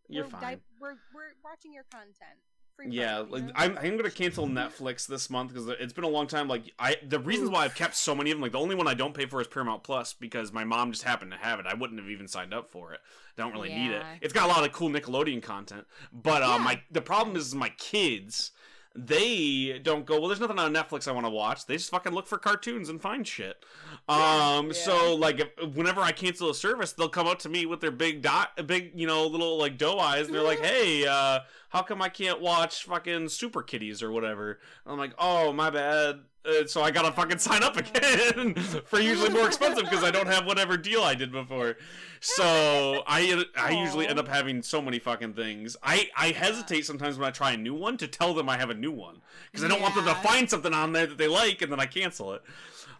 You're 0.09 0.25
we're, 0.25 0.31
fine. 0.31 0.61
we're 0.79 0.97
we're 1.15 1.33
watching 1.43 1.73
your 1.73 1.85
content. 1.91 2.39
Free 2.83 2.91
Yeah, 2.91 3.19
promo, 3.19 3.27
you 3.27 3.33
like 3.33 3.45
know? 3.45 3.53
I'm, 3.57 3.79
I'm 3.79 3.97
gonna 3.97 4.11
cancel 4.11 4.47
Netflix 4.47 5.07
this 5.07 5.29
month 5.31 5.53
because 5.53 5.69
it's 5.69 5.93
been 5.93 6.05
a 6.05 6.09
long 6.09 6.27
time. 6.27 6.49
Like 6.49 6.73
I, 6.79 6.97
the 7.07 7.19
reasons 7.19 7.51
why 7.51 7.65
I've 7.65 7.75
kept 7.75 7.95
so 7.97 8.15
many 8.15 8.31
of 8.31 8.37
them, 8.39 8.43
like 8.43 8.53
the 8.53 8.59
only 8.59 8.75
one 8.75 8.89
I 8.89 8.95
don't 8.95 9.15
pay 9.15 9.27
for 9.27 9.41
is 9.41 9.47
Paramount 9.49 9.83
Plus 9.83 10.13
because 10.13 10.53
my 10.53 10.65
mom 10.65 10.93
just 10.93 11.05
happened 11.05 11.33
to 11.33 11.37
have 11.39 11.61
it. 11.61 11.67
I 11.67 11.75
wouldn't 11.75 12.01
have 12.01 12.09
even 12.09 12.29
signed 12.29 12.55
up 12.55 12.71
for 12.71 12.93
it. 12.93 13.01
Don't 13.37 13.53
really 13.53 13.69
need 13.71 13.91
it. 13.93 14.03
It's 14.21 14.33
got 14.33 14.45
a 14.45 14.49
lot 14.53 14.65
of 14.65 14.73
cool 14.73 14.89
Nickelodeon 14.91 15.43
content, 15.43 15.87
but 16.13 16.43
uh, 16.43 16.57
Yeah. 16.59 16.65
my 16.65 16.83
the 16.91 17.03
problem 17.03 17.37
is 17.37 17.55
my 17.55 17.71
kids. 17.71 18.53
They 18.97 19.79
don't 19.85 20.05
go. 20.05 20.19
Well, 20.19 20.27
there's 20.29 20.41
nothing 20.41 20.59
on 20.59 20.75
Netflix 20.75 21.07
I 21.07 21.13
want 21.13 21.25
to 21.25 21.31
watch. 21.31 21.65
They 21.65 21.77
just 21.77 21.91
fucking 21.91 22.13
look 22.13 22.27
for 22.27 22.39
cartoons 22.39 22.89
and 22.89 23.01
find 23.01 23.25
shit. 23.27 23.65
Um, 24.09 24.67
Yeah. 24.67 24.73
so 24.73 25.15
like, 25.15 25.39
if, 25.39 25.75
whenever 25.77 26.01
I 26.01 26.11
cancel 26.11 26.51
a 26.51 26.55
service, 26.57 26.93
they'll 26.93 27.09
come 27.09 27.29
up 27.29 27.39
to 27.41 27.49
me 27.49 27.67
with 27.67 27.81
their 27.81 27.93
big 27.93 28.21
dot, 28.21 28.67
big 28.67 28.91
you 28.97 29.07
know, 29.07 29.29
little 29.29 29.59
like 29.59 29.79
doe 29.79 30.01
eyes, 30.01 30.27
and 30.27 30.35
they're 30.35 30.43
like, 30.43 30.59
"Hey, 30.65 31.07
uh, 31.07 31.39
how 31.71 31.83
come 31.83 32.03
I 32.03 32.09
can't 32.09 32.41
watch 32.41 32.85
fucking 32.85 33.29
Super 33.31 33.63
Kitties 33.63 34.03
or 34.03 34.13
whatever? 34.13 34.59
And 34.85 34.93
I'm 34.93 34.99
like, 34.99 35.15
oh 35.19 35.53
my 35.53 35.71
bad. 35.71 36.21
Uh, 36.43 36.67
so 36.67 36.83
I 36.83 36.91
gotta 36.91 37.13
fucking 37.13 37.39
sign 37.39 37.63
up 37.63 37.77
again 37.77 38.55
for 38.87 38.99
usually 38.99 39.29
more 39.29 39.47
expensive 39.47 39.85
because 39.85 40.03
I 40.03 40.11
don't 40.11 40.27
have 40.27 40.47
whatever 40.47 40.77
deal 40.79 41.03
I 41.03 41.15
did 41.15 41.31
before. 41.31 41.77
So 42.21 43.03
I 43.07 43.45
I 43.57 43.71
usually 43.73 44.09
end 44.09 44.19
up 44.19 44.27
having 44.27 44.63
so 44.63 44.81
many 44.81 44.99
fucking 44.99 45.35
things. 45.35 45.77
I 45.83 46.09
I 46.17 46.29
hesitate 46.29 46.87
sometimes 46.87 47.19
when 47.19 47.29
I 47.29 47.31
try 47.31 47.53
a 47.53 47.57
new 47.59 47.75
one 47.75 47.99
to 47.99 48.09
tell 48.09 48.33
them 48.33 48.49
I 48.49 48.57
have 48.57 48.71
a 48.71 48.75
new 48.75 48.91
one 48.93 49.21
because 49.51 49.65
I 49.65 49.69
don't 49.69 49.83
want 49.83 49.95
them 49.95 50.07
to 50.07 50.15
find 50.17 50.49
something 50.49 50.73
on 50.73 50.93
there 50.93 51.07
that 51.07 51.19
they 51.19 51.29
like 51.29 51.61
and 51.63 51.71
then 51.71 51.79
I 51.81 51.87
cancel 51.87 52.33
it. 52.33 52.43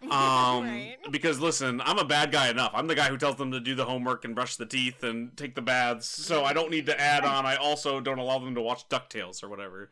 Um, 0.11 0.63
Right. 0.65 0.97
because 1.11 1.39
listen, 1.39 1.79
I'm 1.81 1.99
a 1.99 2.03
bad 2.03 2.31
guy 2.31 2.49
enough. 2.49 2.71
I'm 2.73 2.87
the 2.87 2.95
guy 2.95 3.07
who 3.09 3.17
tells 3.17 3.35
them 3.35 3.51
to 3.51 3.59
do 3.59 3.75
the 3.75 3.85
homework 3.85 4.25
and 4.25 4.33
brush 4.33 4.55
the 4.55 4.65
teeth 4.65 5.03
and 5.03 5.35
take 5.37 5.53
the 5.55 5.61
baths. 5.61 6.07
So 6.07 6.43
I 6.43 6.53
don't 6.53 6.71
need 6.71 6.87
to 6.87 6.99
add 6.99 7.23
on. 7.23 7.45
I 7.45 7.55
also 7.55 8.01
don't 8.01 8.17
allow 8.17 8.39
them 8.39 8.55
to 8.55 8.61
watch 8.61 8.89
Ducktales 8.89 9.43
or 9.43 9.49
whatever. 9.49 9.91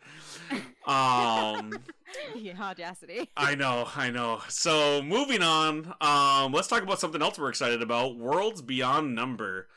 Um, 0.85 1.73
Yeah, 2.35 2.59
audacity. 2.59 3.29
I 3.37 3.53
know, 3.53 3.87
I 3.95 4.09
know. 4.09 4.41
So 4.49 5.01
moving 5.03 5.43
on, 5.43 5.93
um, 6.01 6.51
let's 6.53 6.67
talk 6.67 6.81
about 6.81 6.99
something 6.99 7.21
else 7.21 7.37
we're 7.37 7.49
excited 7.49 7.83
about: 7.83 8.17
Worlds 8.17 8.63
Beyond 8.63 9.13
Number. 9.13 9.67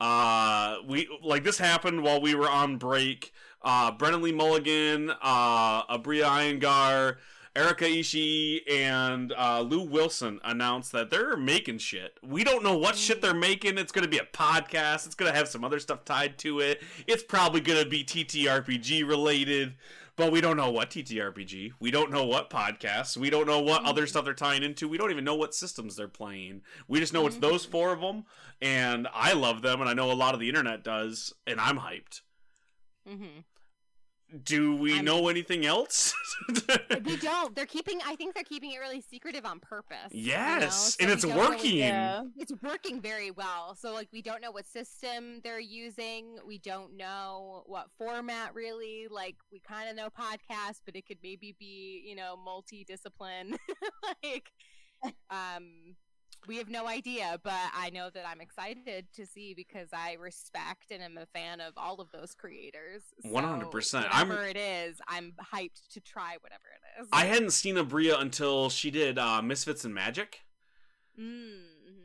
Uh, 0.00 0.76
we 0.86 1.08
like 1.22 1.42
this 1.42 1.58
happened 1.58 2.04
while 2.04 2.20
we 2.20 2.36
were 2.36 2.48
on 2.48 2.76
break. 2.76 3.32
Uh, 3.60 3.90
Brennan 3.90 4.22
Lee 4.22 4.30
Mulligan, 4.32 5.10
uh, 5.20 5.82
Abria 5.86 6.26
Iyengar, 6.26 7.16
Erica 7.56 7.84
Ishii, 7.84 8.60
and 8.70 9.32
uh, 9.32 9.60
Lou 9.60 9.82
Wilson 9.82 10.38
announced 10.44 10.92
that 10.92 11.10
they're 11.10 11.36
making 11.36 11.78
shit. 11.78 12.16
We 12.22 12.44
don't 12.44 12.62
know 12.62 12.78
what 12.78 12.96
shit 12.96 13.20
they're 13.20 13.34
making. 13.34 13.76
It's 13.76 13.90
going 13.90 14.04
to 14.04 14.08
be 14.10 14.18
a 14.18 14.24
podcast. 14.24 15.06
It's 15.06 15.16
going 15.16 15.30
to 15.32 15.36
have 15.36 15.48
some 15.48 15.64
other 15.64 15.80
stuff 15.80 16.04
tied 16.04 16.38
to 16.38 16.60
it. 16.60 16.80
It's 17.08 17.24
probably 17.24 17.60
going 17.60 17.82
to 17.82 17.88
be 17.88 18.04
TTRPG 18.04 19.06
related, 19.06 19.74
but 20.14 20.30
we 20.30 20.40
don't 20.40 20.56
know 20.56 20.70
what 20.70 20.90
TTRPG. 20.90 21.72
We 21.80 21.90
don't 21.90 22.12
know 22.12 22.24
what 22.24 22.50
podcasts. 22.50 23.16
We 23.16 23.30
don't 23.30 23.48
know 23.48 23.60
what 23.60 23.84
other 23.84 24.06
stuff 24.06 24.24
they're 24.24 24.34
tying 24.34 24.62
into. 24.62 24.88
We 24.88 24.96
don't 24.96 25.10
even 25.10 25.24
know 25.24 25.34
what 25.34 25.52
systems 25.52 25.96
they're 25.96 26.06
playing. 26.06 26.62
We 26.86 27.00
just 27.00 27.12
know 27.12 27.26
it's 27.26 27.36
those 27.36 27.64
four 27.64 27.92
of 27.92 28.00
them, 28.00 28.26
and 28.62 29.08
I 29.12 29.32
love 29.32 29.62
them, 29.62 29.80
and 29.80 29.90
I 29.90 29.94
know 29.94 30.12
a 30.12 30.14
lot 30.14 30.34
of 30.34 30.40
the 30.40 30.48
internet 30.48 30.84
does, 30.84 31.32
and 31.48 31.58
I'm 31.60 31.78
hyped. 31.78 32.20
hmm 33.04 33.40
Do 34.44 34.76
we 34.76 34.94
I'm- 34.94 35.04
know 35.04 35.28
anything 35.28 35.66
else? 35.66 36.14
We 37.04 37.16
don't. 37.16 37.54
They're 37.54 37.66
keeping. 37.66 38.00
I 38.06 38.14
think 38.16 38.34
they're 38.34 38.44
keeping 38.44 38.72
it 38.72 38.78
really 38.78 39.00
secretive 39.00 39.44
on 39.44 39.60
purpose. 39.60 40.10
you 40.10 40.28
know? 40.28 40.32
yes, 40.38 40.94
So 40.94 41.02
and 41.02 41.10
it's 41.12 41.22
don't 41.24 41.36
working. 41.36 41.76
Yeah. 41.76 42.22
It's 42.36 42.52
working 42.62 43.00
very 43.00 43.30
well. 43.30 43.74
So 43.74 43.92
like 43.92 44.08
we 44.12 44.22
don't 44.22 44.40
know 44.40 44.50
what 44.50 44.66
system 44.66 45.40
they're 45.44 45.60
using. 45.60 46.38
We 46.46 46.58
don't 46.58 46.96
know 46.96 47.62
what 47.66 47.88
format 47.98 48.54
really. 48.54 49.06
Like 49.10 49.36
we 49.52 49.60
kind 49.60 49.88
of 49.90 49.96
know 49.96 50.08
podcast, 50.08 50.80
but 50.86 50.96
it 50.96 51.06
could 51.06 51.18
maybe 51.22 51.54
be, 51.58 52.02
you 52.06 52.14
know, 52.16 52.36
multi-discipline. 52.42 53.56
like 54.24 54.50
um 55.30 55.96
we 56.46 56.56
have 56.56 56.68
no 56.68 56.86
idea, 56.88 57.38
but 57.42 57.52
I 57.76 57.90
know 57.90 58.10
that 58.12 58.26
I'm 58.26 58.40
excited 58.40 59.06
to 59.14 59.26
see 59.26 59.54
because 59.54 59.88
I 59.92 60.14
respect 60.14 60.90
and 60.90 61.02
am 61.02 61.18
a 61.18 61.26
fan 61.26 61.60
of 61.60 61.74
all 61.76 62.00
of 62.00 62.10
those 62.12 62.34
creators. 62.34 63.02
100%. 63.24 64.06
I'm- 64.12 64.28
Whatever 64.28 64.46
it 64.48 64.56
is, 64.56 65.00
I'm 65.06 65.32
hyped 65.52 65.86
to 65.92 66.00
try 66.00 66.36
whatever 66.40 66.64
it 66.74 67.02
is. 67.02 67.08
I 67.12 67.26
hadn't 67.26 67.50
seen 67.52 67.76
Abria 67.76 68.20
until 68.20 68.70
she 68.70 68.90
did 68.90 69.18
uh, 69.18 69.42
Misfits 69.42 69.84
and 69.84 69.94
Magic. 69.94 70.40
Mm, 71.18 71.62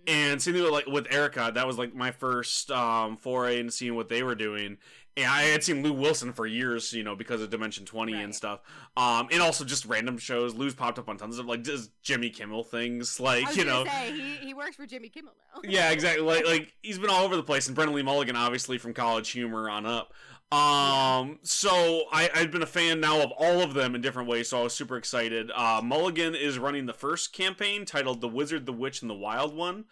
And 0.07 0.41
same 0.41 0.53
thing 0.53 0.63
with, 0.63 0.71
like 0.71 0.87
with 0.87 1.07
Erica, 1.11 1.51
that 1.53 1.65
was 1.65 1.77
like 1.77 1.95
my 1.95 2.11
first 2.11 2.71
um, 2.71 3.17
foray 3.17 3.59
into 3.59 3.71
seeing 3.71 3.95
what 3.95 4.09
they 4.09 4.23
were 4.23 4.35
doing. 4.35 4.77
And 5.17 5.27
I 5.27 5.43
had 5.43 5.63
seen 5.63 5.81
Lou 5.81 5.93
Wilson 5.93 6.33
for 6.33 6.45
years, 6.45 6.91
you 6.91 7.01
know, 7.01 7.15
because 7.15 7.41
of 7.41 7.49
Dimension 7.49 7.85
Twenty 7.85 8.21
and 8.21 8.35
stuff. 8.35 8.59
Um, 8.97 9.29
and 9.31 9.41
also 9.41 9.63
just 9.63 9.85
random 9.85 10.17
shows. 10.17 10.53
Lou's 10.53 10.75
popped 10.75 10.99
up 10.99 11.07
on 11.07 11.17
tons 11.17 11.39
of 11.39 11.45
like 11.45 11.63
just 11.63 11.89
Jimmy 12.01 12.29
Kimmel 12.29 12.63
things, 12.63 13.19
like 13.21 13.55
you 13.55 13.63
know. 13.63 13.85
say 13.85 14.11
he, 14.11 14.47
he 14.47 14.53
works 14.53 14.75
for 14.75 14.85
Jimmy 14.85 15.09
Kimmel 15.09 15.33
now. 15.55 15.61
yeah, 15.69 15.91
exactly. 15.91 16.23
Like 16.23 16.45
like 16.47 16.73
he's 16.81 16.99
been 16.99 17.09
all 17.09 17.23
over 17.23 17.35
the 17.35 17.43
place, 17.43 17.67
and 17.67 17.75
Brennan 17.75 17.95
Lee 17.95 18.03
Mulligan, 18.03 18.35
obviously 18.35 18.77
from 18.77 18.93
College 18.93 19.29
Humor 19.31 19.69
on 19.69 19.85
up. 19.85 20.13
Um, 20.51 21.39
so 21.41 22.03
I 22.11 22.29
I've 22.33 22.51
been 22.51 22.61
a 22.61 22.67
fan 22.67 22.99
now 22.99 23.21
of 23.21 23.31
all 23.31 23.61
of 23.61 23.73
them 23.73 23.95
in 23.95 24.01
different 24.01 24.29
ways, 24.29 24.49
so 24.49 24.59
I 24.59 24.63
was 24.63 24.73
super 24.73 24.95
excited. 24.95 25.51
Uh, 25.53 25.81
Mulligan 25.83 26.35
is 26.35 26.59
running 26.59 26.85
the 26.85 26.93
first 26.93 27.33
campaign 27.33 27.83
titled 27.83 28.21
"The 28.21 28.27
Wizard, 28.27 28.65
the 28.65 28.73
Witch, 28.73 29.01
and 29.01 29.09
the 29.09 29.15
Wild 29.15 29.55
One." 29.55 29.85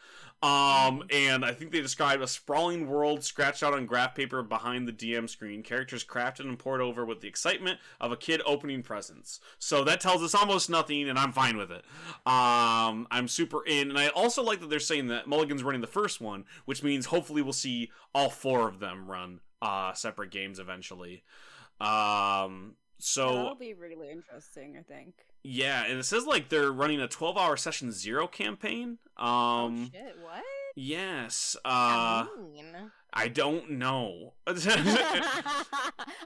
Um, 0.44 1.04
and 1.10 1.46
I 1.46 1.54
think 1.54 1.72
they 1.72 1.80
describe 1.80 2.20
a 2.20 2.28
sprawling 2.28 2.90
world 2.90 3.24
scratched 3.24 3.64
out 3.64 3.74
on 3.74 3.86
graph 3.86 4.14
paper 4.14 4.44
behind 4.44 4.90
the 4.90 4.92
DM 4.92 5.30
screen, 5.30 5.64
characters 5.64 6.04
crafted 6.04 6.42
and 6.42 6.60
poured 6.60 6.82
over 6.82 7.06
with 7.06 7.22
the 7.22 7.30
excitement 7.30 7.80
of 8.02 8.12
a 8.12 8.18
kid 8.18 8.42
opening 8.46 8.84
presents. 8.84 9.40
So 9.58 9.86
that 9.86 10.02
tells 10.02 10.22
us 10.22 10.36
almost 10.36 10.70
nothing, 10.70 11.08
and 11.08 11.18
I'm 11.18 11.32
fine 11.32 11.56
with 11.56 11.72
it. 11.72 11.86
Um, 12.26 13.08
I'm 13.10 13.30
super 13.30 13.66
in, 13.66 13.90
and 13.90 13.98
I 13.98 14.10
also 14.10 14.44
like 14.44 14.60
that 14.60 14.70
they're 14.70 14.82
saying 14.82 15.08
that 15.08 15.28
Mulligan's 15.28 15.64
running 15.64 15.80
the 15.80 15.88
first 15.88 16.20
one, 16.20 16.44
which 16.66 16.84
means 16.84 17.06
hopefully 17.06 17.42
we'll 17.42 17.54
see 17.54 17.90
all 18.14 18.30
four 18.30 18.68
of 18.68 18.80
them 18.80 19.10
run 19.10 19.40
uh, 19.64 19.94
separate 19.94 20.30
games 20.32 20.60
eventually. 20.60 21.24
Um, 21.82 22.76
so 23.00 23.34
That'll 23.36 23.56
be 23.56 23.74
really 23.74 24.10
interesting, 24.12 24.76
I 24.78 24.84
think. 24.84 25.16
yeah, 25.44 25.86
and 25.86 26.00
it 26.00 26.04
says 26.04 26.26
like 26.26 26.50
they're 26.50 26.72
running 26.72 27.02
a 27.02 27.08
12 27.08 27.38
hour 27.38 27.58
session 27.58 27.92
zero 27.92 28.28
campaign. 28.28 28.98
Um, 29.18 29.28
oh 29.28 29.90
shit! 29.92 30.16
What? 30.22 30.44
yes. 30.76 31.56
Uh, 31.66 32.24
does 32.26 32.38
mean? 32.40 32.66
I 33.16 33.28
don't 33.28 33.72
know. 33.72 34.34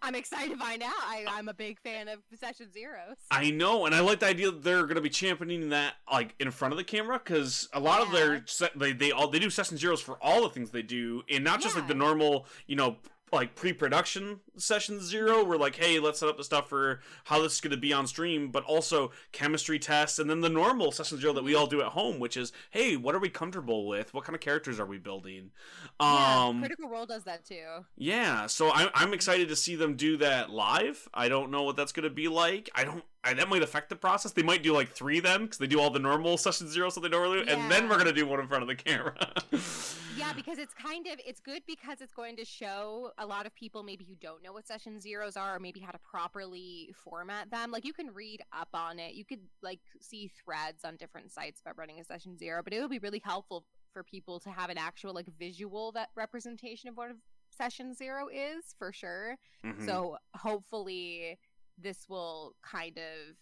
I'm 0.02 0.16
excited 0.16 0.52
to 0.52 0.58
find 0.58 0.82
out. 0.82 0.94
I, 0.94 1.26
I'm 1.28 1.50
a 1.50 1.54
big 1.54 1.80
fan 1.82 2.08
of 2.08 2.20
Session 2.40 2.72
Zeros. 2.72 3.18
I 3.30 3.50
know, 3.52 3.86
and 3.86 3.94
I 3.94 4.00
like 4.00 4.20
the 4.20 4.28
idea 4.28 4.52
that 4.52 4.64
they're 4.64 4.84
going 4.84 4.96
to 4.96 5.02
be 5.02 5.10
championing 5.10 5.70
that 5.70 5.96
like 6.12 6.34
in 6.40 6.50
front 6.52 6.72
of 6.74 6.78
the 6.78 6.86
camera 6.86 7.20
because 7.20 7.68
a 7.74 7.80
lot 7.80 8.02
of 8.02 8.12
their 8.14 8.46
they 8.76 8.94
they 8.94 9.12
all 9.12 9.28
they 9.28 9.40
do 9.40 9.50
session 9.50 9.78
zeros 9.78 10.02
for 10.02 10.18
all 10.22 10.44
the 10.44 10.50
things 10.50 10.72
they 10.72 10.82
do, 10.82 11.24
and 11.30 11.44
not 11.44 11.60
just 11.60 11.76
like 11.76 11.88
the 11.88 11.94
normal 11.94 12.46
you 12.68 12.76
know 12.78 12.98
like 13.32 13.56
pre-production 13.56 14.40
session 14.56 15.02
zero 15.02 15.44
where 15.44 15.58
like 15.58 15.76
hey 15.76 16.00
let's 16.00 16.20
set 16.20 16.30
up 16.30 16.38
the 16.38 16.44
stuff 16.44 16.70
for 16.70 17.02
how 17.26 17.42
this 17.42 17.56
is 17.56 17.62
going 17.62 17.72
to 17.72 17.78
be 17.78 17.92
on 17.92 18.08
stream 18.08 18.50
but 18.50 18.64
also 18.64 19.12
chemistry 19.34 19.78
tests 19.78 20.18
and 20.18 20.30
then 20.30 20.40
the 20.40 20.50
normal 20.50 20.92
session 20.92 21.20
zero 21.20 21.34
that 21.34 21.44
we 21.44 21.54
all 21.54 21.68
do 21.68 21.82
at 21.82 21.88
home 21.88 22.20
which 22.20 22.38
is 22.38 22.54
hey 22.72 22.96
what 22.96 23.14
are 23.14 23.20
we 23.20 23.30
comfortable 23.30 23.86
with 23.86 24.14
what 24.14 24.24
kind 24.24 24.34
of 24.34 24.40
characters 24.40 24.80
are 24.80 24.86
we 24.86 24.98
building 24.98 25.52
yeah, 26.00 26.46
um 26.48 26.60
Critical 26.60 26.90
Role 26.90 27.06
does 27.06 27.24
that 27.26 27.44
too. 27.46 27.86
yeah, 27.98 28.48
so 28.48 28.72
I'm 28.72 28.90
I'm 28.94 29.14
excited 29.14 29.50
to 29.50 29.56
see 29.56 29.76
them 29.76 29.96
do 29.96 30.18
that 30.18 30.50
live. 30.50 31.08
I 31.14 31.28
don't 31.28 31.52
know 31.52 31.64
what 31.64 31.76
that's 31.76 31.92
going 31.92 32.04
to 32.04 32.10
be 32.10 32.28
like. 32.28 32.70
I 32.76 32.84
don't. 32.84 33.04
That 33.34 33.50
might 33.50 33.64
affect 33.64 33.90
the 33.90 33.96
process. 33.96 34.32
They 34.32 34.44
might 34.44 34.64
do 34.64 34.74
like 34.74 34.90
three 34.90 35.20
then, 35.20 35.44
because 35.44 35.58
they 35.58 35.68
do 35.68 35.80
all 35.80 35.90
the 35.90 36.00
normal 36.00 36.38
session 36.38 36.68
zero, 36.70 36.90
so 36.90 37.00
they 37.00 37.10
don't 37.10 37.22
really, 37.22 37.48
and 37.48 37.72
then 37.72 37.90
we're 37.90 37.98
gonna 37.98 38.14
do 38.14 38.26
one 38.26 38.40
in 38.40 38.48
front 38.48 38.62
of 38.64 38.68
the 38.68 38.76
camera. 38.76 39.16
Yeah, 40.18 40.34
because 40.34 40.58
it's 40.58 40.74
kind 40.74 41.06
of 41.06 41.20
it's 41.26 41.40
good 41.40 41.62
because 41.68 42.02
it's 42.02 42.12
going 42.14 42.38
to 42.38 42.44
show 42.44 43.12
a 43.20 43.26
lot 43.26 43.46
of 43.46 43.54
people 43.54 43.84
maybe 43.84 44.04
who 44.04 44.16
don't 44.16 44.42
know 44.42 44.52
what 44.52 44.66
session 44.66 45.00
zeros 45.00 45.38
are 45.38 45.56
or 45.56 45.60
maybe 45.60 45.80
how 45.80 45.92
to 45.92 46.00
properly 46.00 46.92
format 47.04 47.52
them. 47.52 47.70
Like 47.72 47.86
you 47.86 47.94
can 47.94 48.12
read 48.12 48.42
up 48.52 48.70
on 48.74 48.98
it. 48.98 49.14
You 49.14 49.24
could 49.24 49.42
like 49.62 49.80
see 50.02 50.32
threads 50.44 50.84
on 50.84 50.96
different 50.96 51.32
sites 51.32 51.62
about 51.62 51.78
running 51.78 52.00
a 52.00 52.04
session 52.04 52.36
zero, 52.36 52.64
but 52.64 52.74
it 52.74 52.82
would 52.82 52.90
be 52.90 52.98
really 52.98 53.22
helpful 53.24 53.64
for 53.94 54.04
people 54.04 54.40
to 54.40 54.50
have 54.50 54.72
an 54.72 54.78
actual 54.80 55.14
like 55.14 55.28
visual 55.38 55.92
that 55.92 56.10
representation 56.16 56.90
of 56.90 56.98
what 56.98 57.12
a 57.12 57.16
session 57.56 57.94
zero 57.94 58.28
is 58.28 58.74
for 58.80 58.92
sure. 58.92 59.38
Mhm. 59.64 59.86
So 59.86 60.18
hopefully 60.36 61.38
this 61.78 62.08
will 62.10 62.56
kind 62.62 62.98
of 62.98 63.36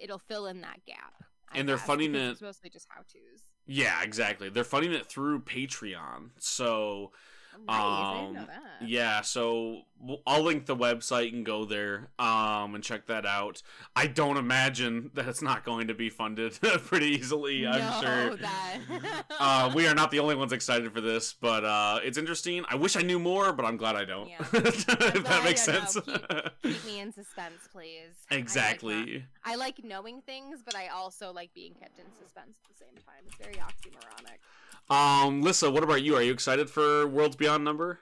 it'll 0.00 0.18
fill 0.18 0.46
in 0.46 0.60
that 0.62 0.84
gap. 0.86 1.14
I 1.50 1.58
And 1.58 1.68
they're 1.68 1.78
funding 1.78 2.14
it- 2.14 2.32
It's 2.32 2.40
mostly 2.42 2.68
just 2.70 2.86
how 2.90 3.00
tos. 3.02 3.42
yeah, 3.66 4.02
exactly. 4.02 4.48
They're 4.50 4.64
funding 4.64 4.92
it 4.92 5.06
through 5.06 5.40
Patreon, 5.42 6.30
so 6.38 7.12
Nice, 7.66 7.76
I 7.76 8.20
didn't 8.20 8.34
know 8.34 8.40
Um, 8.40 8.46
that. 8.46 8.88
Yeah, 8.88 9.20
so 9.22 9.82
I'll 10.26 10.42
link 10.42 10.66
the 10.66 10.76
website. 10.76 11.30
Can 11.30 11.42
go 11.44 11.64
there 11.64 12.08
um, 12.18 12.74
and 12.74 12.84
check 12.84 13.06
that 13.06 13.24
out. 13.26 13.62
I 13.94 14.06
don't 14.06 14.36
imagine 14.36 15.10
that 15.14 15.26
it's 15.26 15.42
not 15.42 15.64
going 15.64 15.88
to 15.88 15.94
be 15.94 16.10
funded 16.10 16.52
pretty 16.60 17.06
easily. 17.06 17.66
I'm 17.66 18.02
sure. 18.02 18.36
That... 18.46 19.24
uh, 19.40 19.72
we 19.74 19.86
are 19.86 19.94
not 19.94 20.10
the 20.10 20.18
only 20.18 20.34
ones 20.34 20.52
excited 20.52 20.92
for 20.92 21.00
this, 21.00 21.32
but 21.32 21.64
uh, 21.64 21.98
it's 22.02 22.18
interesting. 22.18 22.64
I 22.68 22.76
wish 22.76 22.96
I 22.96 23.02
knew 23.02 23.18
more, 23.18 23.52
but 23.52 23.64
I'm 23.64 23.76
glad 23.76 23.96
I 23.96 24.04
don't. 24.04 24.28
Yeah. 24.28 24.38
if 24.52 24.86
that 25.24 25.42
makes 25.44 25.62
sense. 25.62 25.96
Keep 26.62 26.84
me 26.84 27.00
in 27.00 27.12
suspense, 27.12 27.68
please. 27.72 28.14
I 28.30 28.34
like 28.34 28.40
exactly. 28.42 29.24
I 29.44 29.56
like 29.56 29.82
knowing 29.82 30.20
things, 30.22 30.60
but 30.64 30.74
I 30.74 30.88
also 30.88 31.32
like 31.32 31.52
being 31.54 31.74
kept 31.74 31.98
in 31.98 32.04
suspense 32.20 32.56
at 32.62 32.68
the 32.68 32.84
same 32.84 32.94
time. 33.04 33.24
It's 33.26 33.36
very 33.36 33.54
oxymoronic. 33.54 34.38
Um, 34.88 35.42
Lissa, 35.42 35.70
what 35.70 35.82
about 35.82 36.02
you? 36.02 36.14
Are 36.16 36.22
you 36.22 36.32
excited 36.32 36.70
for 36.70 37.06
Worlds 37.06 37.36
Beyond 37.36 37.64
Number? 37.64 38.00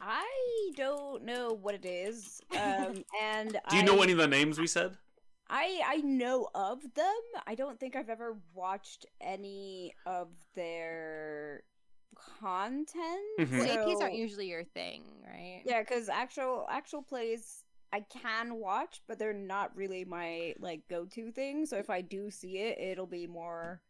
I 0.00 0.70
don't 0.76 1.24
know 1.24 1.58
what 1.60 1.74
it 1.74 1.84
is. 1.86 2.40
Um, 2.52 3.04
and 3.22 3.58
Do 3.70 3.76
you 3.76 3.82
know 3.82 4.02
any 4.02 4.12
of 4.12 4.18
the 4.18 4.26
names 4.26 4.58
we 4.58 4.66
said? 4.66 4.96
I 5.48 5.80
I 5.86 5.96
know 5.98 6.48
of 6.54 6.82
them. 6.94 7.20
I 7.46 7.54
don't 7.54 7.78
think 7.78 7.96
I've 7.96 8.08
ever 8.08 8.36
watched 8.54 9.06
any 9.20 9.94
of 10.06 10.28
their 10.54 11.62
content. 12.40 13.20
Mhm. 13.38 13.58
Well, 13.58 13.68
APs 13.68 14.00
aren't 14.00 14.14
usually 14.14 14.48
your 14.48 14.64
thing, 14.64 15.02
right? 15.26 15.62
Yeah, 15.64 15.80
because 15.80 16.08
actual 16.08 16.66
actual 16.70 17.02
plays 17.02 17.62
I 17.92 18.00
can 18.00 18.56
watch, 18.56 19.02
but 19.06 19.18
they're 19.18 19.32
not 19.32 19.76
really 19.76 20.04
my 20.04 20.54
like 20.58 20.82
go 20.88 21.04
to 21.04 21.30
thing. 21.30 21.66
So 21.66 21.76
if 21.76 21.90
I 21.90 22.00
do 22.00 22.30
see 22.30 22.58
it, 22.58 22.78
it'll 22.78 23.06
be 23.06 23.26
more. 23.26 23.80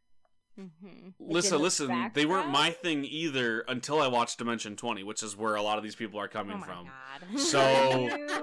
Mm-hmm. 0.59 1.11
listen, 1.19 1.55
in 1.55 1.59
the 1.59 1.63
listen. 1.65 2.11
They 2.15 2.27
weren't 2.27 2.49
my 2.51 2.71
thing 2.71 3.05
either 3.05 3.61
until 3.67 4.01
I 4.01 4.07
watched 4.09 4.39
Dimension 4.39 4.77
Twenty, 4.77 5.03
which 5.03 5.23
is 5.23 5.37
where 5.37 5.55
a 5.57 5.63
lot 5.63 5.79
of 5.79 5.85
these 5.85 5.97
people 5.97 6.21
are 6.21 6.29
coming 6.29 6.57
oh 6.57 6.61
my 6.61 6.67
from. 6.67 6.87
god. 6.87 7.41
So- 7.41 7.61
Are 8.15 8.19
you, 8.19 8.39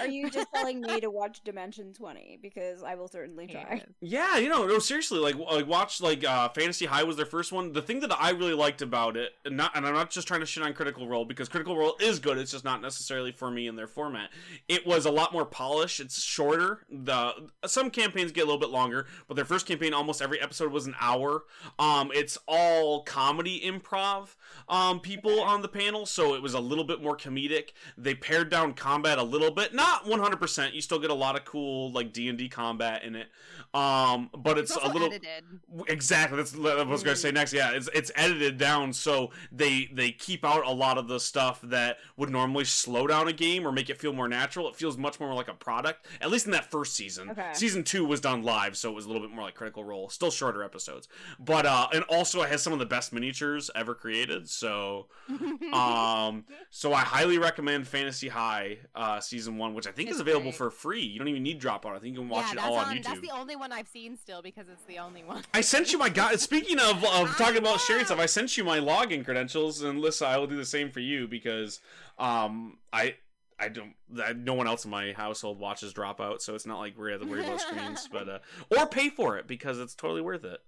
are 0.00 0.06
you 0.08 0.30
just 0.30 0.48
telling 0.54 0.80
me 0.80 1.00
to 1.00 1.10
watch 1.10 1.42
Dimension 1.44 1.92
Twenty? 1.92 2.38
Because 2.40 2.82
I 2.82 2.94
will 2.94 3.08
certainly 3.08 3.46
try. 3.46 3.82
Yeah, 4.00 4.36
you 4.38 4.48
know, 4.48 4.66
no, 4.66 4.78
seriously, 4.78 5.18
like, 5.18 5.36
like 5.36 5.66
watch 5.66 6.00
like 6.00 6.24
uh, 6.24 6.48
Fantasy 6.50 6.86
High 6.86 7.04
was 7.04 7.16
their 7.16 7.26
first 7.26 7.52
one. 7.52 7.72
The 7.72 7.82
thing 7.82 8.00
that 8.00 8.12
I 8.12 8.30
really 8.30 8.54
liked 8.54 8.82
about 8.82 9.16
it, 9.16 9.32
and 9.44 9.56
not, 9.56 9.76
and 9.76 9.86
I'm 9.86 9.94
not 9.94 10.10
just 10.10 10.28
trying 10.28 10.40
to 10.40 10.46
shit 10.46 10.62
on 10.62 10.72
Critical 10.74 11.08
Role 11.08 11.24
because 11.24 11.48
Critical 11.48 11.76
Role 11.76 11.94
is 12.00 12.18
good. 12.18 12.38
It's 12.38 12.50
just 12.52 12.64
not 12.64 12.82
necessarily 12.82 13.32
for 13.32 13.50
me 13.50 13.66
in 13.66 13.76
their 13.76 13.86
format. 13.86 14.30
It 14.68 14.86
was 14.86 15.06
a 15.06 15.10
lot 15.10 15.32
more 15.32 15.44
polished. 15.46 16.00
It's 16.00 16.22
shorter. 16.22 16.80
The 16.90 17.32
some 17.66 17.90
campaigns 17.90 18.32
get 18.32 18.42
a 18.42 18.46
little 18.46 18.60
bit 18.60 18.70
longer, 18.70 19.06
but 19.26 19.34
their 19.34 19.44
first 19.44 19.66
campaign, 19.66 19.94
almost 19.94 20.20
every 20.22 20.40
episode 20.40 20.70
was 20.72 20.86
an 20.86 20.94
hour. 21.00 21.44
Um, 21.78 22.10
it's 22.14 22.38
all 22.46 23.02
comedy 23.02 23.60
improv 23.64 24.34
um 24.68 25.00
people 25.00 25.40
on 25.40 25.62
the 25.62 25.68
panel, 25.68 26.06
so 26.06 26.34
it 26.34 26.42
was 26.42 26.54
a 26.54 26.60
little 26.60 26.84
bit 26.84 27.02
more 27.02 27.16
comedic. 27.16 27.70
They 27.96 28.14
pared 28.14 28.50
down 28.50 28.74
combat 28.74 29.18
a 29.18 29.22
little 29.22 29.50
bit, 29.50 29.74
not 29.74 30.04
100%. 30.04 30.74
You 30.74 30.80
still 30.80 30.98
get 30.98 31.10
a 31.10 31.14
lot 31.14 31.36
of 31.36 31.44
cool 31.44 31.92
like 31.92 32.12
D 32.12 32.28
and 32.28 32.36
D 32.38 32.48
combat 32.48 33.02
in 33.04 33.14
it. 33.16 33.28
Um, 33.74 34.30
but 34.36 34.58
it's, 34.58 34.74
It's 34.74 34.84
a 34.84 34.88
little 34.88 35.08
edited. 35.08 35.44
Exactly. 35.88 36.36
That's 36.38 36.56
what 36.56 36.78
I 36.78 36.82
was 36.82 37.02
going 37.02 37.14
to 37.14 37.20
say 37.20 37.30
next. 37.30 37.52
Yeah, 37.52 37.72
it's 37.72 37.88
it's 37.94 38.10
edited 38.14 38.56
down 38.58 38.92
so 38.92 39.30
they 39.52 39.90
they 39.92 40.10
keep 40.10 40.44
out 40.44 40.66
a 40.66 40.72
lot 40.72 40.96
of 40.98 41.08
the 41.08 41.20
stuff 41.20 41.60
that 41.62 41.98
would 42.16 42.30
normally 42.30 42.64
slow 42.64 43.06
down 43.06 43.28
a 43.28 43.32
game 43.32 43.66
or 43.66 43.72
make 43.72 43.90
it 43.90 43.98
feel 43.98 44.12
more 44.12 44.28
natural. 44.28 44.68
It 44.68 44.76
feels 44.76 44.96
much 44.96 45.20
more 45.20 45.34
like 45.34 45.48
a 45.48 45.54
product. 45.54 46.06
At 46.20 46.30
least 46.30 46.46
in 46.46 46.52
that 46.52 46.70
first 46.70 46.94
season. 46.94 47.30
Okay. 47.30 47.50
Season 47.52 47.84
2 47.84 48.04
was 48.04 48.20
done 48.20 48.42
live, 48.42 48.76
so 48.76 48.90
it 48.90 48.94
was 48.94 49.04
a 49.04 49.08
little 49.08 49.22
bit 49.22 49.34
more 49.34 49.44
like 49.44 49.54
Critical 49.54 49.84
Role. 49.84 50.08
Still 50.08 50.30
shorter 50.30 50.62
episodes. 50.62 51.08
But 51.38 51.66
uh 51.66 51.88
and 51.92 52.02
also 52.04 52.42
it 52.42 52.50
has 52.50 52.62
some 52.62 52.72
of 52.72 52.80
the 52.80 52.86
best 52.86 53.12
miniatures 53.12 53.70
ever 53.74 53.94
created. 53.94 54.48
So 54.48 55.06
um 55.72 56.44
so 56.70 56.92
I 56.92 57.00
highly 57.00 57.38
recommend 57.38 57.86
Fantasy 57.86 58.28
High 58.28 58.78
uh 58.94 59.20
season 59.20 59.56
1, 59.56 59.74
which 59.74 59.86
I 59.86 59.92
think 59.92 60.10
is 60.10 60.18
available 60.18 60.50
great. 60.50 60.54
for 60.54 60.70
free. 60.70 61.02
You 61.02 61.18
don't 61.18 61.28
even 61.28 61.42
need 61.42 61.60
Dropout. 61.60 61.94
I 61.94 62.00
think 62.00 62.14
you 62.14 62.20
can 62.20 62.28
watch 62.28 62.46
yeah, 62.48 62.64
it 62.64 62.64
all 62.64 62.74
on, 62.74 62.86
on, 62.86 62.96
YouTube. 62.96 63.04
That's 63.04 63.20
the 63.20 63.30
only 63.30 63.54
one 63.54 63.70
I've 63.70 63.88
seen 63.88 64.16
still 64.16 64.42
because 64.42 64.66
it's 64.68 64.84
the 64.84 64.98
only 64.98 65.22
one. 65.22 65.42
I 65.54 65.60
sent 65.60 65.92
you 65.92 65.98
my 65.98 66.08
guide. 66.08 66.40
Speaking 66.40 66.80
of, 66.80 67.04
of 67.04 67.28
talking 67.38 67.58
about 67.58 67.80
sharing 67.80 68.04
stuff, 68.04 68.18
I 68.18 68.26
sent 68.26 68.56
you 68.56 68.64
my 68.64 68.80
login 68.80 69.24
credentials, 69.24 69.82
and 69.82 70.00
Lissa, 70.00 70.26
I 70.26 70.38
will 70.38 70.48
do 70.48 70.56
the 70.56 70.64
same 70.64 70.90
for 70.90 71.00
you 71.00 71.28
because 71.28 71.80
um 72.18 72.78
I 72.92 73.14
I 73.60 73.68
don't 73.68 73.94
I, 74.22 74.32
no 74.32 74.54
one 74.54 74.68
else 74.68 74.84
in 74.84 74.90
my 74.90 75.12
household 75.12 75.58
watches 75.58 75.92
Dropout, 75.92 76.40
so 76.40 76.54
it's 76.54 76.66
not 76.66 76.78
like 76.78 76.98
we 76.98 77.10
have 77.10 77.20
to 77.20 77.26
worry 77.26 77.44
about 77.44 77.60
screens, 77.60 78.08
but 78.10 78.28
uh, 78.28 78.38
or 78.70 78.86
pay 78.86 79.08
for 79.08 79.36
it 79.36 79.46
because 79.46 79.78
it's 79.78 79.94
totally 79.94 80.20
worth 80.20 80.44
it. 80.44 80.60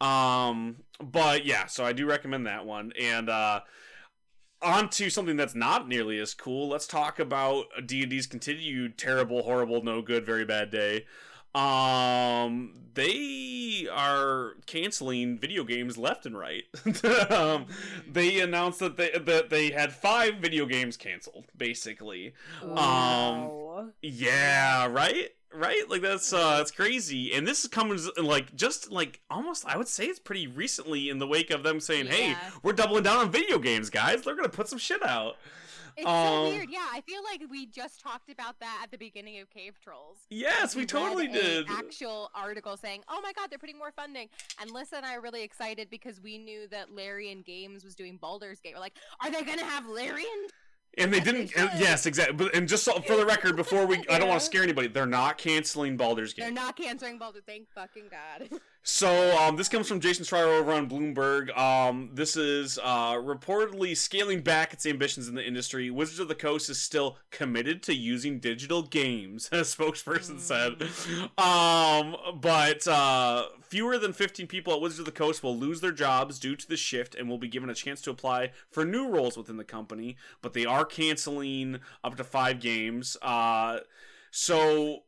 Um, 0.00 0.76
but 1.00 1.44
yeah, 1.44 1.66
so 1.66 1.84
I 1.84 1.92
do 1.92 2.06
recommend 2.06 2.46
that 2.46 2.66
one, 2.66 2.92
and 3.00 3.28
uh. 3.28 3.60
On 4.62 4.88
to 4.88 5.10
something 5.10 5.36
that's 5.36 5.54
not 5.54 5.86
nearly 5.86 6.18
as 6.18 6.32
cool. 6.32 6.66
Let's 6.66 6.86
talk 6.86 7.18
about 7.18 7.66
D&D's 7.84 8.26
continued 8.26 8.96
terrible, 8.96 9.42
horrible, 9.42 9.84
no 9.84 10.00
good, 10.00 10.24
very 10.24 10.46
bad 10.46 10.70
day. 10.70 11.04
Um, 11.56 12.74
they 12.92 13.88
are 13.90 14.56
canceling 14.66 15.38
video 15.38 15.64
games 15.64 15.96
left 15.96 16.26
and 16.26 16.36
right. 16.36 16.64
um, 17.30 17.66
they 18.06 18.40
announced 18.40 18.80
that 18.80 18.98
they 18.98 19.10
that 19.12 19.48
they 19.48 19.70
had 19.70 19.94
five 19.94 20.34
video 20.34 20.66
games 20.66 20.98
canceled, 20.98 21.46
basically. 21.56 22.34
Wow. 22.62 23.88
Yeah, 24.02 24.86
right, 24.88 25.30
right. 25.56 25.82
Like 25.88 26.02
that's 26.02 26.32
uh, 26.32 26.58
that's 26.58 26.70
crazy. 26.70 27.32
And 27.34 27.46
this 27.46 27.66
comes 27.68 28.08
like 28.16 28.54
just 28.54 28.90
like 28.90 29.20
almost, 29.30 29.64
I 29.66 29.76
would 29.76 29.88
say 29.88 30.06
it's 30.06 30.18
pretty 30.18 30.46
recently 30.46 31.08
in 31.10 31.18
the 31.18 31.26
wake 31.26 31.50
of 31.50 31.62
them 31.62 31.80
saying, 31.80 32.06
"Hey, 32.06 32.30
Yeah. 32.30 32.50
we're 32.62 32.72
doubling 32.72 33.02
down 33.02 33.18
on 33.18 33.30
video 33.30 33.58
games, 33.58 33.90
guys. 33.90 34.22
They're 34.22 34.36
gonna 34.36 34.48
put 34.48 34.68
some 34.68 34.78
shit 34.78 35.02
out." 35.04 35.36
It's 35.98 36.06
Um, 36.06 36.26
so 36.26 36.48
weird. 36.50 36.68
Yeah, 36.68 36.86
I 36.92 37.00
feel 37.00 37.22
like 37.24 37.40
we 37.50 37.64
just 37.64 38.00
talked 38.00 38.28
about 38.30 38.60
that 38.60 38.80
at 38.82 38.90
the 38.90 38.98
beginning 38.98 39.38
of 39.40 39.48
Cave 39.48 39.78
Trulls. 39.82 40.18
Yes, 40.28 40.74
we 40.76 40.82
read 40.82 40.90
totally 40.90 41.26
did. 41.26 41.66
Actual 41.70 42.30
article 42.34 42.76
saying, 42.76 43.02
"Oh 43.08 43.20
my 43.22 43.32
God, 43.32 43.48
they're 43.48 43.58
putting 43.58 43.78
more 43.78 43.92
funding." 43.92 44.28
And 44.60 44.70
Lissa 44.70 44.98
and 44.98 45.06
I 45.06 45.14
are 45.16 45.22
really 45.22 45.42
excited 45.42 45.88
because 45.88 46.20
we 46.20 46.36
knew 46.36 46.68
that 46.68 46.90
Larian 46.92 47.40
Games 47.40 47.82
was 47.82 47.94
doing 47.94 48.18
Baldur's 48.18 48.60
Gate. 48.60 48.74
We're 48.74 48.80
like, 48.80 48.96
"Are 49.20 49.30
they 49.30 49.42
gonna 49.42 49.64
have 49.64 49.86
Larian 49.86 50.48
they 50.96 51.02
Yes, 51.02 51.10
they 51.10 51.20
didn't. 51.20 51.56
and- 51.56 51.80
yes, 51.80 52.06
exactly. 52.06 52.36
But 52.36 52.54
and 52.54 52.66
just 52.68 52.84
so, 52.84 53.00
for 53.00 53.16
the 53.16 53.26
record, 53.26 53.54
before 53.56 53.86
we, 53.86 53.98
I 54.08 54.18
don't 54.18 54.28
want 54.28 54.40
to 54.40 54.46
scare 54.46 54.62
anybody. 54.62 54.88
They're 54.88 55.06
not 55.06 55.36
canceling 55.38 55.96
Baldur's 55.96 56.32
Gate. 56.32 56.42
They're 56.44 56.52
not 56.52 56.76
canceling 56.76 57.18
Baldur. 57.18 57.40
Thank 57.46 57.68
fucking 57.74 58.04
God. 58.10 58.60
So 58.88 59.36
um, 59.36 59.56
this 59.56 59.68
comes 59.68 59.88
from 59.88 59.98
Jason 59.98 60.24
Schreier 60.24 60.60
over 60.60 60.72
on 60.72 60.88
Bloomberg. 60.88 61.54
Um, 61.58 62.10
this 62.14 62.36
is 62.36 62.78
uh, 62.80 63.14
reportedly 63.14 63.96
scaling 63.96 64.42
back 64.42 64.72
its 64.72 64.86
ambitions 64.86 65.26
in 65.26 65.34
the 65.34 65.44
industry. 65.44 65.90
Wizards 65.90 66.20
of 66.20 66.28
the 66.28 66.36
Coast 66.36 66.70
is 66.70 66.80
still 66.80 67.16
committed 67.32 67.82
to 67.82 67.94
using 67.96 68.38
digital 68.38 68.82
games, 68.82 69.48
a 69.52 69.62
spokesperson 69.62 70.38
said. 70.38 70.84
Um, 71.36 72.16
but 72.40 72.86
uh, 72.86 73.46
fewer 73.60 73.98
than 73.98 74.12
15 74.12 74.46
people 74.46 74.72
at 74.72 74.80
Wizards 74.80 75.00
of 75.00 75.06
the 75.06 75.10
Coast 75.10 75.42
will 75.42 75.56
lose 75.56 75.80
their 75.80 75.90
jobs 75.90 76.38
due 76.38 76.54
to 76.54 76.68
the 76.68 76.76
shift 76.76 77.16
and 77.16 77.28
will 77.28 77.38
be 77.38 77.48
given 77.48 77.68
a 77.68 77.74
chance 77.74 78.00
to 78.02 78.10
apply 78.10 78.52
for 78.70 78.84
new 78.84 79.08
roles 79.08 79.36
within 79.36 79.56
the 79.56 79.64
company. 79.64 80.16
But 80.42 80.52
they 80.52 80.64
are 80.64 80.84
canceling 80.84 81.80
up 82.04 82.16
to 82.18 82.24
five 82.24 82.60
games. 82.60 83.16
Uh, 83.20 83.80
so 84.30 85.02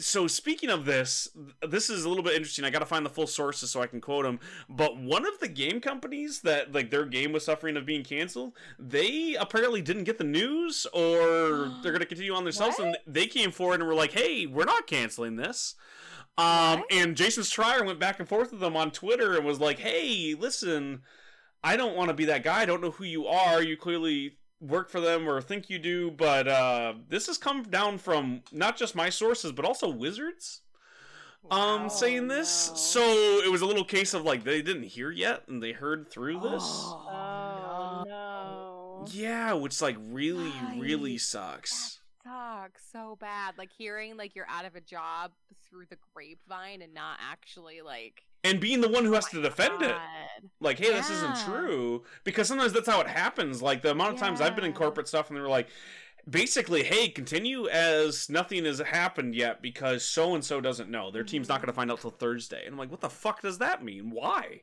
so 0.00 0.26
speaking 0.26 0.70
of 0.70 0.84
this 0.84 1.28
this 1.68 1.90
is 1.90 2.04
a 2.04 2.08
little 2.08 2.24
bit 2.24 2.34
interesting. 2.34 2.64
I 2.64 2.70
gotta 2.70 2.86
find 2.86 3.04
the 3.04 3.10
full 3.10 3.26
sources 3.26 3.70
so 3.70 3.80
i 3.80 3.86
can 3.86 4.00
quote 4.00 4.24
them 4.24 4.40
but 4.68 4.96
one 4.96 5.26
of 5.26 5.38
the 5.40 5.48
game 5.48 5.80
companies 5.80 6.40
that 6.40 6.72
like 6.72 6.90
their 6.90 7.04
game 7.04 7.32
was 7.32 7.44
suffering 7.44 7.76
of 7.76 7.86
being 7.86 8.02
canceled 8.02 8.52
they 8.78 9.36
apparently 9.38 9.82
didn't 9.82 10.04
get 10.04 10.18
the 10.18 10.24
news 10.24 10.86
or 10.92 11.70
they're 11.82 11.92
gonna 11.92 12.06
continue 12.06 12.34
on 12.34 12.44
themselves 12.44 12.78
and 12.78 12.96
they 13.06 13.26
came 13.26 13.50
forward 13.50 13.80
and 13.80 13.88
were 13.88 13.94
like 13.94 14.12
hey 14.12 14.46
we're 14.46 14.64
not 14.64 14.86
canceling 14.86 15.36
this. 15.36 15.74
Um 16.38 16.80
What? 16.80 16.92
and 16.92 17.16
jason 17.16 17.42
Schreier 17.42 17.84
went 17.84 17.98
back 18.00 18.18
and 18.18 18.28
forth 18.28 18.50
with 18.50 18.60
them 18.60 18.76
on 18.76 18.90
twitter 18.90 19.36
and 19.36 19.44
was 19.44 19.60
like 19.60 19.78
hey 19.78 20.34
listen 20.38 21.02
i 21.62 21.76
don't 21.76 21.96
want 21.96 22.08
to 22.08 22.14
be 22.14 22.24
that 22.24 22.42
guy. 22.42 22.62
I 22.62 22.64
don't 22.64 22.80
know 22.80 22.92
who 22.92 23.04
you 23.04 23.26
are. 23.26 23.62
You 23.62 23.76
clearly 23.76 24.38
work 24.60 24.90
for 24.90 25.00
them 25.00 25.28
or 25.28 25.40
think 25.40 25.70
you 25.70 25.78
do, 25.78 26.10
but 26.10 26.46
uh, 26.46 26.94
this 27.08 27.26
has 27.26 27.38
come 27.38 27.62
down 27.64 27.98
from 27.98 28.42
not 28.52 28.76
just 28.76 28.94
my 28.94 29.08
sources, 29.10 29.52
but 29.52 29.64
also 29.64 29.88
wizards. 29.88 30.60
Um, 31.50 31.82
Wow. 31.84 31.88
saying 31.88 32.28
this, 32.28 32.68
no. 32.68 32.76
so 32.76 33.00
it 33.42 33.50
was 33.50 33.62
a 33.62 33.66
little 33.66 33.84
case 33.84 34.12
of 34.12 34.24
like 34.24 34.44
they 34.44 34.60
didn't 34.60 34.82
hear 34.82 35.10
yet, 35.10 35.44
and 35.48 35.62
they 35.62 35.72
heard 35.72 36.10
through 36.10 36.38
this. 36.40 36.62
Oh 36.62 38.04
no. 38.06 39.06
Yeah, 39.10 39.54
which 39.54 39.80
like 39.80 39.96
really, 40.10 40.52
really 40.76 41.14
Yikes. 41.14 41.20
sucks. 41.22 41.99
Sucks 42.24 42.82
so 42.92 43.16
bad. 43.18 43.56
Like 43.56 43.70
hearing 43.76 44.16
like 44.16 44.34
you're 44.34 44.48
out 44.48 44.64
of 44.66 44.74
a 44.76 44.80
job 44.80 45.32
through 45.68 45.86
the 45.88 45.96
grapevine 46.14 46.82
and 46.82 46.92
not 46.92 47.18
actually 47.20 47.80
like 47.80 48.22
And 48.44 48.60
being 48.60 48.80
the 48.80 48.88
one 48.88 49.04
who 49.04 49.12
has 49.14 49.26
to 49.28 49.40
defend 49.42 49.82
it, 49.82 49.96
like, 50.60 50.78
hey, 50.78 50.92
this 50.92 51.10
isn't 51.10 51.36
true, 51.36 52.04
because 52.24 52.48
sometimes 52.48 52.72
that's 52.72 52.88
how 52.88 53.00
it 53.00 53.06
happens. 53.06 53.62
Like 53.62 53.82
the 53.82 53.90
amount 53.90 54.14
of 54.14 54.18
times 54.18 54.40
I've 54.40 54.54
been 54.56 54.64
in 54.64 54.72
corporate 54.72 55.08
stuff, 55.08 55.28
and 55.28 55.36
they 55.36 55.40
were 55.42 55.48
like, 55.48 55.68
basically, 56.28 56.82
hey, 56.82 57.08
continue 57.08 57.68
as 57.68 58.28
nothing 58.30 58.64
has 58.64 58.78
happened 58.80 59.34
yet 59.34 59.62
because 59.62 60.04
so 60.06 60.34
and 60.34 60.44
so 60.44 60.60
doesn't 60.60 60.90
know. 60.90 61.10
Their 61.10 61.24
team's 61.24 61.48
not 61.48 61.58
Mhm. 61.58 61.62
going 61.62 61.66
to 61.68 61.72
find 61.74 61.90
out 61.90 62.00
till 62.00 62.10
Thursday. 62.10 62.64
And 62.64 62.74
I'm 62.74 62.78
like, 62.78 62.90
what 62.90 63.00
the 63.00 63.10
fuck 63.10 63.40
does 63.42 63.58
that 63.58 63.84
mean? 63.84 64.10
Why? 64.10 64.62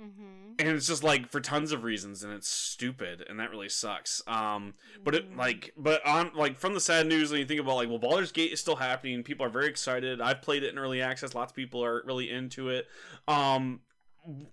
Mm-hmm. 0.00 0.52
And 0.58 0.68
it's 0.68 0.86
just 0.86 1.04
like 1.04 1.30
for 1.30 1.40
tons 1.40 1.72
of 1.72 1.84
reasons, 1.84 2.22
and 2.22 2.32
it's 2.32 2.48
stupid, 2.48 3.24
and 3.28 3.38
that 3.38 3.50
really 3.50 3.68
sucks. 3.68 4.22
Um, 4.26 4.74
but 5.04 5.14
it 5.14 5.36
like, 5.36 5.72
but 5.76 6.04
on 6.06 6.32
like 6.34 6.58
from 6.58 6.72
the 6.72 6.80
sad 6.80 7.06
news, 7.06 7.30
when 7.30 7.40
you 7.40 7.46
think 7.46 7.60
about 7.60 7.76
like, 7.76 7.88
well, 7.88 7.98
Baldur's 7.98 8.32
Gate 8.32 8.52
is 8.52 8.60
still 8.60 8.76
happening. 8.76 9.22
People 9.22 9.44
are 9.44 9.50
very 9.50 9.68
excited. 9.68 10.20
I've 10.20 10.40
played 10.40 10.62
it 10.62 10.72
in 10.72 10.78
early 10.78 11.02
access. 11.02 11.34
Lots 11.34 11.52
of 11.52 11.56
people 11.56 11.84
are 11.84 12.02
really 12.06 12.30
into 12.30 12.70
it. 12.70 12.86
Um, 13.28 13.80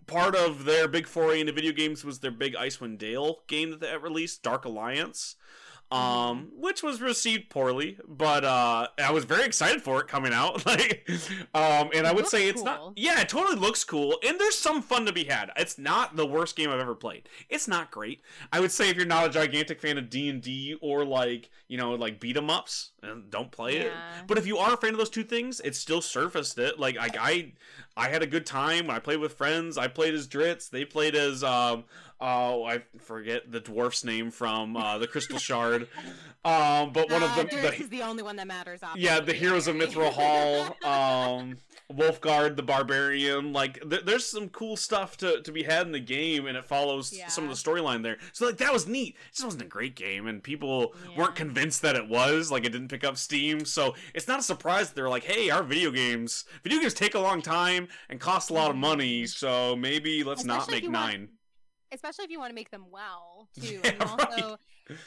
part 0.05 0.35
of 0.35 0.65
their 0.65 0.87
big 0.87 1.07
foray 1.07 1.39
into 1.39 1.53
video 1.53 1.71
games 1.71 2.03
was 2.03 2.19
their 2.19 2.31
big 2.31 2.55
Icewind 2.55 2.97
Dale 2.97 3.39
game 3.47 3.71
that 3.71 3.79
they 3.79 3.95
released, 3.97 4.43
Dark 4.43 4.65
Alliance. 4.65 5.35
Um, 5.89 6.49
which 6.57 6.83
was 6.83 6.99
received 7.01 7.49
poorly, 7.49 7.97
but 8.05 8.43
uh, 8.43 8.87
I 9.01 9.11
was 9.11 9.23
very 9.23 9.45
excited 9.45 9.81
for 9.81 10.01
it 10.01 10.07
coming 10.09 10.33
out. 10.33 10.65
like, 10.65 11.09
um, 11.53 11.89
and 11.95 12.05
I 12.05 12.11
would 12.11 12.27
say 12.27 12.49
it's 12.49 12.61
cool. 12.61 12.65
not. 12.65 12.93
Yeah, 12.97 13.21
it 13.21 13.29
totally 13.29 13.55
looks 13.57 13.85
cool, 13.85 14.17
and 14.25 14.37
there's 14.37 14.57
some 14.57 14.81
fun 14.81 15.05
to 15.05 15.13
be 15.13 15.23
had. 15.23 15.49
It's 15.55 15.77
not 15.77 16.17
the 16.17 16.25
worst 16.25 16.57
game 16.57 16.69
I've 16.69 16.81
ever 16.81 16.93
played. 16.95 17.29
It's 17.49 17.69
not 17.69 17.89
great. 17.89 18.21
I 18.51 18.59
would 18.59 18.71
say 18.71 18.89
if 18.89 18.97
you're 18.97 19.05
not 19.05 19.27
a 19.27 19.29
gigantic 19.29 19.79
fan 19.79 19.97
of 19.97 20.09
D 20.09 20.27
and 20.27 20.41
D 20.41 20.77
or 20.81 21.05
like 21.05 21.49
you 21.69 21.77
know 21.77 21.93
like 21.93 22.19
beat 22.19 22.35
'em 22.35 22.49
ups, 22.49 22.91
don't 23.29 23.51
play 23.51 23.77
it. 23.77 23.93
But 24.27 24.37
if 24.37 24.45
you 24.45 24.57
are 24.57 24.73
a 24.73 24.77
fan 24.77 24.91
of 24.91 24.97
those 24.97 25.09
two 25.09 25.23
things, 25.23 25.61
it 25.61 25.73
still 25.75 26.01
surfaced 26.01 26.57
it. 26.59 26.77
Like 26.77 26.97
I, 26.97 27.09
I, 27.19 27.51
I 27.95 28.09
had 28.09 28.21
a 28.21 28.27
good 28.27 28.45
time 28.45 28.87
when 28.87 28.95
I 28.95 28.99
played 28.99 29.19
with 29.19 29.33
friends. 29.35 29.77
I 29.77 29.87
played 29.87 30.13
as 30.13 30.27
Drizzt. 30.27 30.69
They 30.71 30.83
played 30.83 31.15
as 31.15 31.43
um, 31.45 31.85
oh 32.19 32.63
I 32.63 32.83
forget 32.99 33.51
the 33.51 33.59
dwarf's 33.61 34.03
name 34.03 34.31
from 34.31 34.75
uh, 34.77 34.97
the 34.97 35.07
Crystal 35.07 35.37
Shard. 35.39 35.87
Um, 36.45 36.91
but 36.93 37.11
one 37.11 37.23
of 37.23 37.35
them, 37.35 37.47
Dirk 37.47 37.75
the, 37.75 37.81
is 37.81 37.89
the 37.89 38.01
only 38.03 38.23
one 38.23 38.35
that 38.37 38.47
matters. 38.47 38.79
yeah, 38.95 39.19
the 39.19 39.33
heroes 39.33 39.67
of? 39.67 39.75
Mithril 39.75 40.11
Hall. 40.11 40.75
Um, 40.83 41.57
Wulfgar 41.91 42.55
the 42.55 42.63
Barbarian. 42.63 43.53
Like 43.53 43.79
th- 43.89 44.03
there's 44.05 44.25
some 44.25 44.49
cool 44.49 44.75
stuff 44.75 45.17
to, 45.17 45.41
to 45.41 45.51
be 45.51 45.63
had 45.63 45.85
in 45.85 45.91
the 45.93 45.99
game, 45.99 46.45
and 46.47 46.57
it 46.57 46.65
follows 46.65 47.13
some 47.27 47.45
of 47.45 47.49
the 47.49 47.55
storyline 47.55 48.03
there. 48.03 48.17
So 48.33 48.45
like 48.45 48.57
that 48.57 48.73
was 48.73 48.87
neat. 48.87 49.15
It 49.29 49.33
just 49.33 49.45
wasn't 49.45 49.63
a 49.63 49.67
great 49.67 49.95
game, 49.95 50.27
and 50.27 50.41
people 50.43 50.93
weren't 51.15 51.35
convinced 51.35 51.81
that 51.83 51.95
it 51.95 52.07
was. 52.07 52.51
Like 52.51 52.65
it 52.65 52.71
didn't 52.71 52.89
pick 52.89 53.03
up 53.03 53.17
steam. 53.17 53.63
So 53.65 53.95
it's 54.13 54.27
not 54.27 54.39
a 54.39 54.43
surprise 54.43 54.89
that 54.89 54.95
they're 54.95 55.09
like, 55.09 55.23
hey, 55.23 55.49
our 55.49 55.63
video 55.63 55.91
games, 55.91 56.45
video 56.63 56.79
games 56.79 56.93
take 56.93 57.15
a 57.15 57.19
long 57.19 57.41
time 57.41 57.87
and 58.09 58.19
cost 58.19 58.49
a 58.49 58.53
lot 58.53 58.69
of 58.69 58.75
money. 58.75 59.25
So 59.25 59.75
maybe 59.75 60.23
let's 60.23 60.43
not 60.43 60.59
Especially 60.59 60.77
if 60.77 60.83
make 60.83 60.89
you 60.89 60.91
want- 60.93 61.11
nine. 61.13 61.27
Especially 61.91 62.25
if 62.25 62.31
you 62.31 62.39
want 62.39 62.49
to 62.51 62.55
make 62.55 62.71
them 62.71 62.85
well 62.91 63.49
too 63.59 63.79
Yeah, 63.83 63.91
and 63.91 64.03
also 64.03 64.57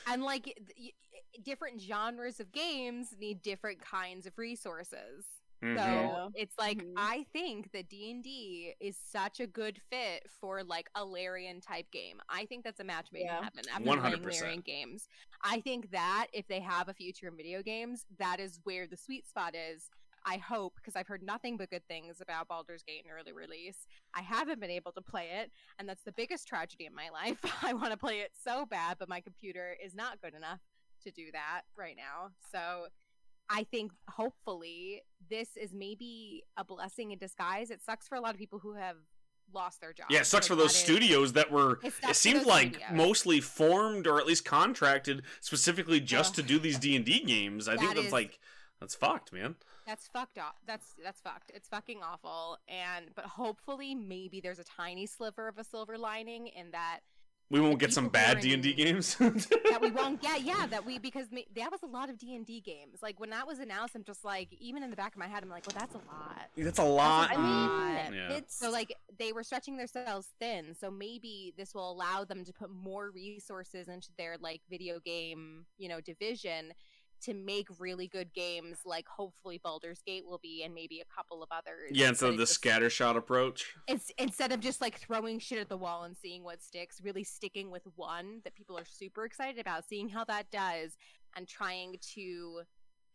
and 0.06 0.22
like 0.22 0.44
th- 0.44 0.56
y- 0.78 1.40
different 1.44 1.80
genres 1.80 2.40
of 2.40 2.52
games 2.52 3.14
need 3.18 3.42
different 3.42 3.80
kinds 3.80 4.26
of 4.26 4.36
resources 4.38 5.24
Mhm. 5.62 5.76
so 5.76 6.30
it's 6.34 6.54
like 6.58 6.78
Mhm. 6.78 6.94
i 6.96 7.26
think 7.34 7.70
that 7.72 7.90
d&d 7.90 8.74
is 8.80 8.96
such 8.96 9.40
a 9.40 9.46
good 9.46 9.78
fit 9.90 10.26
for 10.40 10.64
like 10.64 10.88
a 10.94 11.04
larian 11.04 11.60
type 11.60 11.90
game 11.90 12.18
i 12.30 12.46
think 12.46 12.64
that's 12.64 12.80
a 12.80 12.84
match 12.84 13.08
made 13.12 13.24
Yeah. 13.26 13.36
in 13.38 13.44
heaven 13.44 13.64
after 13.70 13.84
100%. 13.84 14.22
playing 14.22 14.40
larian 14.42 14.60
games 14.62 15.06
i 15.42 15.60
think 15.60 15.90
that 15.90 16.28
if 16.32 16.46
they 16.48 16.60
have 16.60 16.88
a 16.88 16.94
future 16.94 17.28
in 17.28 17.36
video 17.36 17.62
games 17.62 18.06
that 18.18 18.40
is 18.40 18.58
where 18.64 18.86
the 18.86 18.96
sweet 18.96 19.26
spot 19.28 19.54
is 19.54 19.90
I 20.26 20.36
hope 20.36 20.74
because 20.76 20.96
I've 20.96 21.06
heard 21.06 21.22
nothing 21.22 21.56
but 21.56 21.70
good 21.70 21.86
things 21.88 22.20
about 22.20 22.48
Baldur's 22.48 22.82
Gate 22.82 23.02
in 23.04 23.10
early 23.10 23.32
release. 23.32 23.86
I 24.14 24.20
haven't 24.22 24.60
been 24.60 24.70
able 24.70 24.92
to 24.92 25.00
play 25.00 25.28
it, 25.40 25.50
and 25.78 25.88
that's 25.88 26.02
the 26.02 26.12
biggest 26.12 26.46
tragedy 26.46 26.84
in 26.86 26.94
my 26.94 27.08
life. 27.10 27.38
I 27.62 27.72
want 27.72 27.90
to 27.92 27.96
play 27.96 28.20
it 28.20 28.32
so 28.44 28.66
bad, 28.66 28.96
but 28.98 29.08
my 29.08 29.20
computer 29.20 29.74
is 29.82 29.94
not 29.94 30.20
good 30.20 30.34
enough 30.34 30.60
to 31.04 31.10
do 31.10 31.26
that 31.32 31.62
right 31.76 31.96
now. 31.96 32.30
So 32.52 32.86
I 33.48 33.64
think 33.64 33.92
hopefully 34.08 35.02
this 35.30 35.56
is 35.56 35.72
maybe 35.72 36.44
a 36.56 36.64
blessing 36.64 37.10
in 37.12 37.18
disguise. 37.18 37.70
It 37.70 37.82
sucks 37.82 38.06
for 38.06 38.14
a 38.16 38.20
lot 38.20 38.32
of 38.34 38.38
people 38.38 38.58
who 38.58 38.74
have 38.74 38.96
lost 39.52 39.80
their 39.80 39.92
jobs. 39.92 40.08
Yeah, 40.10 40.20
it 40.20 40.26
sucks 40.26 40.46
for 40.46 40.54
those 40.54 40.72
that 40.72 40.78
is- 40.78 40.84
studios 40.84 41.32
that 41.32 41.50
were. 41.50 41.80
It 41.82 41.92
It 42.08 42.14
seemed 42.14 42.46
like 42.46 42.74
studios. 42.74 42.90
mostly 42.92 43.40
formed 43.40 44.06
or 44.06 44.20
at 44.20 44.26
least 44.26 44.44
contracted 44.44 45.22
specifically 45.40 45.98
just 46.00 46.32
Ugh. 46.32 46.36
to 46.36 46.42
do 46.42 46.58
these 46.58 46.78
D 46.78 46.94
and 46.94 47.04
D 47.04 47.20
games. 47.24 47.66
I 47.66 47.76
think 47.76 47.94
that's 47.94 48.06
is- 48.08 48.12
like 48.12 48.38
that's 48.80 48.94
fucked, 48.94 49.32
man. 49.32 49.56
That's 49.90 50.06
fucked 50.06 50.38
up. 50.38 50.54
That's 50.68 50.94
that's 51.02 51.20
fucked. 51.20 51.50
It's 51.52 51.66
fucking 51.66 51.98
awful. 52.00 52.58
And 52.68 53.06
but 53.16 53.24
hopefully 53.24 53.92
maybe 53.96 54.40
there's 54.40 54.60
a 54.60 54.64
tiny 54.64 55.04
sliver 55.06 55.48
of 55.48 55.58
a 55.58 55.64
silver 55.64 55.98
lining 55.98 56.46
in 56.46 56.70
that 56.70 57.00
We 57.50 57.58
won't 57.60 57.80
get 57.80 57.92
some 57.92 58.08
bad 58.08 58.38
D 58.40 58.54
and 58.54 58.62
D 58.62 58.72
games. 58.72 59.16
that 59.16 59.78
we 59.80 59.90
won't 59.90 60.22
get. 60.28 60.42
Yeah, 60.42 60.66
that 60.68 60.86
we 60.86 61.00
because 61.00 61.26
ma- 61.32 61.40
that 61.56 61.72
was 61.72 61.82
a 61.82 61.86
lot 61.88 62.08
of 62.08 62.18
D 62.18 62.36
and 62.36 62.46
D 62.46 62.60
games. 62.60 62.98
Like 63.02 63.18
when 63.18 63.30
that 63.30 63.48
was 63.48 63.58
announced, 63.58 63.96
I'm 63.96 64.04
just 64.04 64.24
like, 64.24 64.52
even 64.60 64.84
in 64.84 64.90
the 64.90 64.96
back 64.96 65.12
of 65.14 65.18
my 65.18 65.26
head, 65.26 65.42
I'm 65.42 65.50
like, 65.50 65.66
well, 65.66 65.76
that's 65.76 65.96
a 65.96 65.98
lot. 65.98 66.48
That's 66.56 66.78
a 66.78 66.84
lot. 66.84 67.30
That's 67.30 67.40
I 67.40 67.42
a 67.42 68.10
mean. 68.12 68.14
Yeah. 68.14 68.36
it's 68.36 68.54
So 68.56 68.70
like 68.70 68.94
they 69.18 69.32
were 69.32 69.42
stretching 69.42 69.76
themselves 69.76 70.28
thin. 70.38 70.76
So 70.80 70.88
maybe 70.92 71.52
this 71.58 71.74
will 71.74 71.90
allow 71.90 72.22
them 72.24 72.44
to 72.44 72.52
put 72.52 72.70
more 72.70 73.10
resources 73.10 73.88
into 73.88 74.10
their 74.16 74.36
like 74.40 74.60
video 74.70 75.00
game, 75.00 75.66
you 75.78 75.88
know, 75.88 76.00
division 76.00 76.74
to 77.22 77.34
make 77.34 77.66
really 77.78 78.08
good 78.08 78.32
games 78.32 78.78
like 78.84 79.06
hopefully 79.08 79.60
Baldur's 79.62 80.00
Gate 80.06 80.24
will 80.26 80.38
be 80.42 80.62
and 80.64 80.74
maybe 80.74 81.00
a 81.00 81.14
couple 81.14 81.42
of 81.42 81.48
others. 81.52 81.90
yeah, 81.92 82.08
instead 82.08 82.30
of 82.30 82.36
the 82.38 82.44
just- 82.44 82.62
scattershot 82.62 83.16
approach. 83.16 83.74
it's 83.86 84.10
instead 84.18 84.52
of 84.52 84.60
just 84.60 84.80
like 84.80 84.98
throwing 84.98 85.38
shit 85.38 85.58
at 85.58 85.68
the 85.68 85.76
wall 85.76 86.04
and 86.04 86.16
seeing 86.16 86.42
what 86.44 86.62
sticks, 86.62 87.00
really 87.02 87.24
sticking 87.24 87.70
with 87.70 87.82
one 87.96 88.40
that 88.44 88.54
people 88.54 88.76
are 88.78 88.84
super 88.84 89.24
excited 89.24 89.58
about, 89.60 89.86
seeing 89.88 90.08
how 90.08 90.24
that 90.24 90.50
does, 90.50 90.96
and 91.36 91.46
trying 91.46 91.96
to 92.14 92.62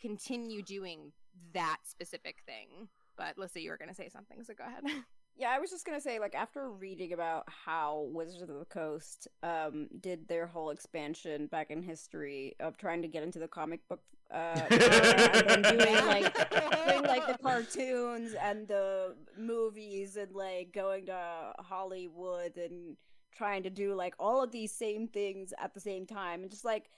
continue 0.02 0.61
doing 0.61 1.11
that 1.53 1.77
specific 1.84 2.38
thing. 2.45 2.88
But 3.18 3.36
let's 3.38 3.53
say 3.53 3.61
you 3.61 3.69
were 3.72 3.77
gonna 3.77 3.94
say 3.95 4.10
something, 4.10 4.44
so 4.44 4.53
go 4.53 4.65
ahead. 4.65 4.84
Yeah, 5.38 5.52
I 5.53 5.60
was 5.60 5.70
just 5.70 5.86
gonna 5.86 5.99
say, 5.99 6.20
like, 6.20 6.34
after 6.34 6.70
reading 6.70 7.12
about 7.12 7.44
how 7.48 8.07
Wizards 8.12 8.41
of 8.41 8.48
the 8.60 8.66
Coast 8.66 9.28
um 9.44 9.88
did 9.99 10.28
their 10.28 10.48
whole 10.48 10.70
expansion 10.70 11.48
back 11.48 11.72
in 11.72 11.82
history 11.82 12.56
of 12.60 12.78
trying 12.78 13.02
to 13.02 13.07
get 13.07 13.24
into 13.24 13.40
the 13.40 13.48
comic 13.48 13.88
book 13.88 14.02
uh 14.32 14.60
and 14.70 15.64
doing 15.64 15.95
like 16.07 16.34
doing 16.49 17.03
like 17.03 17.28
the 17.28 17.38
cartoons 17.44 18.34
and 18.41 18.68
the 18.68 19.16
movies 19.38 20.18
and 20.18 20.34
like 20.34 20.72
going 20.74 21.06
to 21.06 21.53
Hollywood 21.60 22.57
and 22.57 22.98
trying 23.36 23.62
to 23.64 23.70
do 23.70 23.94
like 23.94 24.16
all 24.18 24.41
of 24.41 24.52
these 24.52 24.72
same 24.72 25.07
things 25.07 25.53
at 25.60 25.74
the 25.74 25.80
same 25.80 26.06
time 26.06 26.41
and 26.41 26.49
just 26.49 26.66
like 26.66 26.90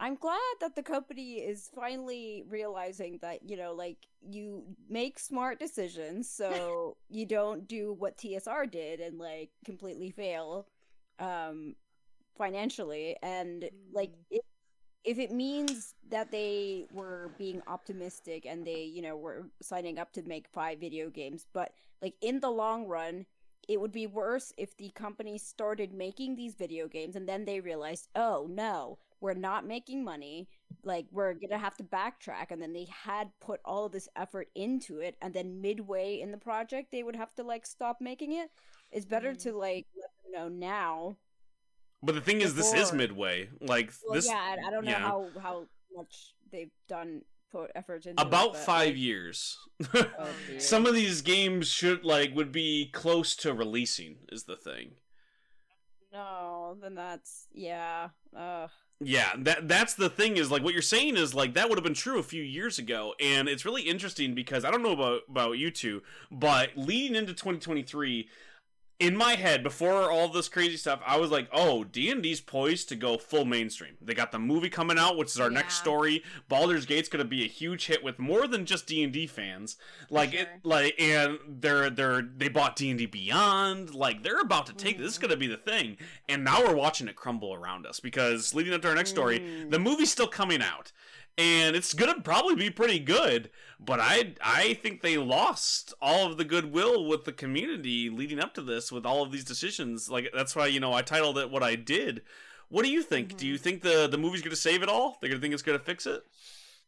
I'm 0.00 0.16
glad 0.16 0.40
that 0.60 0.76
the 0.76 0.82
company 0.82 1.34
is 1.34 1.70
finally 1.74 2.44
realizing 2.48 3.18
that, 3.22 3.48
you 3.48 3.56
know, 3.56 3.74
like 3.74 3.98
you 4.22 4.64
make 4.88 5.18
smart 5.18 5.60
decisions 5.60 6.30
so 6.30 6.96
you 7.10 7.26
don't 7.26 7.68
do 7.68 7.92
what 7.92 8.18
TSR 8.18 8.70
did 8.70 9.00
and 9.00 9.18
like 9.18 9.50
completely 9.64 10.10
fail 10.10 10.66
um 11.18 11.76
financially 12.38 13.16
and 13.22 13.70
like 13.92 14.12
Mm. 14.12 14.24
if, 14.30 14.42
if 15.04 15.18
it 15.18 15.32
means 15.32 15.94
that 16.10 16.30
they 16.30 16.86
were 16.92 17.34
being 17.38 17.62
optimistic 17.66 18.46
and 18.46 18.66
they, 18.66 18.84
you 18.84 19.02
know, 19.02 19.16
were 19.16 19.50
signing 19.62 19.98
up 19.98 20.12
to 20.14 20.22
make 20.22 20.48
five 20.48 20.80
video 20.80 21.10
games, 21.10 21.46
but 21.52 21.72
like 22.02 22.16
in 22.22 22.40
the 22.40 22.50
long 22.50 22.86
run 22.86 23.26
it 23.68 23.80
would 23.80 23.92
be 23.92 24.06
worse 24.06 24.52
if 24.58 24.76
the 24.76 24.90
company 24.90 25.38
started 25.38 25.92
making 25.92 26.34
these 26.36 26.54
video 26.54 26.88
games 26.88 27.16
and 27.16 27.28
then 27.28 27.44
they 27.44 27.60
realized, 27.60 28.08
oh 28.16 28.46
no, 28.50 28.98
we're 29.20 29.34
not 29.34 29.66
making 29.66 30.02
money. 30.04 30.48
Like, 30.82 31.06
we're 31.10 31.34
gonna 31.34 31.58
have 31.58 31.76
to 31.76 31.84
backtrack. 31.84 32.50
And 32.50 32.60
then 32.62 32.72
they 32.72 32.86
had 33.04 33.30
put 33.40 33.60
all 33.64 33.84
of 33.86 33.92
this 33.92 34.08
effort 34.16 34.48
into 34.54 35.00
it. 35.00 35.16
And 35.20 35.34
then 35.34 35.60
midway 35.60 36.20
in 36.20 36.30
the 36.30 36.38
project, 36.38 36.90
they 36.90 37.02
would 37.02 37.16
have 37.16 37.34
to 37.34 37.42
like 37.42 37.66
stop 37.66 37.98
making 38.00 38.32
it. 38.32 38.50
It's 38.90 39.06
better 39.06 39.32
Mhm. 39.32 39.42
to 39.42 39.52
like 39.52 39.86
let 39.96 40.10
them 40.22 40.32
know 40.32 40.48
now. 40.48 41.16
But 42.02 42.14
the 42.14 42.20
thing 42.22 42.40
is, 42.40 42.54
this 42.54 42.72
is 42.72 42.92
midway. 42.94 43.50
Like 43.60 43.92
Well, 44.06 44.14
this, 44.14 44.26
yeah, 44.26 44.56
I, 44.62 44.68
I 44.68 44.70
don't 44.70 44.84
know 44.86 44.90
yeah. 44.90 44.98
how, 45.00 45.28
how 45.42 45.66
much 45.94 46.34
they've 46.50 46.70
done, 46.88 47.22
put 47.52 47.70
effort 47.74 48.06
into 48.06 48.22
it, 48.22 48.26
about 48.26 48.52
but, 48.54 48.62
five 48.62 48.88
like, 48.94 48.96
years. 48.98 49.58
oh. 49.94 50.28
Some 50.58 50.86
of 50.86 50.94
these 50.94 51.20
games 51.20 51.68
should 51.68 52.04
like 52.04 52.34
would 52.34 52.52
be 52.52 52.90
close 52.92 53.36
to 53.36 53.52
releasing. 53.52 54.16
Is 54.32 54.44
the 54.44 54.56
thing. 54.56 54.92
No, 56.12 56.76
then 56.80 56.94
that's, 56.94 57.46
yeah. 57.52 58.08
Uh, 58.34 58.66
Yeah, 59.02 59.32
that 59.38 59.66
that's 59.66 59.94
the 59.94 60.10
thing 60.10 60.36
is 60.36 60.50
like 60.50 60.62
what 60.62 60.74
you're 60.74 60.82
saying 60.82 61.16
is 61.16 61.34
like 61.34 61.54
that 61.54 61.70
would 61.70 61.78
have 61.78 61.84
been 61.84 61.94
true 61.94 62.18
a 62.18 62.22
few 62.22 62.42
years 62.42 62.78
ago, 62.78 63.14
and 63.18 63.48
it's 63.48 63.64
really 63.64 63.82
interesting 63.82 64.34
because 64.34 64.62
I 64.62 64.70
don't 64.70 64.82
know 64.82 64.92
about 64.92 65.22
about 65.26 65.52
you 65.52 65.70
two, 65.70 66.02
but 66.30 66.76
leading 66.76 67.16
into 67.16 67.32
2023, 67.32 68.28
in 69.00 69.16
my 69.16 69.34
head 69.34 69.62
before 69.62 70.10
all 70.10 70.28
this 70.28 70.48
crazy 70.48 70.76
stuff, 70.76 71.00
I 71.06 71.16
was 71.16 71.30
like, 71.30 71.48
oh, 71.52 71.84
D 71.84 72.10
and 72.10 72.22
D's 72.22 72.40
poised 72.40 72.88
to 72.90 72.96
go 72.96 73.16
full 73.18 73.44
mainstream. 73.44 73.96
They 74.00 74.14
got 74.14 74.30
the 74.30 74.38
movie 74.38 74.68
coming 74.70 74.98
out, 74.98 75.16
which 75.16 75.28
is 75.30 75.40
our 75.40 75.50
next 75.50 75.74
story. 75.74 76.22
Baldur's 76.48 76.86
Gate's 76.86 77.08
gonna 77.08 77.24
be 77.24 77.42
a 77.42 77.48
huge 77.48 77.86
hit 77.86 78.04
with 78.04 78.18
more 78.18 78.46
than 78.46 78.66
just 78.66 78.86
D 78.86 79.02
and 79.02 79.12
D 79.12 79.26
fans. 79.26 79.76
Like 80.10 80.34
it, 80.34 80.48
like 80.62 80.94
and 81.00 81.38
they're 81.48 81.90
they're 81.90 82.22
they 82.22 82.48
bought 82.48 82.76
D 82.76 82.90
and 82.90 82.98
D 82.98 83.06
Beyond. 83.06 83.94
Like 83.94 84.22
they're 84.22 84.40
about 84.40 84.66
to 84.66 84.72
take 84.74 84.98
this 84.98 85.12
is 85.12 85.18
Mhm. 85.18 85.22
gonna 85.22 85.36
be 85.36 85.46
the 85.46 85.56
thing, 85.56 85.96
and 86.28 86.44
now 86.44 86.60
we're 86.60 86.74
watching 86.76 87.08
it 87.08 87.16
crumble 87.16 87.54
around 87.54 87.86
us 87.86 88.00
because 88.00 88.54
leading 88.54 88.74
up 88.74 88.82
to 88.82 88.88
our 88.88 88.94
next 88.94 89.10
story, 89.10 89.40
Mm. 89.40 89.70
the 89.70 89.78
movie's 89.78 90.12
still 90.12 90.28
coming 90.28 90.60
out 90.62 90.92
and 91.40 91.74
it's 91.74 91.94
gonna 91.94 92.20
probably 92.20 92.54
be 92.54 92.68
pretty 92.68 92.98
good 92.98 93.48
but 93.78 93.98
i 93.98 94.34
i 94.42 94.74
think 94.74 95.00
they 95.00 95.16
lost 95.16 95.94
all 96.02 96.30
of 96.30 96.36
the 96.36 96.44
goodwill 96.44 97.06
with 97.06 97.24
the 97.24 97.32
community 97.32 98.10
leading 98.10 98.38
up 98.38 98.52
to 98.52 98.60
this 98.60 98.92
with 98.92 99.06
all 99.06 99.22
of 99.22 99.32
these 99.32 99.44
decisions. 99.44 100.10
Like 100.10 100.30
that's 100.34 100.54
why 100.54 100.66
you 100.66 100.80
know 100.80 100.92
i 100.92 101.02
titled 101.02 101.38
it 101.38 101.50
what 101.50 101.62
i 101.62 101.74
did. 101.74 102.22
What 102.68 102.84
do 102.84 102.90
you 102.90 103.02
think? 103.02 103.36
Do 103.36 103.46
you 103.46 103.54
mm-hmm. 103.54 103.62
think 103.62 103.82
the 103.82 104.06
the 104.08 104.18
movie's 104.18 104.42
gonna 104.42 104.56
save 104.56 104.82
it 104.82 104.88
all? 104.88 105.18
They're 105.20 105.30
gonna 105.30 105.40
think 105.40 105.54
it's 105.54 105.62
gonna 105.62 105.78
fix 105.78 106.06
it? 106.06 106.22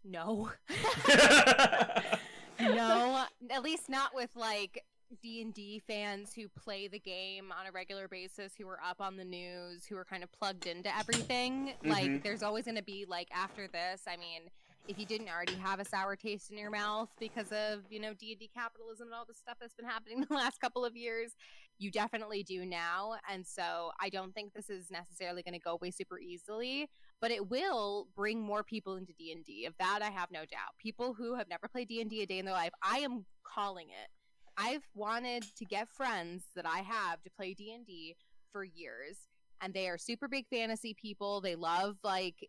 No. 0.05 0.51
no, 2.61 3.25
at 3.51 3.63
least 3.63 3.89
not 3.89 4.15
with 4.15 4.31
like 4.35 4.85
D&D 5.21 5.81
fans 5.87 6.33
who 6.35 6.49
play 6.49 6.89
the 6.89 6.99
game 6.99 7.53
on 7.53 7.67
a 7.67 7.73
regular 7.73 8.09
basis 8.09 8.53
who 8.59 8.67
are 8.69 8.81
up 8.83 9.01
on 9.01 9.17
the 9.17 9.25
news, 9.25 9.85
who 9.87 9.97
are 9.97 10.05
kind 10.05 10.23
of 10.23 10.33
plugged 10.33 10.67
into 10.67 10.95
everything, 10.97 11.75
Mhm. 11.83 11.89
like 11.91 12.23
there's 12.23 12.43
always 12.43 12.65
going 12.65 12.77
to 12.77 12.83
be 12.83 13.05
like 13.05 13.29
after 13.33 13.69
this, 13.69 14.03
I 14.07 14.17
mean, 14.17 14.51
if 14.89 14.99
you 14.99 15.07
didn't 15.07 15.29
already 15.29 15.55
have 15.55 15.79
a 15.79 15.85
sour 15.85 16.17
taste 16.17 16.51
in 16.51 16.59
your 16.59 16.71
mouth 16.71 17.09
because 17.21 17.53
of, 17.53 17.85
you 17.91 18.01
know, 18.01 18.15
D&D 18.15 18.49
capitalism 18.53 19.07
and 19.09 19.15
all 19.15 19.25
the 19.25 19.35
stuff 19.35 19.57
that's 19.61 19.75
been 19.75 19.87
happening 19.87 20.21
the 20.29 20.35
last 20.35 20.61
couple 20.61 20.85
of 20.85 20.97
years, 20.97 21.37
you 21.79 21.91
definitely 21.91 22.43
do 22.43 22.67
now. 22.67 23.15
And 23.31 23.47
so 23.47 23.93
I 24.01 24.09
don't 24.09 24.35
think 24.35 24.55
this 24.55 24.69
is 24.69 24.91
necessarily 24.91 25.43
going 25.43 25.55
to 25.55 25.61
go 25.61 25.73
away 25.75 25.93
super 25.93 26.19
easily, 26.19 26.89
but 27.21 27.31
it 27.31 27.49
will 27.49 28.09
bring 28.17 28.41
more 28.41 28.65
people 28.65 28.97
into 28.97 29.13
D&D. 29.13 29.67
Of 29.67 29.77
that 29.79 30.01
I 30.03 30.11
have 30.11 30.33
no 30.33 30.41
doubt. 30.41 30.77
People 30.79 31.15
who 31.15 31.37
have 31.37 31.49
never 31.49 31.69
played 31.69 31.87
D&D 31.89 32.23
a 32.23 32.27
day 32.27 32.39
in 32.39 32.45
their 32.45 32.55
life, 32.55 32.73
I 32.83 32.99
am 32.99 33.25
calling 33.45 33.89
it. 33.91 34.11
I've 34.57 34.87
wanted 34.95 35.45
to 35.57 35.65
get 35.65 35.89
friends 35.89 36.45
that 36.55 36.67
I 36.67 36.79
have 36.79 37.23
to 37.23 37.31
play 37.31 37.55
D&D 37.55 38.17
for 38.53 38.65
years 38.65 39.29
and 39.63 39.73
they 39.73 39.89
are 39.89 39.97
super 39.97 40.29
big 40.29 40.47
fantasy 40.49 40.95
people. 40.95 41.41
They 41.41 41.55
love 41.55 41.97
like 42.03 42.49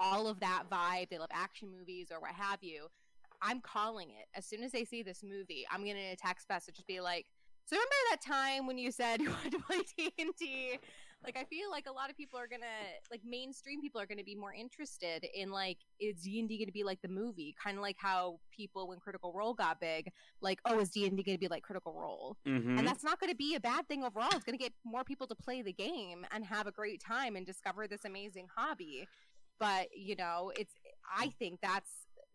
all 0.00 0.26
of 0.26 0.40
that 0.40 0.64
vibe. 0.70 1.10
They 1.10 1.18
love 1.18 1.28
action 1.32 1.70
movies 1.70 2.08
or 2.10 2.20
what 2.20 2.32
have 2.32 2.62
you. 2.62 2.86
I'm 3.42 3.60
calling 3.60 4.08
it. 4.10 4.26
As 4.34 4.46
soon 4.46 4.62
as 4.62 4.72
they 4.72 4.84
see 4.84 5.02
this 5.02 5.22
movie, 5.22 5.66
I'm 5.70 5.84
going 5.84 5.96
to 5.96 6.16
text 6.16 6.48
message 6.48 6.82
be 6.88 7.00
like, 7.00 7.26
"So 7.66 7.76
remember 7.76 7.94
that 8.10 8.22
time 8.22 8.66
when 8.66 8.78
you 8.78 8.90
said 8.90 9.20
you 9.20 9.30
wanted 9.30 9.52
to 9.52 9.58
play 9.58 9.82
D&D?" 9.96 10.78
Like 11.24 11.36
I 11.36 11.44
feel 11.44 11.70
like 11.70 11.86
a 11.88 11.92
lot 11.92 12.10
of 12.10 12.16
people 12.16 12.38
are 12.38 12.46
to 12.60 12.66
like 13.10 13.22
mainstream 13.24 13.80
people 13.80 14.00
are 14.00 14.06
to 14.18 14.24
be 14.24 14.34
more 14.34 14.52
interested 14.52 15.26
in 15.34 15.50
like 15.50 15.78
is 16.00 16.22
D&D 16.22 16.56
going 16.58 16.66
to 16.66 16.72
be 16.72 16.84
like 16.84 17.00
the 17.02 17.08
movie? 17.08 17.54
Kind 17.62 17.76
of 17.76 17.82
like 17.82 17.96
how 17.98 18.40
people 18.54 18.88
when 18.88 18.98
Critical 19.00 19.32
Role 19.32 19.54
got 19.54 19.80
big, 19.80 20.10
like, 20.40 20.60
"Oh, 20.64 20.78
is 20.80 20.90
D&D 20.90 21.22
going 21.22 21.36
to 21.36 21.40
be 21.40 21.48
like 21.48 21.62
Critical 21.62 21.94
Role?" 21.94 22.36
Mhm. 22.46 22.78
And 22.78 22.86
that's 22.86 23.02
not 23.04 23.18
to 23.30 23.36
be 23.36 23.54
a 23.54 23.60
bad 23.60 23.88
thing 23.88 24.04
overall. 24.04 24.28
It's 24.34 24.44
to 24.58 24.62
get 24.64 24.72
more 24.84 25.04
people 25.04 25.26
to 25.28 25.34
play 25.34 25.62
the 25.62 25.72
game 25.72 26.26
and 26.30 26.44
have 26.44 26.66
a 26.66 26.72
great 26.72 27.00
time 27.00 27.36
and 27.36 27.46
discover 27.46 27.86
this 27.88 28.04
amazing 28.04 28.48
hobby. 28.54 29.06
But, 29.60 29.88
you 29.96 30.16
know, 30.16 30.52
it's, 30.56 30.74
I 31.16 31.28
think 31.38 31.60
that's 31.62 31.90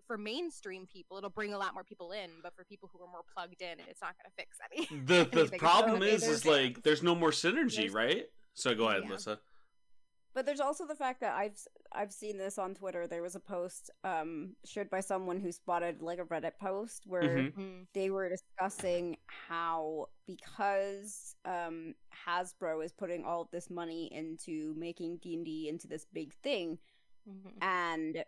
for 0.08 0.18
mainstream 0.18 0.88
people, 0.92 1.18
it'll 1.18 1.30
bring 1.30 1.54
a 1.54 1.58
lot 1.58 1.74
more 1.74 1.84
people 1.84 2.12
in. 2.12 2.30
But 2.42 2.56
for 2.56 2.64
people 2.64 2.90
who 2.92 3.00
are 3.04 3.08
more 3.12 3.22
plugged 3.36 3.62
in, 3.62 3.78
it's 3.88 4.02
not 4.02 4.16
going 4.18 4.26
to 4.26 4.36
fix 4.36 4.58
any. 4.72 5.06
the 5.06 5.48
the 5.52 5.58
problem 5.58 6.02
is 6.02 6.24
is 6.28 6.46
like 6.46 6.82
there's 6.84 7.04
no 7.04 7.14
more 7.14 7.32
synergy, 7.32 7.76
There's- 7.76 7.92
right? 7.94 8.26
So 8.54 8.76
go 8.76 8.88
ahead, 8.90 9.04
Yeah. 9.06 9.12
Lissa. 9.12 9.40
But 10.36 10.46
there's 10.46 10.60
also 10.60 10.86
the 10.86 10.96
fact 10.96 11.22
that 11.22 11.34
I've 11.36 11.58
I've 11.92 12.14
seen 12.14 12.38
this 12.38 12.60
on 12.60 12.76
Twitter. 12.76 13.08
There 13.08 13.24
was 13.24 13.36
a 13.36 13.40
post 13.40 13.90
um 14.04 14.56
shared 14.64 14.90
by 14.90 15.00
someone 15.02 15.40
who 15.40 15.52
spotted 15.52 16.02
like 16.02 16.20
a 16.20 16.24
Reddit 16.26 16.58
post 16.62 17.08
where 17.08 17.24
Mhm. 17.24 17.54
Mhm. 17.56 17.88
they 17.94 18.10
were 18.12 18.30
discussing 18.30 19.18
how 19.26 20.08
because 20.28 21.36
um 21.46 21.96
Hasbro 22.28 22.86
is 22.86 22.94
putting 22.94 23.26
all 23.26 23.50
this 23.52 23.70
money 23.72 24.06
into 24.14 24.74
making 24.76 25.18
D&D 25.18 25.68
into 25.68 25.88
this 25.88 26.06
big 26.06 26.34
thing 26.44 26.78
Mhm. 27.28 27.58
and 27.64 28.24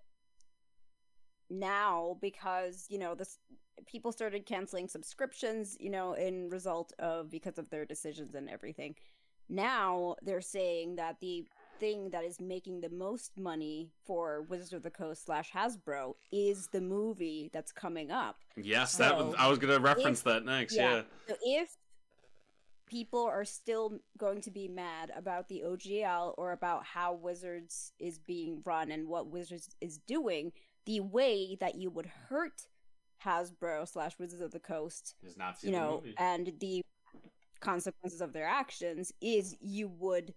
now 1.50 2.18
because 2.22 2.88
you 2.90 2.98
know 2.98 3.14
this 3.14 3.38
people 3.86 4.12
started 4.12 4.46
canceling 4.46 4.88
subscriptions 4.88 5.78
you 5.80 5.90
know 5.90 6.14
in 6.14 6.50
result 6.50 6.94
of 7.00 7.30
because 7.30 7.58
of 7.58 7.70
their 7.70 7.86
decisions 7.86 8.36
and 8.36 8.50
everything 8.50 8.96
now 9.52 10.16
they're 10.24 10.42
saying 10.42 10.96
that 10.96 11.20
the 11.20 11.46
thing 11.80 12.10
that 12.12 12.24
is 12.24 12.40
making 12.40 12.80
the 12.82 12.90
most 12.90 13.32
money 13.38 13.90
for 14.06 14.44
wizards 14.44 14.72
of 14.74 14.84
the 14.84 14.90
coast 14.92 15.26
slash 15.26 15.52
hasbro 15.52 16.14
is 16.32 16.68
the 16.72 16.80
movie 16.82 17.50
that's 17.54 17.72
coming 17.72 18.12
up 18.12 18.38
Yes, 18.56 18.98
that 18.98 19.18
was, 19.18 19.34
I 19.38 19.48
was 19.48 19.58
gonna 19.60 19.80
reference 19.80 20.20
if- 20.20 20.26
that 20.26 20.46
next. 20.46 20.76
yeah. 20.76 20.98
Yeah. 20.98 21.02
so 21.28 21.36
if 21.44 21.70
people 22.88 23.24
are 23.24 23.46
still 23.46 24.00
going 24.18 24.42
to 24.42 24.52
be 24.52 24.68
mad 24.68 25.12
about 25.16 25.48
the 25.48 25.64
OGL 25.66 26.34
or 26.38 26.52
about 26.52 26.84
how 26.86 27.14
Wizards 27.14 27.94
is 28.00 28.20
being 28.20 28.62
run 28.66 28.92
and 28.92 29.08
what 29.08 29.28
Wizards 29.28 29.70
is 29.80 29.98
doing, 30.00 30.52
the 30.86 31.00
way 31.00 31.56
that 31.62 31.76
you 31.76 31.90
would 31.90 32.06
hurt 32.28 32.68
Hasbro 33.24 33.88
slash 33.88 34.20
Wizards 34.20 34.42
of 34.42 34.52
the 34.52 34.60
Coast, 34.60 35.16
Is 35.26 35.38
not 35.38 35.56
you 35.64 35.72
know, 35.72 36.04
and 36.18 36.52
the 36.60 36.84
consequences 37.62 38.22
of 38.22 38.34
their 38.34 38.48
actions 38.48 39.14
is 39.22 39.56
you 39.62 39.88
would 40.00 40.34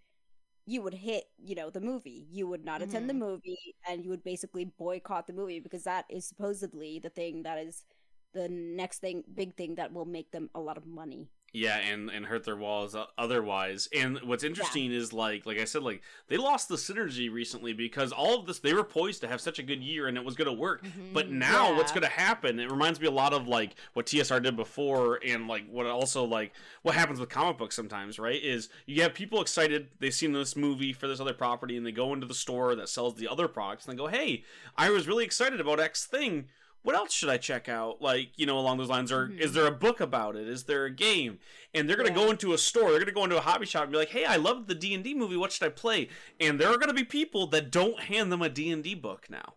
you 0.66 0.80
would 0.80 0.94
hit 0.94 1.24
you 1.38 1.55
know 1.55 1.70
the 1.70 1.80
movie. 1.80 2.26
You 2.30 2.46
would 2.46 2.64
not 2.64 2.82
attend 2.82 3.09
the 3.09 3.14
mm-hmm. 3.14 3.24
movie 3.24 3.74
and 3.88 4.05
you 4.05 4.10
would 4.10 4.24
basically 4.24 4.64
boycott 4.64 5.26
the 5.26 5.32
movie 5.32 5.60
because 5.60 5.84
that 5.84 6.05
is 6.09 6.26
supposedly 6.26 6.98
the 6.98 7.10
thing 7.10 7.42
that 7.42 7.59
is 7.59 7.84
the 8.32 8.48
next 8.48 8.98
thing 8.98 9.24
big 9.34 9.55
thing 9.55 9.76
that 9.76 9.92
will 9.92 10.05
make 10.05 10.30
them 10.30 10.51
a 10.55 10.60
lot 10.60 10.76
of 10.76 10.86
money 10.86 11.28
Yeah, 11.56 11.76
and 11.78 12.10
and 12.10 12.26
hurt 12.26 12.43
their 12.44 12.56
walls 12.56 12.97
otherwise. 13.16 13.89
And 13.97 14.18
what's 14.24 14.43
interesting 14.43 14.90
is 14.93 15.12
like 15.12 15.47
like 15.47 15.59
I 15.59 15.64
said, 15.64 15.85
like 15.85 16.02
they 16.26 16.36
lost 16.36 16.68
the 16.68 16.74
synergy 16.74 17.32
recently 17.32 17.72
because 17.72 18.10
all 18.10 18.40
of 18.40 18.47
this 18.47 18.59
they 18.59 18.74
were 18.74 18.82
poised 18.82 19.20
to 19.20 19.28
have 19.28 19.40
such 19.40 19.60
a 19.60 19.62
good 19.62 19.81
year 19.81 20.09
and 20.09 20.18
it 20.18 20.24
was 20.24 20.35
gonna 20.35 20.52
work. 20.52 20.85
But 21.12 21.28
Mhm. 21.28 21.35
now 21.39 21.76
what's 21.76 21.93
gonna 21.93 22.09
happen? 22.09 22.59
It 22.59 22.68
reminds 22.70 23.01
me 23.01 23.06
a 23.06 23.10
lot 23.12 23.32
of 23.32 23.47
like 23.47 23.76
what 23.93 24.06
TSR 24.06 24.40
did 24.40 24.56
before 24.56 25.20
and 25.24 25.47
like 25.47 25.68
what 25.70 25.86
also 25.86 26.24
like 26.24 26.52
what 26.82 26.97
happens 26.97 27.20
with 27.20 27.28
comic 27.28 27.56
books 27.56 27.76
sometimes, 27.76 28.18
right? 28.18 28.43
Is 28.43 28.68
you 28.86 29.02
have 29.02 29.14
people 29.14 29.40
excited, 29.40 29.90
they've 30.01 30.12
seen 30.12 30.32
this 30.32 30.56
movie 30.56 30.93
for 30.93 31.06
this 31.06 31.20
other 31.20 31.35
property 31.35 31.76
and 31.76 31.86
they 31.86 31.93
go 31.93 32.12
into 32.12 32.26
the 32.26 32.35
store 32.35 32.74
that 32.74 32.89
sells 32.89 33.14
the 33.14 33.28
other 33.28 33.47
products 33.47 33.86
and 33.86 33.93
they 33.97 34.02
go, 34.02 34.09
Hey, 34.09 34.43
I 34.76 34.90
was 34.90 35.06
really 35.06 35.24
excited 35.24 35.60
about 35.60 35.78
X 35.78 36.05
thing. 36.05 36.48
What 36.85 36.94
else 36.94 37.12
should 37.12 37.31
I 37.31 37.39
check 37.39 37.69
out? 37.69 38.01
Like, 38.01 38.31
you 38.36 38.47
know, 38.47 38.59
along 38.59 38.78
those 38.78 38.89
lines, 38.90 39.11
or 39.11 39.28
Mhm. 39.28 39.40
is 39.40 39.52
there 39.55 39.66
a 39.66 39.73
book 39.73 40.01
about 40.01 40.36
it? 40.36 40.47
Is 40.47 40.65
there 40.65 40.85
a 40.85 40.90
game? 40.90 41.40
And 41.74 41.89
they're 41.89 41.97
gonna 41.97 42.11
go 42.11 42.31
into 42.31 42.52
a 42.52 42.59
store, 42.59 42.90
they're 42.90 43.01
gonna 43.01 43.11
go 43.12 43.24
into 43.24 43.36
a 43.39 43.40
hobby 43.40 43.66
shop 43.66 43.85
and 43.85 43.93
be 43.93 43.98
like, 43.98 44.11
"Hey, 44.11 44.24
I 44.24 44.36
love 44.36 44.66
the 44.69 44.74
D 44.74 44.94
and 44.94 45.02
D 45.02 45.15
movie. 45.15 45.36
What 45.36 45.51
should 45.51 45.66
I 45.66 45.70
play?" 45.70 46.09
And 46.39 46.61
there 46.61 46.69
are 46.69 46.78
gonna 46.78 46.94
be 46.94 47.02
people 47.05 47.47
that 47.48 47.70
don't 47.73 47.98
hand 48.01 48.31
them 48.31 48.43
a 48.43 48.48
D 48.48 48.70
and 48.70 48.85
D 48.85 48.94
book 48.94 49.27
now. 49.28 49.55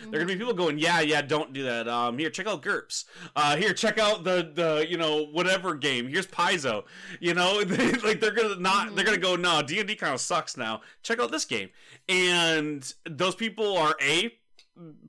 There 0.00 0.20
are 0.20 0.24
gonna 0.24 0.26
be 0.26 0.38
people 0.38 0.54
going, 0.54 0.78
yeah, 0.78 1.00
yeah, 1.00 1.22
don't 1.22 1.52
do 1.52 1.64
that. 1.64 1.88
Um, 1.88 2.18
here, 2.18 2.30
check 2.30 2.46
out 2.46 2.62
GURPS. 2.62 3.04
Uh, 3.34 3.56
here, 3.56 3.72
check 3.74 3.98
out 3.98 4.22
the 4.22 4.48
the 4.54 4.86
you 4.88 4.96
know 4.96 5.24
whatever 5.24 5.74
game. 5.74 6.06
Here's 6.06 6.28
Paizo. 6.28 6.84
You 7.18 7.34
know, 7.34 7.64
they, 7.64 7.90
like 7.94 8.20
they're 8.20 8.30
gonna 8.30 8.60
not. 8.60 8.94
They're 8.94 9.04
gonna 9.04 9.16
go, 9.18 9.34
no, 9.34 9.60
D 9.62 9.80
and 9.80 9.88
D 9.88 9.96
kind 9.96 10.14
of 10.14 10.20
sucks 10.20 10.56
now. 10.56 10.82
Check 11.02 11.18
out 11.18 11.32
this 11.32 11.44
game. 11.44 11.70
And 12.08 12.94
those 13.10 13.34
people 13.34 13.76
are 13.76 13.96
a 14.00 14.37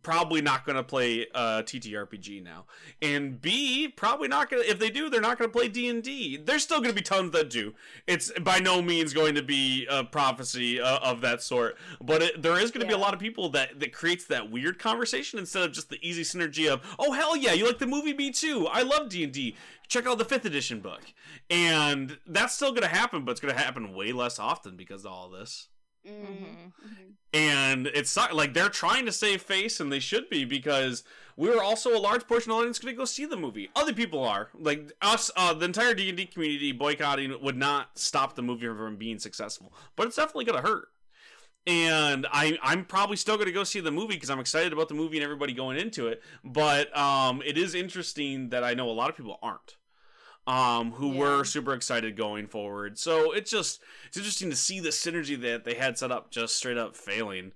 probably 0.01 0.41
not 0.41 0.65
gonna 0.65 0.83
play 0.83 1.27
uh 1.33 1.61
TTRPG 1.63 2.43
now, 2.43 2.65
and 3.01 3.41
B 3.41 3.87
probably 3.87 4.27
not 4.27 4.49
gonna. 4.49 4.63
If 4.65 4.79
they 4.79 4.89
do, 4.89 5.09
they're 5.09 5.21
not 5.21 5.37
gonna 5.37 5.51
play 5.51 5.67
D 5.67 5.89
and 5.89 6.03
D. 6.03 6.37
There's 6.37 6.63
still 6.63 6.81
gonna 6.81 6.93
be 6.93 7.01
tons 7.01 7.31
that 7.31 7.49
do. 7.49 7.73
It's 8.07 8.31
by 8.39 8.59
no 8.59 8.81
means 8.81 9.13
going 9.13 9.35
to 9.35 9.43
be 9.43 9.87
a 9.89 10.03
prophecy 10.03 10.79
uh, 10.79 10.99
of 10.99 11.21
that 11.21 11.41
sort, 11.41 11.77
but 12.01 12.21
it, 12.21 12.41
there 12.41 12.59
is 12.59 12.71
going 12.71 12.81
to 12.81 12.87
be 12.87 12.93
a 12.93 12.97
lot 12.97 13.13
of 13.13 13.19
people 13.19 13.49
that 13.49 13.79
that 13.79 13.93
creates 13.93 14.25
that 14.25 14.49
weird 14.49 14.79
conversation 14.79 15.39
instead 15.39 15.63
of 15.63 15.71
just 15.71 15.89
the 15.89 15.99
easy 16.01 16.23
synergy 16.23 16.71
of 16.71 16.81
oh 16.99 17.11
hell 17.11 17.35
yeah 17.35 17.53
you 17.53 17.65
like 17.65 17.79
the 17.79 17.87
movie 17.87 18.13
me 18.13 18.31
too 18.31 18.67
I 18.67 18.83
love 18.83 19.09
D 19.09 19.23
and 19.23 19.33
D 19.33 19.55
check 19.87 20.05
out 20.05 20.17
the 20.17 20.25
fifth 20.25 20.45
edition 20.45 20.79
book 20.79 21.01
and 21.49 22.17
that's 22.27 22.55
still 22.55 22.71
going 22.71 22.83
to 22.83 22.87
happen 22.87 23.25
but 23.25 23.31
it's 23.31 23.39
going 23.39 23.53
to 23.53 23.59
happen 23.59 23.93
way 23.93 24.11
less 24.11 24.39
often 24.39 24.75
because 24.75 25.05
of 25.05 25.11
all 25.11 25.29
this 25.29 25.67
Mhm. 26.07 26.71
and 27.33 27.87
it's 27.87 28.15
not 28.15 28.35
like 28.35 28.53
they're 28.53 28.69
trying 28.69 29.05
to 29.05 29.11
save 29.11 29.41
face 29.41 29.79
and 29.79 29.91
they 29.91 29.99
should 29.99 30.29
be 30.29 30.45
because 30.45 31.03
we're 31.37 31.61
also 31.61 31.95
a 31.95 31.99
large 31.99 32.27
portion 32.27 32.51
of 32.51 32.55
the 32.57 32.59
audience 32.61 32.79
going 32.79 32.93
to 32.93 32.97
go 32.97 33.05
see 33.05 33.25
the 33.25 33.37
movie. 33.37 33.69
Other 33.75 33.93
people 33.93 34.23
are. 34.23 34.49
Like 34.53 34.91
us 35.01 35.29
uh, 35.35 35.53
the 35.53 35.65
entire 35.65 35.93
d&d 35.93 36.25
community 36.27 36.71
boycotting 36.71 37.33
would 37.41 37.55
not 37.55 37.97
stop 37.97 38.35
the 38.35 38.41
movie 38.41 38.67
from 38.67 38.97
being 38.97 39.19
successful. 39.19 39.71
But 39.95 40.07
it's 40.07 40.15
definitely 40.15 40.45
going 40.45 40.61
to 40.61 40.67
hurt. 40.67 40.89
And 41.67 42.25
I, 42.31 42.57
I'm 42.63 42.83
probably 42.85 43.15
still 43.15 43.35
going 43.35 43.47
to 43.47 43.53
go 43.53 43.63
see 43.63 43.79
the 43.79 43.91
movie 43.91 44.15
because 44.15 44.29
I'm 44.29 44.39
excited 44.39 44.73
about 44.73 44.87
the 44.89 44.95
movie 44.95 45.17
and 45.17 45.23
everybody 45.23 45.53
going 45.53 45.77
into 45.77 46.07
it. 46.07 46.21
But 46.43 46.95
um, 46.97 47.41
it 47.45 47.57
is 47.57 47.75
interesting 47.75 48.49
that 48.49 48.63
I 48.63 48.73
know 48.73 48.89
a 48.89 48.91
lot 48.91 49.09
of 49.09 49.15
people 49.15 49.37
aren't, 49.41 49.75
um, 50.49 50.91
who 50.93 51.11
Yeah. 51.13 51.19
were 51.19 51.43
super 51.45 51.73
excited 51.73 52.15
going 52.17 52.47
forward. 52.47 52.97
So 52.97 53.31
it's 53.31 53.51
just 53.51 53.81
it's 54.07 54.17
interesting 54.17 54.49
to 54.49 54.55
see 54.55 54.79
the 54.79 54.89
synergy 54.89 55.39
that 55.41 55.63
they 55.63 55.75
had 55.75 55.97
set 55.97 56.11
up 56.11 56.31
just 56.31 56.55
straight 56.55 56.77
up 56.77 56.95
failing. 56.95 57.51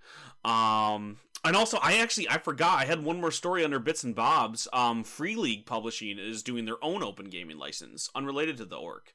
Um, 0.45 1.17
and 1.45 1.55
also, 1.55 1.77
I 1.81 1.97
actually 1.97 2.29
I 2.29 2.37
forgot 2.37 2.79
I 2.79 2.85
had 2.85 3.03
one 3.03 3.19
more 3.19 3.31
story 3.31 3.63
under 3.65 3.79
Bits 3.79 4.03
and 4.03 4.15
Bobs. 4.15 4.67
Um, 4.71 5.03
Free 5.03 5.35
League 5.35 5.65
Publishing 5.65 6.17
is 6.19 6.43
doing 6.43 6.65
their 6.65 6.83
own 6.83 7.03
open 7.03 7.29
gaming 7.29 7.57
license, 7.57 8.09
unrelated 8.15 8.57
to 8.57 8.65
the 8.65 8.77
orc. 8.77 9.13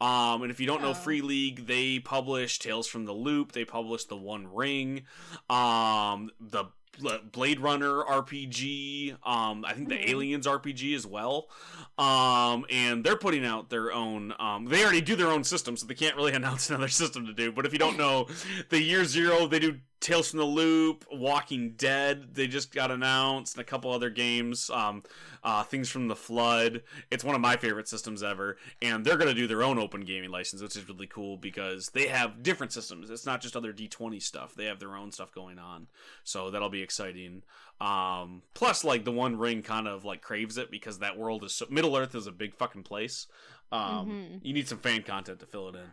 Um, 0.00 0.42
and 0.42 0.50
if 0.50 0.58
you 0.60 0.66
don't 0.66 0.80
know 0.82 0.90
Oh. 0.90 0.94
Free 0.94 1.20
League, 1.20 1.66
they 1.66 1.98
publish 1.98 2.58
Tales 2.58 2.86
from 2.86 3.04
the 3.04 3.12
Loop. 3.12 3.52
They 3.52 3.64
publish 3.64 4.04
The 4.04 4.16
One 4.16 4.46
Ring, 4.52 5.04
um, 5.50 6.30
the 6.40 6.66
Blade 7.32 7.60
Runner 7.60 8.02
RPG. 8.02 9.16
Um, 9.24 9.64
I 9.64 9.72
think 9.74 9.88
the 9.88 9.96
Mhm. 9.96 10.08
Aliens 10.10 10.46
RPG 10.46 10.94
as 10.94 11.06
well. 11.06 11.48
Um, 11.98 12.66
and 12.70 13.02
they're 13.04 13.16
putting 13.16 13.44
out 13.44 13.70
their 13.70 13.92
own. 13.92 14.34
Um, 14.38 14.66
they 14.66 14.82
already 14.82 15.00
do 15.00 15.16
their 15.16 15.28
own 15.28 15.44
system, 15.44 15.76
so 15.76 15.86
they 15.86 15.94
can't 15.94 16.16
really 16.16 16.32
announce 16.34 16.68
another 16.70 16.88
system 16.88 17.26
to 17.26 17.32
do. 17.32 17.52
But 17.52 17.66
if 17.66 17.72
you 17.72 17.78
don't 17.78 17.96
know, 17.96 18.26
the 18.70 18.80
Year 18.82 19.04
Zero, 19.04 19.46
they 19.46 19.58
do 19.58 19.78
Tales 19.98 20.30
from 20.30 20.38
the 20.40 20.44
Loop, 20.44 21.04
Walking 21.10 21.72
Dead, 21.72 22.34
they 22.34 22.46
just 22.46 22.72
got 22.72 22.90
announced, 22.90 23.56
and 23.56 23.62
a 23.62 23.64
couple 23.64 23.90
other 23.90 24.10
games. 24.10 24.68
Um, 24.70 25.02
uh, 25.42 25.62
Things 25.62 25.88
from 25.88 26.06
the 26.08 26.14
Flood. 26.14 26.82
It's 27.10 27.24
one 27.24 27.34
of 27.34 27.40
my 27.40 27.56
favorite 27.56 27.88
systems 27.88 28.22
ever, 28.22 28.58
and 28.82 29.04
they're 29.04 29.16
gonna 29.16 29.32
do 29.34 29.46
their 29.46 29.62
own 29.62 29.78
open 29.78 30.02
gaming 30.02 30.30
license, 30.30 30.60
which 30.60 30.76
is 30.76 30.86
really 30.88 31.06
cool 31.06 31.36
because 31.38 31.88
they 31.90 32.08
have 32.08 32.42
different 32.42 32.72
systems. 32.72 33.08
It's 33.10 33.24
not 33.26 33.40
just 33.40 33.56
other 33.56 33.72
D20 33.72 34.20
stuff; 34.22 34.54
they 34.54 34.66
have 34.66 34.78
their 34.80 34.94
own 34.96 35.10
stuff 35.12 35.32
going 35.32 35.58
on. 35.58 35.86
So 36.24 36.50
that'll 36.50 36.68
be 36.68 36.82
exciting. 36.82 37.42
Um, 37.80 38.42
plus, 38.54 38.84
like 38.84 39.04
the 39.04 39.12
One 39.12 39.36
Ring 39.36 39.62
kind 39.62 39.88
of 39.88 40.04
like 40.04 40.20
craves 40.20 40.58
it 40.58 40.70
because 40.70 40.98
that 40.98 41.16
world 41.18 41.42
is 41.42 41.54
so 41.54 41.66
Middle 41.70 41.96
Earth 41.96 42.14
is 42.14 42.26
a 42.26 42.32
big 42.32 42.54
fucking 42.54 42.82
place. 42.84 43.26
Um, 43.72 44.08
Mhm. 44.08 44.40
you 44.44 44.52
need 44.52 44.68
some 44.68 44.78
fan 44.78 45.02
content 45.02 45.40
to 45.40 45.46
fill 45.46 45.68
it 45.70 45.74
in. 45.74 45.92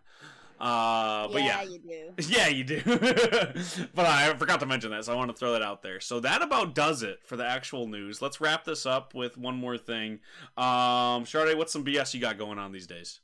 Uh, 0.63 1.27
but 1.27 1.43
yeah, 1.43 1.61
you 1.61 1.77
do. 1.77 2.23
yeah, 2.29 2.47
you 2.47 2.63
do. 2.63 2.81
but 2.85 4.05
I 4.05 4.33
forgot 4.37 4.61
to 4.61 4.65
mention 4.65 4.91
that, 4.91 5.03
so 5.03 5.11
I 5.11 5.15
want 5.17 5.29
to 5.29 5.35
throw 5.35 5.51
that 5.51 5.61
out 5.61 5.81
there. 5.81 5.99
So 5.99 6.21
that 6.21 6.41
about 6.41 6.73
does 6.73 7.03
it 7.03 7.19
for 7.25 7.35
the 7.35 7.45
actual 7.45 7.85
news. 7.85 8.21
Let's 8.21 8.39
wrap 8.39 8.63
this 8.63 8.85
up 8.85 9.13
with 9.13 9.37
one 9.37 9.57
more 9.57 9.77
thing. 9.77 10.19
Um, 10.55 11.25
Sade, 11.25 11.57
what's 11.57 11.73
some 11.73 11.83
BS 11.83 12.13
you 12.13 12.21
got 12.21 12.37
going 12.37 12.59
on 12.59 12.71
these 12.71 12.87
days? 12.87 13.19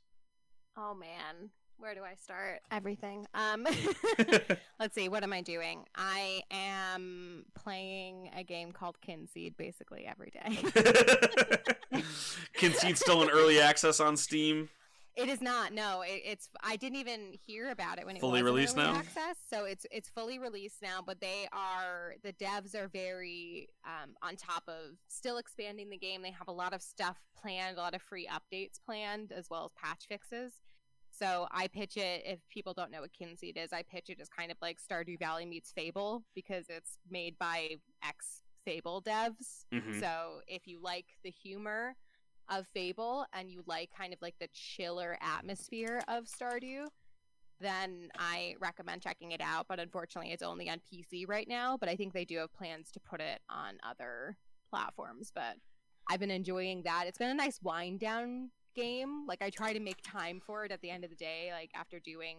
Oh 0.76 0.94
man, 0.94 1.50
where 1.78 1.96
do 1.96 2.02
I 2.04 2.16
start? 2.16 2.60
Everything. 2.72 3.26
Um, 3.34 3.66
let's 4.80 4.94
see. 4.94 5.08
What 5.08 5.24
am 5.24 5.32
I 5.32 5.40
doing? 5.40 5.86
I 5.96 6.42
am 6.52 7.46
playing 7.56 8.32
a 8.36 8.44
game 8.44 8.74
called 8.74 8.98
Kynseed 9.00 9.56
basically 9.56 10.06
every 10.06 10.32
day. 10.32 12.02
Kynseed 12.58 12.98
still 12.98 13.24
in 13.24 13.30
early 13.30 13.62
access 13.62 14.02
on 14.02 14.18
Steam. 14.18 14.68
It 15.20 15.30
is 15.30 15.42
not. 15.42 15.74
No, 15.74 16.02
it, 16.02 16.22
it's. 16.26 16.50
I 16.64 16.76
didn't 16.76 16.98
even 16.98 17.34
hear 17.46 17.72
about 17.72 18.00
it 18.00 18.06
when 18.06 18.16
it 18.16 18.20
Fully 18.20 18.42
was 18.42 18.52
released 18.52 18.78
early 18.78 18.88
now? 18.88 18.96
Access, 18.96 19.38
so 19.50 19.66
it's 19.66 19.86
it's 19.92 20.10
fully 20.10 20.40
released 20.40 20.82
now. 20.82 21.04
But 21.06 21.20
they 21.20 21.48
are 21.52 22.16
the 22.24 22.34
devs 22.34 22.76
are 22.76 22.88
very 22.88 23.70
um, 23.86 24.12
on 24.22 24.36
top 24.36 24.64
of 24.68 24.96
still 25.08 25.38
expanding 25.38 25.90
the 25.90 25.98
game. 25.98 26.22
They 26.22 26.32
have 26.32 26.48
a 26.48 26.54
lot 26.54 26.74
of 26.74 26.82
stuff 26.82 27.18
planned, 27.40 27.78
a 27.78 27.82
lot 27.82 27.96
of 27.96 28.02
free 28.02 28.28
updates 28.28 28.80
planned, 28.86 29.32
as 29.32 29.48
well 29.50 29.66
as 29.66 29.72
patch 29.74 30.06
fixes. 30.08 30.54
So 31.12 31.48
I 31.52 31.68
pitch 31.68 31.98
it. 31.98 32.24
If 32.26 32.40
people 32.50 32.74
don't 32.74 32.92
know 32.92 33.02
what 33.02 33.12
Kynseed 33.12 33.58
is, 33.58 33.74
I 33.74 33.84
pitch 33.84 34.10
it 34.10 34.20
as 34.22 34.30
kind 34.30 34.52
of 34.52 34.58
like 34.62 34.78
Stardew 34.80 35.20
Valley 35.20 35.46
meets 35.46 35.72
Fable 35.72 36.24
because 36.34 36.66
it's 36.70 36.98
made 37.10 37.38
by 37.38 37.76
ex 38.04 38.42
Fable 38.66 39.02
devs. 39.02 39.66
Mhm. 39.74 40.00
So 40.00 40.42
if 40.48 40.68
you 40.68 40.80
like 40.82 41.06
the 41.24 41.32
humor 41.32 41.96
of 42.50 42.68
Fable 42.68 43.26
and 43.34 43.50
you 43.50 43.64
like 43.66 43.90
kind 43.96 44.14
of 44.14 44.22
like 44.22 44.36
the 44.40 44.50
chiller 44.54 45.18
atmosphere 45.22 46.02
of 46.08 46.26
Stardew, 46.26 46.86
then 47.60 48.10
I 48.18 48.56
recommend 48.60 49.02
checking 49.02 49.32
it 49.32 49.42
out. 49.42 49.66
But 49.68 49.80
unfortunately, 49.80 50.32
it's 50.32 50.44
only 50.44 50.70
on 50.70 50.80
PC 50.92 51.26
right 51.28 51.48
now. 51.48 51.78
But 51.78 51.90
I 51.90 51.96
think 51.96 52.14
they 52.14 52.26
do 52.26 52.38
have 52.38 52.54
plans 52.54 52.92
to 52.92 53.00
put 53.00 53.22
it 53.22 53.40
on 53.50 53.78
other 53.84 54.38
platforms. 54.70 55.32
But 55.34 55.56
I've 56.10 56.20
been 56.20 56.32
enjoying 56.32 56.84
that. 56.84 57.06
It's 57.08 57.18
been 57.18 57.30
a 57.30 57.36
nice 57.36 57.60
wind 57.62 58.00
down 58.00 58.52
game. 58.76 59.26
Like 59.28 59.42
I 59.42 59.50
try 59.50 59.74
to 59.74 59.80
make 59.80 60.02
time 60.04 60.42
for 60.46 60.66
it 60.66 60.72
at 60.72 60.82
the 60.82 60.90
end 60.90 61.04
of 61.04 61.10
the 61.10 61.16
day. 61.16 61.50
Like 61.52 61.72
after 61.76 62.00
doing 62.00 62.38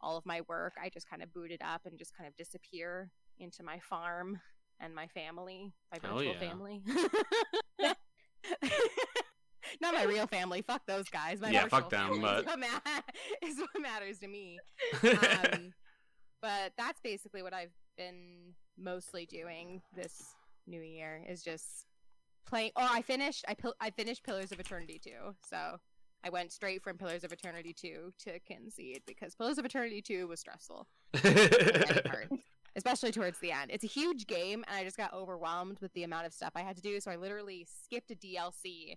all 0.00 0.16
of 0.16 0.26
my 0.26 0.42
work, 0.48 0.74
I 0.82 0.88
just 0.88 1.08
kind 1.08 1.22
of 1.22 1.32
boot 1.32 1.50
it 1.50 1.62
up 1.64 1.82
and 1.84 1.98
just 1.98 2.16
kind 2.16 2.28
of 2.28 2.36
disappear 2.36 3.10
into 3.38 3.62
my 3.62 3.78
farm 3.78 4.40
and 4.80 4.94
my 4.94 5.08
family, 5.08 5.72
my 5.92 5.98
Hell 6.02 6.18
virtual 6.18 6.34
yeah. 6.34 6.38
family. 6.38 6.82
Not 9.80 9.94
my 9.94 10.04
real 10.04 10.26
family. 10.26 10.62
Fuck 10.62 10.82
those 10.86 11.08
guys. 11.08 11.40
My 11.40 11.50
Yeah, 11.50 11.66
fuck 11.68 11.90
them, 11.90 12.08
family 12.20 12.20
but- 12.20 12.40
is 12.40 12.46
what, 12.46 12.58
ma- 12.58 13.00
is 13.42 13.58
what 13.58 13.82
matters 13.82 14.18
to 14.20 14.28
me. 14.28 14.58
Um, 15.02 15.72
but 16.42 16.72
that's 16.76 17.00
basically 17.00 17.42
what 17.42 17.54
I've 17.54 17.72
been 17.96 18.54
mostly 18.78 19.26
doing 19.26 19.82
this 19.94 20.22
new 20.66 20.80
year 20.82 21.24
is 21.28 21.42
just 21.42 21.86
playing. 22.46 22.70
Oh, 22.76 22.88
I 22.90 23.02
finished. 23.02 23.44
I 23.48 23.54
pil- 23.54 23.74
I 23.80 23.90
finished 23.90 24.22
Pillars 24.24 24.52
of 24.52 24.60
Eternity 24.60 25.00
too. 25.02 25.34
So 25.48 25.76
I 26.24 26.30
went 26.30 26.52
straight 26.52 26.82
from 26.82 26.96
Pillars 26.98 27.22
of 27.24 27.32
Eternity 27.32 27.72
2 27.72 28.12
to 28.24 28.30
Kynseed 28.40 29.02
because 29.06 29.34
Pillars 29.36 29.58
of 29.58 29.64
Eternity 29.64 30.02
2 30.02 30.26
was 30.28 30.40
stressful 30.40 30.86
especially 32.76 33.10
towards 33.10 33.38
the 33.40 33.50
end. 33.50 33.70
It's 33.72 33.82
a 33.84 33.88
huge 33.88 34.26
game, 34.26 34.64
and 34.68 34.76
I 34.76 34.84
just 34.84 34.96
got 34.96 35.12
overwhelmed 35.12 35.80
with 35.80 35.92
the 35.94 36.04
amount 36.04 36.26
of 36.26 36.32
stuff 36.32 36.52
I 36.54 36.60
had 36.60 36.76
to 36.76 36.82
do. 36.82 37.00
So 37.00 37.10
I 37.10 37.16
literally 37.16 37.66
skipped 37.82 38.10
a 38.10 38.14
DLC, 38.14 38.96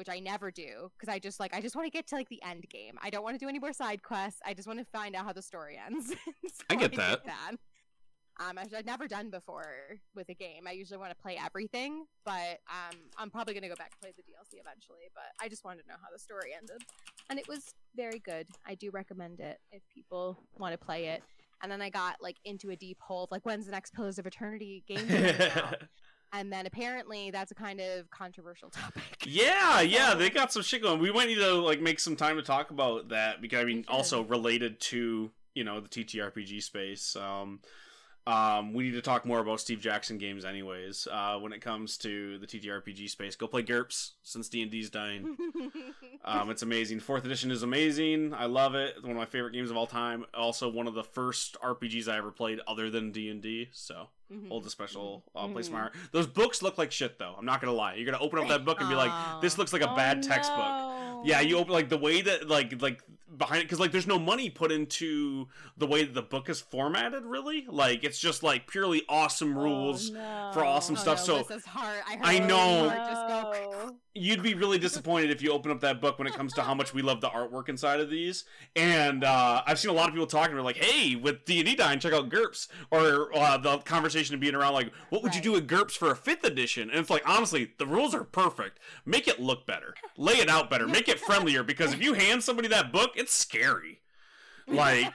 which 0.00 0.08
I 0.08 0.18
never 0.18 0.50
do 0.50 0.90
because 0.98 1.12
I 1.12 1.18
just 1.18 1.38
like 1.38 1.54
I 1.54 1.60
just 1.60 1.76
want 1.76 1.84
to 1.84 1.90
get 1.90 2.06
to 2.06 2.14
like 2.14 2.30
the 2.30 2.42
end 2.42 2.64
game. 2.70 2.94
I 3.02 3.10
don't 3.10 3.22
want 3.22 3.38
to 3.38 3.38
do 3.38 3.50
any 3.50 3.58
more 3.58 3.74
side 3.74 4.02
quests. 4.02 4.40
I 4.46 4.54
just 4.54 4.66
want 4.66 4.78
to 4.78 4.84
find 4.86 5.14
out 5.14 5.26
how 5.26 5.34
the 5.34 5.42
story 5.42 5.78
ends. 5.78 6.14
So 6.42 6.64
I 6.70 6.76
get 6.76 6.92
did 6.92 7.00
that. 7.00 7.20
Um, 8.40 8.56
I've, 8.56 8.72
I've 8.74 8.86
never 8.86 9.06
done 9.06 9.28
before 9.28 9.98
with 10.14 10.30
a 10.30 10.34
game. 10.34 10.66
I 10.66 10.72
usually 10.72 10.96
want 10.96 11.10
to 11.10 11.16
play 11.16 11.38
everything, 11.44 12.06
but 12.24 12.60
um, 12.70 12.96
I'm 13.18 13.28
probably 13.28 13.52
gonna 13.52 13.68
go 13.68 13.74
back 13.74 13.92
and 13.92 14.00
play 14.00 14.12
the 14.16 14.22
DLC 14.22 14.58
eventually. 14.58 15.10
But 15.14 15.24
I 15.38 15.50
just 15.50 15.66
wanted 15.66 15.82
to 15.82 15.88
know 15.88 15.96
how 16.02 16.08
the 16.10 16.18
story 16.18 16.52
ended, 16.56 16.82
and 17.28 17.38
it 17.38 17.46
was 17.46 17.74
very 17.94 18.20
good. 18.20 18.46
I 18.66 18.74
do 18.74 18.90
recommend 18.90 19.40
it 19.40 19.58
if 19.70 19.82
people 19.94 20.42
want 20.56 20.72
to 20.72 20.78
play 20.78 21.08
it. 21.08 21.22
And 21.62 21.70
then 21.70 21.82
I 21.82 21.90
got 21.90 22.16
like 22.22 22.36
into 22.46 22.70
a 22.70 22.76
deep 22.76 22.98
hole 23.00 23.24
of 23.24 23.30
like 23.30 23.44
when's 23.44 23.66
the 23.66 23.72
next 23.72 23.92
Pillars 23.92 24.18
of 24.18 24.26
Eternity 24.26 24.82
game? 24.88 25.06
And 26.32 26.52
then 26.52 26.66
apparently 26.66 27.30
that's 27.30 27.50
a 27.50 27.54
kind 27.54 27.80
of 27.80 28.10
controversial 28.10 28.70
topic. 28.70 29.02
yeah, 29.26 29.80
yeah, 29.80 30.14
they 30.14 30.30
got 30.30 30.52
some 30.52 30.62
shit 30.62 30.82
going. 30.82 31.00
We 31.00 31.12
might 31.12 31.28
need 31.28 31.36
to 31.36 31.54
like 31.54 31.80
make 31.80 32.00
some 32.00 32.16
time 32.16 32.36
to 32.36 32.42
talk 32.42 32.70
about 32.70 33.08
that 33.08 33.40
because 33.40 33.60
I 33.60 33.64
mean, 33.64 33.84
also 33.88 34.22
related 34.22 34.80
to 34.80 35.30
you 35.54 35.64
know 35.64 35.80
the 35.80 35.88
TTRPG 35.88 36.62
space. 36.62 37.16
Um, 37.16 37.60
um, 38.26 38.74
we 38.74 38.84
need 38.84 38.92
to 38.92 39.02
talk 39.02 39.24
more 39.24 39.38
about 39.40 39.60
Steve 39.60 39.80
Jackson 39.80 40.18
games, 40.18 40.44
anyways. 40.44 41.08
Uh, 41.10 41.38
when 41.38 41.52
it 41.52 41.60
comes 41.60 41.96
to 41.98 42.38
the 42.38 42.46
TTRPG 42.46 43.08
space, 43.10 43.34
go 43.36 43.46
play 43.46 43.62
GURPS 43.62 44.12
since 44.22 44.48
D 44.48 44.62
and 44.62 44.70
D's 44.70 44.90
dying. 44.90 45.36
Um, 46.22 46.50
it's 46.50 46.60
amazing. 46.60 47.00
Fourth 47.00 47.24
edition 47.24 47.50
is 47.50 47.62
amazing. 47.62 48.34
I 48.34 48.44
love 48.44 48.74
it. 48.74 48.92
It's 48.96 49.02
one 49.02 49.12
of 49.12 49.16
my 49.16 49.24
favorite 49.24 49.54
games 49.54 49.70
of 49.70 49.78
all 49.78 49.86
time. 49.86 50.26
Also, 50.34 50.68
one 50.68 50.86
of 50.86 50.92
the 50.92 51.02
first 51.02 51.56
RPGs 51.62 52.08
I 52.08 52.18
ever 52.18 52.30
played 52.30 52.60
other 52.68 52.90
than 52.90 53.10
D 53.10 53.30
and 53.30 53.40
D. 53.40 53.70
So 53.72 54.08
Mhm. 54.30 54.48
hold 54.48 54.66
a 54.66 54.70
special 54.70 55.24
uh, 55.34 55.48
place 55.48 55.68
in 55.68 55.72
Mhm. 55.72 55.76
my 55.76 55.80
heart. 55.80 55.94
Those 56.12 56.26
books 56.26 56.60
look 56.60 56.76
like 56.76 56.92
shit, 56.92 57.18
though. 57.18 57.34
I'm 57.38 57.46
not 57.46 57.62
gonna 57.62 57.72
lie. 57.72 57.94
You're 57.94 58.04
gonna 58.04 58.22
open 58.22 58.38
up 58.38 58.48
that 58.48 58.66
book 58.66 58.80
and 58.82 58.90
be 58.90 58.94
like, 58.94 59.40
"This 59.40 59.56
looks 59.56 59.72
like 59.72 59.80
a 59.80 59.94
bad 59.96 60.22
textbook." 60.22 61.24
Yeah, 61.24 61.40
you 61.40 61.56
open 61.56 61.72
like 61.72 61.88
the 61.88 61.96
way 61.98 62.20
that 62.20 62.48
like 62.48 62.80
like 62.82 63.02
behind 63.36 63.62
it 63.62 63.64
because 63.64 63.80
like 63.80 63.92
there's 63.92 64.06
no 64.06 64.18
money 64.18 64.50
put 64.50 64.72
into 64.72 65.48
the 65.76 65.86
way 65.86 66.04
that 66.04 66.14
the 66.14 66.22
book 66.22 66.48
is 66.48 66.60
formatted. 66.60 67.24
Really, 67.24 67.66
like 67.68 68.04
it's 68.04 68.18
just 68.18 68.42
like 68.42 68.66
purely 68.66 69.02
awesome 69.08 69.56
oh, 69.56 69.62
rules. 69.62 70.10
for 70.10 70.64
awesome 70.64 70.96
Oh, 70.96 71.00
stuff, 71.00 71.18
no, 71.20 71.24
so- 71.24 71.36
Lissa's 71.38 71.64
heart. 71.64 72.02
I, 72.08 72.16
heard 72.16 72.20
I 72.22 72.32
Lissa's 72.32 72.48
know. 72.48 73.96
Heart 74.14 74.24
Just 74.24 74.40
go. 74.40 74.42
You'd 74.42 74.42
be 74.42 74.54
really 74.54 74.78
disappointed 74.78 75.30
if 75.30 75.42
you 75.42 75.52
open 75.52 75.70
up 75.70 75.80
that 75.80 76.00
book 76.00 76.18
when 76.18 76.28
it 76.28 76.34
comes 76.34 76.52
to 76.54 76.62
how 76.62 76.74
much 76.74 76.94
we 76.94 77.02
love 77.02 77.20
the 77.20 77.28
artwork 77.28 77.68
inside 77.68 78.00
of 78.00 78.10
these. 78.10 78.44
And 78.76 79.24
uh, 79.24 79.62
I've 79.66 79.78
seen 79.78 79.90
a 79.90 79.94
lot 79.94 80.08
of 80.08 80.14
people 80.14 80.26
talking. 80.26 80.54
They're 80.54 80.62
like, 80.62 80.76
"Hey, 80.76 81.16
with 81.16 81.44
D 81.44 81.60
and 81.60 81.66
D 81.66 81.74
dying, 81.76 81.98
check 81.98 82.12
out 82.12 82.28
GURPS." 82.28 82.68
Or 82.90 83.36
uh, 83.36 83.58
the 83.58 83.78
conversation 83.78 84.38
being 84.40 84.54
around 84.54 84.74
like, 84.74 84.92
"What 85.10 85.22
would 85.22 85.34
you 85.34 85.42
do 85.42 85.52
with 85.52 85.68
GURPS 85.68 85.92
for 85.92 86.10
a 86.10 86.16
fifth 86.16 86.44
edition?" 86.44 86.90
And 86.90 86.98
it's 87.00 87.10
like, 87.10 87.28
honestly, 87.28 87.72
the 87.78 87.86
rules 87.86 88.14
are 88.14 88.24
perfect. 88.24 88.78
Make 89.04 89.28
it 89.28 89.40
look 89.40 89.66
better. 89.66 89.94
Lay 90.16 90.34
it 90.34 90.48
out 90.48 90.70
better. 90.70 90.86
Make 90.88 91.08
it 91.08 91.20
friendlier. 91.20 91.62
Because 91.62 91.92
if 91.92 92.02
you 92.02 92.14
hand 92.14 92.42
somebody 92.42 92.68
that 92.68 92.92
book, 92.92 93.12
it's 93.16 93.32
scary. 93.32 94.00
Like 94.70 95.12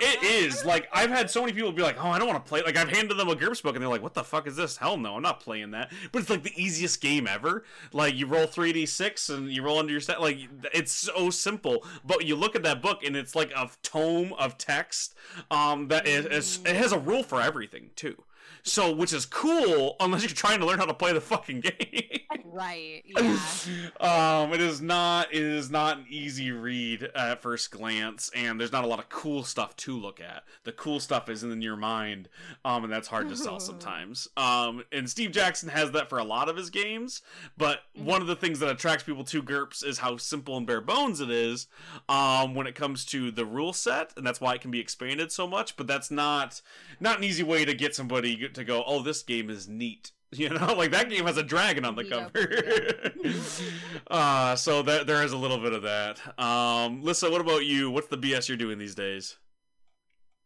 it 0.00 0.22
is. 0.22 0.64
Like 0.64 0.88
I've 0.92 1.10
had 1.10 1.30
so 1.30 1.40
many 1.40 1.52
people 1.52 1.72
be 1.72 1.82
like, 1.82 1.96
"Oh, 2.02 2.08
I 2.08 2.18
don't 2.18 2.28
want 2.28 2.44
to 2.44 2.48
play." 2.48 2.62
Like 2.62 2.76
I've 2.76 2.88
handed 2.88 3.16
them 3.16 3.28
a 3.28 3.36
GURPS 3.36 3.62
book, 3.62 3.74
and 3.74 3.82
they're 3.82 3.90
like, 3.90 4.02
"What 4.02 4.14
the 4.14 4.24
fuck 4.24 4.46
is 4.46 4.56
this? 4.56 4.76
Hell 4.76 4.96
no, 4.96 5.16
I'm 5.16 5.22
not 5.22 5.40
playing 5.40 5.70
that." 5.72 5.92
But 6.10 6.22
it's 6.22 6.30
like 6.30 6.42
the 6.42 6.52
easiest 6.62 7.00
game 7.00 7.26
ever. 7.26 7.64
Like 7.92 8.14
you 8.14 8.26
roll 8.26 8.46
three 8.46 8.72
d 8.72 8.86
six 8.86 9.28
and 9.28 9.50
you 9.50 9.62
roll 9.62 9.78
under 9.78 9.92
your 9.92 10.00
stat. 10.00 10.20
Like 10.20 10.38
it's 10.72 10.92
so 10.92 11.30
simple. 11.30 11.84
But 12.04 12.24
you 12.24 12.36
look 12.36 12.56
at 12.56 12.62
that 12.64 12.82
book, 12.82 13.04
and 13.04 13.16
it's 13.16 13.34
like 13.34 13.52
a 13.52 13.70
tome 13.82 14.32
of 14.34 14.58
text. 14.58 15.14
Um, 15.50 15.88
that 15.88 16.06
is, 16.06 16.26
is 16.26 16.60
it 16.66 16.76
has 16.76 16.92
a 16.92 16.98
rule 16.98 17.22
for 17.22 17.40
everything 17.40 17.90
too. 17.96 18.22
So, 18.64 18.92
which 18.94 19.12
is 19.12 19.26
cool, 19.26 19.96
unless 19.98 20.22
you're 20.22 20.30
trying 20.30 20.60
to 20.60 20.66
learn 20.66 20.78
how 20.78 20.84
to 20.84 20.94
play 20.94 21.12
the 21.12 21.20
fucking 21.20 21.60
game. 21.60 22.20
right. 22.44 23.02
Yeah. 23.22 24.42
um, 24.42 24.52
it 24.52 24.60
is 24.60 24.80
not. 24.80 25.32
It 25.32 25.42
is 25.42 25.70
not 25.70 25.98
an 25.98 26.06
easy 26.08 26.50
read 26.50 27.04
at 27.14 27.40
first 27.42 27.70
glance, 27.70 28.30
and 28.34 28.58
there's 28.58 28.72
not 28.72 28.84
a 28.84 28.86
lot 28.86 28.98
of 28.98 29.08
cool 29.08 29.44
stuff 29.44 29.76
to 29.76 29.96
look 29.96 30.20
at. 30.20 30.44
The 30.64 30.72
cool 30.72 30.98
stuff 30.98 31.28
is 31.28 31.42
in 31.42 31.62
your 31.62 31.76
mind, 31.76 32.28
um, 32.64 32.84
and 32.84 32.92
that's 32.92 33.08
hard 33.08 33.28
to 33.28 33.36
sell 33.36 33.60
sometimes. 33.60 34.28
Um, 34.36 34.84
and 34.92 35.08
Steve 35.08 35.30
Jackson 35.32 35.68
has 35.68 35.92
that 35.92 36.08
for 36.08 36.18
a 36.18 36.24
lot 36.24 36.48
of 36.48 36.56
his 36.56 36.70
games, 36.70 37.22
but 37.56 37.80
one 37.94 38.20
of 38.20 38.26
the 38.26 38.36
things 38.36 38.58
that 38.60 38.70
attracts 38.70 39.04
people 39.04 39.24
to 39.24 39.42
GURPS 39.42 39.84
is 39.84 39.98
how 39.98 40.16
simple 40.16 40.56
and 40.56 40.66
bare 40.66 40.80
bones 40.80 41.20
it 41.20 41.30
is. 41.30 41.66
Um, 42.08 42.54
when 42.54 42.66
it 42.66 42.74
comes 42.74 43.04
to 43.06 43.30
the 43.30 43.44
rule 43.44 43.72
set, 43.72 44.12
and 44.16 44.26
that's 44.26 44.40
why 44.40 44.54
it 44.54 44.60
can 44.60 44.70
be 44.70 44.80
expanded 44.80 45.30
so 45.32 45.46
much. 45.46 45.76
But 45.76 45.86
that's 45.86 46.10
not 46.10 46.60
not 47.00 47.18
an 47.18 47.24
easy 47.24 47.42
way 47.42 47.64
to 47.64 47.74
get 47.74 47.94
somebody 47.94 48.31
to 48.36 48.64
go, 48.64 48.84
"Oh, 48.86 49.02
this 49.02 49.22
game 49.22 49.50
is 49.50 49.68
neat." 49.68 50.12
You 50.34 50.48
know, 50.48 50.72
like 50.72 50.92
that 50.92 51.10
game 51.10 51.26
has 51.26 51.36
a 51.36 51.42
dragon 51.42 51.84
on 51.84 51.94
the 51.94 52.04
Neato, 52.04 52.32
cover. 52.32 54.02
uh, 54.10 54.56
so 54.56 54.80
that 54.80 55.06
there 55.06 55.22
is 55.22 55.32
a 55.32 55.36
little 55.36 55.58
bit 55.58 55.74
of 55.74 55.82
that. 55.82 56.20
Um, 56.42 57.02
Lissa, 57.02 57.30
what 57.30 57.42
about 57.42 57.66
you? 57.66 57.90
What's 57.90 58.06
the 58.08 58.16
BS 58.16 58.48
you're 58.48 58.56
doing 58.56 58.78
these 58.78 58.94
days? 58.94 59.36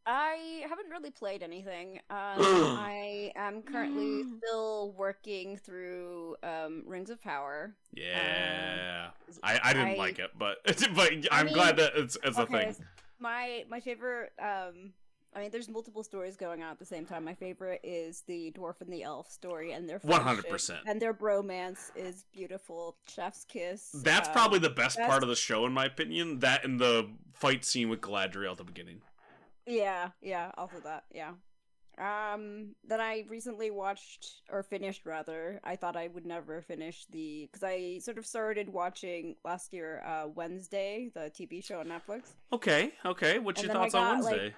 I 0.07 0.65
haven't 0.69 0.89
really 0.91 1.11
played 1.11 1.43
anything. 1.43 2.01
Um, 2.11 2.17
I 2.81 3.33
am 3.37 3.63
currently 3.63 4.25
still 4.39 4.93
working 4.99 5.57
through 5.57 6.37
um, 6.43 6.83
Rings 6.87 7.11
of 7.11 7.21
Power. 7.21 7.77
Yeah. 7.93 9.11
I, 9.43 9.61
I 9.63 9.73
didn't 9.73 9.89
I- 9.91 9.95
like 9.97 10.19
it, 10.19 10.31
but 10.39 10.59
but 10.97 11.13
I'm 11.33 11.47
mean, 11.47 11.55
glad 11.55 11.77
that 11.77 11.93
it's 11.97 12.17
it's 12.25 12.39
a 12.39 12.47
thing. 12.47 12.75
My 13.19 13.65
my 13.69 13.81
favorite. 13.81 14.33
Um, 14.41 14.93
I 15.37 15.41
mean, 15.41 15.51
there's 15.51 15.69
multiple 15.69 16.03
stories 16.03 16.35
going 16.35 16.63
on 16.63 16.71
at 16.71 16.79
the 16.79 16.87
same 16.87 17.05
time. 17.05 17.23
My 17.23 17.35
favorite 17.35 17.81
is 17.85 18.23
the 18.27 18.53
dwarf 18.53 18.81
and 18.81 18.91
the 18.91 19.03
elf 19.03 19.31
story, 19.31 19.73
and 19.73 19.87
their 19.87 19.99
100%. 19.99 20.79
and 20.87 21.01
their 21.01 21.13
bromance 21.13 21.91
is 21.95 22.25
beautiful. 22.33 22.97
Chef's 23.07 23.45
kiss. 23.45 23.91
That's 24.03 24.29
um, 24.29 24.33
probably 24.33 24.61
the 24.61 24.71
best 24.71 24.99
part 24.99 25.23
of 25.23 25.29
the 25.29 25.37
show, 25.37 25.67
in 25.67 25.75
my 25.75 25.85
opinion. 25.85 26.39
That 26.39 26.65
and 26.65 26.81
the 26.81 27.11
fight 27.35 27.67
scene 27.67 27.91
with 27.91 28.01
Galadriel 28.01 28.53
at 28.53 28.57
the 28.57 28.65
beginning. 28.65 29.03
Yeah, 29.67 30.09
yeah, 30.23 30.53
also 30.57 30.81
that, 30.85 31.05
yeah. 31.13 31.33
Um, 31.99 32.75
then 32.87 33.01
I 33.01 33.25
recently 33.29 33.71
watched 33.71 34.43
or 34.51 34.63
finished 34.63 35.07
rather. 35.07 35.61
I 35.65 35.77
thought 35.77 35.97
I 35.97 36.09
would 36.09 36.27
never 36.27 36.61
finish 36.61 37.07
the 37.11 37.49
because 37.51 37.63
I 37.65 37.99
sort 37.99 38.19
of 38.19 38.27
started 38.27 38.69
watching 38.69 39.37
last 39.45 39.73
year, 39.73 40.03
uh, 40.07 40.29
Wednesday, 40.35 41.11
the 41.15 41.31
TV 41.31 41.65
show 41.65 41.81
on 41.81 41.87
Netflix, 41.87 42.35
Okay, 42.53 42.93
okay. 43.05 43.39
What's 43.39 43.63
And 43.63 43.69
your 43.69 43.77
thoughts 43.77 43.95
on 43.95 44.17
got, 44.17 44.25
like, 44.25 44.33
Wednesday? 44.33 44.55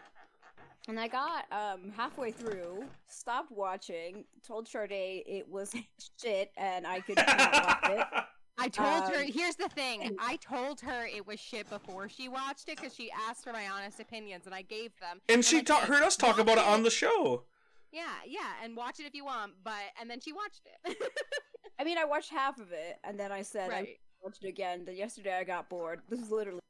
And 0.89 0.99
I 0.99 1.07
got 1.09 1.45
um 1.53 1.93
halfway 1.97 2.33
through, 2.33 2.85
stopped 3.09 3.53
watching, 3.53 4.25
told 4.47 4.67
Sade 4.67 4.91
it 5.27 5.49
was 5.49 5.75
shit, 6.21 6.51
and 6.57 6.87
I 6.87 7.01
could 7.01 7.17
not 7.17 7.53
watch 7.53 7.91
it. 7.91 8.07
I 8.61 8.69
told 8.69 9.05
her. 9.15 9.21
Um, 9.21 9.31
Here's 9.33 9.55
the 9.55 9.69
thing. 9.69 10.17
I 10.19 10.37
told 10.37 10.81
her 10.81 11.07
it 11.07 11.25
was 11.25 11.39
shit 11.39 11.71
before 11.71 12.09
she 12.09 12.29
watched 12.29 12.69
it 12.69 12.77
because 12.77 12.93
she 12.93 13.09
asked 13.29 13.45
for 13.45 13.53
my 13.53 13.69
honest 13.69 14.01
opinions, 14.01 14.47
and 14.47 14.55
I 14.55 14.63
gave 14.63 14.91
them. 15.01 15.21
and 15.29 15.45
she 15.45 15.63
ta- 15.63 15.79
said, 15.79 15.89
heard 15.89 16.03
us 16.03 16.17
talk 16.17 16.41
about 16.41 16.59
it 16.59 16.65
on 16.65 16.83
the 16.83 16.91
show. 16.91 17.45
Yeah, 17.93 18.03
yeah, 18.27 18.53
and 18.63 18.77
watch 18.77 18.99
it 18.99 19.07
if 19.07 19.15
you 19.15 19.25
want. 19.25 19.53
But 19.63 19.75
and 20.01 20.11
then 20.11 20.21
she 20.21 20.33
watched 20.33 20.63
it. 20.85 20.97
I 21.79 21.85
mean, 21.85 21.99
I 21.99 22.05
watched 22.05 22.31
half 22.31 22.59
of 22.59 22.73
it, 22.73 22.99
and 23.05 23.19
then 23.19 23.31
I 23.31 23.43
said 23.43 23.71
I 23.73 23.97
watched 24.23 24.43
it 24.43 24.49
again. 24.49 24.85
Then 24.85 24.97
yesterday 24.97 25.35
I 25.35 25.45
got 25.45 25.69
bored. 25.69 26.01
This 26.09 26.21
is 26.21 26.33
literally 26.33 26.61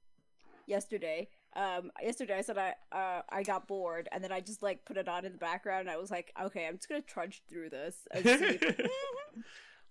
yesterday. 0.66 1.28
Um, 1.56 1.90
yesterday 2.02 2.38
I 2.38 2.42
said 2.42 2.58
I 2.58 2.74
uh 2.92 3.22
I 3.28 3.42
got 3.42 3.66
bored, 3.66 4.08
and 4.12 4.22
then 4.22 4.30
I 4.32 4.40
just 4.40 4.62
like 4.62 4.84
put 4.84 4.96
it 4.96 5.08
on 5.08 5.24
in 5.24 5.32
the 5.32 5.38
background. 5.38 5.82
And 5.82 5.90
I 5.90 5.96
was 5.96 6.10
like, 6.10 6.32
okay, 6.40 6.66
I'm 6.66 6.76
just 6.76 6.88
gonna 6.88 7.00
trudge 7.02 7.42
through 7.48 7.70
this. 7.70 7.96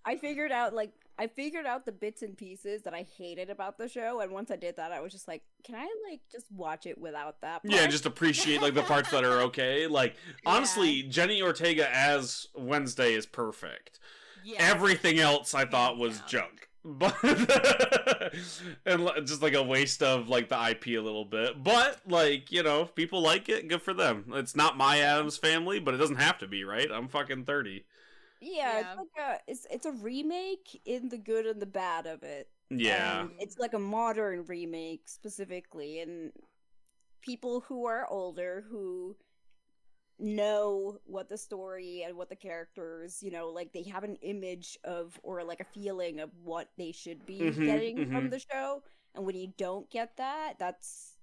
I 0.04 0.16
figured 0.16 0.52
out 0.52 0.72
like 0.74 0.92
I 1.18 1.26
figured 1.26 1.66
out 1.66 1.84
the 1.84 1.92
bits 1.92 2.22
and 2.22 2.36
pieces 2.38 2.82
that 2.82 2.94
I 2.94 3.02
hated 3.18 3.50
about 3.50 3.76
the 3.76 3.88
show, 3.88 4.20
and 4.20 4.32
once 4.32 4.50
I 4.50 4.56
did 4.56 4.76
that, 4.76 4.92
I 4.92 5.00
was 5.00 5.12
just 5.12 5.26
like, 5.28 5.42
can 5.64 5.74
I 5.74 5.86
like 6.08 6.20
just 6.30 6.46
watch 6.52 6.86
it 6.86 6.96
without 6.96 7.40
that? 7.42 7.60
yeah, 7.64 7.86
just 7.88 8.06
appreciate 8.06 8.62
like 8.62 8.74
the 8.74 8.82
parts 8.82 9.10
that 9.10 9.24
are 9.24 9.40
okay. 9.42 9.86
Like 9.86 10.14
honestly, 10.46 11.02
Jenna 11.02 11.40
Ortega 11.42 11.94
as 11.94 12.46
Wednesday 12.56 13.12
is 13.14 13.26
perfect. 13.26 13.98
Yeah. 14.44 14.58
Everything 14.60 15.18
else 15.18 15.52
I 15.54 15.64
thought 15.66 15.98
was 15.98 16.18
Yeah. 16.18 16.22
junk. 16.28 16.67
But 16.98 17.14
and 18.86 19.10
just 19.26 19.42
like 19.42 19.54
a 19.54 19.62
waste 19.62 20.02
of 20.02 20.28
like 20.28 20.48
the 20.48 20.70
IP 20.70 20.86
a 20.88 21.00
little 21.00 21.24
bit. 21.24 21.62
But 21.62 22.00
like, 22.06 22.50
you 22.52 22.62
know, 22.62 22.82
if 22.82 22.94
people 22.94 23.20
like 23.20 23.48
it, 23.48 23.68
good 23.68 23.82
for 23.82 23.92
them. 23.94 24.26
It's 24.34 24.56
not 24.56 24.76
my 24.76 24.98
Addams 25.00 25.36
family, 25.36 25.80
but 25.80 25.94
it 25.94 25.98
doesn't 25.98 26.16
have 26.16 26.38
to 26.38 26.46
be, 26.48 26.64
right? 26.64 26.88
I'm 26.90 27.08
fucking 27.08 27.44
30. 27.44 27.84
yeah, 28.40 28.50
Yeah. 28.50 28.78
it's 28.80 28.96
like 28.96 29.06
a 29.18 29.38
it's 29.50 29.66
it's 29.70 29.86
a 29.86 29.92
remake 29.92 30.80
in 30.84 31.08
the 31.08 31.18
good 31.18 31.46
and 31.46 31.60
the 31.60 31.66
bad 31.66 32.06
of 32.06 32.22
it. 32.22 32.48
Yeah. 32.70 33.20
Um, 33.22 33.32
it's 33.38 33.58
like 33.58 33.74
a 33.74 33.78
modern 33.78 34.44
remake 34.46 35.02
specifically, 35.08 36.00
and 36.00 36.32
people 37.22 37.60
who 37.68 37.86
are 37.86 38.06
older 38.08 38.64
who 38.70 39.16
know 40.20 40.98
what 41.04 41.28
the 41.28 41.38
story 41.38 42.04
and 42.06 42.16
what 42.16 42.30
the 42.30 42.36
characters, 42.36 43.22
you 43.22 43.30
know, 43.30 43.50
like 43.50 43.72
they 43.72 43.84
have 43.84 44.04
an 44.04 44.16
image 44.22 44.78
of 44.84 45.18
or 45.22 45.44
like 45.44 45.60
a 45.60 45.64
feeling 45.64 46.20
of 46.20 46.30
what 46.42 46.70
they 46.78 46.92
should 46.92 47.26
be 47.26 47.60
Mhm, 47.60 47.64
getting 47.64 48.04
from 48.10 48.30
mhm. 48.30 48.30
the 48.30 48.40
show. 48.40 48.82
And 49.14 49.26
when 49.26 49.36
you 49.36 49.52
don't 49.58 49.90
get 49.90 50.16
that, 50.18 50.54
that's 50.58 51.17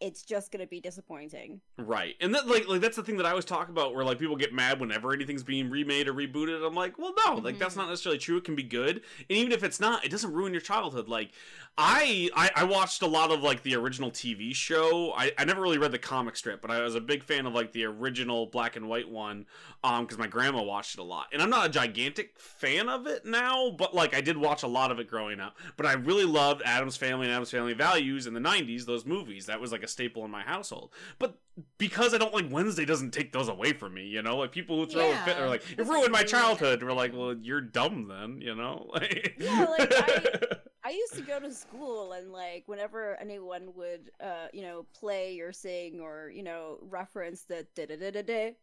it's 0.00 0.22
just 0.22 0.52
gonna 0.52 0.66
be 0.66 0.80
disappointing. 0.80 1.60
Right, 1.78 2.14
and 2.20 2.34
that 2.34 2.46
like 2.46 2.68
like 2.68 2.80
that's 2.80 2.96
the 2.96 3.02
thing 3.02 3.16
that 3.16 3.26
I 3.26 3.30
always 3.30 3.44
talk 3.44 3.68
about, 3.68 3.94
where 3.94 4.04
like 4.04 4.18
people 4.18 4.36
get 4.36 4.52
mad 4.52 4.80
whenever 4.80 5.12
anything's 5.12 5.42
being 5.42 5.68
remade 5.70 6.08
or 6.08 6.14
rebooted. 6.14 6.64
I'm 6.66 6.74
like, 6.74 6.98
well, 6.98 7.14
no, 7.26 7.34
like 7.34 7.58
that's 7.58 7.74
Mhm. 7.74 7.78
not 7.78 7.88
necessarily 7.88 8.18
true. 8.18 8.36
It 8.36 8.44
can 8.44 8.54
be 8.54 8.62
good, 8.62 9.02
and 9.28 9.38
even 9.38 9.52
if 9.52 9.64
it's 9.64 9.80
not, 9.80 10.04
it 10.04 10.10
doesn't 10.10 10.32
ruin 10.32 10.52
your 10.52 10.60
childhood. 10.60 11.08
Like, 11.08 11.30
I 11.76 12.30
I, 12.36 12.50
I 12.56 12.64
watched 12.64 13.02
a 13.02 13.06
lot 13.06 13.30
of 13.32 13.42
like 13.42 13.62
the 13.62 13.74
original 13.74 14.10
TV 14.10 14.54
show. 14.54 15.12
I, 15.16 15.32
I 15.36 15.44
never 15.44 15.60
really 15.60 15.78
read 15.78 15.92
the 15.92 15.98
comic 15.98 16.36
strip, 16.36 16.60
but 16.60 16.70
I 16.70 16.80
was 16.82 16.94
a 16.94 17.00
big 17.00 17.24
fan 17.24 17.46
of 17.46 17.52
like 17.54 17.72
the 17.72 17.84
original 17.84 18.46
black 18.46 18.76
and 18.76 18.88
white 18.88 19.08
one, 19.10 19.46
um, 19.82 20.04
because 20.04 20.18
my 20.18 20.28
grandma 20.28 20.62
watched 20.62 20.94
it 20.94 21.00
a 21.00 21.04
lot. 21.04 21.26
And 21.32 21.42
I'm 21.42 21.50
not 21.50 21.66
a 21.66 21.68
gigantic 21.68 22.38
fan 22.38 22.88
of 22.88 23.06
it 23.08 23.26
now, 23.26 23.70
but 23.70 23.94
like 23.94 24.14
I 24.14 24.20
did 24.20 24.36
watch 24.36 24.62
a 24.62 24.68
lot 24.68 24.90
of 24.92 25.00
it 25.00 25.08
growing 25.08 25.40
up. 25.40 25.56
But 25.76 25.86
I 25.86 25.94
really 25.94 26.24
loved 26.24 26.62
Addams 26.64 26.96
Family 26.96 27.26
and 27.26 27.32
Addams 27.34 27.50
Family 27.50 27.74
Values 27.74 28.26
in 28.28 28.34
the 28.34 28.40
'90s. 28.40 28.84
Those 28.86 29.04
movies 29.04 29.46
that 29.46 29.60
was 29.64 29.72
like 29.72 29.82
a 29.82 29.88
staple 29.88 30.24
in 30.24 30.30
my 30.30 30.42
household. 30.42 30.92
But 31.18 31.38
because 31.78 32.14
I 32.14 32.18
don't 32.18 32.34
like 32.34 32.46
Wednesday 32.50 32.84
doesn't 32.84 33.12
take 33.12 33.32
those 33.32 33.48
away 33.48 33.72
from 33.72 33.94
me, 33.94 34.04
you 34.06 34.22
know? 34.22 34.36
Like 34.36 34.52
people 34.52 34.76
who 34.76 34.86
throw 34.86 35.10
a 35.10 35.16
fit 35.24 35.38
are 35.38 35.48
like, 35.48 35.62
it 35.70 35.86
ruined 35.86 36.12
my 36.12 36.22
childhood. 36.22 36.82
We're 36.82 36.92
like, 36.92 37.12
well, 37.14 37.34
you're 37.40 37.60
dumb 37.60 38.08
then, 38.08 38.40
you 38.40 38.54
know? 38.54 38.90
Yeah, 39.38 39.66
like, 39.78 39.92
I- 39.92 40.56
I 40.86 40.90
used 40.90 41.14
to 41.14 41.22
go 41.22 41.40
to 41.40 41.50
school 41.50 42.12
and 42.12 42.30
like 42.30 42.64
whenever 42.66 43.16
anyone 43.18 43.72
would 43.74 44.10
uh 44.22 44.48
you 44.52 44.60
know 44.60 44.84
play 44.94 45.40
or 45.40 45.50
sing 45.50 45.98
or 46.00 46.30
you 46.30 46.42
know 46.42 46.76
reference 46.82 47.44
the 47.44 47.66
da 47.74 47.86
da 47.86 47.96
da 47.96 48.10
da 48.10 48.22
da 48.22 48.54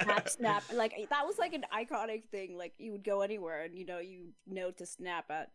snap 0.00 0.28
snap 0.28 0.62
like 0.72 0.94
that 1.10 1.26
was 1.26 1.38
like 1.38 1.54
an 1.54 1.64
iconic 1.74 2.22
thing 2.30 2.56
like 2.56 2.72
you 2.78 2.92
would 2.92 3.02
go 3.02 3.22
anywhere 3.22 3.62
and 3.64 3.76
you 3.76 3.84
know 3.84 3.98
you 3.98 4.28
know 4.46 4.70
to 4.70 4.86
snap 4.86 5.24
at 5.30 5.50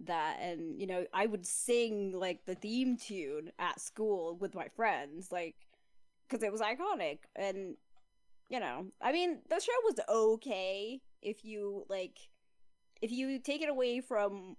that 0.00 0.38
and 0.40 0.78
you 0.80 0.86
know 0.86 1.04
I 1.14 1.26
would 1.26 1.46
sing 1.46 2.12
like 2.12 2.44
the 2.44 2.54
theme 2.54 2.96
tune 2.98 3.50
at 3.58 3.80
school 3.80 4.36
with 4.38 4.54
my 4.54 4.68
friends 4.76 5.32
like 5.32 5.54
because 6.28 6.42
it 6.42 6.52
was 6.52 6.60
iconic 6.60 7.20
and 7.34 7.76
you 8.50 8.60
know 8.60 8.86
I 9.00 9.12
mean 9.12 9.38
the 9.48 9.58
show 9.60 9.72
was 9.84 9.94
okay 10.08 11.00
if 11.22 11.44
you 11.44 11.84
like 11.88 12.18
if 13.00 13.10
you 13.10 13.38
take 13.38 13.62
it 13.62 13.70
away 13.70 14.00
from 14.00 14.56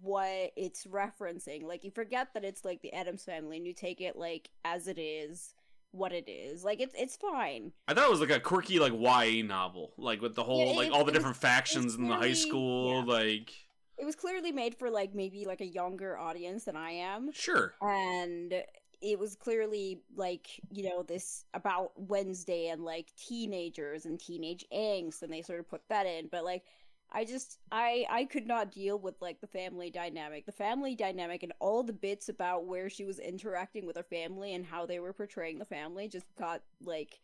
what 0.00 0.52
it's 0.56 0.84
referencing 0.86 1.64
like 1.64 1.82
you 1.84 1.90
forget 1.90 2.28
that 2.34 2.44
it's 2.44 2.64
like 2.64 2.80
the 2.82 2.92
Addams 2.92 3.24
family 3.24 3.56
and 3.56 3.66
you 3.66 3.74
take 3.74 4.00
it 4.00 4.16
like 4.16 4.50
as 4.64 4.86
it 4.88 4.98
is 4.98 5.52
what 5.92 6.12
it 6.12 6.28
is 6.28 6.62
like 6.64 6.80
it's 6.80 6.94
it's 6.96 7.16
fine 7.16 7.72
I 7.88 7.94
thought 7.94 8.04
it 8.04 8.10
was 8.10 8.20
like 8.20 8.30
a 8.30 8.40
quirky 8.40 8.78
like 8.78 8.92
YA 8.92 9.42
novel, 9.44 9.92
like 9.96 10.20
with 10.20 10.34
the 10.34 10.42
whole 10.44 10.70
Yeah, 10.72 10.76
like 10.76 10.92
all 10.92 10.98
the 10.98 11.02
it 11.02 11.04
was- 11.06 11.12
different 11.14 11.36
factions 11.38 11.94
in 11.94 12.06
the 12.08 12.14
high 12.16 12.32
school, 12.34 13.04
yeah. 13.06 13.12
like 13.14 13.52
it 13.98 14.04
was 14.04 14.14
clearly 14.14 14.52
made 14.52 14.74
for 14.74 14.90
like 14.90 15.14
maybe 15.14 15.44
like 15.44 15.60
a 15.60 15.66
younger 15.66 16.18
audience 16.18 16.64
than 16.64 16.76
I 16.76 16.90
am. 16.90 17.32
Sure. 17.32 17.74
and 17.80 18.62
it 19.02 19.18
was 19.18 19.36
clearly 19.36 20.00
like 20.16 20.48
you 20.70 20.82
know 20.82 21.02
this 21.02 21.44
about 21.54 21.92
Wednesday 21.96 22.68
and 22.68 22.82
like 22.82 23.14
teenagers 23.16 24.06
and 24.06 24.18
teenage 24.18 24.64
angst 24.72 25.22
and 25.22 25.32
they 25.32 25.42
sort 25.42 25.60
of 25.60 25.68
put 25.68 25.82
that 25.88 26.06
in. 26.06 26.28
But 26.30 26.44
like 26.44 26.64
I 27.12 27.24
just 27.24 27.58
I 27.70 28.06
I 28.10 28.24
could 28.24 28.46
not 28.46 28.72
deal 28.72 28.98
with 28.98 29.20
like 29.20 29.40
the 29.40 29.46
family 29.46 29.90
dynamic. 29.90 30.46
The 30.46 30.52
family 30.52 30.94
dynamic 30.94 31.42
and 31.42 31.52
all 31.60 31.82
the 31.82 31.92
bits 31.92 32.28
about 32.28 32.66
where 32.66 32.88
she 32.90 33.04
was 33.04 33.18
interacting 33.18 33.86
with 33.86 33.96
her 33.96 34.02
family 34.02 34.54
and 34.54 34.64
how 34.64 34.86
they 34.86 34.98
were 34.98 35.12
portraying 35.12 35.58
the 35.58 35.64
family 35.64 36.08
just 36.08 36.26
got 36.38 36.62
like 36.82 37.20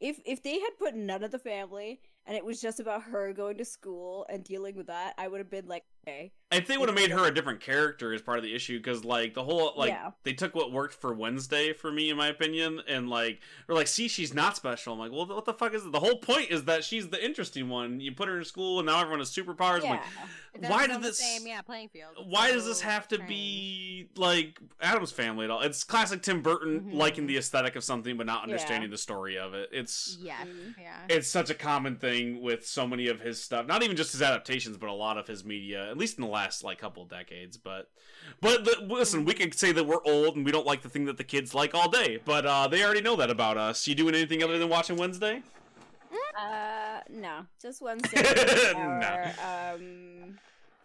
if 0.00 0.20
if 0.24 0.42
they 0.42 0.60
had 0.60 0.78
put 0.78 0.94
none 0.94 1.24
of 1.24 1.30
the 1.30 1.38
family 1.38 2.00
and 2.26 2.36
it 2.36 2.44
was 2.44 2.60
just 2.60 2.80
about 2.80 3.02
her 3.02 3.32
going 3.32 3.56
to 3.58 3.64
school 3.64 4.26
and 4.28 4.44
dealing 4.44 4.76
with 4.76 4.86
that 4.86 5.14
I 5.18 5.28
would 5.28 5.38
have 5.38 5.50
been 5.50 5.66
like 5.66 5.84
okay 6.06 6.32
If 6.52 6.66
they 6.68 6.78
would 6.78 6.88
have 6.88 6.96
made 6.96 7.10
her 7.10 7.26
a 7.26 7.34
different 7.34 7.60
character 7.60 8.12
is 8.12 8.22
part 8.22 8.38
of 8.38 8.44
the 8.44 8.54
issue 8.54 8.78
because 8.78 9.04
like 9.04 9.34
the 9.34 9.42
whole 9.42 9.72
like 9.76 9.90
Yeah. 9.90 10.10
they 10.22 10.32
took 10.34 10.54
what 10.54 10.70
worked 10.72 10.94
for 10.94 11.12
Wednesday 11.12 11.72
for 11.72 11.90
me 11.90 12.10
in 12.10 12.16
my 12.16 12.28
opinion 12.28 12.80
and 12.86 13.08
like 13.10 13.40
we're 13.68 13.74
like 13.74 13.88
see 13.88 14.06
she's 14.08 14.32
not 14.34 14.56
special. 14.56 14.92
I'm 14.92 14.98
like 15.00 15.10
well 15.12 15.26
what 15.26 15.44
the 15.44 15.54
fuck 15.54 15.74
is 15.74 15.84
it? 15.84 15.92
the 15.92 16.00
whole 16.00 16.16
point 16.18 16.50
is 16.50 16.64
that 16.64 16.84
she's 16.84 17.08
the 17.08 17.24
interesting 17.24 17.68
one. 17.68 18.00
You 18.00 18.12
put 18.12 18.28
her 18.28 18.38
in 18.38 18.44
school 18.44 18.78
and 18.78 18.86
now 18.86 19.00
everyone 19.00 19.18
has 19.20 19.30
superpowers. 19.30 19.82
I'm 19.82 19.90
like 19.90 20.02
It 20.54 20.60
doesn't 20.62 20.70
why 20.76 20.86
did 20.86 21.02
this- 21.02 21.18
same 21.18 21.46
yeah 21.46 21.62
playing 21.62 21.88
field? 21.88 22.12
It's 22.18 22.26
why 22.28 22.52
does 22.52 22.64
this 22.66 22.80
have 22.82 23.08
to 23.08 23.16
strange. 23.16 23.28
be 23.28 24.08
like 24.16 24.60
Addams 24.80 25.10
family 25.10 25.44
at 25.46 25.50
all? 25.50 25.60
It's 25.62 25.82
classic 25.82 26.22
Tim 26.22 26.42
Burton 26.42 26.82
Mhm. 26.92 26.94
liking 26.94 27.26
the 27.26 27.36
aesthetic 27.38 27.74
of 27.74 27.82
something 27.82 28.16
but 28.16 28.26
not 28.26 28.42
Mm-hmm. 28.42 28.50
Yeah. 28.50 28.54
understanding 28.54 28.90
the 28.90 28.98
story 28.98 29.38
of 29.38 29.54
it. 29.54 29.70
It's 29.72 30.18
Yes, 30.20 30.46
Mhm. 30.46 30.74
yeah. 30.80 30.98
it's 31.08 31.26
such 31.28 31.50
a 31.50 31.54
common 31.54 31.96
thing 31.96 32.40
with 32.42 32.66
so 32.66 32.86
many 32.86 33.08
of 33.08 33.20
his 33.20 33.42
stuff 33.42 33.66
not 33.66 33.82
even 33.82 33.96
just 33.96 34.12
his 34.12 34.22
adaptations 34.22 34.76
but 34.76 34.88
a 34.88 34.92
lot 34.92 35.16
of 35.18 35.26
his 35.26 35.44
media 35.44 35.93
at 35.94 35.98
least 36.00 36.18
in 36.18 36.24
the 36.24 36.30
last 36.30 36.64
like 36.64 36.78
couple 36.78 37.04
decades 37.04 37.56
but 37.56 37.88
but 38.40 38.64
the, 38.64 38.76
listen 38.88 39.24
we 39.24 39.32
can 39.32 39.52
say 39.52 39.70
that 39.70 39.84
we're 39.84 40.04
old 40.04 40.34
and 40.36 40.44
we 40.44 40.50
don't 40.50 40.66
like 40.66 40.82
the 40.82 40.88
thing 40.88 41.04
that 41.04 41.16
the 41.16 41.24
kids 41.24 41.54
like 41.54 41.72
all 41.74 41.88
day 41.88 42.18
but 42.24 42.44
uh 42.44 42.66
they 42.66 42.82
already 42.84 43.00
know 43.00 43.14
that 43.14 43.30
about 43.30 43.56
us 43.56 43.86
you 43.86 43.94
doing 43.94 44.14
anything 44.14 44.42
other 44.42 44.58
than 44.58 44.68
watching 44.68 44.96
wednesday 44.96 45.40
Uh, 46.38 47.00
no, 47.10 47.46
just 47.60 47.80
Wednesday. 47.82 48.22
No. 48.74 49.30
Um, 49.42 50.38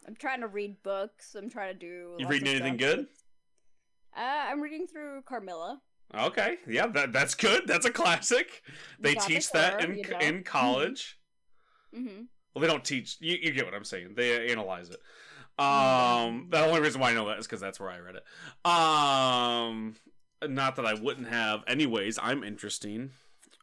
I'm 0.07 0.15
trying 0.17 0.41
to 0.41 0.47
read 0.47 0.81
books. 0.83 1.35
I'm 1.35 1.49
trying 1.49 1.73
to 1.73 1.79
do. 1.79 2.15
you 2.17 2.27
reading 2.27 2.47
anything 2.47 2.77
good 2.77 3.07
Uh, 4.15 4.21
I'm 4.49 4.61
reading 4.61 4.87
through 4.87 5.21
Carmilla. 5.23 5.81
Okay, 6.15 6.57
yeah, 6.67 6.87
that 6.87 7.13
that's 7.13 7.35
good. 7.35 7.67
That's 7.67 7.85
a 7.85 7.91
classic. 7.91 8.63
They 8.99 9.13
teach 9.13 9.51
that 9.51 9.73
horror, 9.81 9.91
in 9.91 9.97
you 9.99 10.09
know? 10.09 10.17
in 10.19 10.43
college. 10.43 11.19
Mm-hmm. 11.95 12.23
Well, 12.59 12.67
they 12.67 12.73
don't 12.73 12.83
teach. 12.83 13.17
You, 13.21 13.37
you 13.41 13.51
get 13.51 13.65
what 13.65 13.73
I'm 13.73 13.83
saying. 13.85 14.13
They 14.15 14.49
analyze 14.51 14.89
it. 14.89 14.99
Um, 15.57 16.47
the 16.49 16.65
only 16.65 16.81
reason 16.81 17.01
why 17.01 17.11
I 17.11 17.13
know 17.13 17.27
that 17.27 17.39
is 17.39 17.45
because 17.47 17.59
that's 17.61 17.79
where 17.79 17.89
I 17.89 17.99
read 17.99 18.15
it. 18.15 18.23
Um, 18.69 19.95
not 20.47 20.75
that 20.77 20.85
I 20.85 20.93
wouldn't 20.93 21.27
have. 21.27 21.63
Anyways, 21.67 22.17
I'm 22.21 22.43
interesting. 22.43 23.11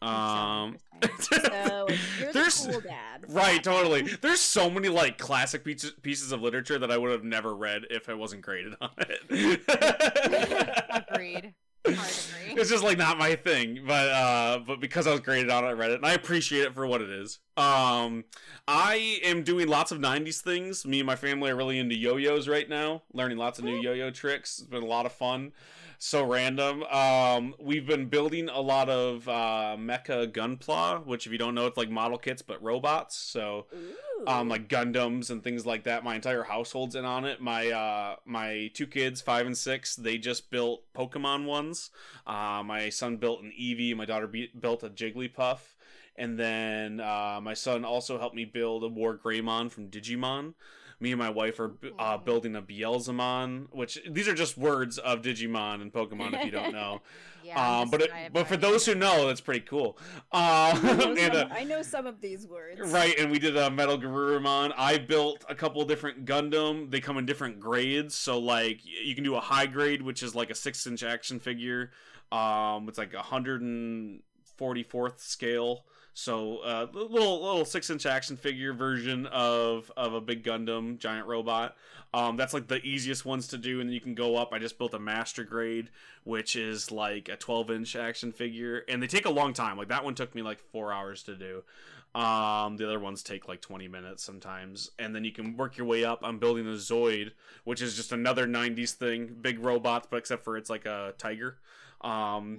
Um, 0.02 0.76
So 1.20 1.36
you're 2.20 2.32
the 2.32 2.68
cool 2.70 2.80
dad. 2.80 3.24
right, 3.28 3.62
totally. 3.62 4.02
There's 4.02 4.40
so 4.40 4.68
many 4.68 4.88
like 4.88 5.16
classic 5.18 5.64
pieces 5.64 5.92
pieces 6.02 6.32
of 6.32 6.42
literature 6.42 6.78
that 6.78 6.90
I 6.90 6.98
would 6.98 7.10
have 7.12 7.24
never 7.24 7.54
read 7.54 7.82
if 7.90 8.08
I 8.08 8.14
wasn't 8.14 8.42
graded 8.42 8.74
on 8.80 8.90
it. 8.98 9.60
Agreed. 11.10 11.54
It's 12.58 12.70
just 12.70 12.82
like 12.82 12.96
not 12.98 13.16
my 13.18 13.36
thing 13.36 13.84
but 13.86 14.08
uh 14.08 14.58
but 14.66 14.80
because 14.80 15.06
i 15.06 15.10
was 15.12 15.20
graded 15.20 15.50
on 15.50 15.62
it 15.64 15.68
i 15.68 15.72
read 15.72 15.90
it 15.92 15.96
and 15.96 16.06
i 16.06 16.14
appreciate 16.14 16.62
it 16.62 16.74
for 16.74 16.86
what 16.86 17.00
it 17.02 17.10
is 17.10 17.38
um 17.56 18.24
i 18.68 19.18
am 19.24 19.42
doing 19.42 19.66
lots 19.68 19.90
of 19.92 19.98
90s 19.98 20.40
things. 20.40 20.84
Me 20.86 21.00
and 21.00 21.06
my 21.06 21.16
family 21.16 21.50
are 21.50 21.56
really 21.56 21.78
into 21.78 21.96
yo-yos 21.96 22.48
right 22.48 22.68
now 22.68 23.02
learning 23.12 23.38
lots 23.38 23.58
of 23.58 23.64
new 23.64 23.80
yo-yo 23.80 24.10
tricks. 24.10 24.58
It's 24.58 24.68
been 24.68 24.82
a 24.82 24.86
lot 24.86 25.06
of 25.06 25.12
fun. 25.12 25.52
So 25.98 26.24
random. 26.26 26.82
Um 26.84 27.54
we've 27.58 27.86
been 27.86 28.08
building 28.08 28.50
a 28.50 28.60
lot 28.60 28.90
of 28.90 29.26
uh 29.28 29.76
mecha 29.78 30.30
gunpla 30.30 31.06
which 31.06 31.26
if 31.26 31.32
you 31.32 31.38
don't 31.38 31.54
know 31.54 31.66
it's 31.66 31.78
like 31.78 31.88
model 31.90 32.18
kits 32.18 32.42
but 32.42 32.62
robots. 32.62 33.16
So 33.16 33.66
Ooh. 33.74 34.26
um 34.28 34.48
like 34.50 34.68
gundams 34.68 35.30
and 35.30 35.42
things 35.42 35.64
like 35.64 35.84
that. 35.84 36.04
My 36.04 36.14
entire 36.14 36.42
household's 36.42 36.94
in 36.94 37.06
on 37.06 37.24
it. 37.24 37.40
My 37.40 37.70
uh 37.70 38.16
my 38.26 38.70
two 38.74 38.86
kids 38.86 39.22
five 39.22 39.46
and 39.46 39.56
six 39.56 39.96
they 39.96 40.18
just 40.18 40.50
built 40.50 40.82
pokemon 40.94 41.46
ones. 41.46 41.90
Uh 42.26 42.62
my 42.62 42.90
son 42.90 43.16
built 43.16 43.42
an 43.42 43.52
eevee. 43.58 43.96
My 43.96 44.04
daughter 44.04 44.26
be- 44.26 44.52
built 44.58 44.82
a 44.82 44.90
jigglypuff 44.90 45.75
and 46.18 46.38
then 46.38 47.00
uh 47.00 47.40
my 47.42 47.54
son 47.54 47.84
also 47.84 48.18
helped 48.18 48.36
me 48.36 48.44
build 48.44 48.84
a 48.84 48.88
WarGreymon 48.88 49.70
from 49.70 49.88
digimon 49.88 50.54
me 51.00 51.12
and 51.12 51.18
my 51.18 51.30
wife 51.30 51.60
are 51.60 51.76
uh, 51.98 52.16
building 52.16 52.56
a 52.56 52.62
Beelzemon, 52.62 53.66
which 53.70 53.98
these 54.08 54.28
are 54.28 54.34
just 54.34 54.56
words 54.56 54.98
of 54.98 55.20
Digimon 55.20 55.82
and 55.82 55.92
Pokemon 55.92 56.34
if 56.34 56.44
you 56.44 56.50
don't 56.50 56.72
know. 56.72 57.02
Yeah, 57.46 57.82
um, 57.82 57.90
but 57.90 58.02
it, 58.02 58.10
but 58.32 58.48
for 58.48 58.56
those 58.56 58.84
who 58.84 58.96
know, 58.96 59.28
that's 59.28 59.40
pretty 59.40 59.60
cool. 59.60 59.96
Uh, 60.32 60.76
I 60.82 60.94
know, 60.96 61.14
and, 61.16 61.32
some, 61.32 61.52
uh, 61.52 61.54
I 61.54 61.62
know 61.62 61.80
some 61.80 62.04
of 62.04 62.20
these 62.20 62.44
words. 62.44 62.80
Right, 62.90 63.16
and 63.20 63.30
we 63.30 63.38
did 63.38 63.56
a 63.56 63.70
Metal 63.70 63.96
Garurumon. 63.96 64.72
I 64.76 64.98
built 64.98 65.44
a 65.48 65.54
couple 65.54 65.84
different 65.84 66.24
Gundam. 66.24 66.90
They 66.90 66.98
come 66.98 67.18
in 67.18 67.24
different 67.24 67.60
grades, 67.60 68.16
so 68.16 68.40
like 68.40 68.80
you 68.84 69.14
can 69.14 69.22
do 69.22 69.36
a 69.36 69.40
high 69.40 69.66
grade, 69.66 70.02
which 70.02 70.24
is 70.24 70.34
like 70.34 70.50
a 70.50 70.56
six 70.56 70.84
inch 70.88 71.04
action 71.04 71.38
figure. 71.38 71.92
Um, 72.32 72.88
it's 72.88 72.98
like 72.98 73.14
a 73.14 73.22
hundred 73.22 73.62
and 73.62 74.22
forty 74.56 74.82
fourth 74.82 75.22
scale. 75.22 75.84
So 76.18 76.60
uh, 76.60 76.86
little 76.94 77.42
little 77.42 77.66
six 77.66 77.90
inch 77.90 78.06
action 78.06 78.38
figure 78.38 78.72
version 78.72 79.26
of 79.26 79.92
of 79.98 80.14
a 80.14 80.20
big 80.22 80.42
Gundam 80.42 80.96
giant 80.98 81.26
robot. 81.26 81.76
Um, 82.14 82.38
that's 82.38 82.54
like 82.54 82.68
the 82.68 82.80
easiest 82.82 83.26
ones 83.26 83.48
to 83.48 83.58
do, 83.58 83.80
and 83.80 83.90
then 83.90 83.92
you 83.92 84.00
can 84.00 84.14
go 84.14 84.34
up. 84.36 84.54
I 84.54 84.58
just 84.58 84.78
built 84.78 84.94
a 84.94 84.98
master 84.98 85.44
grade, 85.44 85.90
which 86.24 86.56
is 86.56 86.90
like 86.90 87.28
a 87.28 87.36
12 87.36 87.70
inch 87.70 87.96
action 87.96 88.32
figure, 88.32 88.82
and 88.88 89.02
they 89.02 89.06
take 89.06 89.26
a 89.26 89.30
long 89.30 89.52
time. 89.52 89.76
Like 89.76 89.88
that 89.88 90.04
one 90.04 90.14
took 90.14 90.34
me 90.34 90.40
like 90.40 90.58
four 90.72 90.90
hours 90.90 91.22
to 91.24 91.36
do. 91.36 91.62
Um, 92.18 92.78
the 92.78 92.86
other 92.86 92.98
ones 92.98 93.22
take 93.22 93.46
like 93.46 93.60
20 93.60 93.86
minutes 93.86 94.24
sometimes, 94.24 94.92
and 94.98 95.14
then 95.14 95.22
you 95.22 95.32
can 95.32 95.54
work 95.54 95.76
your 95.76 95.86
way 95.86 96.06
up. 96.06 96.20
I'm 96.22 96.38
building 96.38 96.66
a 96.66 96.70
Zoid, 96.70 97.32
which 97.64 97.82
is 97.82 97.94
just 97.94 98.12
another 98.12 98.46
90s 98.46 98.92
thing, 98.92 99.36
big 99.42 99.58
robots, 99.58 100.08
but 100.10 100.16
except 100.16 100.44
for 100.44 100.56
it's 100.56 100.70
like 100.70 100.86
a 100.86 101.12
tiger. 101.18 101.58
Um, 102.00 102.10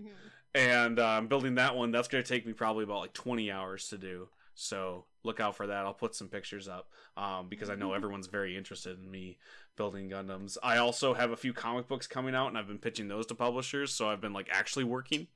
Mhm. 0.04 0.10
And 0.58 1.00
I'm 1.00 1.28
building 1.28 1.56
that 1.56 1.76
one. 1.76 1.92
That's 1.92 2.08
going 2.08 2.24
to 2.24 2.28
take 2.28 2.46
me 2.46 2.54
probably 2.54 2.84
about 2.84 3.00
like 3.00 3.14
20 3.14 3.52
hours 3.52 3.90
to 3.90 3.98
do. 3.98 4.28
So 4.56 5.06
look 5.24 5.40
out 5.40 5.56
for 5.56 5.68
that. 5.68 5.86
I'll 5.86 5.94
put 5.94 6.16
some 6.16 6.28
pictures 6.28 6.68
up 6.68 6.90
um, 7.16 7.48
because 7.48 7.70
I 7.70 7.76
know 7.76 7.90
mm-hmm. 7.90 7.98
everyone's 7.98 8.26
very 8.26 8.58
interested 8.58 8.98
in 9.00 9.10
me 9.10 9.38
building 9.76 10.10
Gundams. 10.10 10.58
I 10.64 10.78
also 10.78 11.14
have 11.14 11.30
a 11.30 11.38
few 11.38 11.54
comic 11.54 11.88
books 11.88 12.08
coming 12.08 12.34
out, 12.34 12.48
and 12.48 12.58
I've 12.58 12.68
been 12.68 12.80
pitching 12.80 13.08
those 13.08 13.28
to 13.28 13.36
publishers. 13.36 13.94
So 13.94 14.10
I've 14.10 14.20
been 14.20 14.34
like 14.34 14.50
actually 14.52 14.86
working 14.86 15.28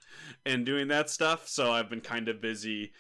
and 0.43 0.65
doing 0.65 0.88
that 0.88 1.11
stuff. 1.11 1.48
So 1.48 1.72
I've 1.72 1.89
been 1.89 2.02
kind 2.02 2.27
of 2.30 2.41
busy. 2.41 2.93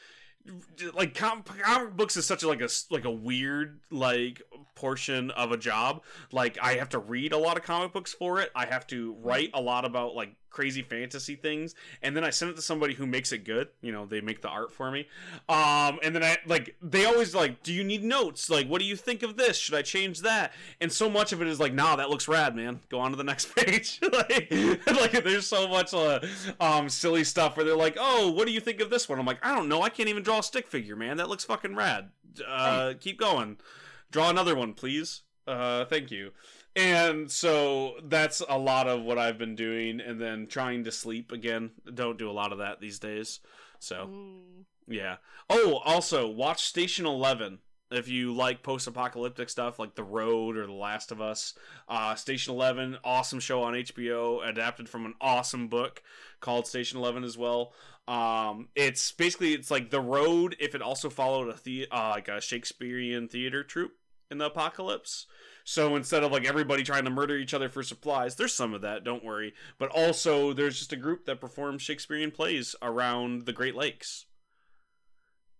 Like 0.93 1.15
com- 1.15 1.43
comic 1.43 1.95
books 1.95 2.17
is 2.17 2.25
such 2.27 2.43
a, 2.43 2.47
like 2.47 2.61
a 2.61 2.69
like 2.91 3.05
a 3.05 3.11
weird 3.11 3.79
like 3.89 4.43
portion 4.75 5.31
of 5.31 5.51
a 5.51 5.57
job. 5.57 6.03
Like 6.31 6.59
I 6.61 6.73
have 6.75 6.89
to 6.89 6.99
read 6.99 7.33
a 7.33 7.37
lot 7.37 7.57
of 7.57 7.63
comic 7.63 7.93
books 7.93 8.13
for 8.13 8.39
it. 8.41 8.51
I 8.55 8.65
have 8.67 8.85
to 8.87 9.13
mm-hmm. 9.13 9.27
write 9.27 9.49
a 9.55 9.61
lot 9.61 9.85
about 9.85 10.13
like 10.13 10.35
crazy 10.51 10.81
fantasy 10.83 11.35
things 11.35 11.73
and 12.03 12.15
then 12.15 12.23
I 12.23 12.29
send 12.29 12.51
it 12.51 12.55
to 12.55 12.61
somebody 12.61 12.93
who 12.93 13.07
makes 13.07 13.31
it 13.31 13.39
good. 13.39 13.69
You 13.81 13.91
know, 13.91 14.05
they 14.05 14.21
make 14.21 14.41
the 14.41 14.49
art 14.49 14.71
for 14.71 14.91
me. 14.91 15.07
Um, 15.49 15.99
and 16.03 16.13
then 16.15 16.23
I 16.23 16.37
like 16.45 16.75
they 16.81 17.05
always 17.05 17.33
like, 17.33 17.63
do 17.63 17.73
you 17.73 17.83
need 17.83 18.03
notes? 18.03 18.49
Like, 18.49 18.67
what 18.67 18.79
do 18.79 18.85
you 18.85 18.95
think 18.95 19.23
of 19.23 19.37
this? 19.37 19.57
Should 19.57 19.75
I 19.75 19.81
change 19.81 20.21
that? 20.21 20.53
And 20.79 20.91
so 20.91 21.09
much 21.09 21.33
of 21.33 21.41
it 21.41 21.47
is 21.47 21.59
like, 21.59 21.73
nah, 21.73 21.95
that 21.95 22.09
looks 22.09 22.27
rad, 22.27 22.55
man. 22.55 22.79
Go 22.89 22.99
on 22.99 23.11
to 23.11 23.17
the 23.17 23.23
next 23.23 23.55
page. 23.55 23.99
like, 24.11 24.51
like 24.87 25.23
there's 25.23 25.47
so 25.47 25.67
much 25.67 25.93
uh, 25.93 26.19
um 26.59 26.89
silly 26.89 27.23
stuff 27.23 27.57
where 27.57 27.65
they're 27.65 27.75
like, 27.75 27.97
oh, 27.99 28.31
what 28.31 28.45
do 28.47 28.53
you 28.53 28.59
think 28.59 28.81
of 28.81 28.89
this 28.89 29.07
one? 29.07 29.19
I'm 29.19 29.25
like, 29.25 29.43
I 29.45 29.55
don't 29.55 29.69
know. 29.69 29.81
I 29.81 29.89
can't 29.89 30.09
even 30.09 30.23
draw 30.23 30.39
a 30.39 30.43
stick 30.43 30.67
figure, 30.67 30.95
man. 30.95 31.17
That 31.17 31.29
looks 31.29 31.43
fucking 31.43 31.75
rad. 31.75 32.09
Uh, 32.47 32.93
keep 32.99 33.19
going. 33.19 33.57
Draw 34.11 34.29
another 34.29 34.55
one, 34.55 34.73
please. 34.73 35.21
Uh, 35.47 35.85
thank 35.85 36.11
you. 36.11 36.31
And 36.75 37.29
so 37.29 37.95
that's 38.03 38.41
a 38.47 38.57
lot 38.57 38.87
of 38.87 39.01
what 39.03 39.17
I've 39.17 39.37
been 39.37 39.55
doing, 39.55 39.99
and 39.99 40.21
then 40.21 40.47
trying 40.47 40.85
to 40.85 40.91
sleep 40.91 41.31
again. 41.31 41.71
Don't 41.93 42.17
do 42.17 42.29
a 42.29 42.31
lot 42.31 42.51
of 42.53 42.59
that 42.59 42.79
these 42.79 42.99
days. 42.99 43.39
So 43.79 44.07
Mm. 44.07 44.65
yeah. 44.87 45.17
Oh, 45.49 45.77
also 45.83 46.27
watch 46.29 46.63
Station 46.63 47.05
Eleven 47.05 47.59
if 47.91 48.07
you 48.07 48.33
like 48.33 48.63
post-apocalyptic 48.63 49.49
stuff 49.49 49.77
like 49.77 49.95
The 49.95 50.03
Road 50.03 50.55
or 50.55 50.65
The 50.65 50.71
Last 50.71 51.11
of 51.11 51.19
Us. 51.19 51.55
Uh, 51.89 52.15
Station 52.15 52.53
Eleven, 52.53 52.97
awesome 53.03 53.41
show 53.41 53.63
on 53.63 53.73
HBO, 53.73 54.47
adapted 54.47 54.87
from 54.87 55.05
an 55.05 55.15
awesome 55.19 55.67
book 55.67 56.01
called 56.39 56.67
Station 56.67 56.99
Eleven 56.99 57.25
as 57.25 57.37
well. 57.37 57.73
Um, 58.07 58.69
it's 58.75 59.11
basically 59.11 59.53
it's 59.53 59.71
like 59.71 59.89
The 59.89 59.99
Road 59.99 60.55
if 60.59 60.73
it 60.73 60.81
also 60.81 61.09
followed 61.09 61.49
a 61.49 61.59
the 61.61 61.87
uh, 61.91 62.11
like 62.11 62.29
a 62.29 62.39
Shakespearean 62.39 63.27
theater 63.27 63.61
troupe 63.61 63.97
in 64.29 64.37
the 64.37 64.45
apocalypse. 64.45 65.25
So 65.71 65.95
instead 65.95 66.21
of 66.23 66.33
like 66.33 66.45
everybody 66.45 66.83
trying 66.83 67.05
to 67.05 67.09
murder 67.09 67.37
each 67.37 67.53
other 67.53 67.69
for 67.69 67.81
supplies, 67.81 68.35
there's 68.35 68.53
some 68.53 68.73
of 68.73 68.81
that, 68.81 69.05
don't 69.05 69.23
worry. 69.23 69.53
But 69.79 69.87
also 69.91 70.51
there's 70.51 70.77
just 70.77 70.91
a 70.91 70.97
group 70.97 71.23
that 71.27 71.39
performs 71.39 71.81
Shakespearean 71.81 72.31
plays 72.31 72.75
around 72.81 73.45
the 73.45 73.53
Great 73.53 73.73
Lakes. 73.73 74.25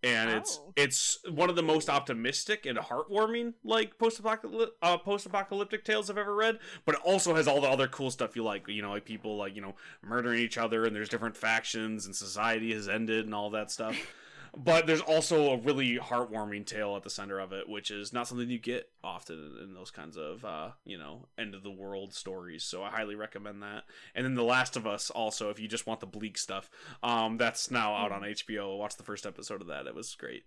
And 0.04 0.30
it's 0.32 0.60
Oh. 0.62 0.74
it's 0.76 1.20
one 1.30 1.50
of 1.50 1.56
the 1.56 1.64
most 1.64 1.90
optimistic 1.90 2.66
and 2.66 2.78
heartwarming 2.78 3.54
like 3.64 3.98
post-apocalyptic 3.98 4.76
uh, 4.82 4.98
post-apocalyptic 4.98 5.86
tales 5.86 6.10
I've 6.10 6.18
ever 6.18 6.36
read, 6.36 6.60
but 6.84 6.96
it 6.96 7.02
also 7.06 7.34
has 7.36 7.48
all 7.48 7.62
the 7.62 7.70
other 7.70 7.88
cool 7.88 8.12
stuff 8.12 8.36
you 8.36 8.44
like, 8.44 8.68
you 8.68 8.82
know, 8.82 8.90
like 8.92 9.06
people 9.06 9.38
like, 9.38 9.56
you 9.56 9.62
know, 9.62 9.76
murdering 10.04 10.40
each 10.40 10.58
other 10.58 10.84
and 10.84 10.94
there's 10.94 11.08
different 11.08 11.38
factions 11.38 12.06
and 12.06 12.14
society 12.14 12.74
has 12.74 12.90
ended 12.90 13.24
and 13.24 13.34
all 13.34 13.50
that 13.52 13.72
stuff. 13.72 13.96
but 14.56 14.86
there's 14.86 15.02
also 15.02 15.52
a 15.52 15.58
really 15.58 15.98
heartwarming 15.98 16.66
tale 16.66 16.96
at 16.96 17.04
the 17.04 17.10
center 17.10 17.40
of 17.40 17.54
it, 17.54 17.70
which 17.70 17.90
is 17.90 18.12
not 18.12 18.28
something 18.28 18.50
you 18.50 18.60
get 18.60 18.90
often 19.04 19.58
in, 19.62 19.74
those 19.74 19.92
kinds 19.92 20.18
of 20.18 20.44
uh, 20.44 20.72
you 20.84 20.98
know 20.98 21.28
end 21.38 21.56
of 21.56 21.64
the 21.64 21.72
world 21.72 22.14
stories. 22.14 22.64
So 22.64 22.84
I 22.84 22.90
highly 22.90 23.16
recommend 23.16 23.62
that. 23.64 23.84
And 24.14 24.26
then 24.26 24.36
The 24.36 24.44
Last 24.44 24.76
of 24.76 24.86
Us, 24.86 25.10
also, 25.10 25.50
if 25.50 25.60
you 25.60 25.68
just 25.68 25.88
want 25.88 26.02
the 26.02 26.06
bleak 26.06 26.38
stuff, 26.38 26.70
um, 27.02 27.38
that's 27.38 27.72
now 27.72 27.96
out 27.96 28.12
on 28.12 28.22
HBO. 28.22 28.78
Watch 28.78 28.98
the 28.98 29.04
first 29.04 29.26
episode 29.26 29.62
of 29.62 29.68
that; 29.68 29.88
it 29.88 29.96
was 29.96 30.14
great. 30.16 30.44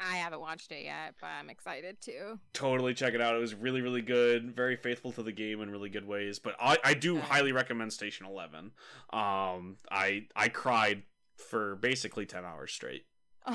I 0.00 0.16
haven't 0.16 0.40
watched 0.40 0.70
it 0.70 0.84
yet, 0.84 1.14
but 1.20 1.26
I'm 1.26 1.50
excited 1.50 2.00
to. 2.02 2.38
Totally 2.52 2.94
check 2.94 3.14
it 3.14 3.20
out. 3.20 3.34
It 3.34 3.40
was 3.40 3.54
really, 3.54 3.80
really 3.80 4.02
good. 4.02 4.54
Very 4.54 4.76
faithful 4.76 5.10
to 5.12 5.22
the 5.22 5.32
game 5.32 5.60
in 5.60 5.70
really 5.70 5.90
good 5.90 6.06
ways. 6.06 6.38
But 6.38 6.54
I, 6.60 6.78
I 6.84 6.94
do 6.94 7.18
highly 7.18 7.52
recommend 7.52 7.92
Station 7.92 8.24
Eleven. 8.24 8.72
Um, 9.12 9.76
I 9.90 10.28
I 10.34 10.48
cried 10.48 11.02
for 11.36 11.76
basically 11.76 12.24
ten 12.24 12.44
hours 12.44 12.72
straight. 12.72 13.04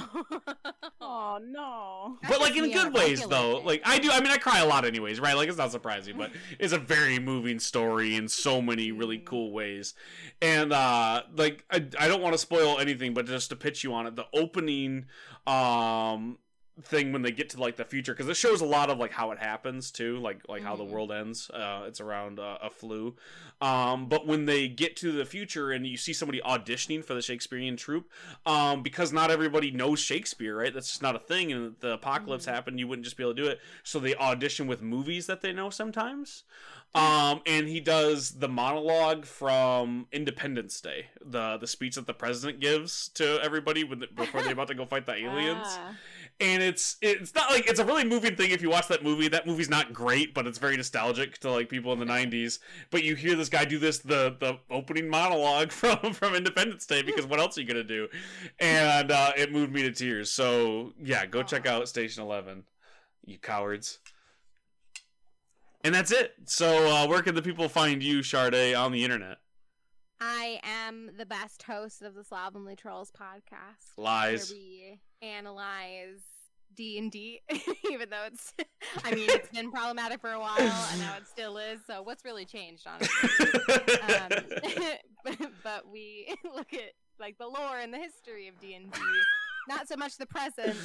Oh 1.06 1.38
no. 1.42 2.18
But 2.28 2.40
like 2.40 2.56
in 2.56 2.66
see 2.66 2.74
good 2.74 2.94
ways 2.94 3.26
though. 3.28 3.58
it 3.58 3.66
like 3.66 3.82
i 3.84 4.00
do 4.00 4.10
i 4.10 4.22
mean 4.22 4.32
i 4.32 4.38
cry 4.38 4.60
a 4.60 4.66
lot 4.66 4.86
anyways 4.86 5.20
right? 5.20 5.36
Like 5.36 5.50
it's 5.50 5.58
not 5.58 5.72
surprising 5.72 6.18
but 6.18 6.32
it's 6.60 6.72
a 6.72 6.78
very 6.78 7.20
moving 7.20 7.60
story 7.60 8.16
in 8.16 8.28
so 8.30 8.62
many 8.62 8.92
really 8.92 9.20
cool 9.20 9.52
ways. 9.52 9.94
And 10.42 10.72
uh 10.72 11.24
like 11.36 11.66
i, 11.70 11.86
I 12.00 12.08
don't 12.08 12.22
want 12.22 12.34
to 12.34 12.38
spoil 12.38 12.80
anything 12.80 13.14
but 13.14 13.26
just 13.26 13.50
to 13.50 13.56
pitch 13.56 13.84
you 13.84 13.94
on 13.94 14.08
it 14.08 14.16
the 14.16 14.26
opening 14.34 15.06
um 15.46 16.38
thing 16.82 17.12
when 17.12 17.22
they 17.22 17.32
get 17.32 17.52
to 17.52 17.60
like 17.60 17.76
the 17.76 17.86
future 17.86 18.14
because 18.14 18.28
it 18.28 18.36
shows 18.36 18.60
a 18.60 18.66
lot 18.66 18.90
of 18.90 18.98
like 18.98 19.12
how 19.12 19.30
it 19.30 19.38
happens 19.38 19.92
too 19.92 20.18
like 20.18 20.40
like 20.50 20.64
how 20.64 20.76
the 20.76 20.84
Mhm. 20.84 20.90
world 20.90 21.12
ends 21.12 21.50
uh 21.52 21.84
it's 21.88 22.02
around 22.02 22.40
uh, 22.40 22.58
a 22.64 22.70
flu. 22.72 23.16
Um 23.62 24.08
but 24.08 24.26
when 24.26 24.46
they 24.46 24.68
get 24.68 24.96
to 24.98 25.12
the 25.12 25.24
future 25.24 25.72
and 25.72 25.86
you 25.86 25.98
see 25.98 26.14
somebody 26.14 26.42
auditioning 26.44 27.06
for 27.06 27.14
the 27.14 27.22
shakespearean 27.22 27.78
troupe 27.78 28.10
um 28.48 28.82
because 28.82 29.14
not 29.14 29.30
everybody 29.30 29.70
knows 29.70 30.00
shakespeare 30.00 30.56
right? 30.58 30.74
That's 30.74 30.88
just 30.90 31.04
not 31.04 31.16
a 31.16 31.20
thing 31.20 31.52
and 31.52 31.76
the 31.80 31.94
apocalypse 31.94 32.46
happened 32.46 32.80
you 32.80 32.88
wouldn't 32.88 33.04
just 33.06 33.18
be 33.18 33.24
able 33.24 33.36
to 33.36 33.42
do 33.44 33.48
it. 33.48 33.60
So 33.84 34.00
they 34.00 34.16
audition 34.16 34.66
with 34.66 34.82
movies 34.82 35.28
that 35.28 35.42
they 35.42 35.54
know 35.54 35.70
sometimes. 35.70 36.44
Um 36.96 37.42
and 37.46 37.68
he 37.68 37.80
does 37.82 38.32
the 38.32 38.48
monologue 38.48 39.26
from 39.26 40.08
independence 40.12 40.82
day 40.82 41.08
the 41.24 41.58
the 41.58 41.68
speech 41.68 41.96
that 41.96 42.08
the 42.08 42.14
president 42.16 42.60
gives 42.60 43.10
to 43.10 43.40
everybody 43.44 43.84
when 43.84 44.00
the, 44.00 44.08
before 44.08 44.42
they're 44.42 44.54
about 44.54 44.70
to 44.70 44.76
go 44.76 44.86
fight 44.88 45.06
the 45.06 45.16
aliens. 45.26 45.68
Ah. 45.68 45.92
And 46.40 46.64
it's 46.64 46.98
it's 47.02 47.34
not 47.36 47.50
like 47.52 47.68
it's 47.70 47.80
a 47.80 47.86
really 47.86 48.04
moving 48.04 48.36
thing 48.36 48.52
if 48.52 48.62
you 48.62 48.70
watch 48.70 48.88
that 48.88 49.04
movie. 49.04 49.28
That 49.28 49.48
movie's 49.48 49.70
not 49.70 49.94
great 49.94 50.34
but 50.34 50.48
it's 50.48 50.58
very 50.58 50.76
nostalgic 50.78 51.38
to 51.40 51.52
like 51.52 51.70
people 51.70 51.94
in 51.94 52.00
the 52.00 52.06
90s 52.06 52.60
but 52.92 53.04
you 53.04 53.16
hear 53.16 53.36
this 53.36 53.50
guy 53.50 53.66
do 53.66 53.80
this 53.80 54.00
the 54.00 54.36
the 54.40 54.58
opening 54.70 55.10
monologue 55.10 55.72
from 55.72 56.14
from 56.14 56.36
independence 56.36 56.86
day 56.86 57.02
because 57.02 57.26
what 57.26 57.40
else 57.40 57.58
are 57.58 57.62
you 57.62 57.68
gonna 57.68 57.84
do? 57.84 58.08
And 58.60 59.12
uh 59.12 59.32
it 59.38 59.52
moved 59.52 59.72
me 59.72 59.84
to 59.84 59.92
tears. 59.92 60.32
So 60.32 60.94
yeah 61.02 61.26
go 61.26 61.44
check 61.44 61.66
out 61.66 61.88
station 61.88 62.24
11 62.24 62.64
you 63.26 63.38
cowards. 63.38 64.00
And 65.86 65.94
that's 65.94 66.12
it. 66.12 66.34
So 66.46 66.88
uh 66.90 67.08
where 67.08 67.22
can 67.22 67.36
the 67.36 67.42
people 67.42 67.70
find 67.70 68.02
you 68.02 68.24
Sade 68.24 68.76
on 68.76 68.92
the 68.92 69.04
internet? 69.04 69.38
I 70.26 70.62
am 70.64 71.12
the 71.18 71.26
best 71.26 71.64
host 71.64 72.02
of 72.02 72.16
the 72.16 72.24
Slovenly 72.24 72.78
Trolls 72.78 73.12
podcast. 73.12 73.98
lies 73.98 74.54
analyze 75.24 76.22
D 76.76 76.98
and 76.98 77.12
D, 77.12 77.42
even 77.92 78.10
though 78.10 78.26
it's, 78.26 78.54
I 79.04 79.14
mean, 79.14 79.30
it's 79.30 79.50
been 79.50 79.72
problematic 79.72 80.22
for 80.22 80.32
a 80.32 80.40
while, 80.40 80.58
and 80.60 81.00
now 81.00 81.16
it 81.18 81.28
still 81.28 81.58
is. 81.58 81.80
So, 81.86 82.02
what's 82.02 82.26
really 82.26 82.46
changed, 82.46 82.88
honestly? 82.88 83.30
um, 84.10 84.30
but, 85.24 85.38
but 85.64 85.92
we 85.92 86.36
look 86.56 86.74
at 86.74 86.94
like 87.20 87.38
the 87.38 87.48
lore 87.48 87.80
and 87.82 87.94
the 87.94 88.00
history 88.00 88.48
of 88.48 88.60
D 88.60 88.74
and 88.74 88.92
D, 88.92 89.00
not 89.70 89.88
so 89.88 89.96
much 89.96 90.18
the 90.18 90.26
present. 90.26 90.76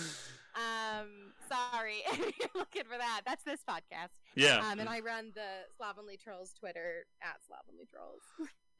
Um, 0.55 1.33
sorry, 1.49 1.97
if 2.07 2.19
you're 2.39 2.49
looking 2.55 2.85
for 2.85 2.99
that. 2.99 3.23
That's 3.25 3.45
this 3.45 3.61
podcast. 3.69 4.11
yeah 4.35 4.71
Um, 4.71 4.81
and 4.81 4.89
I 4.89 5.01
run 5.01 5.33
the 5.35 5.67
Slovenly 5.77 6.17
Trolls 6.17 6.53
Twitter 6.59 7.07
at 7.23 7.37
Slovenly 7.47 7.87
Trolls. 7.91 8.23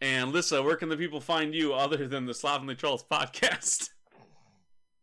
and 0.01 0.33
Lissa 0.33 0.63
where 0.63 0.77
can 0.77 0.89
the 0.89 0.97
people 0.97 1.21
find 1.21 1.55
you 1.55 1.73
other 1.75 2.07
than 2.09 2.27
the 2.27 2.35
Slovenly 2.35 2.75
Trolls 2.75 3.05
podcast 3.05 3.91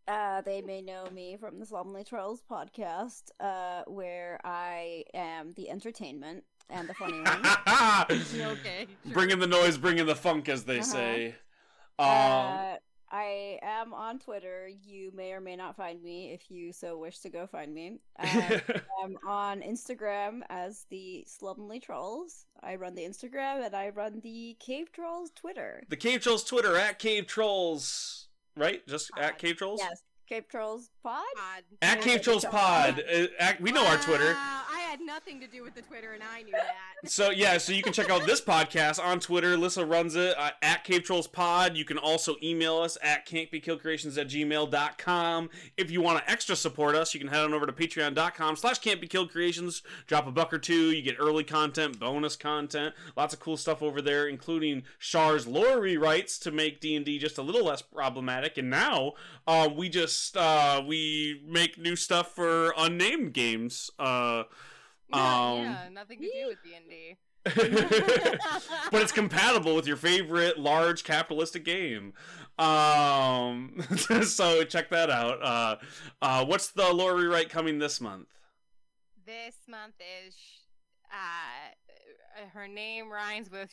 Uh, 0.07 0.41
they 0.41 0.61
may 0.61 0.81
know 0.81 1.07
me 1.11 1.35
from 1.35 1.59
the 1.59 1.65
Slovenly 1.65 2.03
Trolls 2.03 2.43
podcast, 2.49 3.23
uh, 3.39 3.83
where 3.87 4.39
I 4.43 5.03
am 5.13 5.53
the 5.53 5.69
entertainment 5.69 6.43
and 6.69 6.87
the 6.87 6.93
funny 6.93 7.19
one. 7.21 7.41
okay. 8.59 8.87
Bringing 9.07 9.39
the 9.39 9.47
noise, 9.47 9.77
bringing 9.77 10.05
the 10.05 10.15
funk, 10.15 10.47
as 10.49 10.63
they 10.65 10.75
Uh-huh. 10.79 10.83
say. 10.91 11.27
Um, 11.97 12.07
Uh, 12.07 12.75
I 13.11 13.59
am 13.61 13.93
on 13.93 14.19
Twitter. 14.19 14.67
You 14.67 15.11
may 15.15 15.31
or 15.31 15.39
may 15.39 15.55
not 15.55 15.75
find 15.77 16.03
me 16.03 16.33
if 16.33 16.51
you 16.51 16.73
so 16.73 16.97
wish 16.97 17.19
to 17.19 17.29
go 17.29 17.47
find 17.47 17.73
me. 17.73 17.99
Uh, 18.19 18.59
I'm 19.03 19.17
on 19.27 19.61
Instagram 19.61 20.41
as 20.49 20.85
the 20.89 21.23
Slovenly 21.27 21.79
Trolls. 21.79 22.45
I 22.61 22.75
run 22.75 22.93
the 22.95 23.03
Instagram 23.05 23.65
and 23.65 23.75
I 23.75 23.89
run 23.89 24.19
the 24.21 24.55
Cave 24.59 24.91
Trulls 24.91 25.31
Twitter. 25.35 25.83
the 25.89 25.95
Cave 25.97 26.21
Trulls 26.21 26.43
Twitter 26.43 26.75
at 26.75 26.99
Cave 26.99 27.25
Trulls, 27.27 28.27
right? 28.57 28.85
Just 28.87 29.11
at 29.17 29.37
Cave 29.37 29.57
Trulls. 29.57 29.79
Yes, 29.81 30.03
Cave 30.27 30.45
Trulls 30.49 30.89
Pod. 31.03 31.23
Pod. 31.35 31.63
At 31.81 32.01
Cave 32.01 32.21
Trulls 32.21 32.45
Pod. 32.45 32.99
Uh, 33.11 33.27
at- 33.39 33.61
we 33.61 33.71
know 33.71 33.85
our 33.85 33.97
Twitter. 33.97 34.35
Had 34.95 35.05
nothing 35.05 35.41
to 35.41 35.47
do 35.47 35.61
with 35.61 35.75
the 35.75 35.81
Twitter, 35.81 36.13
and 36.13 36.23
I 36.23 36.43
knew 36.43 36.53
that. 36.53 37.09
So 37.11 37.29
yeah, 37.29 37.57
so 37.57 37.73
you 37.73 37.83
can 37.83 37.91
check 37.91 38.09
out 38.09 38.25
this 38.25 38.39
podcast 38.39 39.03
on 39.03 39.19
Twitter. 39.19 39.57
Lissa 39.57 39.85
runs 39.85 40.15
it 40.15 40.33
uh, 40.37 40.51
at 40.61 40.85
Cave 40.85 41.03
Trulls 41.03 41.27
Pod. 41.27 41.75
You 41.75 41.83
can 41.83 41.97
also 41.97 42.37
email 42.41 42.77
us 42.77 42.97
at 43.03 43.27
campbekilledcreations 43.27 44.17
at 44.17 44.29
gmail.com. 44.29 45.49
If 45.75 45.91
you 45.91 46.01
want 46.01 46.19
to 46.19 46.31
extra 46.31 46.55
support 46.55 46.95
us, 46.95 47.13
you 47.13 47.19
can 47.19 47.27
head 47.27 47.41
on 47.41 47.53
over 47.53 47.65
to 47.65 47.73
patreon.com 47.73 48.55
slash 48.55 48.79
campbekilledcreations. 48.79 49.81
Drop 50.07 50.27
a 50.27 50.31
buck 50.31 50.53
or 50.53 50.59
two. 50.59 50.91
You 50.91 51.01
get 51.01 51.17
early 51.19 51.43
content, 51.43 51.99
bonus 51.99 52.37
content, 52.37 52.95
lots 53.17 53.33
of 53.33 53.41
cool 53.41 53.57
stuff 53.57 53.83
over 53.83 54.01
there, 54.01 54.29
including 54.29 54.83
Char's 54.97 55.45
lore 55.45 55.75
rewrites 55.75 56.39
to 56.43 56.51
make 56.51 56.79
D&D 56.79 57.19
just 57.19 57.37
a 57.37 57.41
little 57.41 57.65
less 57.65 57.81
problematic. 57.81 58.57
And 58.57 58.69
now 58.69 59.15
uh, 59.45 59.67
we 59.75 59.89
just 59.89 60.37
uh, 60.37 60.81
we 60.87 61.41
make 61.45 61.77
new 61.77 61.97
stuff 61.97 62.33
for 62.33 62.73
unnamed 62.77 63.33
games. 63.33 63.91
Uh, 63.99 64.43
Yeah, 65.09 65.43
Um, 65.51 65.63
yeah, 65.63 65.89
nothing 65.91 66.19
to 66.19 66.25
do 66.25 66.47
with 66.47 66.57
D 66.63 66.75
and 66.75 66.89
D. 66.89 67.15
but 68.91 69.01
it's 69.03 69.11
compatible 69.11 69.75
with 69.75 69.85
your 69.85 69.97
favorite 69.97 70.57
large 70.57 71.03
capitalistic 71.03 71.63
game. 71.63 72.13
Um, 72.57 73.83
so 74.23 74.63
check 74.63 74.89
that 74.89 75.11
out. 75.11 75.43
Uh, 75.43 75.75
uh, 76.21 76.45
what's 76.45 76.71
the 76.71 76.91
lore 76.91 77.15
rewrite 77.15 77.49
coming 77.49 77.77
this 77.77 78.01
month? 78.01 78.29
This 79.27 79.55
month 79.67 79.93
is 80.25 80.35
uh, 81.11 82.47
her 82.53 82.67
name 82.67 83.11
rhymes 83.11 83.49
with 83.51 83.69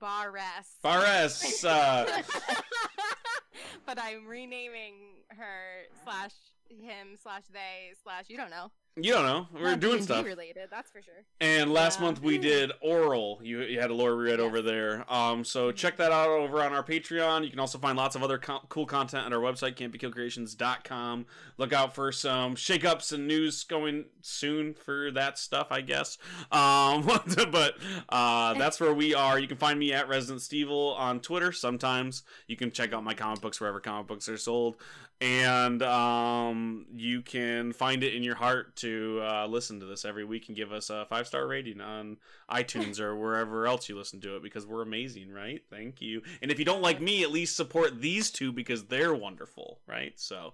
Bares. 0.00 0.78
Fares. 0.82 1.64
Uh, 1.64 2.06
but 3.86 3.98
I'm 4.00 4.26
renaming 4.26 4.94
her 5.28 5.84
slash 6.04 6.32
him 6.70 7.16
slash 7.22 7.42
they 7.52 7.92
slash 8.02 8.24
you 8.28 8.36
don't 8.36 8.50
know. 8.50 8.70
you 8.96 9.12
don't 9.12 9.24
know. 9.24 9.46
We're 9.54 9.70
Not 9.70 9.80
doing 9.80 9.92
D&D 9.98 10.04
stuff. 10.04 10.24
related. 10.24 10.68
That's 10.70 10.90
for 10.90 11.00
sure. 11.02 11.24
And 11.40 11.72
last 11.72 11.98
Yeah. 12.00 12.06
month 12.06 12.20
we 12.22 12.36
did 12.38 12.72
oral. 12.82 13.38
You, 13.42 13.60
you 13.62 13.80
had 13.80 13.90
a 13.90 13.94
lore 13.94 14.16
rewrite 14.16 14.40
over 14.40 14.60
there. 14.60 15.04
Um, 15.12 15.44
so 15.44 15.70
check 15.72 15.96
that 15.98 16.10
out 16.10 16.28
over 16.28 16.62
on 16.62 16.72
our 16.72 16.82
Patreon. 16.82 17.44
You 17.44 17.50
can 17.50 17.60
also 17.60 17.78
find 17.78 17.96
lots 17.96 18.16
of 18.16 18.22
other 18.24 18.38
co- 18.38 18.62
cool 18.68 18.86
content 18.86 19.24
at 19.26 19.32
our 19.32 19.38
website, 19.40 19.76
campbekilledcreations.com. 19.76 21.26
Look 21.58 21.72
out 21.72 21.94
for 21.94 22.10
some 22.12 22.54
shakeups 22.54 23.12
and 23.12 23.26
news 23.26 23.64
going 23.64 24.06
soon 24.20 24.74
for 24.74 25.10
that 25.12 25.38
stuff, 25.38 25.68
I 25.70 25.80
guess. 25.80 26.18
Um, 26.50 27.02
but 27.50 27.74
uh, 28.08 28.54
that's 28.54 28.80
where 28.80 28.92
we 28.94 29.14
are. 29.14 29.38
You 29.38 29.48
can 29.48 29.56
find 29.58 29.78
me 29.78 29.92
at 29.92 30.08
Resident 30.08 30.40
Stevel 30.40 30.98
on 30.98 31.20
Twitter 31.20 31.52
sometimes. 31.52 32.22
You 32.46 32.56
can 32.56 32.70
check 32.70 32.92
out 32.92 33.04
my 33.04 33.14
comic 33.14 33.40
books 33.40 33.60
wherever 33.60 33.80
comic 33.80 34.06
books 34.08 34.28
are 34.28 34.38
sold. 34.38 34.76
And 35.20 35.82
um, 35.82 36.86
you 36.94 37.22
can 37.22 37.72
find 37.72 38.04
it 38.04 38.14
in 38.14 38.22
your 38.22 38.36
heart 38.36 38.76
to 38.76 39.20
uh, 39.20 39.46
listen 39.48 39.80
to 39.80 39.86
this 39.86 40.04
every 40.04 40.24
week 40.24 40.46
and 40.46 40.56
give 40.56 40.72
us 40.72 40.90
a 40.90 41.06
five 41.06 41.26
star 41.26 41.46
rating 41.48 41.80
on 41.80 42.18
iTunes 42.48 43.00
or 43.00 43.16
wherever 43.16 43.66
else 43.66 43.88
you 43.88 43.98
listen 43.98 44.20
to 44.20 44.36
it 44.36 44.44
because 44.44 44.64
we're 44.64 44.82
amazing, 44.82 45.32
right? 45.32 45.62
Thank 45.70 46.00
you. 46.00 46.22
And 46.40 46.52
if 46.52 46.58
you 46.60 46.64
don't 46.64 46.82
like 46.82 47.00
me, 47.00 47.24
at 47.24 47.32
least 47.32 47.56
support 47.56 48.00
these 48.00 48.30
two 48.30 48.52
because 48.52 48.84
they're 48.84 49.14
wonderful, 49.14 49.80
right? 49.88 50.12
So 50.14 50.52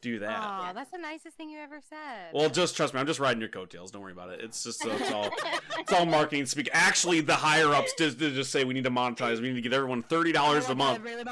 do 0.00 0.20
that. 0.20 0.40
Oh, 0.40 0.72
that's 0.74 0.90
the 0.90 0.98
nicest 0.98 1.36
thing 1.36 1.50
you 1.50 1.58
ever 1.58 1.80
said. 1.90 2.32
Well, 2.32 2.48
just 2.48 2.76
trust 2.76 2.94
me. 2.94 3.00
I'm 3.00 3.06
just 3.06 3.20
riding 3.20 3.40
your 3.40 3.50
coattails. 3.50 3.90
Don't 3.90 4.00
worry 4.00 4.12
about 4.12 4.30
it. 4.30 4.40
It's 4.40 4.64
just 4.64 4.86
it's 4.86 5.10
all 5.10 5.28
it's 5.78 5.92
all 5.92 6.06
marketing 6.06 6.46
speak. 6.46 6.70
Actually, 6.72 7.20
the 7.20 7.34
higher 7.34 7.74
ups 7.74 7.92
just 7.98 8.18
just, 8.18 8.36
just 8.36 8.52
say 8.52 8.64
we 8.64 8.74
need 8.74 8.84
to 8.84 8.90
monetize. 8.90 9.40
We 9.40 9.48
need 9.48 9.56
to 9.56 9.60
give 9.60 9.72
everyone 9.72 10.02
thirty 10.04 10.32
dollars 10.32 10.68
a 10.68 10.74
month. 10.74 11.02
Really 11.02 11.24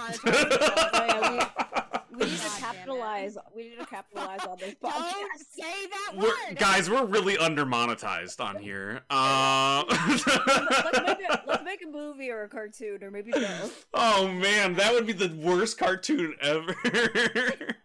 We 2.18 2.24
need 2.26 2.36
to 2.38 2.42
God 2.42 2.42
damn 2.42 2.56
it. 2.56 2.60
capitalize. 2.76 3.38
We 3.54 3.62
need 3.64 3.78
to 3.78 3.86
capitalize 3.86 4.40
on 4.40 4.58
this 4.58 4.74
Don't 4.82 5.14
say 5.50 5.62
that 5.90 6.12
We're, 6.16 6.22
word, 6.22 6.56
guys, 6.58 6.88
we're 6.90 7.04
really 7.04 7.36
under 7.38 7.64
monetized 7.66 8.40
on 8.40 8.56
here. 8.56 9.02
Uh, 9.10 9.84
let's, 9.88 10.26
make 10.26 11.18
a, 11.28 11.42
let's 11.46 11.64
make 11.64 11.82
a 11.82 11.88
movie 11.90 12.30
or 12.30 12.44
a 12.44 12.48
cartoon 12.48 13.02
or 13.02 13.10
maybe 13.10 13.30
both. 13.32 13.86
oh 13.94 14.28
man, 14.28 14.74
that 14.74 14.92
would 14.94 15.06
be 15.06 15.12
the 15.12 15.28
worst 15.36 15.78
cartoon 15.78 16.34
ever. 16.40 16.74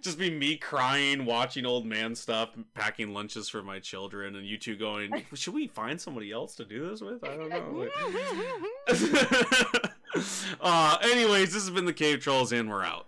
Just 0.00 0.18
be 0.18 0.30
me 0.30 0.56
crying, 0.56 1.26
watching 1.26 1.66
old 1.66 1.84
man 1.84 2.14
stuff, 2.14 2.50
packing 2.72 3.12
lunches 3.12 3.50
for 3.50 3.62
my 3.62 3.78
children, 3.78 4.34
and 4.34 4.46
you 4.46 4.56
two 4.56 4.76
going, 4.76 5.12
"Should 5.34 5.52
we 5.52 5.66
find 5.66 6.00
somebody 6.00 6.32
else 6.32 6.54
to 6.54 6.64
do 6.64 6.88
this 6.88 7.02
with?" 7.02 7.22
I 7.22 7.36
don't 7.36 7.50
know. 7.50 7.88
uh, 10.60 10.96
anyways, 11.02 11.52
this 11.52 11.64
has 11.64 11.70
been 11.70 11.84
the 11.84 11.92
Cave 11.92 12.20
Trulls, 12.20 12.50
and 12.52 12.70
we're 12.70 12.82
out. 12.82 13.06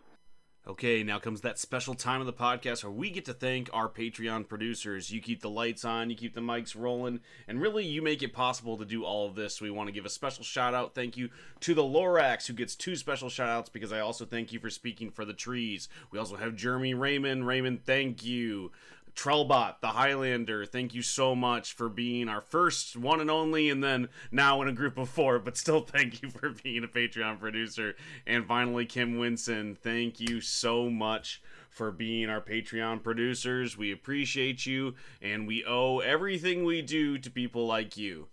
Okay, 0.65 1.03
now 1.03 1.19
comes 1.19 1.41
that 1.41 1.59
special 1.59 1.95
time 1.95 2.21
of 2.21 2.27
the 2.29 2.33
podcast 2.33 2.85
where 2.85 2.93
we 2.93 3.11
get 3.11 3.25
to 3.25 3.35
thank 3.35 3.69
our 3.73 3.89
Patreon 3.89 4.47
producers. 4.47 5.11
You 5.11 5.21
keep 5.21 5.41
the 5.41 5.51
lights 5.51 5.85
on, 5.85 6.09
you 6.09 6.15
keep 6.15 6.37
the 6.37 6.41
mics 6.41 6.81
rolling, 6.81 7.19
and 7.49 7.61
really 7.61 7.85
you 7.85 8.01
make 8.01 8.23
it 8.23 8.33
possible 8.33 8.77
to 8.77 8.85
do 8.85 9.03
all 9.03 9.27
of 9.27 9.35
this. 9.35 9.61
We 9.61 9.73
want 9.73 9.89
to 9.89 9.93
give 9.93 10.07
a 10.07 10.09
special 10.09 10.45
shout 10.45 10.73
out, 10.73 10.95
thank 10.95 11.17
you 11.17 11.31
to 11.61 11.75
the 11.75 11.83
Lorax, 11.83 12.47
who 12.47 12.53
gets 12.53 12.77
two 12.77 12.95
special 12.95 13.29
shout 13.29 13.49
outs 13.49 13.71
because 13.71 13.93
I 13.93 13.99
also 13.99 14.25
thank 14.25 14.53
you 14.53 14.61
for 14.61 14.71
speaking 14.71 15.11
for 15.11 15.25
the 15.25 15.33
trees. 15.33 15.89
We 16.13 16.21
also 16.21 16.37
have 16.37 16.55
Jeremy 16.55 16.95
Raymond. 16.95 17.45
Raymond, 17.45 17.85
thank 17.85 18.25
you. 18.25 18.71
Trellbot, 19.15 19.81
the 19.81 19.89
Highlander, 19.89 20.65
thank 20.65 20.95
you 20.95 21.03
so 21.03 21.35
much 21.35 21.75
for 21.75 21.89
being 21.89 22.29
our 22.29 22.41
first 22.41 22.97
one 22.97 23.21
and 23.21 23.31
only, 23.31 23.69
and 23.71 23.83
then 23.83 24.09
now 24.31 24.63
in 24.63 24.69
a 24.69 24.73
group 24.73 24.99
of 24.99 25.09
four, 25.09 25.39
but 25.39 25.57
still 25.57 25.81
thank 25.85 26.23
you 26.23 26.31
for 26.31 26.51
being 26.51 26.85
a 26.85 26.89
Patreon 26.89 27.39
producer. 27.39 27.95
And 28.27 28.47
finally, 28.47 28.87
Kim 28.87 29.19
Winson, 29.19 29.77
thank 29.77 30.21
you 30.21 30.41
so 30.41 30.89
much 30.89 31.43
for 31.71 31.91
being 31.91 32.29
our 32.29 32.41
Patreon 32.41 33.03
producers. 33.03 33.77
We 33.77 33.93
appreciate 33.93 34.67
you, 34.67 34.95
and 35.21 35.47
we 35.47 35.65
owe 35.65 35.99
everything 36.01 36.65
we 36.65 36.83
do 36.83 37.19
to 37.19 37.31
people 37.31 37.67
like 37.67 37.97
you. 37.97 38.29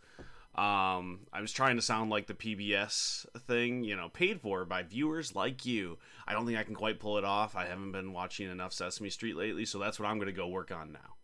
Um, 0.56 1.22
I 1.32 1.40
was 1.40 1.54
trying 1.54 1.78
to 1.78 1.82
sound 1.82 2.10
like 2.10 2.28
the 2.28 2.34
PBS 2.34 3.26
thing, 3.48 3.86
you 3.86 3.96
know, 3.96 4.10
paid 4.10 4.42
for 4.42 4.66
by 4.66 4.84
viewers 4.84 5.34
like 5.34 5.66
you. 5.66 6.00
I 6.30 6.34
don't 6.34 6.46
think 6.46 6.60
I 6.60 6.64
can 6.64 6.76
quite 6.76 7.00
pull 7.00 7.18
it 7.18 7.26
off. 7.26 7.56
I 7.56 7.66
haven't 7.66 7.92
been 7.92 8.14
watching 8.14 8.52
enough 8.52 8.72
Sesame 8.72 9.10
Street 9.10 9.36
lately, 9.36 9.66
so 9.66 9.80
that's 9.80 10.00
what 10.00 10.08
I'm 10.08 10.18
going 10.18 10.28
to 10.28 10.32
go 10.32 10.48
work 10.48 10.72
on 10.72 10.92
now. 10.92 11.16